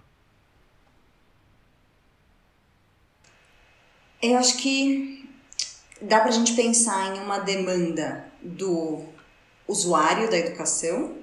Eu 4.22 4.38
acho 4.38 4.58
que 4.58 5.30
dá 6.02 6.20
para 6.20 6.30
a 6.30 6.34
gente 6.34 6.54
pensar 6.54 7.16
em 7.16 7.20
uma 7.20 7.40
demanda 7.40 8.26
do 8.42 9.04
usuário 9.68 10.30
da 10.30 10.38
educação, 10.38 11.16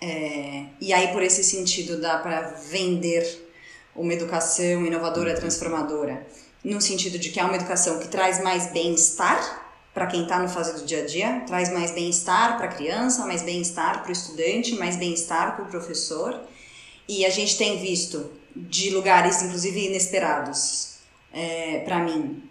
é, 0.00 0.66
e 0.80 0.92
aí 0.92 1.08
por 1.08 1.22
esse 1.22 1.42
sentido 1.42 2.00
dá 2.00 2.18
para 2.18 2.42
vender 2.42 3.46
uma 3.94 4.12
educação 4.12 4.84
inovadora, 4.86 5.34
transformadora, 5.34 6.26
no 6.66 6.80
sentido 6.80 7.16
de 7.16 7.30
que 7.30 7.38
é 7.38 7.44
uma 7.44 7.54
educação 7.54 8.00
que 8.00 8.08
traz 8.08 8.42
mais 8.42 8.72
bem-estar 8.72 9.64
para 9.94 10.08
quem 10.08 10.24
está 10.24 10.40
no 10.40 10.48
fase 10.48 10.74
do 10.74 10.84
dia 10.84 11.04
a 11.04 11.06
dia, 11.06 11.44
traz 11.46 11.72
mais 11.72 11.92
bem-estar 11.92 12.56
para 12.56 12.66
a 12.66 12.68
criança, 12.68 13.24
mais 13.24 13.42
bem-estar 13.42 14.02
para 14.02 14.08
o 14.08 14.12
estudante, 14.12 14.74
mais 14.74 14.96
bem-estar 14.96 15.54
para 15.54 15.64
o 15.64 15.68
professor. 15.68 16.38
E 17.08 17.24
a 17.24 17.30
gente 17.30 17.56
tem 17.56 17.78
visto 17.78 18.30
de 18.54 18.90
lugares, 18.90 19.42
inclusive 19.42 19.86
inesperados, 19.86 20.96
é, 21.32 21.82
para 21.84 22.00
mim, 22.00 22.42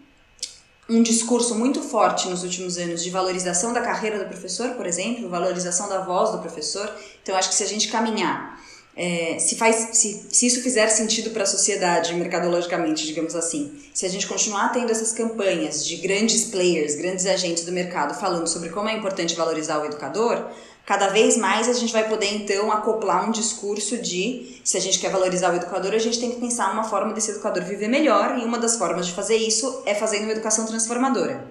um 0.90 1.04
discurso 1.04 1.54
muito 1.54 1.82
forte 1.82 2.30
nos 2.30 2.42
últimos 2.44 2.78
anos 2.78 3.04
de 3.04 3.10
valorização 3.10 3.74
da 3.74 3.82
carreira 3.82 4.18
do 4.18 4.26
professor, 4.26 4.72
por 4.72 4.88
exemplo, 4.88 5.30
valorização 5.30 5.90
da 5.90 6.00
voz 6.00 6.32
do 6.32 6.40
professor. 6.40 6.90
Então, 7.22 7.36
acho 7.36 7.50
que 7.50 7.56
se 7.56 7.64
a 7.64 7.68
gente 7.68 7.90
caminhar 7.90 8.55
é, 8.98 9.38
se, 9.40 9.58
faz, 9.58 9.90
se, 9.92 10.26
se 10.32 10.48
isso 10.48 10.62
fizer 10.62 10.88
sentido 10.88 11.32
para 11.32 11.44
a 11.44 11.46
sociedade, 11.46 12.14
mercadologicamente, 12.14 13.06
digamos 13.06 13.36
assim, 13.36 13.74
se 13.94 14.06
a 14.06 14.10
gente 14.10 14.26
continuar 14.26 14.70
tendo 14.70 14.90
essas 14.90 15.12
campanhas 15.12 15.86
de 15.86 15.98
grandes 15.98 16.46
players, 16.46 16.96
grandes 16.96 17.26
agentes 17.26 17.66
do 17.66 17.74
mercado 17.74 18.18
falando 18.18 18.48
sobre 18.48 18.70
como 18.70 18.88
é 18.88 18.96
importante 18.96 19.36
valorizar 19.36 19.80
o 19.80 19.86
educador, 19.86 20.46
cada 20.86 21.10
vez 21.10 21.36
mais 21.36 21.68
a 21.68 21.74
gente 21.74 21.92
vai 21.92 22.08
poder 22.08 22.34
então 22.34 22.72
acoplar 22.72 23.28
um 23.28 23.32
discurso 23.32 23.98
de 23.98 24.62
se 24.64 24.78
a 24.78 24.80
gente 24.80 25.00
quer 25.00 25.12
valorizar 25.12 25.52
o 25.52 25.58
educador, 25.58 25.94
a 25.94 26.00
gente 26.00 26.20
tem 26.20 26.32
que 26.32 26.40
pensar 26.40 26.72
uma 26.72 26.86
forma 26.86 27.12
desse 27.12 27.32
educador 27.32 27.64
viver 27.64 27.90
melhor, 27.90 28.38
e 28.40 28.46
uma 28.46 28.58
das 28.58 28.78
formas 28.78 29.08
de 29.08 29.14
fazer 29.14 29.36
isso 29.36 29.84
é 29.86 29.94
fazendo 29.94 30.24
uma 30.24 30.32
educação 30.32 30.66
transformadora. 30.66 31.46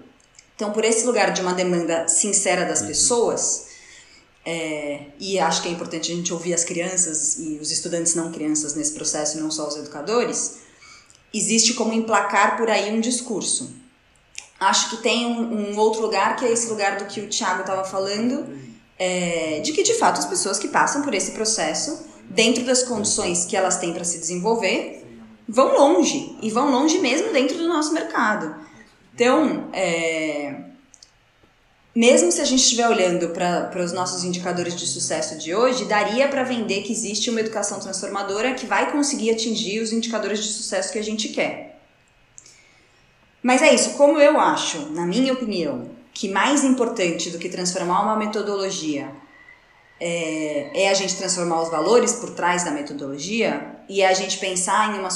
Então, 0.56 0.70
por 0.70 0.84
esse 0.84 1.04
lugar 1.04 1.32
de 1.32 1.42
uma 1.42 1.52
demanda 1.52 2.08
sincera 2.08 2.64
das 2.64 2.80
uhum. 2.80 2.86
pessoas, 2.86 3.73
é, 4.44 5.06
e 5.18 5.38
acho 5.38 5.62
que 5.62 5.68
é 5.68 5.72
importante 5.72 6.12
a 6.12 6.14
gente 6.14 6.32
ouvir 6.32 6.52
as 6.52 6.64
crianças 6.64 7.38
e 7.38 7.58
os 7.60 7.70
estudantes 7.70 8.14
não 8.14 8.30
crianças 8.30 8.74
nesse 8.74 8.92
processo, 8.92 9.40
não 9.40 9.50
só 9.50 9.66
os 9.66 9.76
educadores. 9.76 10.58
Existe 11.32 11.72
como 11.74 11.92
emplacar 11.92 12.56
por 12.56 12.68
aí 12.68 12.92
um 12.92 13.00
discurso. 13.00 13.74
Acho 14.60 14.90
que 14.90 14.96
tem 14.98 15.26
um, 15.26 15.72
um 15.72 15.78
outro 15.78 16.02
lugar, 16.02 16.36
que 16.36 16.44
é 16.44 16.52
esse 16.52 16.68
lugar 16.68 16.98
do 16.98 17.06
que 17.06 17.20
o 17.20 17.28
Tiago 17.28 17.62
estava 17.62 17.84
falando, 17.84 18.46
é, 18.98 19.60
de 19.60 19.72
que 19.72 19.82
de 19.82 19.94
fato 19.94 20.18
as 20.18 20.26
pessoas 20.26 20.58
que 20.58 20.68
passam 20.68 21.02
por 21.02 21.14
esse 21.14 21.32
processo, 21.32 22.06
dentro 22.28 22.64
das 22.64 22.82
condições 22.82 23.46
que 23.46 23.56
elas 23.56 23.78
têm 23.78 23.92
para 23.92 24.04
se 24.04 24.18
desenvolver, 24.18 25.04
vão 25.48 25.74
longe, 25.74 26.36
e 26.42 26.50
vão 26.50 26.70
longe 26.70 26.98
mesmo 26.98 27.32
dentro 27.32 27.56
do 27.56 27.68
nosso 27.68 27.92
mercado. 27.92 28.54
Então, 29.14 29.70
é, 29.72 30.54
mesmo 31.94 32.32
se 32.32 32.40
a 32.40 32.44
gente 32.44 32.60
estiver 32.60 32.88
olhando 32.88 33.28
para 33.28 33.82
os 33.82 33.92
nossos 33.92 34.24
indicadores 34.24 34.74
de 34.74 34.86
sucesso 34.86 35.38
de 35.38 35.54
hoje, 35.54 35.84
daria 35.84 36.26
para 36.26 36.42
vender 36.42 36.82
que 36.82 36.92
existe 36.92 37.30
uma 37.30 37.40
educação 37.40 37.78
transformadora 37.78 38.54
que 38.54 38.66
vai 38.66 38.90
conseguir 38.90 39.30
atingir 39.30 39.80
os 39.80 39.92
indicadores 39.92 40.42
de 40.42 40.52
sucesso 40.52 40.92
que 40.92 40.98
a 40.98 41.04
gente 41.04 41.28
quer. 41.28 41.78
Mas 43.40 43.62
é 43.62 43.72
isso, 43.72 43.90
como 43.90 44.18
eu 44.18 44.40
acho, 44.40 44.90
na 44.90 45.06
minha 45.06 45.32
opinião, 45.32 45.90
que 46.12 46.28
mais 46.28 46.64
importante 46.64 47.30
do 47.30 47.38
que 47.38 47.48
transformar 47.48 48.02
uma 48.02 48.16
metodologia 48.16 49.12
é, 50.00 50.84
é 50.84 50.90
a 50.90 50.94
gente 50.94 51.16
transformar 51.16 51.62
os 51.62 51.68
valores 51.68 52.12
por 52.14 52.30
trás 52.30 52.64
da 52.64 52.70
metodologia 52.70 53.76
e 53.88 54.02
a 54.02 54.12
gente 54.12 54.38
pensar 54.38 54.94
em 54.94 54.98
uma, 54.98 55.08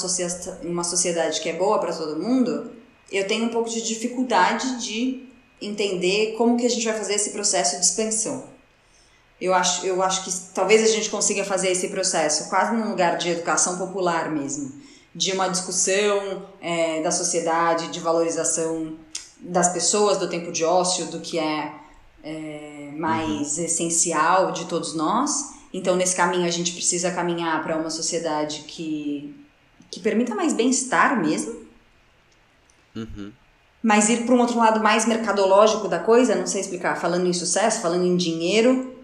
em 0.63 0.69
uma 0.69 0.85
sociedade 0.85 1.41
que 1.41 1.49
é 1.49 1.53
boa 1.55 1.79
para 1.79 1.93
todo 1.93 2.23
mundo, 2.23 2.71
eu 3.11 3.27
tenho 3.27 3.47
um 3.47 3.49
pouco 3.49 3.69
de 3.69 3.83
dificuldade 3.83 4.85
de 4.85 5.28
entender 5.61 6.35
como 6.37 6.57
que 6.57 6.67
a 6.67 6.71
gente 6.71 6.85
vai 6.85 6.97
fazer 6.97 7.15
esse 7.15 7.31
processo 7.31 7.79
de 7.79 7.85
expansão. 7.85 8.45
Eu 9.41 9.55
acho, 9.55 9.87
eu 9.87 10.03
acho 10.03 10.25
que 10.25 10.33
talvez 10.53 10.83
a 10.83 10.93
gente 10.93 11.09
consiga 11.11 11.45
fazer 11.45 11.71
esse 11.71 11.89
processo 11.89 12.49
quase 12.49 12.75
num 12.75 12.91
lugar 12.91 13.17
de 13.17 13.29
educação 13.29 13.79
popular 13.79 14.31
mesmo, 14.31 14.73
de 15.15 15.33
uma 15.33 15.49
discussão 15.49 16.47
é, 16.61 17.01
da 17.03 17.11
sociedade, 17.11 17.89
de 17.89 18.01
valorização 18.01 18.97
das 19.39 19.73
pessoas, 19.73 20.19
do 20.19 20.29
tempo 20.29 20.51
de 20.51 20.65
ócio, 20.65 21.07
do 21.07 21.21
que 21.21 21.39
é, 21.39 21.73
é 22.25 22.91
mais 22.97 23.59
uhum. 23.59 23.65
essencial 23.65 24.51
de 24.51 24.65
todos 24.65 24.95
nós, 24.95 25.57
Então, 25.73 25.97
nesse 25.97 26.17
caminho, 26.17 26.47
a 26.47 26.51
gente 26.51 26.73
precisa 26.73 27.11
caminhar 27.11 27.63
para 27.63 27.77
uma 27.77 27.91
sociedade 27.91 28.65
que, 28.67 29.35
que 29.91 30.01
permita 30.01 30.35
mais 30.35 30.53
bem-estar 30.55 31.21
mesmo. 31.21 31.67
Uhum. 32.97 33.33
Mas 33.83 34.09
ir 34.09 34.25
para 34.25 34.35
um 34.35 34.41
outro 34.41 34.59
lado 34.59 34.83
mais 34.83 35.07
mercadológico 35.07 35.89
da 35.89 35.99
coisa, 35.99 36.35
não 36.35 36.47
sei 36.47 36.61
explicar, 36.61 37.01
falando 37.01 37.27
em 37.27 37.33
sucesso, 37.33 37.81
falando 37.81 38.05
em 38.05 38.17
dinheiro. 38.17 38.95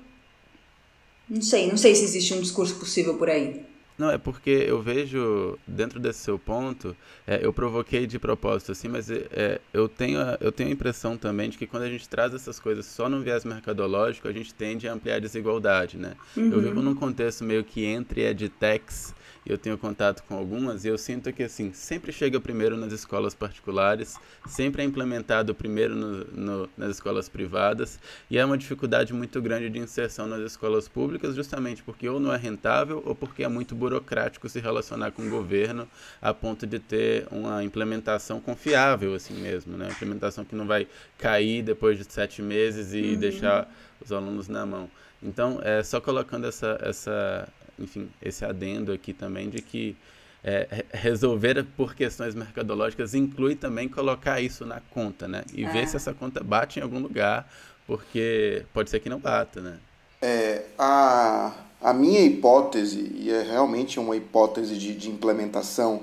Não 1.28 1.40
sei, 1.40 1.68
não 1.68 1.76
sei 1.76 1.94
se 1.94 2.04
existe 2.04 2.34
um 2.34 2.40
discurso 2.40 2.74
possível 2.76 3.14
por 3.16 3.30
aí. 3.30 3.64
Não, 3.96 4.10
é 4.10 4.18
porque 4.18 4.50
eu 4.50 4.82
vejo, 4.82 5.56
dentro 5.66 6.00
desse 6.00 6.18
seu 6.18 6.36
ponto, 6.36 6.96
é, 7.24 7.38
eu 7.40 7.52
provoquei 7.52 8.06
de 8.08 8.18
propósito, 8.18 8.72
assim, 8.72 8.88
mas 8.88 9.08
é, 9.08 9.60
eu, 9.72 9.88
tenho 9.88 10.20
a, 10.20 10.36
eu 10.40 10.50
tenho 10.50 10.68
a 10.68 10.72
impressão 10.72 11.16
também 11.16 11.48
de 11.48 11.56
que 11.56 11.66
quando 11.66 11.84
a 11.84 11.88
gente 11.88 12.08
traz 12.08 12.34
essas 12.34 12.58
coisas 12.58 12.86
só 12.86 13.08
no 13.08 13.22
viés 13.22 13.44
mercadológico, 13.44 14.26
a 14.26 14.32
gente 14.32 14.52
tende 14.52 14.88
a 14.88 14.92
ampliar 14.92 15.16
a 15.16 15.20
desigualdade, 15.20 15.96
né? 15.96 16.14
Uhum. 16.36 16.52
Eu 16.52 16.60
vivo 16.60 16.82
num 16.82 16.94
contexto 16.94 17.44
meio 17.44 17.62
que 17.62 17.84
entre 17.84 18.22
edtechs 18.22 19.14
eu 19.46 19.58
tenho 19.58 19.76
contato 19.76 20.22
com 20.22 20.36
algumas 20.36 20.84
e 20.84 20.88
eu 20.88 20.96
sinto 20.96 21.32
que 21.32 21.42
assim 21.42 21.72
sempre 21.72 22.12
chega 22.12 22.40
primeiro 22.40 22.76
nas 22.76 22.92
escolas 22.92 23.34
particulares, 23.34 24.16
sempre 24.46 24.82
é 24.82 24.84
implementado 24.84 25.54
primeiro 25.54 25.94
no, 25.94 26.24
no, 26.24 26.70
nas 26.76 26.90
escolas 26.90 27.28
privadas 27.28 27.98
e 28.30 28.38
é 28.38 28.44
uma 28.44 28.56
dificuldade 28.56 29.12
muito 29.12 29.40
grande 29.42 29.68
de 29.68 29.78
inserção 29.78 30.26
nas 30.26 30.40
escolas 30.40 30.88
públicas, 30.88 31.34
justamente 31.34 31.82
porque 31.82 32.08
ou 32.08 32.18
não 32.18 32.32
é 32.32 32.36
rentável 32.36 33.02
ou 33.04 33.14
porque 33.14 33.44
é 33.44 33.48
muito 33.48 33.74
burocrático 33.74 34.48
se 34.48 34.60
relacionar 34.60 35.12
com 35.12 35.22
o 35.22 35.30
governo 35.30 35.88
a 36.22 36.32
ponto 36.32 36.66
de 36.66 36.78
ter 36.78 37.26
uma 37.30 37.62
implementação 37.62 38.40
confiável 38.40 39.14
assim 39.14 39.34
mesmo, 39.34 39.76
né? 39.76 39.86
Uma 39.86 39.92
implementação 39.92 40.44
que 40.44 40.54
não 40.54 40.66
vai 40.66 40.86
cair 41.18 41.62
depois 41.62 41.98
de 41.98 42.10
sete 42.10 42.40
meses 42.40 42.92
e 42.92 43.12
uhum. 43.12 43.18
deixar 43.18 43.70
os 44.00 44.12
alunos 44.12 44.48
na 44.48 44.64
mão. 44.64 44.90
Então, 45.22 45.58
é 45.62 45.82
só 45.82 46.00
colocando 46.00 46.46
essa, 46.46 46.78
essa 46.82 47.48
enfim, 47.78 48.08
esse 48.22 48.44
adendo 48.44 48.92
aqui 48.92 49.12
também 49.12 49.48
de 49.48 49.60
que 49.60 49.96
é, 50.42 50.84
resolver 50.92 51.64
por 51.76 51.94
questões 51.94 52.34
mercadológicas 52.34 53.14
inclui 53.14 53.56
também 53.56 53.88
colocar 53.88 54.40
isso 54.40 54.66
na 54.66 54.80
conta, 54.90 55.26
né? 55.26 55.42
E 55.54 55.64
é. 55.64 55.68
ver 55.70 55.88
se 55.88 55.96
essa 55.96 56.12
conta 56.12 56.44
bate 56.44 56.78
em 56.78 56.82
algum 56.82 56.98
lugar, 56.98 57.50
porque 57.86 58.64
pode 58.74 58.90
ser 58.90 59.00
que 59.00 59.08
não 59.08 59.18
bata, 59.18 59.60
né? 59.60 59.78
É, 60.20 60.64
a, 60.78 61.54
a 61.80 61.92
minha 61.92 62.20
hipótese, 62.20 63.10
e 63.14 63.30
é 63.30 63.42
realmente 63.42 63.98
uma 63.98 64.16
hipótese 64.16 64.76
de, 64.76 64.94
de 64.94 65.10
implementação 65.10 66.02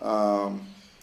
ah, 0.00 0.52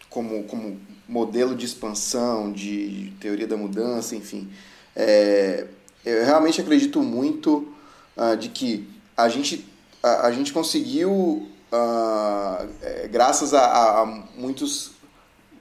como, 0.09 0.43
como 0.43 0.79
modelo 1.07 1.55
de 1.55 1.65
expansão, 1.65 2.51
de 2.51 3.13
teoria 3.19 3.47
da 3.47 3.57
mudança, 3.57 4.15
enfim, 4.15 4.49
é, 4.95 5.67
eu 6.05 6.23
realmente 6.23 6.61
acredito 6.61 7.01
muito 7.01 7.73
ah, 8.15 8.35
de 8.35 8.49
que 8.49 8.87
a 9.17 9.27
gente 9.27 9.65
a, 10.05 10.27
a 10.27 10.31
gente 10.31 10.53
conseguiu, 10.53 11.11
uh, 11.11 12.67
é, 12.81 13.07
graças 13.11 13.53
a, 13.53 14.01
a 14.01 14.05
muitas 14.37 14.91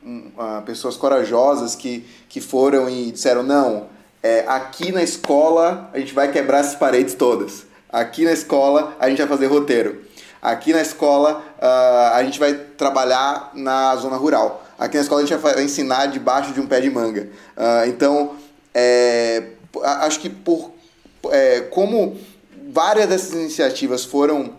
uh, 0.04 0.62
pessoas 0.66 0.96
corajosas 0.96 1.74
que, 1.74 2.06
que 2.28 2.42
foram 2.42 2.88
e 2.90 3.10
disseram: 3.10 3.42
não, 3.42 3.88
é, 4.22 4.44
aqui 4.46 4.92
na 4.92 5.02
escola 5.02 5.90
a 5.94 5.98
gente 5.98 6.12
vai 6.12 6.30
quebrar 6.30 6.58
essas 6.58 6.74
paredes 6.74 7.14
todas. 7.14 7.64
Aqui 7.88 8.24
na 8.24 8.32
escola 8.32 8.94
a 9.00 9.08
gente 9.08 9.18
vai 9.18 9.28
fazer 9.28 9.46
roteiro. 9.46 10.04
Aqui 10.42 10.74
na 10.74 10.82
escola 10.82 11.42
uh, 11.56 12.14
a 12.14 12.22
gente 12.22 12.38
vai 12.38 12.52
trabalhar 12.52 13.50
na 13.54 13.96
zona 13.96 14.16
rural. 14.16 14.62
Aqui 14.78 14.96
na 14.96 15.02
escola 15.02 15.22
a 15.22 15.24
gente 15.24 15.38
vai 15.38 15.62
ensinar 15.62 16.06
debaixo 16.06 16.52
de 16.52 16.60
um 16.60 16.66
pé 16.66 16.82
de 16.82 16.90
manga. 16.90 17.30
Uh, 17.56 17.88
então, 17.88 18.36
é, 18.74 19.52
acho 19.82 20.20
que 20.20 20.28
por 20.28 20.74
é, 21.30 21.60
como 21.60 22.18
várias 22.74 23.06
dessas 23.06 23.32
iniciativas 23.34 24.04
foram 24.04 24.58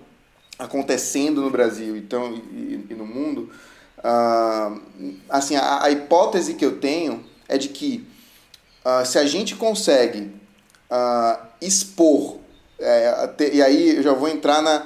acontecendo 0.57 1.41
no 1.41 1.49
Brasil 1.49 1.97
então, 1.97 2.33
e, 2.53 2.85
e 2.89 2.93
no 2.93 3.05
mundo, 3.05 3.51
uh, 3.99 4.81
assim, 5.29 5.57
a, 5.57 5.83
a, 5.83 5.91
hipótese 5.91 6.53
que 6.53 6.63
eu 6.63 6.79
tenho 6.79 7.25
é 7.45 7.57
de 7.57 7.67
que 7.67 8.07
uh, 8.85 9.05
se 9.05 9.19
a 9.19 9.25
gente 9.25 9.55
consegue 9.55 10.31
uh, 10.89 11.45
expor, 11.61 12.37
é, 12.79 13.29
e 13.51 13.61
aí 13.61 13.97
eu 13.97 14.03
já 14.03 14.13
vou 14.13 14.29
entrar 14.29 14.61
na, 14.61 14.85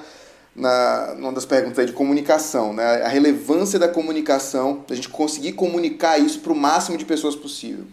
na 0.56 1.14
numa 1.16 1.32
das 1.32 1.46
perguntas 1.46 1.86
de 1.86 1.94
comunicação, 1.94 2.74
né? 2.74 3.04
a 3.04 3.08
relevância 3.08 3.78
da 3.78 3.88
comunicação, 3.88 4.84
a 4.90 4.96
gente 4.96 5.10
conseguir 5.10 5.54
comunicar 5.54 6.18
isso 6.18 6.40
para 6.40 6.52
o 6.52 6.56
máximo 6.56 6.98
de 6.98 7.06
pessoas 7.06 7.36
possível. 7.36 7.86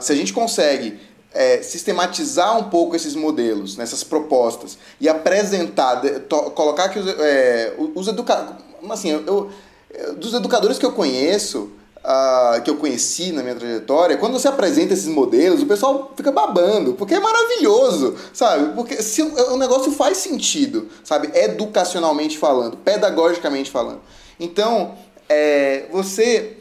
se 0.00 0.12
a 0.12 0.16
gente 0.16 0.32
consegue 0.32 0.98
é, 1.32 1.62
sistematizar 1.62 2.58
um 2.58 2.64
pouco 2.64 2.96
esses 2.96 3.14
modelos, 3.14 3.76
nessas 3.76 4.02
propostas, 4.02 4.78
e 5.00 5.08
apresentar, 5.08 6.00
to, 6.28 6.50
colocar 6.52 6.88
que 6.88 6.98
os, 6.98 7.06
é, 7.06 7.74
os 7.94 8.08
educadores. 8.08 8.62
Assim, 8.90 9.10
eu, 9.10 9.50
eu, 9.90 10.14
dos 10.16 10.34
educadores 10.34 10.78
que 10.78 10.86
eu 10.86 10.92
conheço, 10.92 11.70
uh, 11.98 12.62
que 12.62 12.70
eu 12.70 12.76
conheci 12.76 13.32
na 13.32 13.42
minha 13.42 13.54
trajetória, 13.54 14.16
quando 14.16 14.32
você 14.32 14.48
apresenta 14.48 14.94
esses 14.94 15.06
modelos, 15.06 15.62
o 15.62 15.66
pessoal 15.66 16.12
fica 16.16 16.30
babando, 16.30 16.94
porque 16.94 17.14
é 17.14 17.20
maravilhoso, 17.20 18.16
sabe? 18.32 18.74
Porque 18.74 19.02
se 19.02 19.22
o, 19.22 19.54
o 19.54 19.56
negócio 19.56 19.92
faz 19.92 20.18
sentido, 20.18 20.88
sabe? 21.04 21.30
Educacionalmente 21.34 22.38
falando, 22.38 22.76
pedagogicamente 22.76 23.70
falando. 23.70 24.00
Então, 24.38 24.94
é, 25.28 25.86
você 25.90 26.56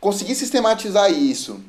conseguir 0.00 0.34
sistematizar 0.34 1.10
isso 1.10 1.60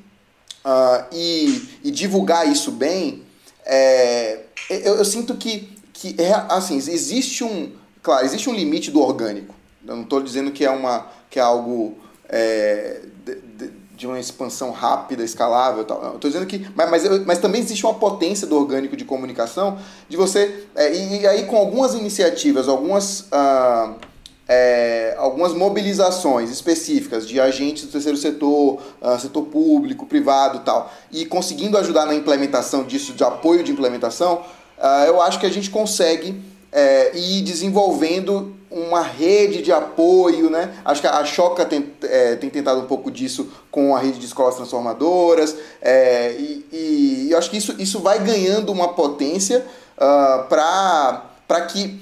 uh, 0.65 1.05
e, 1.11 1.69
e, 1.83 1.91
divulgar 1.91 2.47
isso 2.47 2.71
bem, 2.71 3.23
é, 3.65 4.41
eu, 4.69 4.95
eu, 4.95 5.05
sinto 5.05 5.35
que, 5.35 5.69
que 5.91 6.15
é, 6.19 6.33
assim, 6.49 6.75
existe 6.75 7.43
um. 7.43 7.71
Claro, 8.01 8.25
existe 8.25 8.49
um 8.49 8.53
limite 8.53 8.91
do 8.91 9.01
orgânico. 9.01 9.55
Eu 9.85 9.95
não 9.95 10.03
estou 10.03 10.21
dizendo 10.21 10.51
que 10.51 10.65
é, 10.65 10.69
uma, 10.69 11.07
que 11.29 11.39
é 11.39 11.41
algo 11.41 11.97
é, 12.27 13.01
de, 13.25 13.35
de, 13.35 13.71
de, 13.95 14.07
uma 14.07 14.19
expansão 14.19 14.71
rápida, 14.71 15.23
escalável. 15.23 15.85
Tal. 15.85 16.15
Estou 16.15 16.29
dizendo 16.29 16.45
que. 16.45 16.67
Mas, 16.75 16.89
mas, 16.89 17.25
mas, 17.25 17.39
também 17.39 17.61
existe 17.61 17.85
uma 17.85 17.93
potência 17.93 18.47
do 18.47 18.57
orgânico 18.57 18.97
de 18.97 19.05
comunicação 19.05 19.77
de 20.09 20.17
você. 20.17 20.65
É, 20.75 20.93
e, 20.93 21.21
e, 21.21 21.27
aí, 21.27 21.45
com 21.45 21.57
algumas 21.57 21.93
iniciativas, 21.93 22.67
algumas. 22.67 23.21
Uh, 23.31 24.12
é, 24.47 25.15
algumas 25.17 25.53
mobilizações 25.53 26.49
específicas 26.49 27.27
de 27.27 27.39
agentes 27.39 27.83
do 27.85 27.91
terceiro 27.91 28.17
setor, 28.17 28.81
uh, 29.01 29.19
setor 29.19 29.43
público, 29.43 30.05
privado 30.05 30.59
tal, 30.59 30.91
e 31.11 31.25
conseguindo 31.25 31.77
ajudar 31.77 32.05
na 32.05 32.13
implementação 32.13 32.83
disso, 32.83 33.13
de 33.13 33.23
apoio 33.23 33.63
de 33.63 33.71
implementação, 33.71 34.43
uh, 34.77 35.05
eu 35.07 35.21
acho 35.21 35.39
que 35.39 35.45
a 35.45 35.49
gente 35.49 35.69
consegue 35.69 36.41
é, 36.73 37.15
ir 37.15 37.43
desenvolvendo 37.43 38.55
uma 38.69 39.01
rede 39.01 39.61
de 39.61 39.71
apoio, 39.71 40.49
né? 40.49 40.73
Acho 40.83 41.01
que 41.01 41.07
a 41.07 41.23
Choca 41.23 41.63
tem, 41.63 41.93
é, 42.01 42.35
tem 42.35 42.49
tentado 42.49 42.79
um 42.81 42.87
pouco 42.87 43.11
disso 43.11 43.47
com 43.69 43.95
a 43.95 43.99
rede 43.99 44.17
de 44.17 44.25
escolas 44.25 44.55
transformadoras, 44.55 45.55
é, 45.79 46.31
e, 46.31 46.65
e, 46.71 47.27
eu 47.29 47.37
acho 47.37 47.51
que 47.51 47.57
isso, 47.57 47.75
isso 47.77 47.99
vai 47.99 48.17
ganhando 48.23 48.71
uma 48.71 48.89
potência 48.89 49.63
uh, 49.95 50.47
para 50.47 51.61
que 51.71 52.01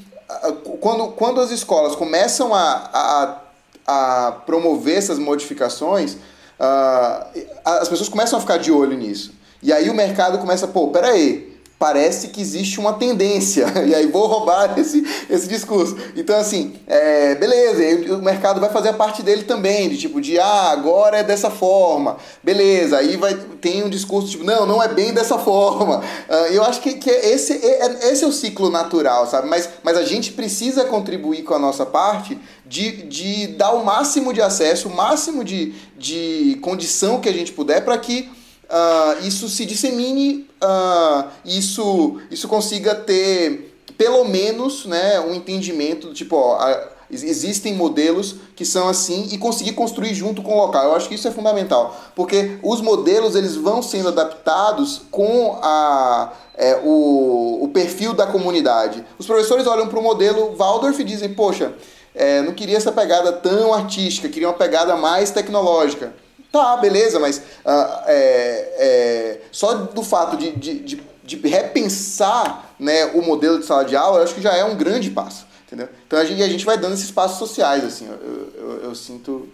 quando, 0.80 1.08
quando 1.10 1.42
as 1.42 1.52
escolas 1.52 1.96
começam 1.96 2.54
a, 2.54 2.90
a, 2.94 4.28
a 4.28 4.32
promover 4.46 4.98
essas 4.98 5.20
modificações, 5.20 6.14
uh, 6.14 7.26
as 7.66 7.90
pessoas 7.90 8.10
começam 8.10 8.38
a 8.38 8.42
ficar 8.42 8.58
de 8.58 8.72
olho 8.72 8.98
nisso. 8.98 9.34
E 9.62 9.72
aí 9.72 9.90
o 9.90 9.94
mercado 9.94 10.38
começa, 10.40 10.68
pô, 10.68 10.88
peraí, 10.88 11.51
parece 11.82 12.28
que 12.28 12.40
existe 12.40 12.80
uma 12.80 12.94
tendência. 12.94 13.66
E 13.82 13.96
aí 13.96 14.06
vou 14.06 14.28
roubar 14.28 14.78
esse, 14.78 15.04
esse 15.28 15.48
discurso. 15.48 15.98
Então, 16.16 16.38
assim, 16.38 16.74
é, 16.86 17.34
beleza, 17.34 18.14
o 18.14 18.22
mercado 18.22 18.62
vai 18.62 18.70
fazer 18.70 18.90
a 18.90 18.94
parte 18.94 19.24
dele 19.24 19.44
também, 19.44 19.90
de 19.90 19.98
tipo, 19.98 20.22
de 20.22 20.40
ah, 20.40 20.70
agora 20.70 21.18
é 21.18 21.24
dessa 21.24 21.50
forma. 21.50 22.18
Beleza, 22.44 22.98
aí 22.98 23.18
vai, 23.18 23.34
tem 23.60 23.84
um 23.84 23.90
discurso 23.90 24.30
tipo, 24.30 24.44
não, 24.44 24.68
não 24.68 24.84
é 24.84 24.88
bem 24.88 25.14
dessa 25.14 25.38
forma. 25.40 25.98
Uh, 26.30 26.54
eu 26.54 26.64
acho 26.64 26.80
que, 26.80 26.94
que 26.94 27.10
esse, 27.10 27.54
é, 27.54 28.12
esse 28.12 28.24
é 28.24 28.28
o 28.28 28.32
ciclo 28.32 28.70
natural, 28.70 29.26
sabe? 29.26 29.50
Mas, 29.50 29.68
mas 29.84 29.98
a 29.98 30.04
gente 30.04 30.32
precisa 30.34 30.86
contribuir 30.86 31.42
com 31.42 31.56
a 31.56 31.60
nossa 31.60 31.86
parte 31.86 32.38
de, 32.66 33.04
de 33.04 33.48
dar 33.48 33.72
o 33.72 33.84
máximo 33.84 34.32
de 34.32 34.42
acesso, 34.42 34.88
o 34.88 34.96
máximo 34.96 35.44
de, 35.44 35.74
de 35.98 36.60
condição 36.62 37.20
que 37.20 37.28
a 37.28 37.34
gente 37.34 37.52
puder 37.52 37.84
para 37.84 37.98
que 37.98 38.30
uh, 38.72 39.28
isso 39.28 39.50
se 39.50 39.66
dissemine, 39.66 40.48
uh, 40.64 41.30
isso, 41.46 42.20
isso 42.32 42.48
consiga 42.48 42.96
ter 42.96 43.72
pelo 43.98 44.24
menos 44.24 44.86
né, 44.86 45.20
um 45.20 45.34
entendimento 45.34 46.08
do 46.08 46.14
tipo, 46.14 46.36
ó, 46.36 46.56
a, 46.56 46.90
existem 47.12 47.76
modelos 47.76 48.36
que 48.56 48.66
são 48.66 48.88
assim 48.88 49.28
e 49.32 49.38
conseguir 49.38 49.74
construir 49.74 50.14
junto 50.14 50.42
com 50.42 50.54
o 50.54 50.58
local. 50.58 50.86
Eu 50.86 50.96
acho 50.96 51.10
que 51.10 51.16
isso 51.16 51.28
é 51.28 51.32
fundamental, 51.32 51.96
porque 52.16 52.58
os 52.64 52.82
modelos 52.82 53.36
eles 53.36 53.56
vão 53.56 53.82
sendo 53.82 54.08
adaptados 54.08 55.02
com 55.12 55.60
a, 55.62 56.32
é, 56.56 56.80
o, 56.84 57.60
o 57.64 57.68
perfil 57.68 58.14
da 58.14 58.26
comunidade. 58.26 59.06
Os 59.20 59.26
professores 59.26 59.68
olham 59.68 59.88
para 59.88 60.00
o 60.00 60.02
modelo 60.02 60.56
Waldorf 60.56 61.00
e 61.00 61.04
dizem, 61.04 61.34
poxa, 61.34 61.74
é, 62.16 62.42
não 62.42 62.54
queria 62.54 62.78
essa 62.78 62.92
pegada 62.92 63.32
tão 63.32 63.74
artística, 63.74 64.30
queria 64.30 64.48
uma 64.48 64.58
pegada 64.58 64.96
mais 64.96 65.32
tecnológica 65.32 66.14
Tá, 66.52 66.76
beleza, 66.78 67.18
mas 67.20 67.38
uh, 67.38 68.04
é, 68.08 68.74
é, 68.78 69.42
só 69.52 69.74
do 69.74 70.04
fato 70.04 70.36
de, 70.36 70.52
de, 70.52 70.80
de, 70.80 71.04
de, 71.24 71.48
repensar 71.48 72.76
né, 72.78 73.06
o 73.06 73.22
modelo 73.22 73.58
de 73.58 73.66
sala 73.66 73.86
de 73.86 73.96
aula, 73.96 74.20
eu 74.20 74.24
acho 74.24 74.36
que 74.36 74.42
já 74.42 74.54
é 74.54 74.66
um 74.66 74.76
grande 74.76 75.10
passo, 75.12 75.48
entendeu? 75.66 75.88
Então 76.06 76.20
a 76.20 76.26
gente, 76.26 76.44
a 76.44 76.50
gente 76.50 76.66
vai 76.66 76.78
dando 76.78 76.94
esses 76.94 77.10
passos 77.10 77.38
sociais, 77.38 77.86
assim, 77.86 78.06
eu, 78.06 78.54
eu, 78.56 78.84
eu 78.84 78.96
sinto... 78.96 79.48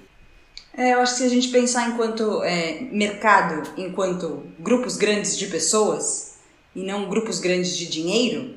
É, 0.76 0.94
eu 0.94 1.00
acho 1.02 1.14
que 1.14 1.20
se 1.20 1.26
a 1.26 1.30
gente 1.30 1.50
pensar 1.50 1.88
enquanto 1.88 2.44
é, 2.44 2.82
mercado, 2.92 3.70
enquanto 3.78 4.44
grupos 4.60 4.98
grandes 4.98 5.38
de 5.38 5.48
pessoas, 5.48 6.38
e 6.76 6.84
não 6.84 7.10
grupos 7.10 7.40
grandes 7.40 7.76
de 7.76 7.88
dinheiro, 7.88 8.56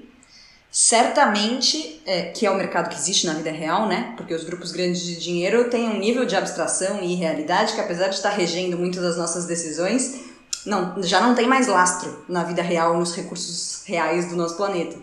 certamente, 0.71 2.01
é, 2.07 2.23
que 2.23 2.47
é 2.47 2.51
o 2.51 2.57
mercado 2.57 2.89
que 2.89 2.97
existe 2.97 3.27
na 3.27 3.35
vida 3.35 3.51
real, 3.51 3.89
né? 3.89 4.15
Porque 4.17 4.33
os 4.33 4.45
grupos 4.45 4.71
grandes 4.71 5.03
de 5.03 5.17
dinheiro 5.17 5.69
têm 5.69 5.89
um 5.89 5.99
nível 5.99 6.25
de 6.25 6.37
abstração 6.37 7.03
e 7.03 7.15
realidade 7.15 7.75
que, 7.75 7.81
apesar 7.81 8.09
de 8.09 8.15
estar 8.15 8.31
regendo 8.31 8.79
muitas 8.79 9.03
das 9.03 9.17
nossas 9.17 9.47
decisões, 9.47 10.21
não, 10.65 11.03
já 11.03 11.21
não 11.21 11.35
tem 11.35 11.49
mais 11.49 11.67
lastro 11.67 12.25
na 12.29 12.45
vida 12.45 12.63
real, 12.63 12.97
nos 12.97 13.15
recursos 13.15 13.83
reais 13.85 14.29
do 14.29 14.37
nosso 14.37 14.57
planeta. 14.57 14.97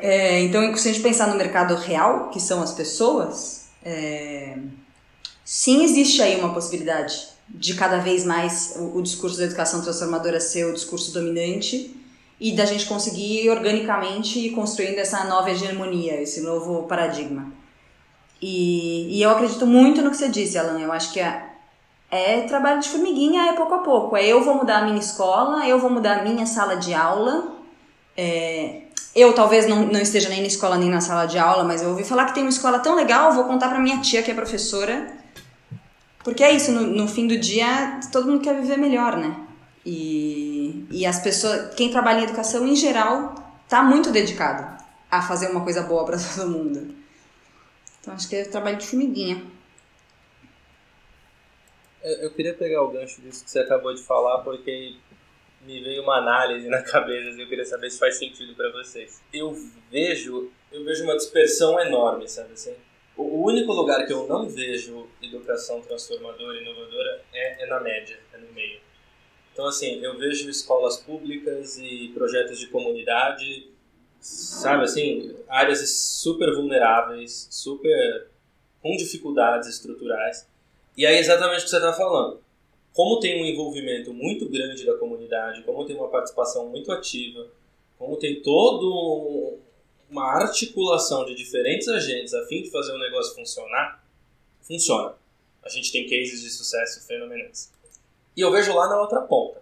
É, 0.00 0.40
então, 0.42 0.76
se 0.76 0.88
a 0.88 0.92
gente 0.92 1.02
pensar 1.02 1.26
no 1.26 1.36
mercado 1.36 1.74
real, 1.74 2.28
que 2.28 2.38
são 2.38 2.62
as 2.62 2.72
pessoas, 2.72 3.64
é, 3.84 4.56
sim 5.44 5.82
existe 5.82 6.22
aí 6.22 6.38
uma 6.38 6.52
possibilidade 6.54 7.28
de 7.48 7.74
cada 7.74 7.98
vez 7.98 8.24
mais 8.24 8.74
o, 8.76 8.98
o 8.98 9.02
discurso 9.02 9.38
da 9.38 9.44
educação 9.44 9.82
transformadora 9.82 10.40
ser 10.40 10.66
o 10.66 10.72
discurso 10.72 11.12
dominante 11.12 12.03
e 12.44 12.52
da 12.52 12.66
gente 12.66 12.84
conseguir 12.84 13.48
organicamente 13.48 14.50
construindo 14.50 14.98
essa 14.98 15.24
nova 15.24 15.50
hegemonia, 15.50 16.20
esse 16.20 16.42
novo 16.42 16.82
paradigma. 16.82 17.50
E, 18.38 19.16
e 19.16 19.22
eu 19.22 19.30
acredito 19.30 19.66
muito 19.66 20.02
no 20.02 20.10
que 20.10 20.18
você 20.18 20.28
disse, 20.28 20.58
Alan. 20.58 20.78
Eu 20.78 20.92
acho 20.92 21.10
que 21.10 21.20
é, 21.20 21.42
é 22.10 22.42
trabalho 22.42 22.82
de 22.82 22.90
formiguinha, 22.90 23.46
é 23.48 23.54
pouco 23.54 23.72
a 23.72 23.78
pouco. 23.78 24.14
É 24.14 24.26
eu 24.26 24.44
vou 24.44 24.56
mudar 24.56 24.80
a 24.80 24.84
minha 24.84 24.98
escola, 24.98 25.66
eu 25.66 25.78
vou 25.78 25.88
mudar 25.88 26.18
a 26.18 26.22
minha 26.22 26.44
sala 26.44 26.76
de 26.76 26.92
aula. 26.92 27.54
É, 28.14 28.82
eu 29.16 29.32
talvez 29.32 29.66
não, 29.66 29.86
não 29.86 30.00
esteja 30.02 30.28
nem 30.28 30.42
na 30.42 30.46
escola 30.46 30.76
nem 30.76 30.90
na 30.90 31.00
sala 31.00 31.24
de 31.24 31.38
aula, 31.38 31.64
mas 31.64 31.80
eu 31.80 31.88
ouvi 31.88 32.04
falar 32.04 32.26
que 32.26 32.34
tem 32.34 32.42
uma 32.42 32.50
escola 32.50 32.78
tão 32.78 32.94
legal, 32.94 33.32
vou 33.32 33.44
contar 33.44 33.70
para 33.70 33.78
minha 33.78 34.02
tia 34.02 34.22
que 34.22 34.30
é 34.30 34.34
professora. 34.34 35.16
Porque 36.22 36.44
é 36.44 36.52
isso, 36.52 36.70
no, 36.72 36.82
no 36.82 37.08
fim 37.08 37.26
do 37.26 37.38
dia, 37.38 38.00
todo 38.12 38.30
mundo 38.30 38.42
quer 38.42 38.54
viver 38.60 38.76
melhor, 38.76 39.16
né? 39.16 39.34
E, 39.86 40.53
e 40.90 41.06
as 41.06 41.20
pessoas, 41.20 41.74
quem 41.74 41.90
trabalha 41.90 42.20
em 42.20 42.24
educação 42.24 42.66
em 42.66 42.76
geral, 42.76 43.34
está 43.64 43.82
muito 43.82 44.10
dedicado 44.10 44.82
a 45.10 45.22
fazer 45.22 45.48
uma 45.50 45.62
coisa 45.62 45.82
boa 45.82 46.04
para 46.04 46.16
todo 46.36 46.50
mundo. 46.50 46.94
Então 48.00 48.14
acho 48.14 48.28
que 48.28 48.36
é 48.36 48.44
trabalho 48.44 48.76
de 48.76 48.86
formiguinha. 48.86 49.42
Eu 52.02 52.30
queria 52.32 52.52
pegar 52.52 52.82
o 52.82 52.90
gancho 52.90 53.22
disso 53.22 53.44
que 53.44 53.50
você 53.50 53.60
acabou 53.60 53.94
de 53.94 54.02
falar, 54.02 54.40
porque 54.40 54.96
me 55.62 55.82
veio 55.82 56.02
uma 56.02 56.18
análise 56.18 56.68
na 56.68 56.82
cabeça 56.84 57.38
e 57.38 57.42
eu 57.42 57.48
queria 57.48 57.64
saber 57.64 57.90
se 57.90 57.98
faz 57.98 58.18
sentido 58.18 58.54
para 58.54 58.70
vocês. 58.70 59.22
Eu 59.32 59.56
vejo, 59.90 60.50
eu 60.70 60.84
vejo 60.84 61.04
uma 61.04 61.16
dispersão 61.16 61.80
enorme, 61.80 62.28
sabe 62.28 62.52
assim? 62.52 62.74
O 63.16 63.46
único 63.46 63.72
lugar 63.72 64.06
que 64.06 64.12
eu 64.12 64.26
não 64.26 64.48
vejo 64.48 65.06
educação 65.22 65.80
transformadora 65.80 66.58
e 66.58 66.62
inovadora 66.62 67.22
é, 67.32 67.62
é 67.62 67.66
na 67.66 67.80
média. 67.80 68.18
Então, 69.54 69.66
assim, 69.66 70.00
eu 70.04 70.18
vejo 70.18 70.50
escolas 70.50 70.96
públicas 70.96 71.78
e 71.78 72.10
projetos 72.12 72.58
de 72.58 72.66
comunidade, 72.66 73.70
sabe, 74.20 74.82
assim, 74.82 75.32
áreas 75.48 75.88
super 75.88 76.52
vulneráveis, 76.56 77.46
super 77.52 78.26
com 78.82 78.96
dificuldades 78.96 79.68
estruturais. 79.68 80.44
E 80.96 81.06
aí, 81.06 81.18
exatamente 81.18 81.60
o 81.60 81.64
que 81.64 81.70
você 81.70 81.76
está 81.76 81.92
falando. 81.92 82.42
Como 82.92 83.20
tem 83.20 83.40
um 83.40 83.46
envolvimento 83.46 84.12
muito 84.12 84.48
grande 84.48 84.84
da 84.84 84.98
comunidade, 84.98 85.62
como 85.62 85.86
tem 85.86 85.94
uma 85.94 86.08
participação 86.08 86.68
muito 86.68 86.90
ativa, 86.90 87.46
como 87.96 88.16
tem 88.16 88.42
todo 88.42 89.58
uma 90.10 90.32
articulação 90.32 91.24
de 91.24 91.36
diferentes 91.36 91.86
agentes 91.86 92.34
a 92.34 92.44
fim 92.46 92.62
de 92.62 92.70
fazer 92.72 92.92
o 92.92 92.98
negócio 92.98 93.36
funcionar, 93.36 94.04
funciona. 94.62 95.14
A 95.62 95.68
gente 95.68 95.92
tem 95.92 96.08
cases 96.08 96.42
de 96.42 96.50
sucesso 96.50 97.06
fenomenais. 97.06 97.72
E 98.36 98.40
eu 98.40 98.50
vejo 98.50 98.74
lá 98.74 98.88
na 98.88 99.00
outra 99.00 99.20
ponta, 99.20 99.60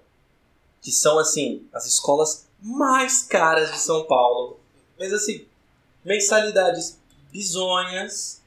que 0.80 0.90
são 0.90 1.18
assim, 1.18 1.66
as 1.72 1.86
escolas 1.86 2.46
mais 2.60 3.22
caras 3.22 3.72
de 3.72 3.78
São 3.78 4.04
Paulo. 4.04 4.58
Mas 4.98 5.12
assim, 5.12 5.46
mensalidades 6.04 6.98
bizonhas. 7.30 8.40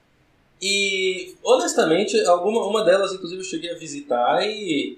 E 0.62 1.36
honestamente, 1.44 2.20
alguma 2.26 2.66
uma 2.66 2.84
delas 2.84 3.14
inclusive 3.14 3.42
eu 3.42 3.46
cheguei 3.46 3.72
a 3.72 3.78
visitar 3.78 4.46
e 4.48 4.98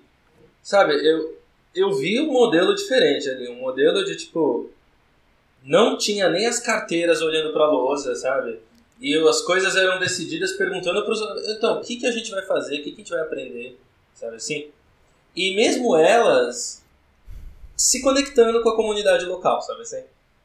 sabe, 0.61 0.93
eu 0.93 1.37
eu 1.73 1.93
vi 1.93 2.19
um 2.19 2.31
modelo 2.31 2.73
diferente 2.73 3.29
ali, 3.29 3.47
um 3.49 3.59
modelo 3.59 4.03
de 4.03 4.15
tipo 4.15 4.69
não 5.63 5.97
tinha 5.97 6.29
nem 6.29 6.45
as 6.45 6.59
carteiras 6.59 7.21
olhando 7.21 7.51
para 7.51 7.65
a 7.65 7.71
lousa, 7.71 8.15
sabe? 8.15 8.59
E 8.99 9.15
as 9.27 9.41
coisas 9.41 9.75
eram 9.75 9.99
decididas 9.99 10.53
perguntando 10.53 11.03
para 11.03 11.11
os 11.11 11.21
então, 11.49 11.79
o 11.79 11.81
que 11.81 11.97
que 11.97 12.07
a 12.07 12.11
gente 12.11 12.31
vai 12.31 12.43
fazer? 12.43 12.79
O 12.79 12.83
que 12.83 12.91
que 12.91 12.95
a 12.95 13.03
gente 13.03 13.09
vai 13.09 13.21
aprender? 13.21 13.79
Sabe 14.15 14.37
assim? 14.37 14.69
E 15.38 15.55
mesmo 15.55 15.95
elas 15.95 16.84
se 17.76 18.01
conectando 18.01 18.64
com 18.64 18.69
a 18.69 18.76
comunidade 18.76 19.23
local, 19.26 19.61
sabe 19.61 19.84
assim? 19.84 20.01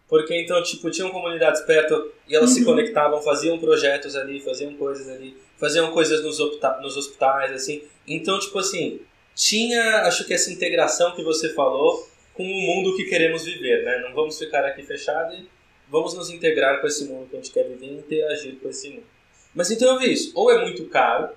Porque 0.06 0.38
então, 0.38 0.62
tipo, 0.62 0.90
tinham 0.90 1.08
comunidades 1.08 1.62
perto 1.62 2.12
e 2.28 2.36
elas 2.36 2.50
uhum. 2.50 2.56
se 2.56 2.64
conectavam, 2.66 3.22
faziam 3.22 3.58
projetos 3.58 4.14
ali, 4.14 4.38
faziam 4.40 4.74
coisas 4.74 5.08
ali, 5.08 5.34
faziam 5.56 5.90
coisas 5.92 6.22
nos, 6.22 6.38
nos 6.82 6.96
hospitais, 6.98 7.52
assim. 7.52 7.82
Então, 8.06 8.38
tipo 8.38 8.58
assim, 8.58 9.00
tinha, 9.34 10.02
acho 10.02 10.26
que 10.26 10.34
essa 10.34 10.52
integração 10.52 11.16
que 11.16 11.24
você 11.24 11.54
falou 11.54 12.06
com 12.34 12.42
o 12.42 12.46
mundo 12.46 12.94
que 12.94 13.04
queremos 13.04 13.46
viver, 13.46 13.84
né? 13.84 14.00
Não 14.06 14.14
vamos 14.14 14.38
ficar 14.38 14.62
aqui 14.66 14.82
fechados 14.82 15.38
e 15.38 15.48
vamos 15.88 16.12
nos 16.12 16.28
integrar 16.28 16.82
com 16.82 16.86
esse 16.86 17.06
mundo 17.06 17.30
que 17.30 17.36
a 17.36 17.38
gente 17.38 17.50
quer 17.50 17.66
viver 17.66 17.86
e 17.86 17.94
interagir 17.94 18.56
com 18.56 18.68
esse 18.68 18.90
mundo. 18.90 19.06
Mas 19.54 19.70
então 19.70 19.94
eu 19.94 19.98
vi 19.98 20.12
isso, 20.12 20.32
ou 20.34 20.50
é 20.50 20.60
muito 20.62 20.84
caro, 20.90 21.30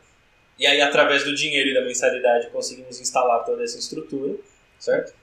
e 0.57 0.65
aí, 0.65 0.82
através 0.82 1.23
do 1.23 1.36
dinheiro 1.36 1.69
e 1.69 1.73
da 1.73 1.82
mensalidade, 1.82 2.49
conseguimos 2.49 2.99
instalar 2.99 3.44
toda 3.44 3.64
essa 3.64 3.77
estrutura, 3.77 4.36
certo? 4.80 5.14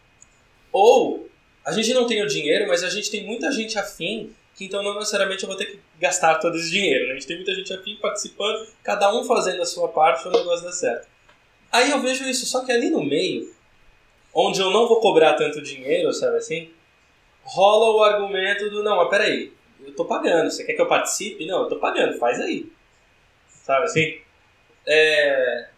Ou 0.70 1.28
a 1.64 1.72
gente 1.72 1.94
não 1.94 2.06
tem 2.06 2.22
o 2.22 2.26
dinheiro, 2.26 2.68
mas 2.68 2.82
a 2.82 2.90
gente 2.90 3.10
tem 3.10 3.24
muita 3.24 3.50
gente 3.50 3.78
afim, 3.78 4.34
que 4.54 4.66
então 4.66 4.82
não 4.82 4.94
necessariamente 4.94 5.42
eu 5.44 5.48
vou 5.48 5.56
ter 5.56 5.66
que 5.66 5.80
gastar 5.98 6.34
todo 6.36 6.56
esse 6.56 6.70
dinheiro. 6.70 7.06
Né? 7.06 7.12
A 7.12 7.14
gente 7.14 7.26
tem 7.26 7.36
muita 7.36 7.54
gente 7.54 7.72
afim 7.72 7.96
participando, 7.96 8.66
cada 8.82 9.14
um 9.14 9.24
fazendo 9.24 9.62
a 9.62 9.66
sua 9.66 9.88
parte 9.88 10.28
o 10.28 10.30
negócio 10.30 10.64
dar 10.64 10.72
certo. 10.72 11.08
Aí 11.70 11.90
eu 11.90 12.00
vejo 12.00 12.24
isso, 12.24 12.44
só 12.44 12.64
que 12.64 12.70
ali 12.70 12.90
no 12.90 13.02
meio, 13.02 13.54
onde 14.34 14.60
eu 14.60 14.70
não 14.70 14.86
vou 14.86 15.00
cobrar 15.00 15.34
tanto 15.34 15.62
dinheiro, 15.62 16.12
sabe 16.12 16.36
assim? 16.36 16.70
Rola 17.42 17.96
o 17.96 18.02
argumento 18.02 18.68
do, 18.68 18.82
não, 18.82 18.96
mas 18.96 19.08
peraí, 19.08 19.52
eu 19.82 19.94
tô 19.94 20.04
pagando, 20.04 20.50
você 20.50 20.64
quer 20.64 20.74
que 20.74 20.82
eu 20.82 20.86
participe? 20.86 21.46
Não, 21.46 21.62
eu 21.62 21.68
tô 21.68 21.76
pagando, 21.76 22.18
faz 22.18 22.38
aí. 22.38 22.70
Sabe 23.48 23.84
assim? 23.84 24.20
É, 24.86 25.68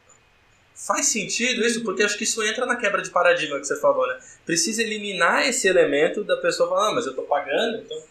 faz 0.75 1.07
sentido 1.07 1.65
isso? 1.65 1.83
Porque 1.83 2.03
acho 2.03 2.17
que 2.17 2.25
isso 2.25 2.43
entra 2.43 2.67
na 2.67 2.77
quebra 2.77 3.03
de 3.03 3.11
paradigma 3.11 3.59
que 3.59 3.67
você 3.67 3.79
falou, 3.81 4.07
né? 4.07 4.19
Precisa 4.45 4.83
eliminar 4.83 5.49
esse 5.49 5.69
elemento 5.69 6.25
da 6.25 6.37
pessoa 6.37 6.69
falar, 6.69 6.91
ah, 6.91 6.93
mas 6.95 7.07
eu 7.07 7.11
estou 7.11 7.25
pagando, 7.25 7.79
então 7.79 8.03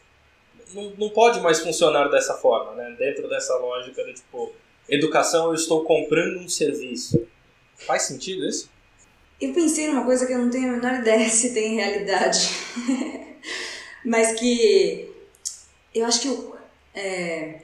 não, 0.74 0.94
não 0.98 1.10
pode 1.10 1.40
mais 1.40 1.60
funcionar 1.60 2.10
dessa 2.10 2.36
forma, 2.36 2.74
né? 2.74 2.96
Dentro 2.98 3.30
dessa 3.30 3.56
lógica 3.58 4.04
de, 4.04 4.14
tipo, 4.14 4.54
educação 4.90 5.48
eu 5.48 5.56
estou 5.56 5.84
comprando 5.84 6.40
um 6.40 6.50
serviço. 6.50 7.28
Faz 7.76 8.04
sentido 8.04 8.48
isso? 8.48 8.70
Eu 9.40 9.54
pensei 9.54 9.88
numa 9.88 10.06
coisa 10.06 10.26
que 10.26 10.34
eu 10.34 10.40
não 10.40 10.50
tenho 10.50 10.70
a 10.70 10.78
menor 10.78 11.00
ideia 11.00 11.28
se 11.30 11.54
tem 11.54 11.76
realidade. 11.76 12.50
mas 14.06 14.40
que 14.40 15.12
eu 15.94 16.06
acho 16.06 16.22
que 16.22 16.54
é, 16.96 17.62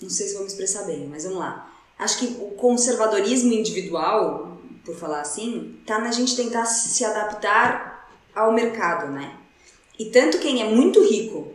não 0.00 0.10
sei 0.10 0.28
se 0.28 0.34
vou 0.34 0.42
me 0.42 0.48
expressar 0.48 0.84
bem, 0.84 1.06
mas 1.10 1.24
vamos 1.24 1.38
lá. 1.38 1.70
Acho 1.98 2.18
que 2.18 2.36
o 2.40 2.50
conservadorismo 2.52 3.52
individual, 3.52 4.58
por 4.84 4.94
falar 4.94 5.20
assim, 5.20 5.78
tá 5.86 5.98
na 5.98 6.12
gente 6.12 6.36
tentar 6.36 6.66
se 6.66 7.04
adaptar 7.04 8.08
ao 8.34 8.52
mercado, 8.52 9.10
né? 9.10 9.34
E 9.98 10.06
tanto 10.06 10.38
quem 10.38 10.62
é 10.62 10.66
muito 10.66 11.02
rico 11.02 11.54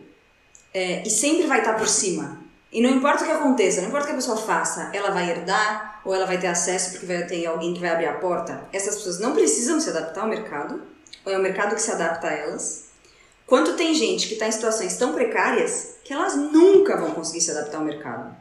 é, 0.74 1.06
e 1.06 1.10
sempre 1.10 1.46
vai 1.46 1.60
estar 1.60 1.74
tá 1.74 1.78
por 1.78 1.88
cima. 1.88 2.40
E 2.72 2.80
não 2.80 2.90
importa 2.90 3.22
o 3.22 3.26
que 3.26 3.32
aconteça, 3.32 3.82
não 3.82 3.88
importa 3.88 4.06
o 4.06 4.08
que 4.08 4.14
a 4.14 4.16
pessoa 4.16 4.36
faça, 4.36 4.90
ela 4.92 5.10
vai 5.10 5.30
herdar 5.30 6.00
ou 6.04 6.14
ela 6.14 6.26
vai 6.26 6.38
ter 6.38 6.46
acesso 6.48 6.92
porque 6.92 7.06
vai 7.06 7.24
ter 7.26 7.46
alguém 7.46 7.74
que 7.74 7.80
vai 7.80 7.90
abrir 7.90 8.06
a 8.06 8.14
porta. 8.14 8.66
Essas 8.72 8.96
pessoas 8.96 9.20
não 9.20 9.34
precisam 9.34 9.78
se 9.78 9.90
adaptar 9.90 10.22
ao 10.22 10.28
mercado, 10.28 10.82
ou 11.24 11.32
é 11.32 11.38
o 11.38 11.42
mercado 11.42 11.74
que 11.74 11.82
se 11.82 11.92
adapta 11.92 12.28
a 12.28 12.32
elas. 12.32 12.81
Quanto 13.52 13.74
tem 13.74 13.92
gente 13.92 14.28
que 14.28 14.32
está 14.32 14.48
em 14.48 14.50
situações 14.50 14.96
tão 14.96 15.12
precárias 15.12 15.96
que 16.02 16.10
elas 16.10 16.34
nunca 16.34 16.96
vão 16.96 17.10
conseguir 17.10 17.42
se 17.42 17.50
adaptar 17.50 17.76
ao 17.76 17.84
mercado. 17.84 18.34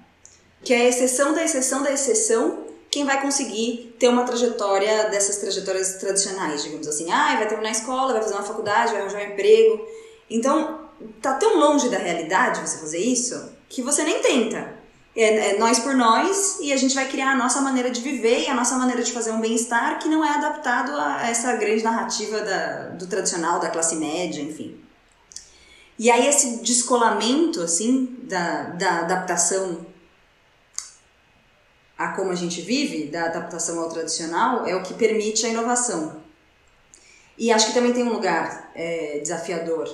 Que 0.63 0.73
é 0.73 0.83
a 0.83 0.88
exceção 0.88 1.33
da 1.33 1.43
exceção 1.43 1.83
da 1.83 1.91
exceção 1.91 2.59
quem 2.89 3.03
vai 3.03 3.21
conseguir 3.21 3.93
ter 3.99 4.07
uma 4.07 4.23
trajetória 4.23 5.09
dessas 5.09 5.35
trajetórias 5.35 5.95
tradicionais, 5.95 6.63
digamos 6.63 6.88
assim. 6.88 7.11
Ah, 7.11 7.35
vai 7.35 7.45
terminar 7.45 7.67
a 7.67 7.73
escola, 7.73 8.13
vai 8.13 8.21
fazer 8.21 8.35
uma 8.35 8.43
faculdade, 8.43 8.93
vai 8.93 9.01
arranjar 9.01 9.19
um 9.19 9.33
emprego. 9.33 9.85
Então, 10.29 10.79
tá 11.21 11.33
tão 11.33 11.59
longe 11.59 11.89
da 11.89 11.97
realidade 11.97 12.61
você 12.61 12.77
fazer 12.77 12.99
isso 12.99 13.51
que 13.67 13.81
você 13.81 14.05
nem 14.05 14.21
tenta. 14.21 14.75
é, 15.13 15.55
é, 15.55 15.57
nós 15.59 15.79
por 15.79 15.93
nós 15.93 16.57
e 16.61 16.71
a 16.71 16.77
gente 16.77 16.95
vai 16.95 17.09
criar 17.09 17.31
a 17.31 17.35
nossa 17.35 17.59
maneira 17.59 17.91
de 17.91 17.99
viver 17.99 18.43
e 18.43 18.47
a 18.47 18.53
nossa 18.53 18.77
maneira 18.77 19.03
de 19.03 19.11
fazer 19.11 19.31
um 19.31 19.41
bem-estar 19.41 19.99
que 19.99 20.07
não 20.07 20.23
é 20.23 20.29
adaptado 20.29 20.93
a 20.95 21.27
essa 21.27 21.53
grande 21.57 21.83
narrativa 21.83 22.39
da, 22.39 22.83
do 22.91 23.05
tradicional, 23.07 23.59
da 23.59 23.69
classe 23.69 23.97
média, 23.97 24.41
enfim. 24.41 24.81
E 26.02 26.10
aí 26.10 26.26
esse 26.26 26.64
descolamento, 26.64 27.61
assim, 27.61 28.18
da, 28.23 28.64
da 28.72 29.02
adaptação 29.02 29.86
a 31.95 32.07
como 32.14 32.32
a 32.32 32.36
gente 32.36 32.60
vive, 32.60 33.06
da 33.06 33.26
adaptação 33.26 33.80
ao 33.80 33.88
tradicional, 33.88 34.65
é 34.65 34.76
o 34.76 34.82
que 34.82 34.95
permite 34.95 35.45
a 35.45 35.49
inovação. 35.49 36.19
E 37.38 37.52
acho 37.52 37.68
que 37.68 37.73
também 37.76 37.94
tem 37.94 38.03
um 38.03 38.14
lugar 38.14 38.72
é, 38.73 39.19
desafiador 39.19 39.88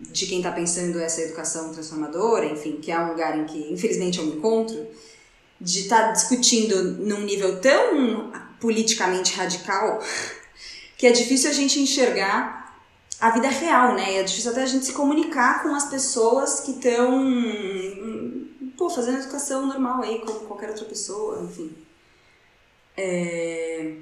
de 0.00 0.26
quem 0.26 0.38
está 0.38 0.50
pensando 0.50 0.98
essa 0.98 1.20
educação 1.20 1.72
transformadora, 1.72 2.46
enfim, 2.46 2.80
que 2.82 2.90
é 2.90 2.98
um 2.98 3.10
lugar 3.10 3.38
em 3.38 3.44
que, 3.44 3.72
infelizmente, 3.72 4.18
eu 4.18 4.26
me 4.26 4.32
encontro, 4.32 4.84
de 5.60 5.82
estar 5.82 6.06
tá 6.06 6.10
discutindo 6.10 6.82
num 6.82 7.20
nível 7.20 7.60
tão 7.60 8.32
politicamente 8.58 9.36
radical 9.36 10.02
que 10.98 11.06
é 11.06 11.12
difícil 11.12 11.50
a 11.50 11.52
gente 11.52 11.78
enxergar 11.78 12.61
a 13.22 13.30
vida 13.30 13.48
real, 13.48 13.94
né? 13.94 14.16
É 14.16 14.22
difícil 14.24 14.50
até 14.50 14.64
a 14.64 14.66
gente 14.66 14.84
se 14.84 14.92
comunicar 14.92 15.62
com 15.62 15.72
as 15.72 15.84
pessoas 15.84 16.58
que 16.58 16.72
estão 16.72 17.24
pô, 18.76 18.90
fazendo 18.90 19.18
educação 19.18 19.64
normal 19.64 20.02
aí, 20.02 20.18
como 20.18 20.40
qualquer 20.40 20.70
outra 20.70 20.84
pessoa, 20.86 21.40
enfim. 21.40 21.70
É... 22.96 23.92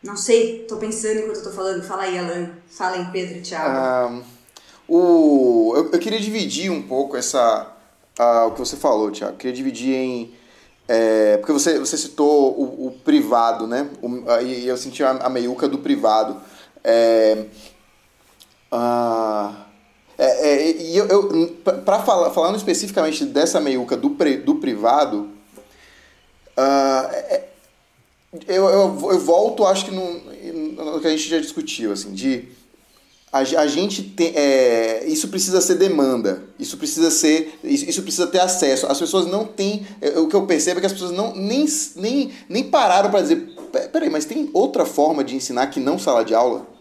Não 0.00 0.16
sei, 0.16 0.64
tô 0.68 0.76
pensando 0.76 1.18
enquanto 1.18 1.38
eu 1.38 1.42
tô 1.42 1.50
falando. 1.50 1.82
Fala 1.82 2.04
aí, 2.04 2.16
Alan. 2.16 2.52
Fala 2.68 2.94
aí, 2.94 3.10
Pedro 3.10 3.38
e 3.38 3.42
Thiago. 3.42 4.24
o... 4.86 5.72
eu, 5.74 5.90
eu 5.90 5.98
queria 5.98 6.20
dividir 6.20 6.70
um 6.70 6.82
pouco 6.82 7.16
essa... 7.16 7.72
Uh, 8.16 8.46
o 8.46 8.52
que 8.52 8.60
você 8.60 8.76
falou, 8.76 9.10
Thiago. 9.10 9.32
Eu 9.32 9.38
queria 9.38 9.56
dividir 9.56 9.92
em... 9.92 10.34
É, 10.86 11.38
porque 11.38 11.52
você, 11.52 11.80
você 11.80 11.96
citou 11.96 12.56
o, 12.56 12.86
o 12.86 12.90
privado, 12.92 13.66
né? 13.66 13.90
O, 14.00 14.08
e 14.40 14.68
eu 14.68 14.76
senti 14.76 15.02
a, 15.02 15.10
a 15.10 15.28
meiuca 15.28 15.66
do 15.66 15.78
privado. 15.78 16.40
É, 16.88 17.46
uh, 18.72 19.52
é, 20.16 20.48
é, 20.48 20.82
e 20.82 20.96
eu, 20.96 21.06
eu 21.08 21.48
para 21.84 21.98
falar 22.04 22.30
falando 22.30 22.54
especificamente 22.54 23.24
dessa 23.24 23.60
meiuca 23.60 23.96
do, 23.96 24.10
pre, 24.10 24.36
do 24.36 24.54
privado, 24.54 25.28
uh, 26.56 27.46
eu, 28.46 28.68
eu, 28.68 29.10
eu, 29.10 29.18
volto, 29.18 29.66
acho 29.66 29.86
que 29.86 29.90
no, 29.90 30.20
no, 30.92 31.00
que 31.00 31.08
a 31.08 31.10
gente 31.10 31.28
já 31.28 31.40
discutiu, 31.40 31.90
assim, 31.90 32.14
de 32.14 32.48
a, 33.32 33.40
a 33.40 33.66
gente 33.66 34.04
tem, 34.04 34.32
é, 34.36 35.04
isso 35.06 35.26
precisa 35.26 35.60
ser 35.60 35.74
demanda, 35.74 36.44
isso 36.56 36.76
precisa 36.76 37.10
ser, 37.10 37.58
isso, 37.64 37.84
isso 37.90 38.02
precisa 38.02 38.28
ter 38.28 38.38
acesso. 38.38 38.86
As 38.86 38.98
pessoas 39.00 39.26
não 39.26 39.44
têm, 39.44 39.84
é, 40.00 40.18
o 40.20 40.28
que 40.28 40.36
eu 40.36 40.46
percebo 40.46 40.78
é 40.78 40.80
que 40.82 40.86
as 40.86 40.92
pessoas 40.92 41.10
não 41.10 41.34
nem, 41.34 41.66
nem, 41.96 42.30
nem 42.48 42.64
pararam 42.64 43.10
para 43.10 43.22
dizer, 43.22 43.54
peraí, 43.92 44.08
mas 44.08 44.24
tem 44.24 44.48
outra 44.54 44.86
forma 44.86 45.24
de 45.24 45.34
ensinar 45.34 45.66
que 45.66 45.80
não 45.80 45.98
sala 45.98 46.24
de 46.24 46.32
aula? 46.32 46.75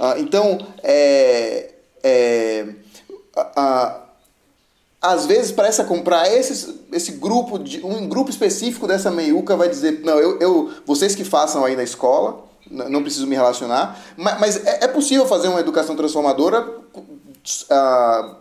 Ah, 0.00 0.14
então, 0.18 0.58
é, 0.82 1.72
é, 2.02 2.66
às 5.00 5.26
vezes, 5.26 5.52
para 5.52 5.68
essa 5.68 5.84
comprar 5.84 6.26
esse, 6.32 7.12
grupo, 7.12 7.58
de, 7.58 7.84
um 7.84 8.08
grupo 8.08 8.30
específico 8.30 8.86
dessa 8.86 9.10
meiuca 9.10 9.54
vai 9.56 9.68
dizer, 9.68 10.00
não, 10.02 10.18
eu, 10.18 10.38
eu, 10.40 10.70
vocês 10.86 11.14
que 11.14 11.22
façam 11.22 11.66
aí 11.66 11.76
na 11.76 11.82
escola, 11.82 12.44
não 12.70 13.02
preciso 13.02 13.26
me 13.26 13.36
relacionar, 13.36 14.00
mas, 14.16 14.40
mas 14.40 14.66
é, 14.66 14.84
é, 14.84 14.88
possível 14.88 15.26
fazer 15.26 15.48
uma 15.48 15.60
educação 15.60 15.94
transformadora 15.94 16.66
uh, 16.66 18.36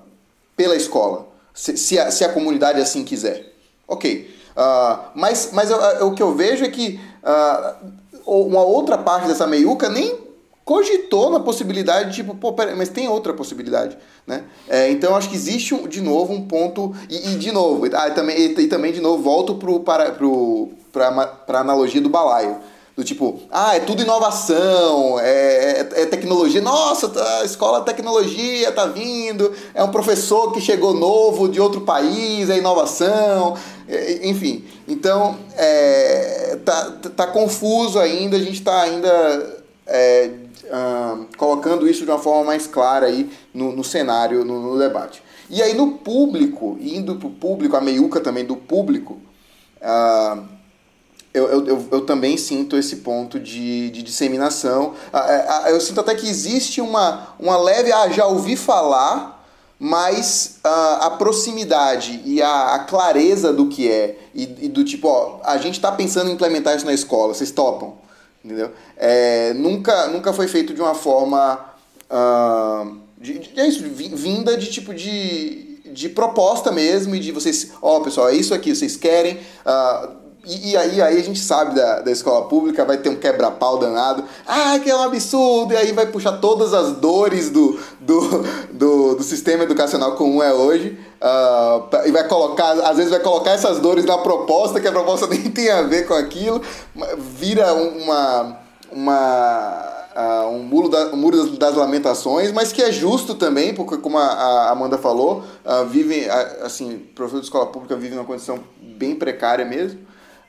pela 0.56 0.78
escola, 0.78 1.28
se, 1.54 1.76
se, 1.76 2.00
a, 2.00 2.10
se 2.10 2.24
a 2.24 2.32
comunidade 2.32 2.80
assim 2.80 3.04
quiser. 3.04 3.54
Ok. 3.86 4.34
Uh, 4.52 5.10
mas 5.14 5.50
mas 5.52 5.70
eu, 5.70 6.08
o 6.08 6.14
que 6.14 6.22
eu 6.22 6.34
vejo 6.36 6.64
é 6.64 6.70
que 6.70 7.00
uh, 7.24 7.92
uma 8.26 8.62
outra 8.62 8.98
parte 8.98 9.28
dessa 9.28 9.48
meiuca 9.48 9.90
nem 9.90 10.29
cogitou 10.70 11.32
na 11.32 11.40
possibilidade, 11.40 12.14
tipo, 12.14 12.36
pô, 12.36 12.54
pera, 12.54 12.76
mas 12.76 12.90
tem 12.90 13.08
outra 13.08 13.34
possibilidade, 13.34 13.98
né? 14.28 14.44
É, 14.70 14.92
então, 14.92 15.16
acho 15.16 15.28
que 15.28 15.36
existe, 15.36 15.76
de 15.88 16.00
novo, 16.00 16.32
um 16.32 16.44
ponto... 16.44 16.96
E, 17.10 17.32
e 17.32 17.36
de 17.38 17.52
novo, 17.52 17.88
ah, 17.92 18.12
também, 18.12 18.40
e, 18.40 18.62
e, 18.62 18.68
também, 18.68 18.94
de 18.94 19.02
novo, 19.02 19.24
volto 19.24 19.56
pro, 19.56 19.80
para, 19.80 20.12
pro, 20.12 20.70
pra, 20.92 21.26
pra 21.26 21.62
analogia 21.62 22.00
do 22.00 22.08
balaio. 22.08 22.58
Do 22.96 23.04
tipo, 23.04 23.40
ah, 23.50 23.78
é 23.78 23.80
tudo 23.80 24.04
inovação, 24.04 25.20
é, 25.20 25.88
é, 25.96 26.02
é 26.04 26.06
tecnologia. 26.06 26.62
Nossa, 26.62 27.10
tá, 27.10 27.40
a 27.40 27.46
escola 27.46 27.82
tecnologia 27.82 28.72
tá 28.72 28.86
vindo, 28.86 29.52
é 29.74 29.84
um 29.84 29.90
professor 29.90 30.52
que 30.52 30.62
chegou 30.62 30.94
novo 30.94 31.50
de 31.50 31.60
outro 31.60 31.82
país, 31.82 32.48
é 32.48 32.60
inovação, 32.60 33.58
é, 33.88 34.28
enfim. 34.28 34.64
Então, 34.88 35.36
é, 35.58 36.60
tá, 36.64 36.92
tá 37.16 37.26
confuso 37.26 37.98
ainda, 37.98 38.38
a 38.38 38.40
gente 38.40 38.62
tá 38.62 38.84
ainda 38.84 39.58
é, 39.88 40.30
uh, 40.70 41.26
colocando 41.38 41.88
isso 41.88 42.06
de 42.06 42.12
uma 42.12 42.20
forma 42.20 42.46
mais 42.46 42.68
clara 42.68 43.08
aí 43.08 43.30
no, 43.54 43.72
no 43.76 43.84
cenário, 43.84 44.46
no, 44.46 44.62
no, 44.62 44.80
debate. 44.80 45.22
E 45.50 45.62
aí 45.62 45.74
no 45.74 45.94
público, 45.94 46.78
indo 46.80 47.16
para 47.16 47.28
o 47.28 47.32
público, 47.32 47.76
a 47.76 47.82
meiuca 47.82 48.20
também 48.20 48.46
do 48.46 48.56
público, 48.56 49.20
uh, 49.82 50.44
eu, 51.34 51.48
eu, 51.48 51.68
eu, 51.68 51.88
eu, 51.92 52.02
também 52.02 52.38
sinto 52.38 52.76
esse 52.76 52.98
ponto 52.98 53.40
de, 53.40 53.90
de 53.92 54.02
disseminação. 54.02 54.94
Uh, 55.14 55.70
eu 55.70 55.80
sinto 55.80 56.00
até 56.00 56.16
que 56.16 56.28
existe 56.28 56.82
uma, 56.82 57.36
uma 57.40 57.58
leve, 57.58 57.92
ah, 57.92 58.10
já 58.10 58.26
ouvi 58.26 58.56
falar, 58.56 59.40
mas 59.80 60.60
uh, 60.66 61.04
a 61.04 61.10
proximidade 61.12 62.22
e 62.26 62.42
a, 62.42 62.76
a, 62.76 62.80
clareza 62.80 63.54
do 63.54 63.68
que 63.68 63.90
é, 63.90 64.18
e, 64.36 64.66
e 64.66 64.68
do 64.68 64.84
tipo, 64.84 65.08
ó, 65.08 65.40
a 65.44 65.58
gente 65.58 65.76
está 65.76 65.92
pensando 65.92 66.30
em 66.30 66.34
implementar 66.34 66.76
isso 66.76 66.86
na 66.86 66.94
escola, 66.94 67.34
vocês 67.34 67.52
topam? 67.52 67.94
Entendeu? 68.44 68.72
É, 68.98 69.54
nunca, 69.54 70.08
nunca 70.08 70.34
foi 70.34 70.48
feito 70.48 70.74
de 70.74 70.82
uma 70.82 70.96
forma 70.96 71.60
uh, 72.10 72.98
de, 73.18 73.40
de, 73.40 73.60
é 73.60 73.68
isso, 73.68 73.84
vinda 73.84 74.58
de 74.58 74.68
tipo 74.68 74.94
de, 74.94 75.80
de 75.92 76.10
proposta 76.10 76.72
mesmo 76.72 77.16
e 77.16 77.20
de 77.20 77.32
vocês, 77.32 77.72
ó 77.82 77.98
oh, 77.98 78.02
pessoal, 78.02 78.30
é 78.30 78.36
isso 78.36 78.54
aqui, 78.54 78.74
vocês 78.74 78.96
querem, 78.96 79.38
uh, 79.66 80.19
e, 80.46 80.72
e, 80.72 80.78
aí, 80.78 81.02
aí 81.02 81.20
a 81.20 81.24
gente 81.24 81.40
sabe 81.40 81.76
da, 81.76 82.00
da 82.00 82.12
escola 82.12 82.48
pública, 82.48 82.86
vai 82.86 82.98
ter 82.98 83.10
um 83.10 83.16
quebra-pau 83.16 83.78
danado. 83.78 84.24
Ah, 84.48 84.80
que 84.80 84.90
é 84.90 84.96
um 84.96 85.02
absurdo! 85.02 85.74
E 85.74 85.78
aí 85.78 85.92
vai 85.92 86.06
puxar 86.06 86.34
todas 86.38 86.74
as 86.74 86.94
dores 86.94 87.50
do, 87.50 87.78
do, 88.00 88.46
do, 88.72 89.16
do 89.16 89.24
sistema 89.24 89.64
educacional 89.64 90.16
como 90.16 90.42
é 90.42 90.54
hoje. 90.54 90.98
Uh, 91.22 92.08
e 92.08 92.12
vai 92.12 92.26
colocar, 92.28 92.72
às 92.72 92.96
vezes 92.96 93.12
vai 93.12 93.20
colocar 93.20 93.52
essas 93.52 93.80
dores 93.80 94.06
na 94.06 94.18
proposta, 94.18 94.80
que 94.80 94.88
a 94.88 94.92
proposta 94.92 95.28
nem 95.30 95.52
tem 95.52 95.70
a 95.70 95.82
ver 95.82 96.08
com 96.08 96.14
aquilo. 96.14 96.62
Vira 97.18 97.74
uma. 97.74 98.58
uma 98.92 99.96
Uh, 100.10 100.50
um, 100.50 100.64
muro 100.64 100.90
da, 100.90 101.06
um 101.14 101.16
muro 101.16 101.52
das, 101.52 101.76
lamentações, 101.76 102.52
mas 102.52 102.74
que 102.74 102.82
é 102.82 102.92
justo 102.92 103.36
também, 103.36 103.74
porque 103.74 103.96
como 103.96 104.18
a, 104.18 104.26
a 104.26 104.72
Amanda 104.72 104.98
falou, 104.98 105.44
uh, 105.64 105.86
vivem, 105.86 106.28
uh, 106.28 106.66
assim, 106.66 106.98
professor 107.16 107.40
de 107.40 107.46
escola 107.46 107.68
pública 107.68 107.96
vive 107.96 108.16
numa 108.16 108.26
condição 108.26 108.60
bem 108.82 109.16
precária 109.16 109.64
mesmo. 109.64 110.00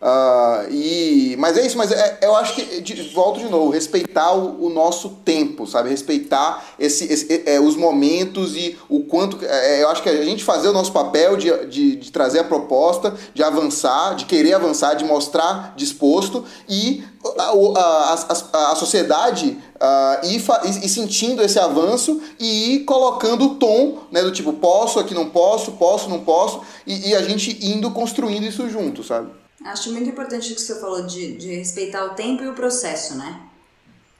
Uh, 0.00 0.72
e, 0.72 1.36
mas 1.38 1.58
é 1.58 1.66
isso, 1.66 1.76
mas 1.76 1.92
é, 1.92 2.20
eu 2.22 2.34
acho 2.34 2.54
que, 2.54 2.80
de, 2.80 3.02
volto 3.12 3.38
de 3.38 3.50
novo, 3.50 3.68
respeitar 3.70 4.32
o, 4.32 4.64
o 4.64 4.70
nosso 4.70 5.10
tempo, 5.22 5.66
sabe? 5.66 5.90
Respeitar 5.90 6.64
esse, 6.78 7.04
esse 7.04 7.42
é, 7.44 7.60
os 7.60 7.76
momentos 7.76 8.56
e 8.56 8.78
o 8.88 9.00
quanto. 9.00 9.44
É, 9.44 9.82
eu 9.82 9.90
acho 9.90 10.02
que 10.02 10.08
a 10.08 10.24
gente 10.24 10.42
fazer 10.42 10.68
o 10.68 10.72
nosso 10.72 10.90
papel 10.90 11.36
de, 11.36 11.66
de, 11.66 11.96
de, 11.96 12.10
trazer 12.10 12.38
a 12.38 12.44
proposta, 12.44 13.14
de 13.34 13.42
avançar, 13.42 14.14
de 14.14 14.24
querer 14.24 14.54
avançar, 14.54 14.94
de 14.94 15.04
mostrar 15.04 15.74
disposto 15.76 16.46
e 16.66 17.04
a, 17.36 17.50
a, 17.50 18.14
a, 18.54 18.72
a 18.72 18.76
sociedade 18.76 19.58
uh, 19.76 20.26
ir, 20.26 20.42
ir, 20.82 20.88
sentindo 20.88 21.42
esse 21.42 21.58
avanço 21.58 22.22
e 22.38 22.76
ir 22.76 22.84
colocando 22.84 23.44
o 23.44 23.54
tom 23.56 23.98
né, 24.10 24.22
do 24.22 24.32
tipo, 24.32 24.54
posso, 24.54 24.98
aqui 24.98 25.12
não 25.12 25.28
posso, 25.28 25.72
posso, 25.72 26.08
não 26.08 26.20
posso, 26.20 26.62
e, 26.86 27.10
e 27.10 27.14
a 27.14 27.20
gente 27.20 27.66
indo 27.66 27.90
construindo 27.90 28.44
isso 28.44 28.66
junto, 28.70 29.04
sabe? 29.04 29.28
Acho 29.64 29.92
muito 29.92 30.08
importante 30.08 30.52
o 30.52 30.54
que 30.54 30.60
você 30.60 30.80
falou 30.80 31.02
de, 31.02 31.36
de 31.36 31.54
respeitar 31.54 32.04
o 32.06 32.14
tempo 32.14 32.42
e 32.42 32.48
o 32.48 32.54
processo, 32.54 33.14
né? 33.14 33.42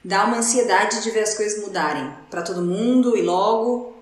Dá 0.03 0.25
uma 0.25 0.37
ansiedade 0.37 1.01
de 1.01 1.09
ver 1.09 1.23
as 1.23 1.33
coisas 1.33 1.61
mudarem 1.61 2.11
para 2.29 2.43
todo 2.43 2.61
mundo 2.61 3.17
e 3.17 3.21
logo. 3.23 3.95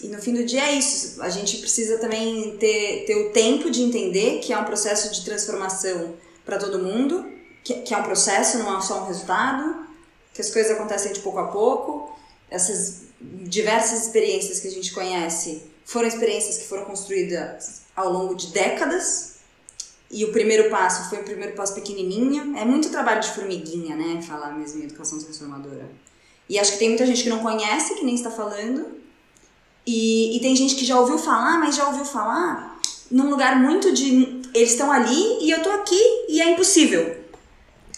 E 0.00 0.08
no 0.08 0.20
fim 0.20 0.34
do 0.34 0.44
dia 0.44 0.68
é 0.68 0.72
isso. 0.72 1.22
A 1.22 1.30
gente 1.30 1.58
precisa 1.58 1.98
também 1.98 2.56
ter, 2.58 3.04
ter 3.06 3.16
o 3.16 3.30
tempo 3.30 3.70
de 3.70 3.82
entender 3.82 4.40
que 4.40 4.52
é 4.52 4.58
um 4.58 4.64
processo 4.64 5.10
de 5.12 5.24
transformação 5.24 6.14
para 6.44 6.58
todo 6.58 6.78
mundo, 6.78 7.26
que, 7.64 7.74
que 7.82 7.94
é 7.94 7.96
um 7.96 8.02
processo, 8.02 8.58
não 8.58 8.76
é 8.76 8.80
só 8.82 9.02
um 9.02 9.06
resultado, 9.06 9.86
que 10.34 10.40
as 10.42 10.50
coisas 10.50 10.72
acontecem 10.72 11.12
de 11.12 11.20
pouco 11.20 11.38
a 11.38 11.48
pouco. 11.48 12.14
Essas 12.50 13.02
diversas 13.20 14.02
experiências 14.02 14.60
que 14.60 14.68
a 14.68 14.70
gente 14.70 14.92
conhece 14.92 15.62
foram 15.86 16.08
experiências 16.08 16.58
que 16.58 16.64
foram 16.64 16.84
construídas 16.84 17.82
ao 17.96 18.10
longo 18.12 18.34
de 18.34 18.48
décadas 18.48 19.31
e 20.12 20.26
o 20.26 20.30
primeiro 20.30 20.68
passo 20.68 21.08
foi 21.08 21.20
o 21.20 21.24
primeiro 21.24 21.54
passo 21.54 21.74
pequenininho. 21.74 22.54
É 22.54 22.66
muito 22.66 22.90
trabalho 22.90 23.22
de 23.22 23.30
formiguinha, 23.30 23.96
né? 23.96 24.20
Falar 24.20 24.52
mesmo 24.52 24.82
em 24.82 24.84
educação 24.84 25.18
transformadora. 25.18 25.90
E 26.46 26.58
acho 26.58 26.72
que 26.72 26.78
tem 26.78 26.90
muita 26.90 27.06
gente 27.06 27.22
que 27.22 27.30
não 27.30 27.38
conhece, 27.38 27.94
que 27.94 28.04
nem 28.04 28.14
está 28.14 28.30
falando. 28.30 28.88
E, 29.86 30.36
e 30.36 30.40
tem 30.40 30.54
gente 30.54 30.74
que 30.74 30.84
já 30.84 31.00
ouviu 31.00 31.16
falar, 31.16 31.58
mas 31.58 31.74
já 31.74 31.88
ouviu 31.88 32.04
falar. 32.04 32.78
num 33.10 33.30
lugar 33.30 33.58
muito 33.58 33.90
de. 33.90 34.42
Eles 34.54 34.72
estão 34.72 34.92
ali 34.92 35.38
e 35.40 35.50
eu 35.50 35.62
tô 35.62 35.70
aqui 35.70 36.26
e 36.28 36.42
é 36.42 36.50
impossível. 36.50 37.16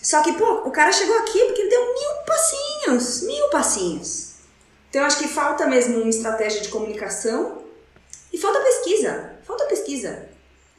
Só 0.00 0.22
que, 0.22 0.34
pô, 0.34 0.62
o 0.66 0.70
cara 0.70 0.92
chegou 0.92 1.18
aqui 1.18 1.40
porque 1.46 1.62
ele 1.62 1.70
deu 1.70 1.80
mil 1.80 2.24
passinhos, 2.24 3.22
mil 3.22 3.48
passinhos. 3.48 4.34
Então 4.88 5.04
acho 5.04 5.18
que 5.18 5.26
falta 5.26 5.66
mesmo 5.66 5.98
uma 5.98 6.10
estratégia 6.10 6.60
de 6.60 6.68
comunicação 6.68 7.58
e 8.32 8.38
falta 8.38 8.60
pesquisa. 8.60 9.32
Falta 9.44 9.64
pesquisa. 9.64 10.33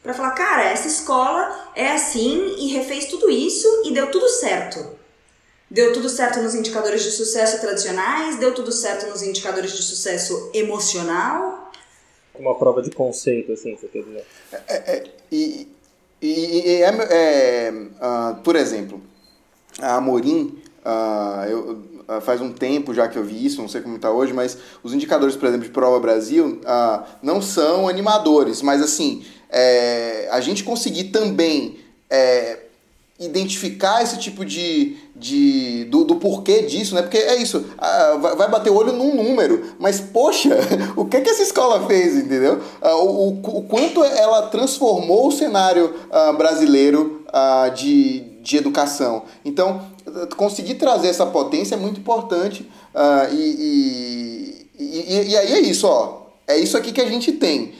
Pra 0.05 0.13
falar, 0.13 0.31
cara, 0.33 0.65
essa 0.65 0.87
escola 0.87 1.71
é 1.75 1.87
assim 1.87 2.57
e 2.59 2.67
refez 2.67 3.05
tudo 3.05 3.27
isso 3.27 3.67
e 3.85 3.91
deu 3.91 4.11
tudo 4.11 4.29
certo. 4.29 4.85
Deu 5.67 5.93
tudo 5.93 6.07
certo 6.09 6.39
nos 6.43 6.53
indicadores 6.53 7.01
de 7.01 7.09
sucesso 7.09 7.59
tradicionais, 7.59 8.37
deu 8.37 8.53
tudo 8.53 8.71
certo 8.71 9.09
nos 9.09 9.23
indicadores 9.23 9.71
de 9.71 9.81
sucesso 9.81 10.51
emocional. 10.53 11.71
Uma 12.37 12.53
prova 12.53 12.83
de 12.83 12.91
conceito, 12.91 13.53
assim, 13.53 13.75
você 13.75 13.87
quer 13.87 14.03
dizer. 14.03 14.23
É, 14.67 14.75
é, 14.75 15.03
e, 15.31 15.67
e, 16.21 16.69
e 16.69 16.83
é, 16.83 16.89
é 17.09 17.71
uh, 17.71 18.35
por 18.43 18.55
exemplo, 18.55 19.01
a 19.79 19.95
Amorim, 19.95 20.61
uh, 20.85 21.49
eu, 21.49 21.79
uh, 22.07 22.21
faz 22.21 22.41
um 22.41 22.53
tempo 22.53 22.93
já 22.93 23.07
que 23.07 23.17
eu 23.17 23.23
vi 23.23 23.43
isso, 23.43 23.59
não 23.59 23.67
sei 23.67 23.81
como 23.81 23.95
está 23.95 24.11
hoje, 24.11 24.33
mas 24.33 24.55
os 24.83 24.93
indicadores, 24.93 25.35
por 25.35 25.47
exemplo, 25.47 25.65
de 25.65 25.73
Prova 25.73 25.99
Brasil 25.99 26.61
não 27.23 27.41
são 27.41 27.87
animadores, 27.87 28.61
mas 28.61 28.83
assim, 28.83 29.25
é, 29.49 30.27
a 30.31 30.39
gente 30.41 30.63
conseguir 30.63 31.05
também 31.05 31.77
é, 32.09 32.59
identificar 33.19 34.03
esse 34.03 34.17
tipo 34.17 34.43
de. 34.43 34.97
de 35.15 35.85
do, 35.85 36.03
do 36.03 36.15
porquê 36.17 36.63
disso, 36.63 36.95
né? 36.95 37.01
Porque 37.01 37.17
é 37.17 37.41
isso, 37.41 37.65
vai 38.35 38.49
bater 38.49 38.69
o 38.69 38.75
olho 38.75 38.91
num 38.91 39.15
número, 39.15 39.75
mas 39.79 40.01
poxa, 40.01 40.57
o 40.95 41.05
que, 41.05 41.21
que 41.21 41.29
essa 41.29 41.43
escola 41.43 41.87
fez, 41.87 42.15
entendeu? 42.17 42.59
Uh, 42.81 42.95
o, 42.95 43.29
o, 43.29 43.63
quanto 43.63 44.03
ela 44.03 44.43
transformou 44.47 45.27
o 45.27 45.31
cenário 45.31 45.93
uh, 46.11 46.33
brasileiro 46.37 47.23
de, 47.75 48.21
de 48.41 48.55
educação. 48.55 49.23
Então, 49.43 49.81
conseguir 50.37 50.75
trazer 50.75 51.09
essa 51.09 51.25
potência 51.25 51.75
é 51.75 51.77
muito 51.77 51.99
importante 51.99 52.65
e, 53.33 54.67
e, 54.79 54.81
e, 54.81 55.31
e 55.31 55.37
aí 55.37 55.51
é 55.51 55.59
isso, 55.59 55.85
ó. 55.85 56.27
É 56.47 56.57
isso 56.57 56.77
aqui 56.77 56.93
que 56.93 57.01
a 57.01 57.07
gente 57.07 57.33
tem. 57.33 57.73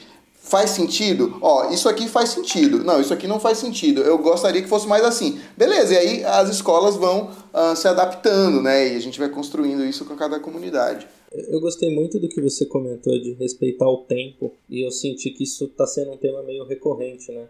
Faz 0.46 0.70
sentido? 0.70 1.38
Ó, 1.42 1.70
isso 1.70 1.88
aqui 1.88 2.06
faz 2.06 2.28
sentido. 2.28 2.84
Não, 2.84 3.00
isso 3.00 3.12
aqui 3.12 3.26
não 3.26 3.40
faz 3.40 3.58
sentido. 3.58 4.02
Eu 4.02 4.16
gostaria 4.16 4.62
que 4.62 4.68
fosse 4.68 4.86
mais 4.86 5.04
assim. 5.04 5.40
Beleza, 5.56 5.94
e 5.94 5.96
aí 5.96 6.24
as 6.24 6.48
escolas 6.48 6.94
vão 6.94 7.32
uh, 7.52 7.74
se 7.74 7.88
adaptando, 7.88 8.62
né? 8.62 8.92
E 8.92 8.96
a 8.96 9.00
gente 9.00 9.18
vai 9.18 9.28
construindo 9.28 9.84
isso 9.84 10.04
com 10.04 10.14
cada 10.14 10.38
comunidade. 10.38 11.08
Eu 11.48 11.60
gostei 11.60 11.92
muito 11.92 12.20
do 12.20 12.28
que 12.28 12.40
você 12.40 12.64
comentou 12.64 13.20
de 13.20 13.32
respeitar 13.32 13.88
o 13.88 14.04
tempo. 14.04 14.52
E 14.70 14.86
eu 14.86 14.92
senti 14.92 15.30
que 15.30 15.42
isso 15.42 15.64
está 15.64 15.84
sendo 15.84 16.12
um 16.12 16.16
tema 16.16 16.40
meio 16.44 16.64
recorrente, 16.64 17.32
né? 17.32 17.46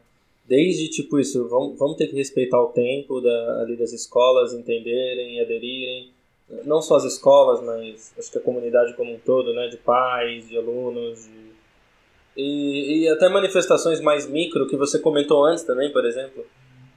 Desde 0.48 0.88
tipo 0.88 1.20
isso, 1.20 1.46
vamos, 1.48 1.78
vamos 1.78 1.98
ter 1.98 2.06
que 2.06 2.16
respeitar 2.16 2.62
o 2.62 2.68
tempo 2.68 3.20
da, 3.20 3.60
ali 3.60 3.76
das 3.76 3.92
escolas, 3.92 4.54
entenderem, 4.54 5.38
aderirem. 5.42 6.12
Não 6.64 6.80
só 6.80 6.96
as 6.96 7.04
escolas, 7.04 7.62
mas 7.62 8.14
acho 8.18 8.32
que 8.32 8.38
a 8.38 8.40
comunidade 8.40 8.96
como 8.96 9.12
um 9.12 9.18
todo, 9.18 9.52
né? 9.52 9.68
De 9.68 9.76
pais, 9.76 10.48
de 10.48 10.56
alunos, 10.56 11.24
de 11.24 11.45
e, 12.36 13.04
e 13.04 13.08
até 13.08 13.28
manifestações 13.28 14.00
mais 14.00 14.28
micro 14.28 14.66
que 14.66 14.76
você 14.76 14.98
comentou 14.98 15.44
antes 15.44 15.64
também, 15.64 15.90
por 15.92 16.04
exemplo. 16.04 16.46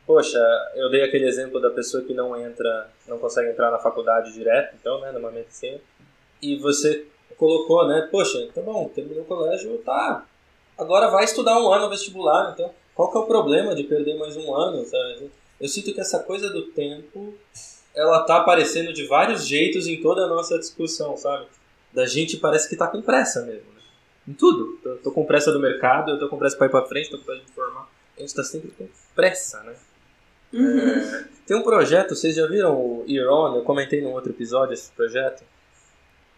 Poxa, 0.06 0.40
eu 0.76 0.90
dei 0.90 1.04
aquele 1.04 1.28
exemplo 1.28 1.60
da 1.62 1.70
pessoa 1.70 2.04
que 2.04 2.14
não 2.14 2.36
entra, 2.36 2.90
não 3.08 3.20
consegue 3.20 3.52
entrar 3.52 3.70
na 3.72 3.78
faculdade 3.78 4.34
direto, 4.34 4.76
então, 4.80 5.00
né, 5.02 5.12
numa 5.12 5.32
medicina. 5.32 5.80
E 6.42 6.58
você 6.58 7.06
colocou, 7.38 7.88
né, 7.88 8.08
poxa, 8.12 8.50
tá 8.54 8.62
bom, 8.62 8.90
terminou 8.90 9.24
o 9.24 9.28
colégio, 9.28 9.78
tá. 9.86 10.26
Agora 10.78 11.10
vai 11.10 11.26
estudar 11.26 11.62
um 11.62 11.72
ano 11.72 11.90
vestibular, 11.90 12.52
então 12.54 12.72
qual 13.00 13.12
que 13.12 13.18
é 13.18 13.22
o 13.22 13.26
problema 13.26 13.74
de 13.74 13.84
perder 13.84 14.18
mais 14.18 14.36
um 14.36 14.54
ano, 14.54 14.84
sabe? 14.86 15.32
Eu 15.62 15.68
sinto 15.70 15.94
que 15.94 16.02
essa 16.02 16.20
coisa 16.20 16.50
do 16.50 16.64
tempo, 16.64 17.34
ela 17.96 18.24
tá 18.24 18.38
aparecendo 18.38 18.92
de 18.92 19.06
vários 19.06 19.48
jeitos 19.48 19.88
em 19.88 20.02
toda 20.02 20.24
a 20.24 20.28
nossa 20.28 20.60
discussão, 20.60 21.16
sabe? 21.16 21.46
Da 21.94 22.06
gente 22.06 22.36
parece 22.36 22.68
que 22.68 22.76
tá 22.76 22.88
com 22.88 23.02
pressa 23.02 23.42
mesmo, 23.46 23.72
né? 23.74 23.79
Em 24.30 24.34
tudo. 24.34 24.78
Tô, 24.84 24.96
tô, 24.98 25.12
com 25.12 25.26
pressa 25.26 25.52
do 25.52 25.60
mercado, 25.60 26.12
eu 26.12 26.20
tô 26.20 26.30
com 26.30 26.38
pressa 26.38 26.56
para 26.56 26.68
ir 26.68 26.70
para 26.70 26.86
frente, 26.86 27.10
tô 27.10 27.18
com 27.18 27.26
pressa 27.26 27.44
de 27.44 27.52
formar. 27.52 27.90
A 28.16 28.22
gente 28.22 28.36
tá 28.36 28.44
sempre 28.44 28.72
com 28.78 28.88
pressa, 29.16 29.64
né? 29.64 29.74
Uhum. 30.54 30.80
É, 30.80 31.26
tem 31.48 31.58
um 31.58 31.64
projeto, 31.64 32.16
vocês 32.16 32.36
já 32.36 32.46
viram 32.46 32.76
o 32.76 33.06
Year 33.08 33.32
On? 33.32 33.56
Eu 33.56 33.64
comentei 33.64 34.02
num 34.02 34.12
outro 34.12 34.32
episódio 34.32 34.74
esse 34.74 34.92
projeto. 34.92 35.44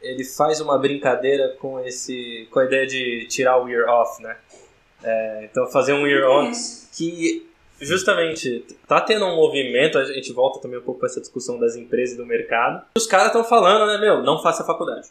Ele 0.02 0.24
faz 0.24 0.62
uma 0.62 0.78
brincadeira 0.80 1.50
com 1.60 1.80
esse, 1.82 2.48
com 2.50 2.60
a 2.60 2.66
ideia 2.66 2.88
de 2.88 3.28
tirar 3.28 3.62
o 3.62 3.68
Year 3.68 3.88
Off, 3.90 4.22
né? 4.24 4.38
É, 5.04 5.50
então 5.52 5.68
fazer 5.68 5.94
um 5.94 6.08
Year 6.08 6.30
On 6.30 6.52
que 6.94 7.48
justamente 7.80 8.64
tá 8.88 9.02
tendo 9.02 9.26
um 9.26 9.36
movimento, 9.36 9.98
a 9.98 10.06
gente 10.06 10.32
volta 10.32 10.60
também 10.60 10.80
um 10.80 10.84
pouco 10.84 11.00
para 11.00 11.10
essa 11.10 11.20
discussão 11.20 11.60
das 11.60 11.76
empresas 11.76 12.16
e 12.16 12.18
do 12.18 12.26
mercado. 12.26 12.86
Os 12.96 13.08
caras 13.08 13.28
estão 13.28 13.44
falando, 13.44 13.88
né, 13.88 13.98
meu, 13.98 14.22
não 14.22 14.42
faça 14.42 14.64
faculdade 14.64 15.10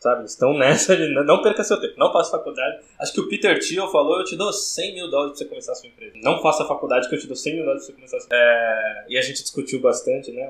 sabe? 0.00 0.24
Estão 0.24 0.52
nessa 0.58 0.96
de 0.96 1.08
não 1.12 1.42
perca 1.42 1.62
seu 1.62 1.80
tempo, 1.80 1.94
não 1.98 2.12
faça 2.12 2.32
faculdade. 2.32 2.82
Acho 2.98 3.12
que 3.12 3.20
o 3.20 3.28
Peter 3.28 3.58
Thiel 3.60 3.88
falou, 3.88 4.18
eu 4.18 4.24
te 4.24 4.34
dou 4.34 4.52
100 4.52 4.94
mil 4.94 5.10
dólares 5.10 5.32
pra 5.32 5.38
você 5.38 5.44
começar 5.44 5.72
a 5.72 5.74
sua 5.76 5.88
empresa. 5.88 6.14
Não 6.16 6.40
faça 6.42 6.64
faculdade 6.64 7.08
que 7.08 7.14
eu 7.14 7.20
te 7.20 7.26
dou 7.26 7.36
100 7.36 7.54
mil 7.54 7.64
dólares 7.64 7.84
pra 7.84 7.94
você 7.94 8.00
começar 8.00 8.16
a 8.16 8.20
sua 8.20 8.26
empresa. 8.26 8.42
É, 8.42 9.04
e 9.10 9.18
a 9.18 9.22
gente 9.22 9.42
discutiu 9.42 9.80
bastante, 9.80 10.32
né, 10.32 10.48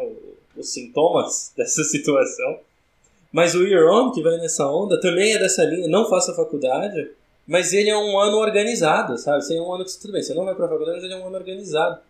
os 0.56 0.72
sintomas 0.72 1.52
dessa 1.58 1.82
situação. 1.84 2.60
Mas 3.32 3.54
o 3.54 3.62
Year 3.62 3.86
On, 3.92 4.10
que 4.10 4.22
vai 4.22 4.36
nessa 4.38 4.66
onda, 4.66 5.00
também 5.00 5.34
é 5.34 5.38
dessa 5.38 5.64
linha, 5.64 5.86
não 5.88 6.08
faça 6.08 6.34
faculdade, 6.34 7.10
mas 7.46 7.72
ele 7.72 7.88
é 7.88 7.96
um 7.96 8.18
ano 8.18 8.38
organizado, 8.38 9.16
sabe? 9.18 9.44
Você 9.44 9.56
é 9.56 9.60
um 9.60 9.72
ano 9.72 9.84
que, 9.84 9.98
tudo 10.00 10.12
bem, 10.12 10.22
você 10.22 10.34
não 10.34 10.44
vai 10.44 10.54
pra 10.54 10.68
faculdade, 10.68 10.96
mas 10.96 11.04
ele 11.04 11.14
é 11.14 11.16
um 11.16 11.26
ano 11.26 11.36
organizado. 11.36 12.00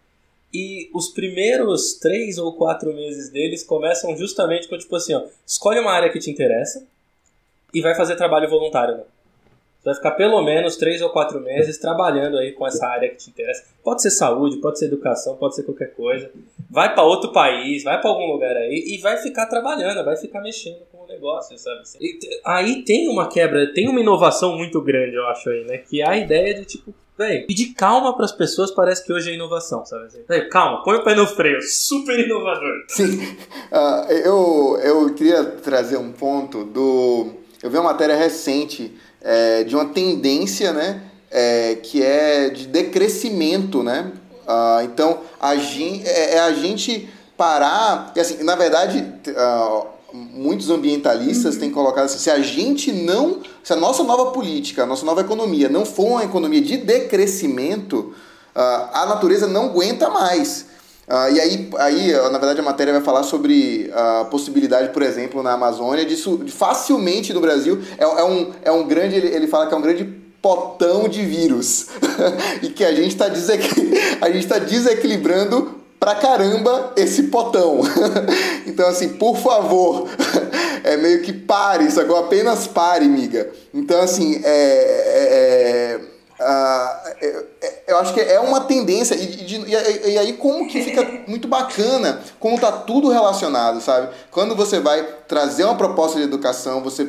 E 0.53 0.91
os 0.93 1.09
primeiros 1.09 1.95
três 1.95 2.37
ou 2.37 2.55
quatro 2.55 2.93
meses 2.93 3.31
deles 3.31 3.63
começam 3.63 4.17
justamente 4.17 4.67
com, 4.67 4.77
tipo 4.77 4.97
assim, 4.97 5.15
ó, 5.15 5.23
escolhe 5.47 5.79
uma 5.79 5.93
área 5.93 6.11
que 6.11 6.19
te 6.19 6.31
interessa, 6.31 6.87
e 7.73 7.81
vai 7.81 7.95
fazer 7.95 8.17
trabalho 8.17 8.49
voluntário. 8.49 8.97
Né? 8.97 9.03
Você 9.81 9.85
vai 9.85 9.95
ficar 9.95 10.11
pelo 10.11 10.43
menos 10.43 10.77
três 10.77 11.01
ou 11.01 11.09
quatro 11.09 11.41
meses 11.41 11.79
trabalhando 11.79 12.37
aí 12.37 12.53
com 12.53 12.67
essa 12.67 12.87
área 12.87 13.09
que 13.09 13.17
te 13.17 13.31
interessa. 13.31 13.65
Pode 13.83 14.03
ser 14.03 14.11
saúde, 14.11 14.59
pode 14.59 14.79
ser 14.79 14.87
educação, 14.87 15.37
pode 15.37 15.57
ser 15.57 15.63
qualquer 15.63 15.95
coisa. 15.95 16.31
Vai 16.71 16.93
para 16.93 17.03
outro 17.03 17.33
país, 17.33 17.83
vai 17.83 17.99
para 17.99 18.11
algum 18.11 18.31
lugar 18.31 18.55
aí 18.57 18.85
e 18.89 18.99
vai 18.99 19.17
ficar 19.17 19.47
trabalhando, 19.47 20.05
vai 20.05 20.19
ficar 20.19 20.43
mexendo 20.43 20.81
com 20.93 21.05
o 21.05 21.07
negócio, 21.07 21.57
sabe? 21.57 21.81
E 21.99 22.19
aí 22.45 22.83
tem 22.85 23.09
uma 23.09 23.27
quebra, 23.27 23.73
tem 23.73 23.89
uma 23.89 24.01
inovação 24.01 24.55
muito 24.55 24.83
grande, 24.83 25.17
eu 25.17 25.27
acho 25.29 25.49
aí, 25.49 25.65
né? 25.65 25.79
Que 25.79 26.03
é 26.03 26.09
a 26.09 26.17
ideia 26.19 26.55
de 26.55 26.67
tipo, 26.67 26.95
velho, 27.17 27.47
pedir 27.47 27.73
calma 27.73 28.15
para 28.15 28.27
as 28.27 28.33
pessoas 28.33 28.71
parece 28.71 29.03
que 29.03 29.13
hoje 29.15 29.31
é 29.31 29.35
inovação, 29.35 29.87
sabe? 29.87 30.09
Véio, 30.29 30.51
calma, 30.51 30.85
põe 30.85 30.99
o 30.99 31.05
pé 31.05 31.15
no 31.15 31.27
freio, 31.27 31.63
super 31.63 32.19
inovador. 32.19 32.85
Sim, 32.87 33.19
uh, 33.73 34.13
eu, 34.13 34.79
eu 34.83 35.15
queria 35.15 35.43
trazer 35.43 35.97
um 35.97 36.13
ponto 36.13 36.65
do 36.65 37.40
eu 37.63 37.69
vi 37.69 37.77
uma 37.77 37.93
matéria 37.93 38.17
recente 38.17 38.97
é, 39.21 39.65
de 39.65 39.75
uma 39.75 39.87
tendência, 39.87 40.73
né? 40.73 41.03
É, 41.31 41.77
que 41.83 42.03
é 42.03 42.49
de 42.49 42.67
decrescimento, 42.67 43.83
né? 43.83 44.13
Ah, 44.47 44.81
então, 44.83 45.19
a 45.39 45.55
gente, 45.57 46.09
é, 46.09 46.37
é, 46.37 46.41
a 46.41 46.53
gente 46.53 47.09
parar... 47.37 48.13
Assim, 48.19 48.43
na 48.43 48.57
verdade, 48.57 49.07
ah, 49.37 49.83
muitos 50.13 50.71
ambientalistas 50.71 51.57
têm 51.57 51.71
colocado 51.71 52.07
assim, 52.07 52.19
se 52.19 52.31
a 52.31 52.41
gente 52.41 52.93
não... 52.93 53.41
Se 53.63 53.73
a 53.75 53.77
nossa 53.77 54.03
nova 54.03 54.33
política, 54.33 54.83
a 54.83 54.87
nossa 54.87 55.05
nova 55.05 55.21
economia 55.21 55.69
não 55.69 55.85
for 55.85 56.07
uma 56.07 56.25
economia 56.25 56.63
de 56.63 56.79
decrescimento, 56.79 58.15
ah, 58.55 59.03
a 59.03 59.07
natureza 59.07 59.47
não 59.47 59.67
aguenta 59.67 60.09
mais. 60.09 60.70
Uh, 61.11 61.35
e 61.35 61.41
aí, 61.41 61.71
aí, 61.79 62.13
na 62.31 62.39
verdade, 62.39 62.61
a 62.61 62.63
matéria 62.63 62.93
vai 62.93 63.03
falar 63.03 63.25
sobre 63.25 63.91
a 63.93 64.27
possibilidade, 64.27 64.91
por 64.91 65.03
exemplo, 65.03 65.43
na 65.43 65.55
Amazônia, 65.55 66.07
disso 66.07 66.41
facilmente 66.47 67.33
no 67.33 67.41
Brasil. 67.41 67.83
É, 67.99 68.05
é, 68.05 68.25
um, 68.25 68.53
é 68.63 68.71
um 68.71 68.87
grande. 68.87 69.17
Ele, 69.17 69.27
ele 69.27 69.49
fala 69.49 69.67
que 69.67 69.75
é 69.75 69.77
um 69.77 69.83
grande 69.83 70.05
potão 70.41 71.09
de 71.09 71.23
vírus. 71.25 71.89
e 72.63 72.69
que 72.69 72.85
a 72.85 72.95
gente 72.95 73.09
está 73.09 73.29
desequil... 73.29 73.91
tá 74.49 74.59
desequilibrando 74.61 75.81
pra 75.99 76.15
caramba 76.15 76.93
esse 76.97 77.25
potão. 77.25 77.81
então, 78.65 78.89
assim, 78.89 79.09
por 79.11 79.37
favor, 79.37 80.09
é 80.85 80.97
meio 80.97 81.23
que 81.23 81.33
pare, 81.33 81.91
sacou? 81.91 82.17
Apenas 82.17 82.69
pare, 82.69 83.07
miga. 83.07 83.51
Então, 83.75 84.01
assim, 84.01 84.41
é, 84.45 84.49
é 84.49 86.01
Uh, 86.41 87.47
eu 87.87 87.99
acho 87.99 88.15
que 88.15 88.21
é 88.21 88.41
uma 88.41 88.63
tendência, 88.63 89.15
e, 89.15 89.45
e, 89.45 90.11
e, 90.13 90.19
aí 90.19 90.33
como 90.35 90.67
que 90.67 90.83
fica 90.83 91.07
muito 91.29 91.47
bacana, 91.47 92.23
como 92.39 92.59
tá 92.59 92.73
tudo 92.73 93.11
relacionado, 93.11 93.81
sabe? 93.81 94.09
Quando 94.31 94.57
você 94.57 94.81
vai 94.81 95.07
trazer 95.29 95.65
uma 95.65 95.77
proposta 95.77 96.19
de 96.19 96.25
educação, 96.25 96.83
você 96.83 97.07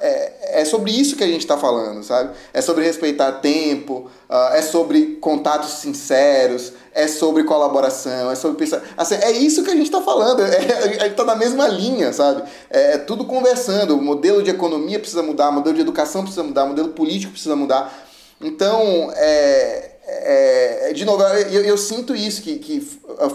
é, 0.00 0.60
é 0.60 0.64
sobre 0.64 0.90
isso 0.90 1.16
que 1.16 1.24
a 1.24 1.26
gente 1.26 1.40
está 1.40 1.56
falando, 1.56 2.02
sabe? 2.02 2.30
É 2.52 2.60
sobre 2.60 2.84
respeitar 2.84 3.32
tempo, 3.32 4.10
uh, 4.28 4.54
é 4.54 4.62
sobre 4.62 5.16
contatos 5.20 5.70
sinceros, 5.70 6.72
é 6.92 7.08
sobre 7.08 7.44
colaboração, 7.44 8.30
é 8.30 8.34
sobre 8.34 8.58
pensar. 8.58 8.82
Assim, 8.96 9.14
é 9.14 9.32
isso 9.32 9.64
que 9.64 9.70
a 9.70 9.74
gente 9.74 9.86
está 9.86 10.02
falando, 10.02 10.42
é, 10.42 10.56
a 10.56 10.88
gente 10.88 11.06
está 11.06 11.24
na 11.24 11.34
mesma 11.34 11.66
linha, 11.66 12.12
sabe? 12.12 12.42
É, 12.70 12.94
é, 12.94 12.98
tudo 12.98 13.24
conversando. 13.24 13.96
O 13.96 14.02
modelo 14.02 14.42
de 14.42 14.50
economia 14.50 14.98
precisa 14.98 15.22
mudar, 15.22 15.48
o 15.48 15.52
modelo 15.52 15.74
de 15.74 15.80
educação 15.80 16.22
precisa 16.22 16.42
mudar, 16.42 16.64
o 16.64 16.68
modelo 16.68 16.88
político 16.90 17.32
precisa 17.32 17.56
mudar. 17.56 17.92
Então, 18.40 19.12
é, 19.14 19.94
é, 20.06 20.92
de 20.92 21.04
novo, 21.04 21.22
eu, 21.22 21.64
eu, 21.64 21.78
sinto 21.78 22.14
isso, 22.14 22.42
que, 22.42 22.58
que 22.58 22.80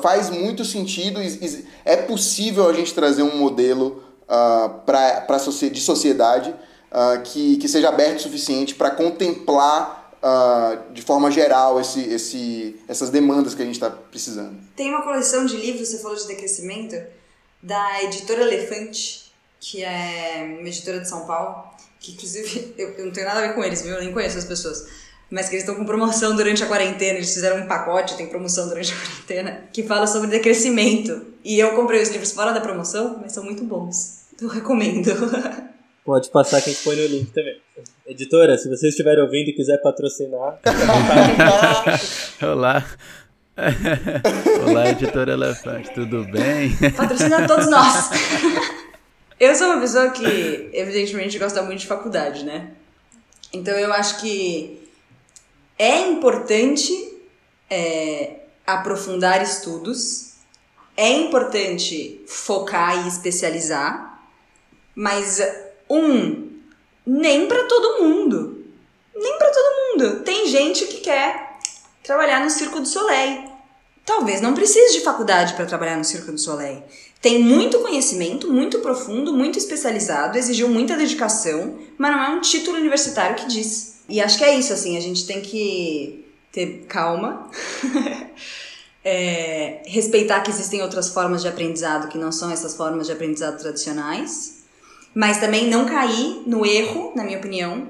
faz 0.02 0.30
muito 0.30 0.64
sentido, 0.64 1.20
é 1.84 1.96
possível 1.96 2.70
a 2.70 2.74
gente 2.74 2.94
trazer 2.94 3.24
um 3.24 3.38
modelo 3.38 4.04
uh, 4.24 4.70
pra, 4.86 5.22
pra, 5.22 5.38
de 5.38 5.82
sociedade 5.82 6.52
uh, 6.92 7.22
que, 7.24 7.58
que 7.58 7.68
seja 7.68 7.90
aberto 7.90 8.20
o 8.20 8.22
suficiente 8.22 8.76
para 8.76 8.92
contemplar 8.92 10.12
uh, 10.22 10.94
de 10.94 11.02
forma 11.02 11.32
geral 11.32 11.80
esse, 11.80 12.02
esse, 12.02 12.80
essas 12.88 13.10
demandas 13.10 13.56
que 13.56 13.62
a 13.62 13.66
gente 13.66 13.76
está 13.76 13.90
precisando. 13.90 14.58
Tem 14.76 14.90
uma 14.90 15.02
coleção 15.02 15.46
de 15.46 15.58
livros, 15.58 15.90
você 15.90 16.00
falou 16.00 16.16
de 16.16 16.28
decrescimento, 16.28 16.96
da 17.62 18.04
editora 18.04 18.42
Elefante, 18.42 19.32
que 19.60 19.84
é 19.84 20.56
uma 20.60 20.68
editora 20.68 21.00
de 21.00 21.10
São 21.10 21.26
Paulo, 21.26 21.66
que 22.00 22.14
inclusive 22.14 22.74
eu, 22.78 22.90
eu 22.92 23.06
não 23.06 23.12
tenho 23.12 23.28
nada 23.28 23.40
a 23.40 23.48
ver 23.48 23.56
com 23.56 23.64
eles, 23.64 23.82
viu? 23.82 23.96
Eu 23.96 24.02
nem 24.02 24.12
conheço 24.12 24.38
as 24.38 24.46
pessoas 24.46 24.88
mas 25.32 25.48
que 25.48 25.56
eles 25.56 25.64
estão 25.64 25.76
com 25.76 25.86
promoção 25.86 26.36
durante 26.36 26.64
a 26.64 26.66
quarentena, 26.66 27.18
eles 27.18 27.34
fizeram 27.34 27.64
um 27.64 27.68
pacote, 27.68 28.18
tem 28.18 28.28
promoção 28.28 28.68
durante 28.68 28.94
a 28.94 28.96
quarentena, 28.96 29.62
que 29.72 29.84
fala 29.84 30.08
sobre 30.08 30.28
decrescimento. 30.28 31.22
E 31.46 31.60
eu 31.60 31.76
comprei 31.76 32.02
os 32.02 32.10
livros 32.10 32.32
fora 32.32 32.52
da 32.52 32.60
promoção, 32.60 33.20
mas 33.22 33.32
são 33.32 33.44
muito 33.44 33.64
bons. 33.64 34.26
Eu 34.42 34.48
recomendo. 34.48 35.12
Pode 36.04 36.30
passar 36.32 36.62
que 36.62 36.72
a 36.72 36.74
gente 36.74 36.84
põe 36.84 36.96
no 36.96 37.06
link 37.06 37.32
também. 37.32 37.62
Editora, 38.08 38.58
se 38.58 38.68
vocês 38.68 38.94
estiverem 38.94 39.22
ouvindo 39.24 39.50
e 39.50 39.54
quiser 39.54 39.78
patrocinar. 39.78 40.60
Olá. 42.42 42.84
Olá, 44.66 44.90
editora 44.90 45.34
Elefante, 45.34 45.94
tudo 45.94 46.24
bem? 46.24 46.76
Patrocina 46.96 47.46
todos 47.46 47.70
nós. 47.70 48.10
Eu 49.40 49.56
sou 49.56 49.68
uma 49.68 49.80
pessoa 49.80 50.10
que, 50.10 50.70
evidentemente, 50.74 51.40
gosta 51.40 51.62
muito 51.62 51.80
de 51.80 51.88
faculdade, 51.88 52.44
né? 52.44 52.72
Então 53.54 53.74
eu 53.74 53.94
acho 53.94 54.20
que 54.20 54.90
é 55.78 56.02
importante 56.10 56.92
é, 57.70 58.42
aprofundar 58.68 59.42
estudos, 59.42 60.34
é 60.98 61.10
importante 61.10 62.22
focar 62.28 63.06
e 63.06 63.08
especializar, 63.08 64.22
mas 64.94 65.42
um, 65.90 66.50
nem 67.06 67.48
para 67.48 67.64
todo 67.64 68.04
mundo. 68.04 68.66
Nem 69.16 69.38
para 69.38 69.50
todo 69.50 69.76
mundo. 69.78 70.24
Tem 70.24 70.48
gente 70.48 70.86
que 70.86 70.98
quer 70.98 71.58
trabalhar 72.04 72.44
no 72.44 72.50
Circo 72.50 72.82
do 72.82 72.86
Soleil. 72.86 73.50
Talvez 74.06 74.42
não 74.42 74.54
precise 74.54 74.98
de 74.98 75.04
faculdade 75.04 75.54
para 75.54 75.66
trabalhar 75.66 75.96
no 75.96 76.04
Circo 76.04 76.32
do 76.32 76.38
Soleil. 76.38 76.84
Tem 77.22 77.42
muito 77.42 77.80
conhecimento, 77.80 78.52
muito 78.52 78.80
profundo, 78.80 79.34
muito 79.34 79.60
especializado, 79.60 80.38
exigiu 80.38 80.70
muita 80.70 80.96
dedicação, 80.96 81.78
mas 81.98 82.12
não 82.12 82.24
é 82.24 82.30
um 82.30 82.42
título 82.42 82.78
universitário 82.78 83.36
que 83.36 83.48
diz. 83.48 84.00
E 84.08 84.22
acho 84.22 84.38
que 84.38 84.44
é 84.44 84.56
isso, 84.56 84.72
assim, 84.72 84.96
a 84.96 85.02
gente 85.02 85.26
tem 85.26 85.42
que 85.42 86.26
ter 86.52 86.86
calma, 86.88 87.50
é, 89.04 89.82
respeitar 89.86 90.40
que 90.42 90.50
existem 90.50 90.82
outras 90.82 91.10
formas 91.10 91.42
de 91.42 91.48
aprendizado 91.48 92.08
que 92.08 92.18
não 92.18 92.32
são 92.32 92.50
essas 92.50 92.76
formas 92.76 93.06
de 93.06 93.14
aprendizado 93.14 93.60
tradicionais, 93.60 94.60
mas 95.14 95.40
também 95.40 95.70
não 95.70 95.86
cair 95.86 96.44
no 96.48 96.66
erro, 96.66 97.12
na 97.16 97.24
minha 97.24 97.38
opinião, 97.38 97.88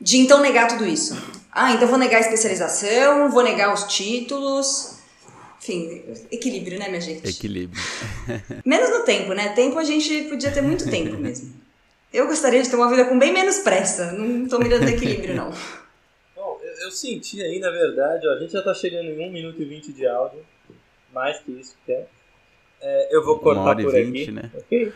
de 0.00 0.16
então 0.18 0.40
negar 0.40 0.68
tudo 0.68 0.86
isso. 0.86 1.16
Ah, 1.52 1.72
então 1.72 1.88
vou 1.88 1.98
negar 1.98 2.18
a 2.18 2.20
especialização, 2.20 3.30
vou 3.30 3.42
negar 3.42 3.72
os 3.72 3.84
títulos. 3.84 4.95
Enfim, 5.66 6.04
equilíbrio, 6.30 6.78
né, 6.78 6.86
minha 6.86 7.00
gente? 7.00 7.28
Equilíbrio. 7.28 7.82
Menos 8.64 8.88
no 8.88 9.04
tempo, 9.04 9.32
né? 9.32 9.48
Tempo 9.48 9.76
a 9.80 9.82
gente 9.82 10.28
podia 10.28 10.52
ter 10.52 10.62
muito 10.62 10.88
tempo 10.88 11.16
mesmo. 11.18 11.52
Eu 12.12 12.28
gostaria 12.28 12.62
de 12.62 12.70
ter 12.70 12.76
uma 12.76 12.88
vida 12.88 13.04
com 13.06 13.18
bem 13.18 13.32
menos 13.32 13.58
pressa. 13.58 14.12
Não 14.12 14.46
tô 14.46 14.60
mirando 14.60 14.88
equilíbrio, 14.88 15.34
não. 15.34 15.50
Bom, 16.36 16.60
eu, 16.62 16.84
eu, 16.84 16.90
senti 16.92 17.42
aí, 17.42 17.58
na 17.58 17.70
verdade, 17.70 18.28
ó, 18.28 18.34
a 18.34 18.38
gente 18.38 18.52
já 18.52 18.62
tá 18.62 18.72
chegando 18.72 19.10
em 19.10 19.18
1 19.28 19.32
minuto 19.32 19.60
e 19.60 19.64
20 19.64 19.92
de 19.92 20.06
áudio. 20.06 20.38
Mais 21.12 21.40
que 21.40 21.50
isso, 21.50 21.76
quer. 21.84 22.08
É, 22.80 23.16
eu 23.16 23.24
vou 23.24 23.40
cortar 23.40 23.74
por 23.74 23.92
20, 23.92 24.22
aqui. 24.22 24.30
Né? 24.30 24.50
Okay? 24.54 24.92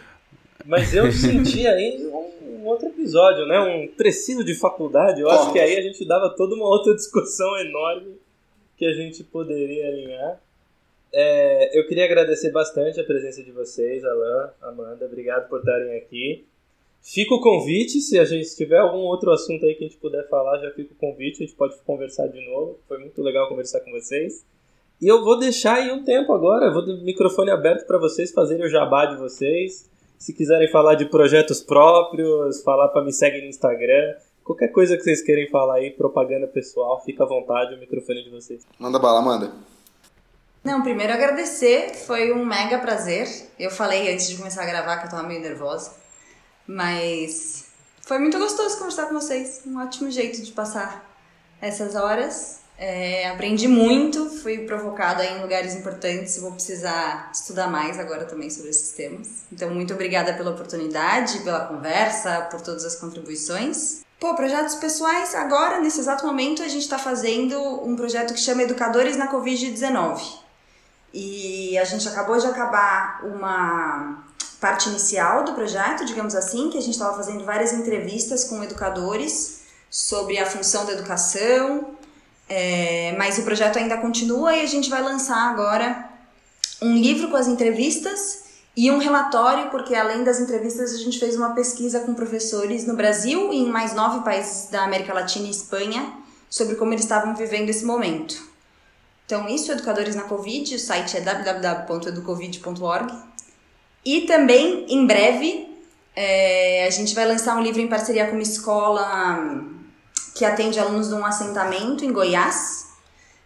Mas 0.64 0.94
eu 0.94 1.10
senti 1.10 1.66
aí 1.66 2.06
um, 2.06 2.60
um, 2.60 2.66
outro 2.66 2.86
episódio, 2.86 3.44
né? 3.44 3.58
Um 3.58 3.88
preciso 3.88 4.44
de 4.44 4.54
faculdade. 4.54 5.20
Eu 5.20 5.30
acho 5.30 5.52
que 5.52 5.58
aí 5.58 5.76
a 5.76 5.82
gente 5.82 6.06
dava 6.06 6.30
toda 6.30 6.54
uma 6.54 6.66
outra 6.66 6.94
discussão 6.94 7.58
enorme 7.58 8.20
que 8.76 8.86
a 8.86 8.92
gente 8.92 9.24
poderia 9.24 9.88
alinhar. 9.88 10.40
É, 11.12 11.78
eu 11.78 11.86
queria 11.86 12.04
agradecer 12.04 12.50
bastante 12.50 13.00
a 13.00 13.04
presença 13.04 13.42
de 13.42 13.50
vocês, 13.50 14.04
Alan, 14.04 14.50
Amanda. 14.62 15.06
Obrigado 15.06 15.48
por 15.48 15.58
estarem 15.58 15.96
aqui. 15.96 16.44
Fica 17.02 17.34
o 17.34 17.40
convite, 17.40 18.00
se 18.00 18.18
a 18.18 18.24
gente 18.24 18.54
tiver 18.54 18.78
algum 18.78 18.98
outro 18.98 19.30
assunto 19.30 19.64
aí 19.64 19.74
que 19.74 19.84
a 19.84 19.88
gente 19.88 19.98
puder 19.98 20.28
falar, 20.28 20.58
já 20.58 20.70
fica 20.70 20.92
o 20.92 20.96
convite, 20.96 21.42
a 21.42 21.46
gente 21.46 21.56
pode 21.56 21.74
conversar 21.78 22.26
de 22.28 22.44
novo. 22.46 22.78
Foi 22.86 22.98
muito 22.98 23.22
legal 23.22 23.48
conversar 23.48 23.80
com 23.80 23.90
vocês. 23.90 24.44
E 25.00 25.08
eu 25.08 25.24
vou 25.24 25.38
deixar 25.38 25.76
aí 25.76 25.90
um 25.90 26.04
tempo 26.04 26.30
agora, 26.32 26.70
vou 26.70 26.82
o 26.82 27.02
microfone 27.02 27.50
aberto 27.50 27.86
para 27.86 27.98
vocês 27.98 28.30
fazerem 28.32 28.66
o 28.66 28.68
jabá 28.68 29.06
de 29.06 29.16
vocês. 29.16 29.88
Se 30.18 30.34
quiserem 30.34 30.70
falar 30.70 30.94
de 30.94 31.06
projetos 31.06 31.62
próprios, 31.62 32.60
falar 32.62 32.88
para 32.88 33.02
me 33.02 33.10
seguir 33.10 33.40
no 33.40 33.48
Instagram, 33.48 34.16
qualquer 34.44 34.68
coisa 34.68 34.94
que 34.98 35.02
vocês 35.02 35.22
querem 35.22 35.48
falar 35.48 35.76
aí, 35.76 35.90
propaganda 35.90 36.46
pessoal, 36.46 37.02
fica 37.02 37.24
à 37.24 37.26
vontade, 37.26 37.74
o 37.74 37.78
microfone 37.78 38.22
de 38.22 38.28
vocês. 38.28 38.66
Manda 38.78 38.98
bala, 38.98 39.22
manda. 39.22 39.50
Não, 40.62 40.82
primeiro 40.82 41.12
agradecer, 41.12 41.94
foi 42.06 42.32
um 42.32 42.44
mega 42.44 42.78
prazer. 42.78 43.26
Eu 43.58 43.70
falei 43.70 44.12
antes 44.12 44.28
de 44.28 44.36
começar 44.36 44.62
a 44.62 44.66
gravar 44.66 44.98
que 44.98 45.06
eu 45.06 45.10
tava 45.10 45.22
meio 45.22 45.40
nervosa. 45.40 45.92
Mas 46.66 47.64
foi 48.02 48.18
muito 48.18 48.38
gostoso 48.38 48.76
conversar 48.76 49.06
com 49.06 49.14
vocês. 49.14 49.62
Um 49.66 49.80
ótimo 49.80 50.10
jeito 50.10 50.42
de 50.42 50.52
passar 50.52 51.08
essas 51.62 51.94
horas. 51.94 52.60
É, 52.76 53.28
aprendi 53.28 53.68
muito, 53.68 54.30
fui 54.30 54.60
provocada 54.60 55.24
em 55.24 55.40
lugares 55.42 55.74
importantes. 55.74 56.38
Vou 56.38 56.52
precisar 56.52 57.30
estudar 57.32 57.68
mais 57.68 57.98
agora 57.98 58.24
também 58.24 58.50
sobre 58.50 58.70
esses 58.70 58.92
temas. 58.92 59.44
Então, 59.52 59.70
muito 59.70 59.94
obrigada 59.94 60.34
pela 60.34 60.50
oportunidade, 60.50 61.40
pela 61.40 61.66
conversa, 61.66 62.48
por 62.50 62.60
todas 62.60 62.84
as 62.84 62.96
contribuições. 62.96 64.02
Pô, 64.18 64.34
projetos 64.34 64.74
pessoais, 64.74 65.34
agora, 65.34 65.80
nesse 65.80 66.00
exato 66.00 66.26
momento, 66.26 66.62
a 66.62 66.68
gente 66.68 66.82
está 66.82 66.98
fazendo 66.98 67.58
um 67.82 67.96
projeto 67.96 68.34
que 68.34 68.40
chama 68.40 68.62
Educadores 68.62 69.16
na 69.16 69.32
Covid-19. 69.32 70.39
E 71.12 71.76
a 71.78 71.84
gente 71.84 72.06
acabou 72.08 72.38
de 72.38 72.46
acabar 72.46 73.20
uma 73.24 74.24
parte 74.60 74.88
inicial 74.88 75.42
do 75.44 75.54
projeto, 75.54 76.04
digamos 76.04 76.34
assim, 76.34 76.70
que 76.70 76.78
a 76.78 76.80
gente 76.80 76.92
estava 76.92 77.16
fazendo 77.16 77.44
várias 77.44 77.72
entrevistas 77.72 78.44
com 78.44 78.62
educadores 78.62 79.62
sobre 79.90 80.38
a 80.38 80.46
função 80.46 80.84
da 80.84 80.92
educação, 80.92 81.88
é, 82.48 83.14
mas 83.18 83.38
o 83.38 83.42
projeto 83.42 83.78
ainda 83.78 83.96
continua 83.96 84.54
e 84.54 84.60
a 84.60 84.66
gente 84.66 84.90
vai 84.90 85.02
lançar 85.02 85.50
agora 85.50 86.08
um 86.82 86.94
livro 86.94 87.28
com 87.28 87.36
as 87.36 87.48
entrevistas 87.48 88.44
e 88.76 88.90
um 88.90 88.98
relatório, 88.98 89.70
porque 89.70 89.94
além 89.94 90.22
das 90.22 90.38
entrevistas 90.38 90.92
a 90.92 90.98
gente 90.98 91.18
fez 91.18 91.36
uma 91.36 91.54
pesquisa 91.54 92.00
com 92.00 92.14
professores 92.14 92.86
no 92.86 92.94
Brasil 92.94 93.52
e 93.52 93.58
em 93.58 93.68
mais 93.68 93.94
nove 93.94 94.24
países 94.24 94.70
da 94.70 94.84
América 94.84 95.12
Latina 95.12 95.46
e 95.46 95.50
Espanha 95.50 96.12
sobre 96.48 96.76
como 96.76 96.92
eles 96.92 97.04
estavam 97.04 97.34
vivendo 97.34 97.68
esse 97.68 97.84
momento. 97.84 98.49
Então, 99.30 99.48
isso, 99.48 99.70
Educadores 99.70 100.16
na 100.16 100.24
Covid, 100.24 100.74
o 100.74 100.78
site 100.80 101.16
é 101.16 101.20
www.educovid.org 101.20 103.14
e 104.04 104.22
também, 104.22 104.86
em 104.88 105.06
breve, 105.06 105.68
é, 106.16 106.84
a 106.84 106.90
gente 106.90 107.14
vai 107.14 107.28
lançar 107.28 107.56
um 107.56 107.62
livro 107.62 107.80
em 107.80 107.86
parceria 107.86 108.26
com 108.26 108.32
uma 108.32 108.42
escola 108.42 109.62
que 110.34 110.44
atende 110.44 110.80
alunos 110.80 111.10
de 111.10 111.14
um 111.14 111.24
assentamento 111.24 112.04
em 112.04 112.12
Goiás, 112.12 112.86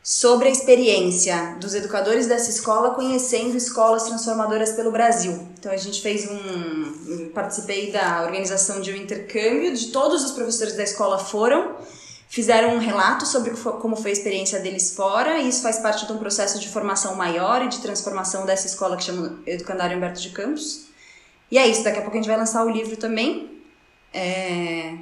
sobre 0.03 0.49
a 0.49 0.51
experiência 0.51 1.59
dos 1.61 1.75
educadores 1.75 2.27
dessa 2.27 2.49
escola 2.49 2.95
conhecendo 2.95 3.55
escolas 3.55 4.05
transformadoras 4.05 4.73
pelo 4.73 4.91
Brasil. 4.91 5.49
Então 5.59 5.71
a 5.71 5.77
gente 5.77 6.01
fez 6.01 6.27
um, 6.31 7.29
participei 7.35 7.93
da 7.93 8.23
organização 8.23 8.81
de 8.81 8.91
um 8.91 8.97
intercâmbio, 8.97 9.75
de 9.75 9.89
todos 9.89 10.25
os 10.25 10.31
professores 10.31 10.75
da 10.79 10.83
escola 10.83 11.19
foram 11.19 11.77
fizeram 12.35 12.75
um 12.75 12.79
relato 12.79 13.25
sobre 13.27 13.53
como 13.53 13.95
foi 13.95 14.11
a 14.11 14.13
experiência 14.13 14.59
deles 14.59 14.97
fora, 14.97 15.39
e 15.39 15.49
isso 15.49 15.63
faz 15.63 15.79
parte 15.79 16.05
de 16.05 16.13
um 16.13 16.19
processo 16.19 16.59
de 16.59 16.69
formação 16.69 17.15
maior 17.15 17.63
e 17.63 17.69
de 17.69 17.81
transformação 17.81 18.45
dessa 18.45 18.67
escola 18.67 18.97
que 18.97 19.05
chama 19.05 19.41
Educandário 19.47 19.97
Humberto 19.97 20.21
de 20.21 20.31
Campos. 20.31 20.89
E 21.49 21.57
é 21.57 21.65
isso, 21.69 21.85
daqui 21.85 21.99
a 21.99 22.03
pouco 22.03 22.17
a 22.17 22.21
gente 22.21 22.27
vai 22.27 22.37
lançar 22.37 22.65
o 22.65 22.69
livro 22.69 22.97
também, 22.97 23.63
é... 24.13 24.99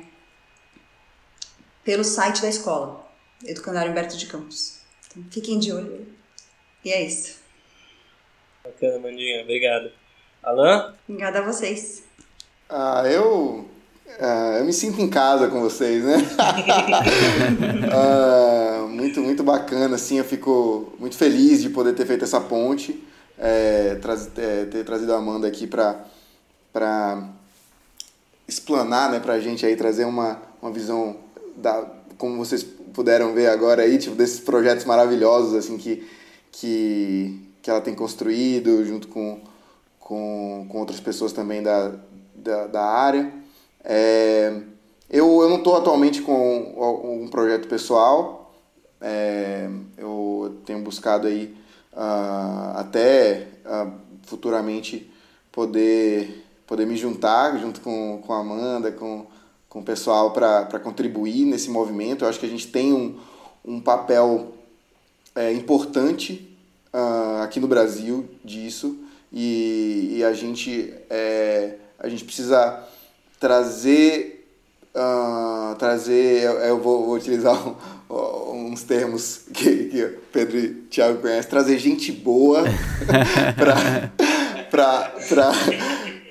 pelo 1.82 2.04
site 2.04 2.42
da 2.42 2.50
escola, 2.50 3.02
Educandário 3.42 3.90
Humberto 3.90 4.14
de 4.18 4.26
Campos. 4.26 4.80
Então, 5.06 5.24
fiquem 5.30 5.58
de 5.58 5.72
olho. 5.72 6.06
E 6.84 6.92
é 6.92 7.02
isso. 7.02 7.38
Bacana, 8.62 8.98
Mandinha. 8.98 9.40
Obrigado. 9.40 9.90
Alan? 10.42 10.94
Obrigada 11.08 11.38
a 11.38 11.42
vocês. 11.42 12.02
Ah, 12.68 13.04
eu 13.06 13.71
Uh, 14.20 14.58
eu 14.58 14.64
me 14.64 14.72
sinto 14.72 15.00
em 15.00 15.08
casa 15.08 15.48
com 15.48 15.60
vocês, 15.60 16.04
né? 16.04 16.16
uh, 17.94 18.88
muito, 18.90 19.20
muito 19.20 19.42
bacana, 19.42 19.96
assim, 19.96 20.18
eu 20.18 20.24
fico 20.24 20.92
muito 20.98 21.16
feliz 21.16 21.62
de 21.62 21.70
poder 21.70 21.94
ter 21.94 22.06
feito 22.06 22.24
essa 22.24 22.40
ponte, 22.40 23.02
é, 23.38 23.98
é, 24.36 24.64
ter 24.66 24.84
trazido 24.84 25.12
a 25.12 25.16
Amanda 25.16 25.48
aqui 25.48 25.66
para 25.66 26.04
para 26.72 27.28
explanar, 28.48 29.10
né, 29.10 29.20
pra 29.20 29.38
gente 29.38 29.64
aí, 29.66 29.76
trazer 29.76 30.04
uma, 30.04 30.40
uma 30.60 30.70
visão 30.70 31.16
da, 31.56 31.86
como 32.16 32.36
vocês 32.36 32.62
puderam 32.62 33.32
ver 33.32 33.48
agora 33.48 33.82
aí, 33.82 33.98
tipo, 33.98 34.16
desses 34.16 34.40
projetos 34.40 34.84
maravilhosos, 34.84 35.54
assim, 35.54 35.76
que, 35.76 36.08
que, 36.50 37.48
que 37.60 37.70
ela 37.70 37.80
tem 37.80 37.94
construído 37.94 38.84
junto 38.84 39.08
com, 39.08 39.40
com, 40.00 40.66
com 40.68 40.78
outras 40.78 41.00
pessoas 41.00 41.32
também 41.32 41.62
da, 41.62 41.92
da, 42.34 42.66
da 42.66 42.84
área. 42.84 43.41
É, 43.84 44.60
eu, 45.10 45.42
eu 45.42 45.48
não 45.48 45.58
estou 45.58 45.76
atualmente 45.76 46.22
com 46.22 47.22
um 47.24 47.28
projeto 47.28 47.68
pessoal, 47.68 48.54
é, 49.00 49.68
eu 49.98 50.60
tenho 50.64 50.80
buscado 50.80 51.26
aí 51.26 51.54
uh, 51.92 52.78
até 52.78 53.48
uh, 53.66 53.92
futuramente 54.22 55.10
poder, 55.50 56.44
poder 56.66 56.86
me 56.86 56.96
juntar 56.96 57.58
junto 57.58 57.80
com, 57.80 58.22
com 58.24 58.32
a 58.32 58.40
Amanda, 58.40 58.92
com, 58.92 59.26
com 59.68 59.80
o 59.80 59.84
pessoal 59.84 60.30
para 60.30 60.78
contribuir 60.78 61.44
nesse 61.44 61.68
movimento. 61.68 62.24
Eu 62.24 62.28
acho 62.28 62.40
que 62.40 62.46
a 62.46 62.48
gente 62.48 62.68
tem 62.68 62.92
um, 62.92 63.18
um 63.64 63.80
papel 63.80 64.52
é, 65.34 65.52
importante 65.52 66.56
uh, 66.92 67.42
aqui 67.42 67.58
no 67.60 67.66
Brasil 67.66 68.28
disso 68.44 68.96
e, 69.32 70.16
e 70.16 70.24
a 70.24 70.32
gente 70.32 70.92
é, 71.10 71.76
a 71.98 72.08
gente 72.08 72.24
precisa 72.24 72.86
trazer 73.42 74.46
uh, 74.94 75.74
trazer 75.74 76.44
eu, 76.44 76.52
eu 76.52 76.78
vou, 76.78 77.06
vou, 77.06 77.16
utilizar 77.16 77.60
um, 78.08 78.70
uns 78.70 78.84
termos 78.84 79.46
que, 79.52 79.86
que 79.86 80.18
Pedro 80.32 80.58
e 80.58 80.68
Thiago 80.88 81.20
conhecem 81.20 81.50
trazer 81.50 81.76
gente 81.76 82.12
boa 82.12 82.62
para 83.58 85.52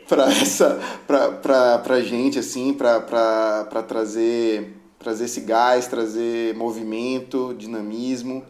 para 0.08 0.32
essa 0.32 0.80
para 1.06 1.80
para 1.80 2.02
gente 2.02 2.40
assim 2.40 2.74
para 2.74 3.84
trazer 3.86 4.78
trazer 4.98 5.26
esse 5.26 5.42
gás 5.42 5.88
trazer 5.88 6.56
movimento 6.56 7.54
dinamismo. 7.58 8.42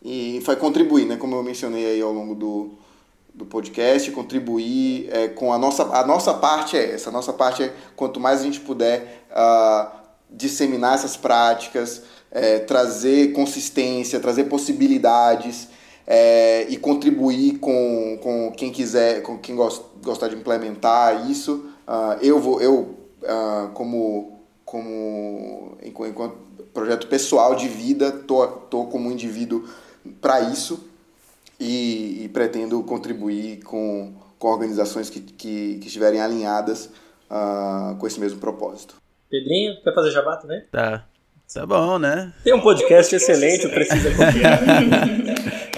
E 0.00 0.38
vai 0.44 0.54
contribuir 0.54 1.04
né 1.04 1.16
como 1.16 1.34
eu 1.34 1.42
mencionei 1.42 1.84
aí 1.86 2.00
ao 2.00 2.12
longo 2.12 2.36
do, 2.36 2.78
do 3.34 3.44
podcast 3.44 4.10
contribuir 4.12 5.08
é, 5.10 5.28
com 5.28 5.52
a 5.52 5.58
nossa 5.58 5.82
a 5.82 6.06
nossa 6.06 6.32
parte 6.34 6.76
é 6.76 6.92
essa 6.92 7.10
a 7.10 7.12
nossa 7.12 7.32
parte 7.32 7.64
é 7.64 7.74
quanto 7.96 8.20
mais 8.20 8.40
a 8.40 8.44
gente 8.44 8.60
puder 8.60 9.26
uh, 9.30 9.88
disseminar 10.30 10.94
essas 10.94 11.16
práticas 11.16 12.02
é, 12.30 12.60
trazer 12.60 13.32
consistência 13.32 14.20
trazer 14.20 14.44
possibilidades 14.44 15.68
é, 16.06 16.66
e 16.68 16.76
contribuir 16.76 17.58
com, 17.58 18.18
com 18.22 18.52
quem 18.52 18.70
quiser, 18.70 19.22
com 19.22 19.38
quem 19.38 19.56
gost, 19.56 19.82
gostar 20.02 20.28
de 20.28 20.36
implementar 20.36 21.30
isso. 21.30 21.66
Uh, 21.86 22.18
eu 22.22 22.38
vou, 22.38 22.60
eu 22.60 22.94
uh, 23.22 23.70
como, 23.72 24.40
como 24.64 25.76
enquanto 25.82 26.36
projeto 26.72 27.06
pessoal 27.06 27.54
de 27.54 27.68
vida, 27.68 28.10
tô, 28.10 28.46
tô 28.46 28.84
como 28.86 29.10
indivíduo 29.10 29.64
para 30.20 30.40
isso 30.40 30.90
e, 31.58 32.24
e, 32.24 32.28
pretendo 32.28 32.82
contribuir 32.82 33.62
com, 33.62 34.14
com 34.38 34.48
organizações 34.48 35.08
que, 35.08 35.20
que, 35.20 35.78
que 35.78 35.86
estiverem 35.86 36.20
alinhadas 36.20 36.90
uh, 37.30 37.96
com 37.96 38.06
esse 38.06 38.18
mesmo 38.18 38.38
propósito. 38.38 38.96
Pedrinho, 39.30 39.80
quer 39.82 39.94
fazer 39.94 40.10
jabá 40.10 40.36
também? 40.36 40.62
Tá. 40.70 41.04
Tá 41.52 41.64
bom, 41.64 41.98
né? 41.98 42.32
Tem 42.42 42.52
um 42.52 42.60
podcast 42.60 43.14
excelente, 43.14 43.68
Precisa 43.68 44.10
Copiar. 44.10 44.60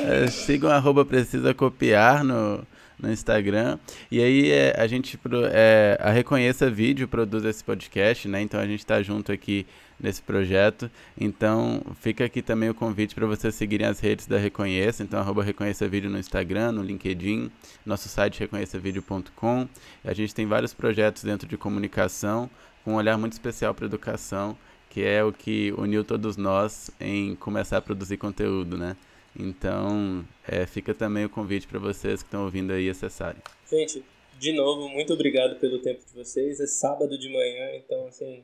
é, 0.24 0.26
sigam 0.28 0.70
arroba 0.70 1.04
Precisa 1.04 1.52
Copiar 1.52 2.24
no, 2.24 2.66
no 2.98 3.12
Instagram. 3.12 3.78
E 4.10 4.22
aí 4.22 4.50
é, 4.50 4.74
a 4.78 4.86
gente, 4.86 5.18
é, 5.52 5.98
a 6.00 6.10
Reconheça 6.10 6.70
Vídeo 6.70 7.06
produz 7.06 7.44
esse 7.44 7.62
podcast, 7.62 8.26
né? 8.26 8.40
Então 8.40 8.58
a 8.58 8.66
gente 8.66 8.78
está 8.78 9.02
junto 9.02 9.32
aqui 9.32 9.66
nesse 9.98 10.22
projeto. 10.22 10.90
Então 11.18 11.82
fica 12.00 12.24
aqui 12.24 12.42
também 12.42 12.68
o 12.68 12.74
convite 12.74 13.14
para 13.14 13.26
vocês 13.26 13.54
seguirem 13.54 13.86
as 13.86 14.00
redes 14.00 14.26
da 14.26 14.38
Reconheça. 14.38 15.02
Então 15.02 15.20
arroba 15.20 15.42
Reconheça 15.42 15.88
Vídeo 15.88 16.10
no 16.10 16.18
Instagram, 16.18 16.72
no 16.72 16.82
LinkedIn, 16.82 17.50
nosso 17.84 18.08
site 18.08 18.40
reconheçavideo.com. 18.40 19.68
A 20.04 20.12
gente 20.12 20.34
tem 20.34 20.46
vários 20.46 20.74
projetos 20.74 21.24
dentro 21.24 21.48
de 21.48 21.56
comunicação 21.56 22.48
com 22.84 22.92
um 22.92 22.96
olhar 22.96 23.18
muito 23.18 23.32
especial 23.32 23.74
para 23.74 23.86
educação 23.86 24.56
que 24.96 25.02
é 25.02 25.22
o 25.22 25.30
que 25.30 25.74
uniu 25.76 26.02
todos 26.02 26.38
nós 26.38 26.90
em 26.98 27.36
começar 27.36 27.76
a 27.76 27.82
produzir 27.82 28.16
conteúdo, 28.16 28.78
né? 28.78 28.96
Então, 29.38 30.24
é, 30.48 30.64
fica 30.64 30.94
também 30.94 31.26
o 31.26 31.28
convite 31.28 31.66
para 31.66 31.78
vocês 31.78 32.22
que 32.22 32.28
estão 32.28 32.44
ouvindo 32.44 32.72
aí 32.72 32.88
acessarem. 32.88 33.42
Gente, 33.70 34.02
de 34.38 34.52
novo, 34.54 34.88
muito 34.88 35.12
obrigado 35.12 35.60
pelo 35.60 35.80
tempo 35.80 36.00
de 36.06 36.14
vocês. 36.14 36.60
É 36.60 36.66
sábado 36.66 37.18
de 37.18 37.28
manhã, 37.28 37.76
então, 37.76 38.06
assim, 38.06 38.42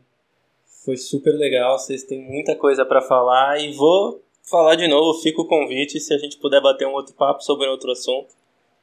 foi 0.84 0.96
super 0.96 1.32
legal. 1.32 1.78
Vocês 1.78 2.04
têm 2.04 2.22
muita 2.22 2.54
coisa 2.54 2.84
para 2.84 3.00
falar 3.00 3.60
e 3.60 3.72
vou 3.72 4.22
falar 4.42 4.74
de 4.74 4.86
novo. 4.88 5.20
Fica 5.20 5.40
o 5.40 5.46
convite. 5.46 6.00
Se 6.00 6.12
a 6.12 6.18
gente 6.18 6.38
puder 6.38 6.60
bater 6.60 6.86
um 6.86 6.92
outro 6.92 7.14
papo 7.14 7.42
sobre 7.42 7.68
outro 7.68 7.90
assunto, 7.90 8.34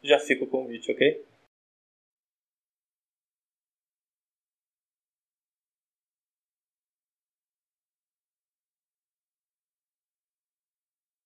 já 0.03 0.19
fica 0.19 0.43
o 0.43 0.47
convite, 0.47 0.91
ok? 0.91 1.21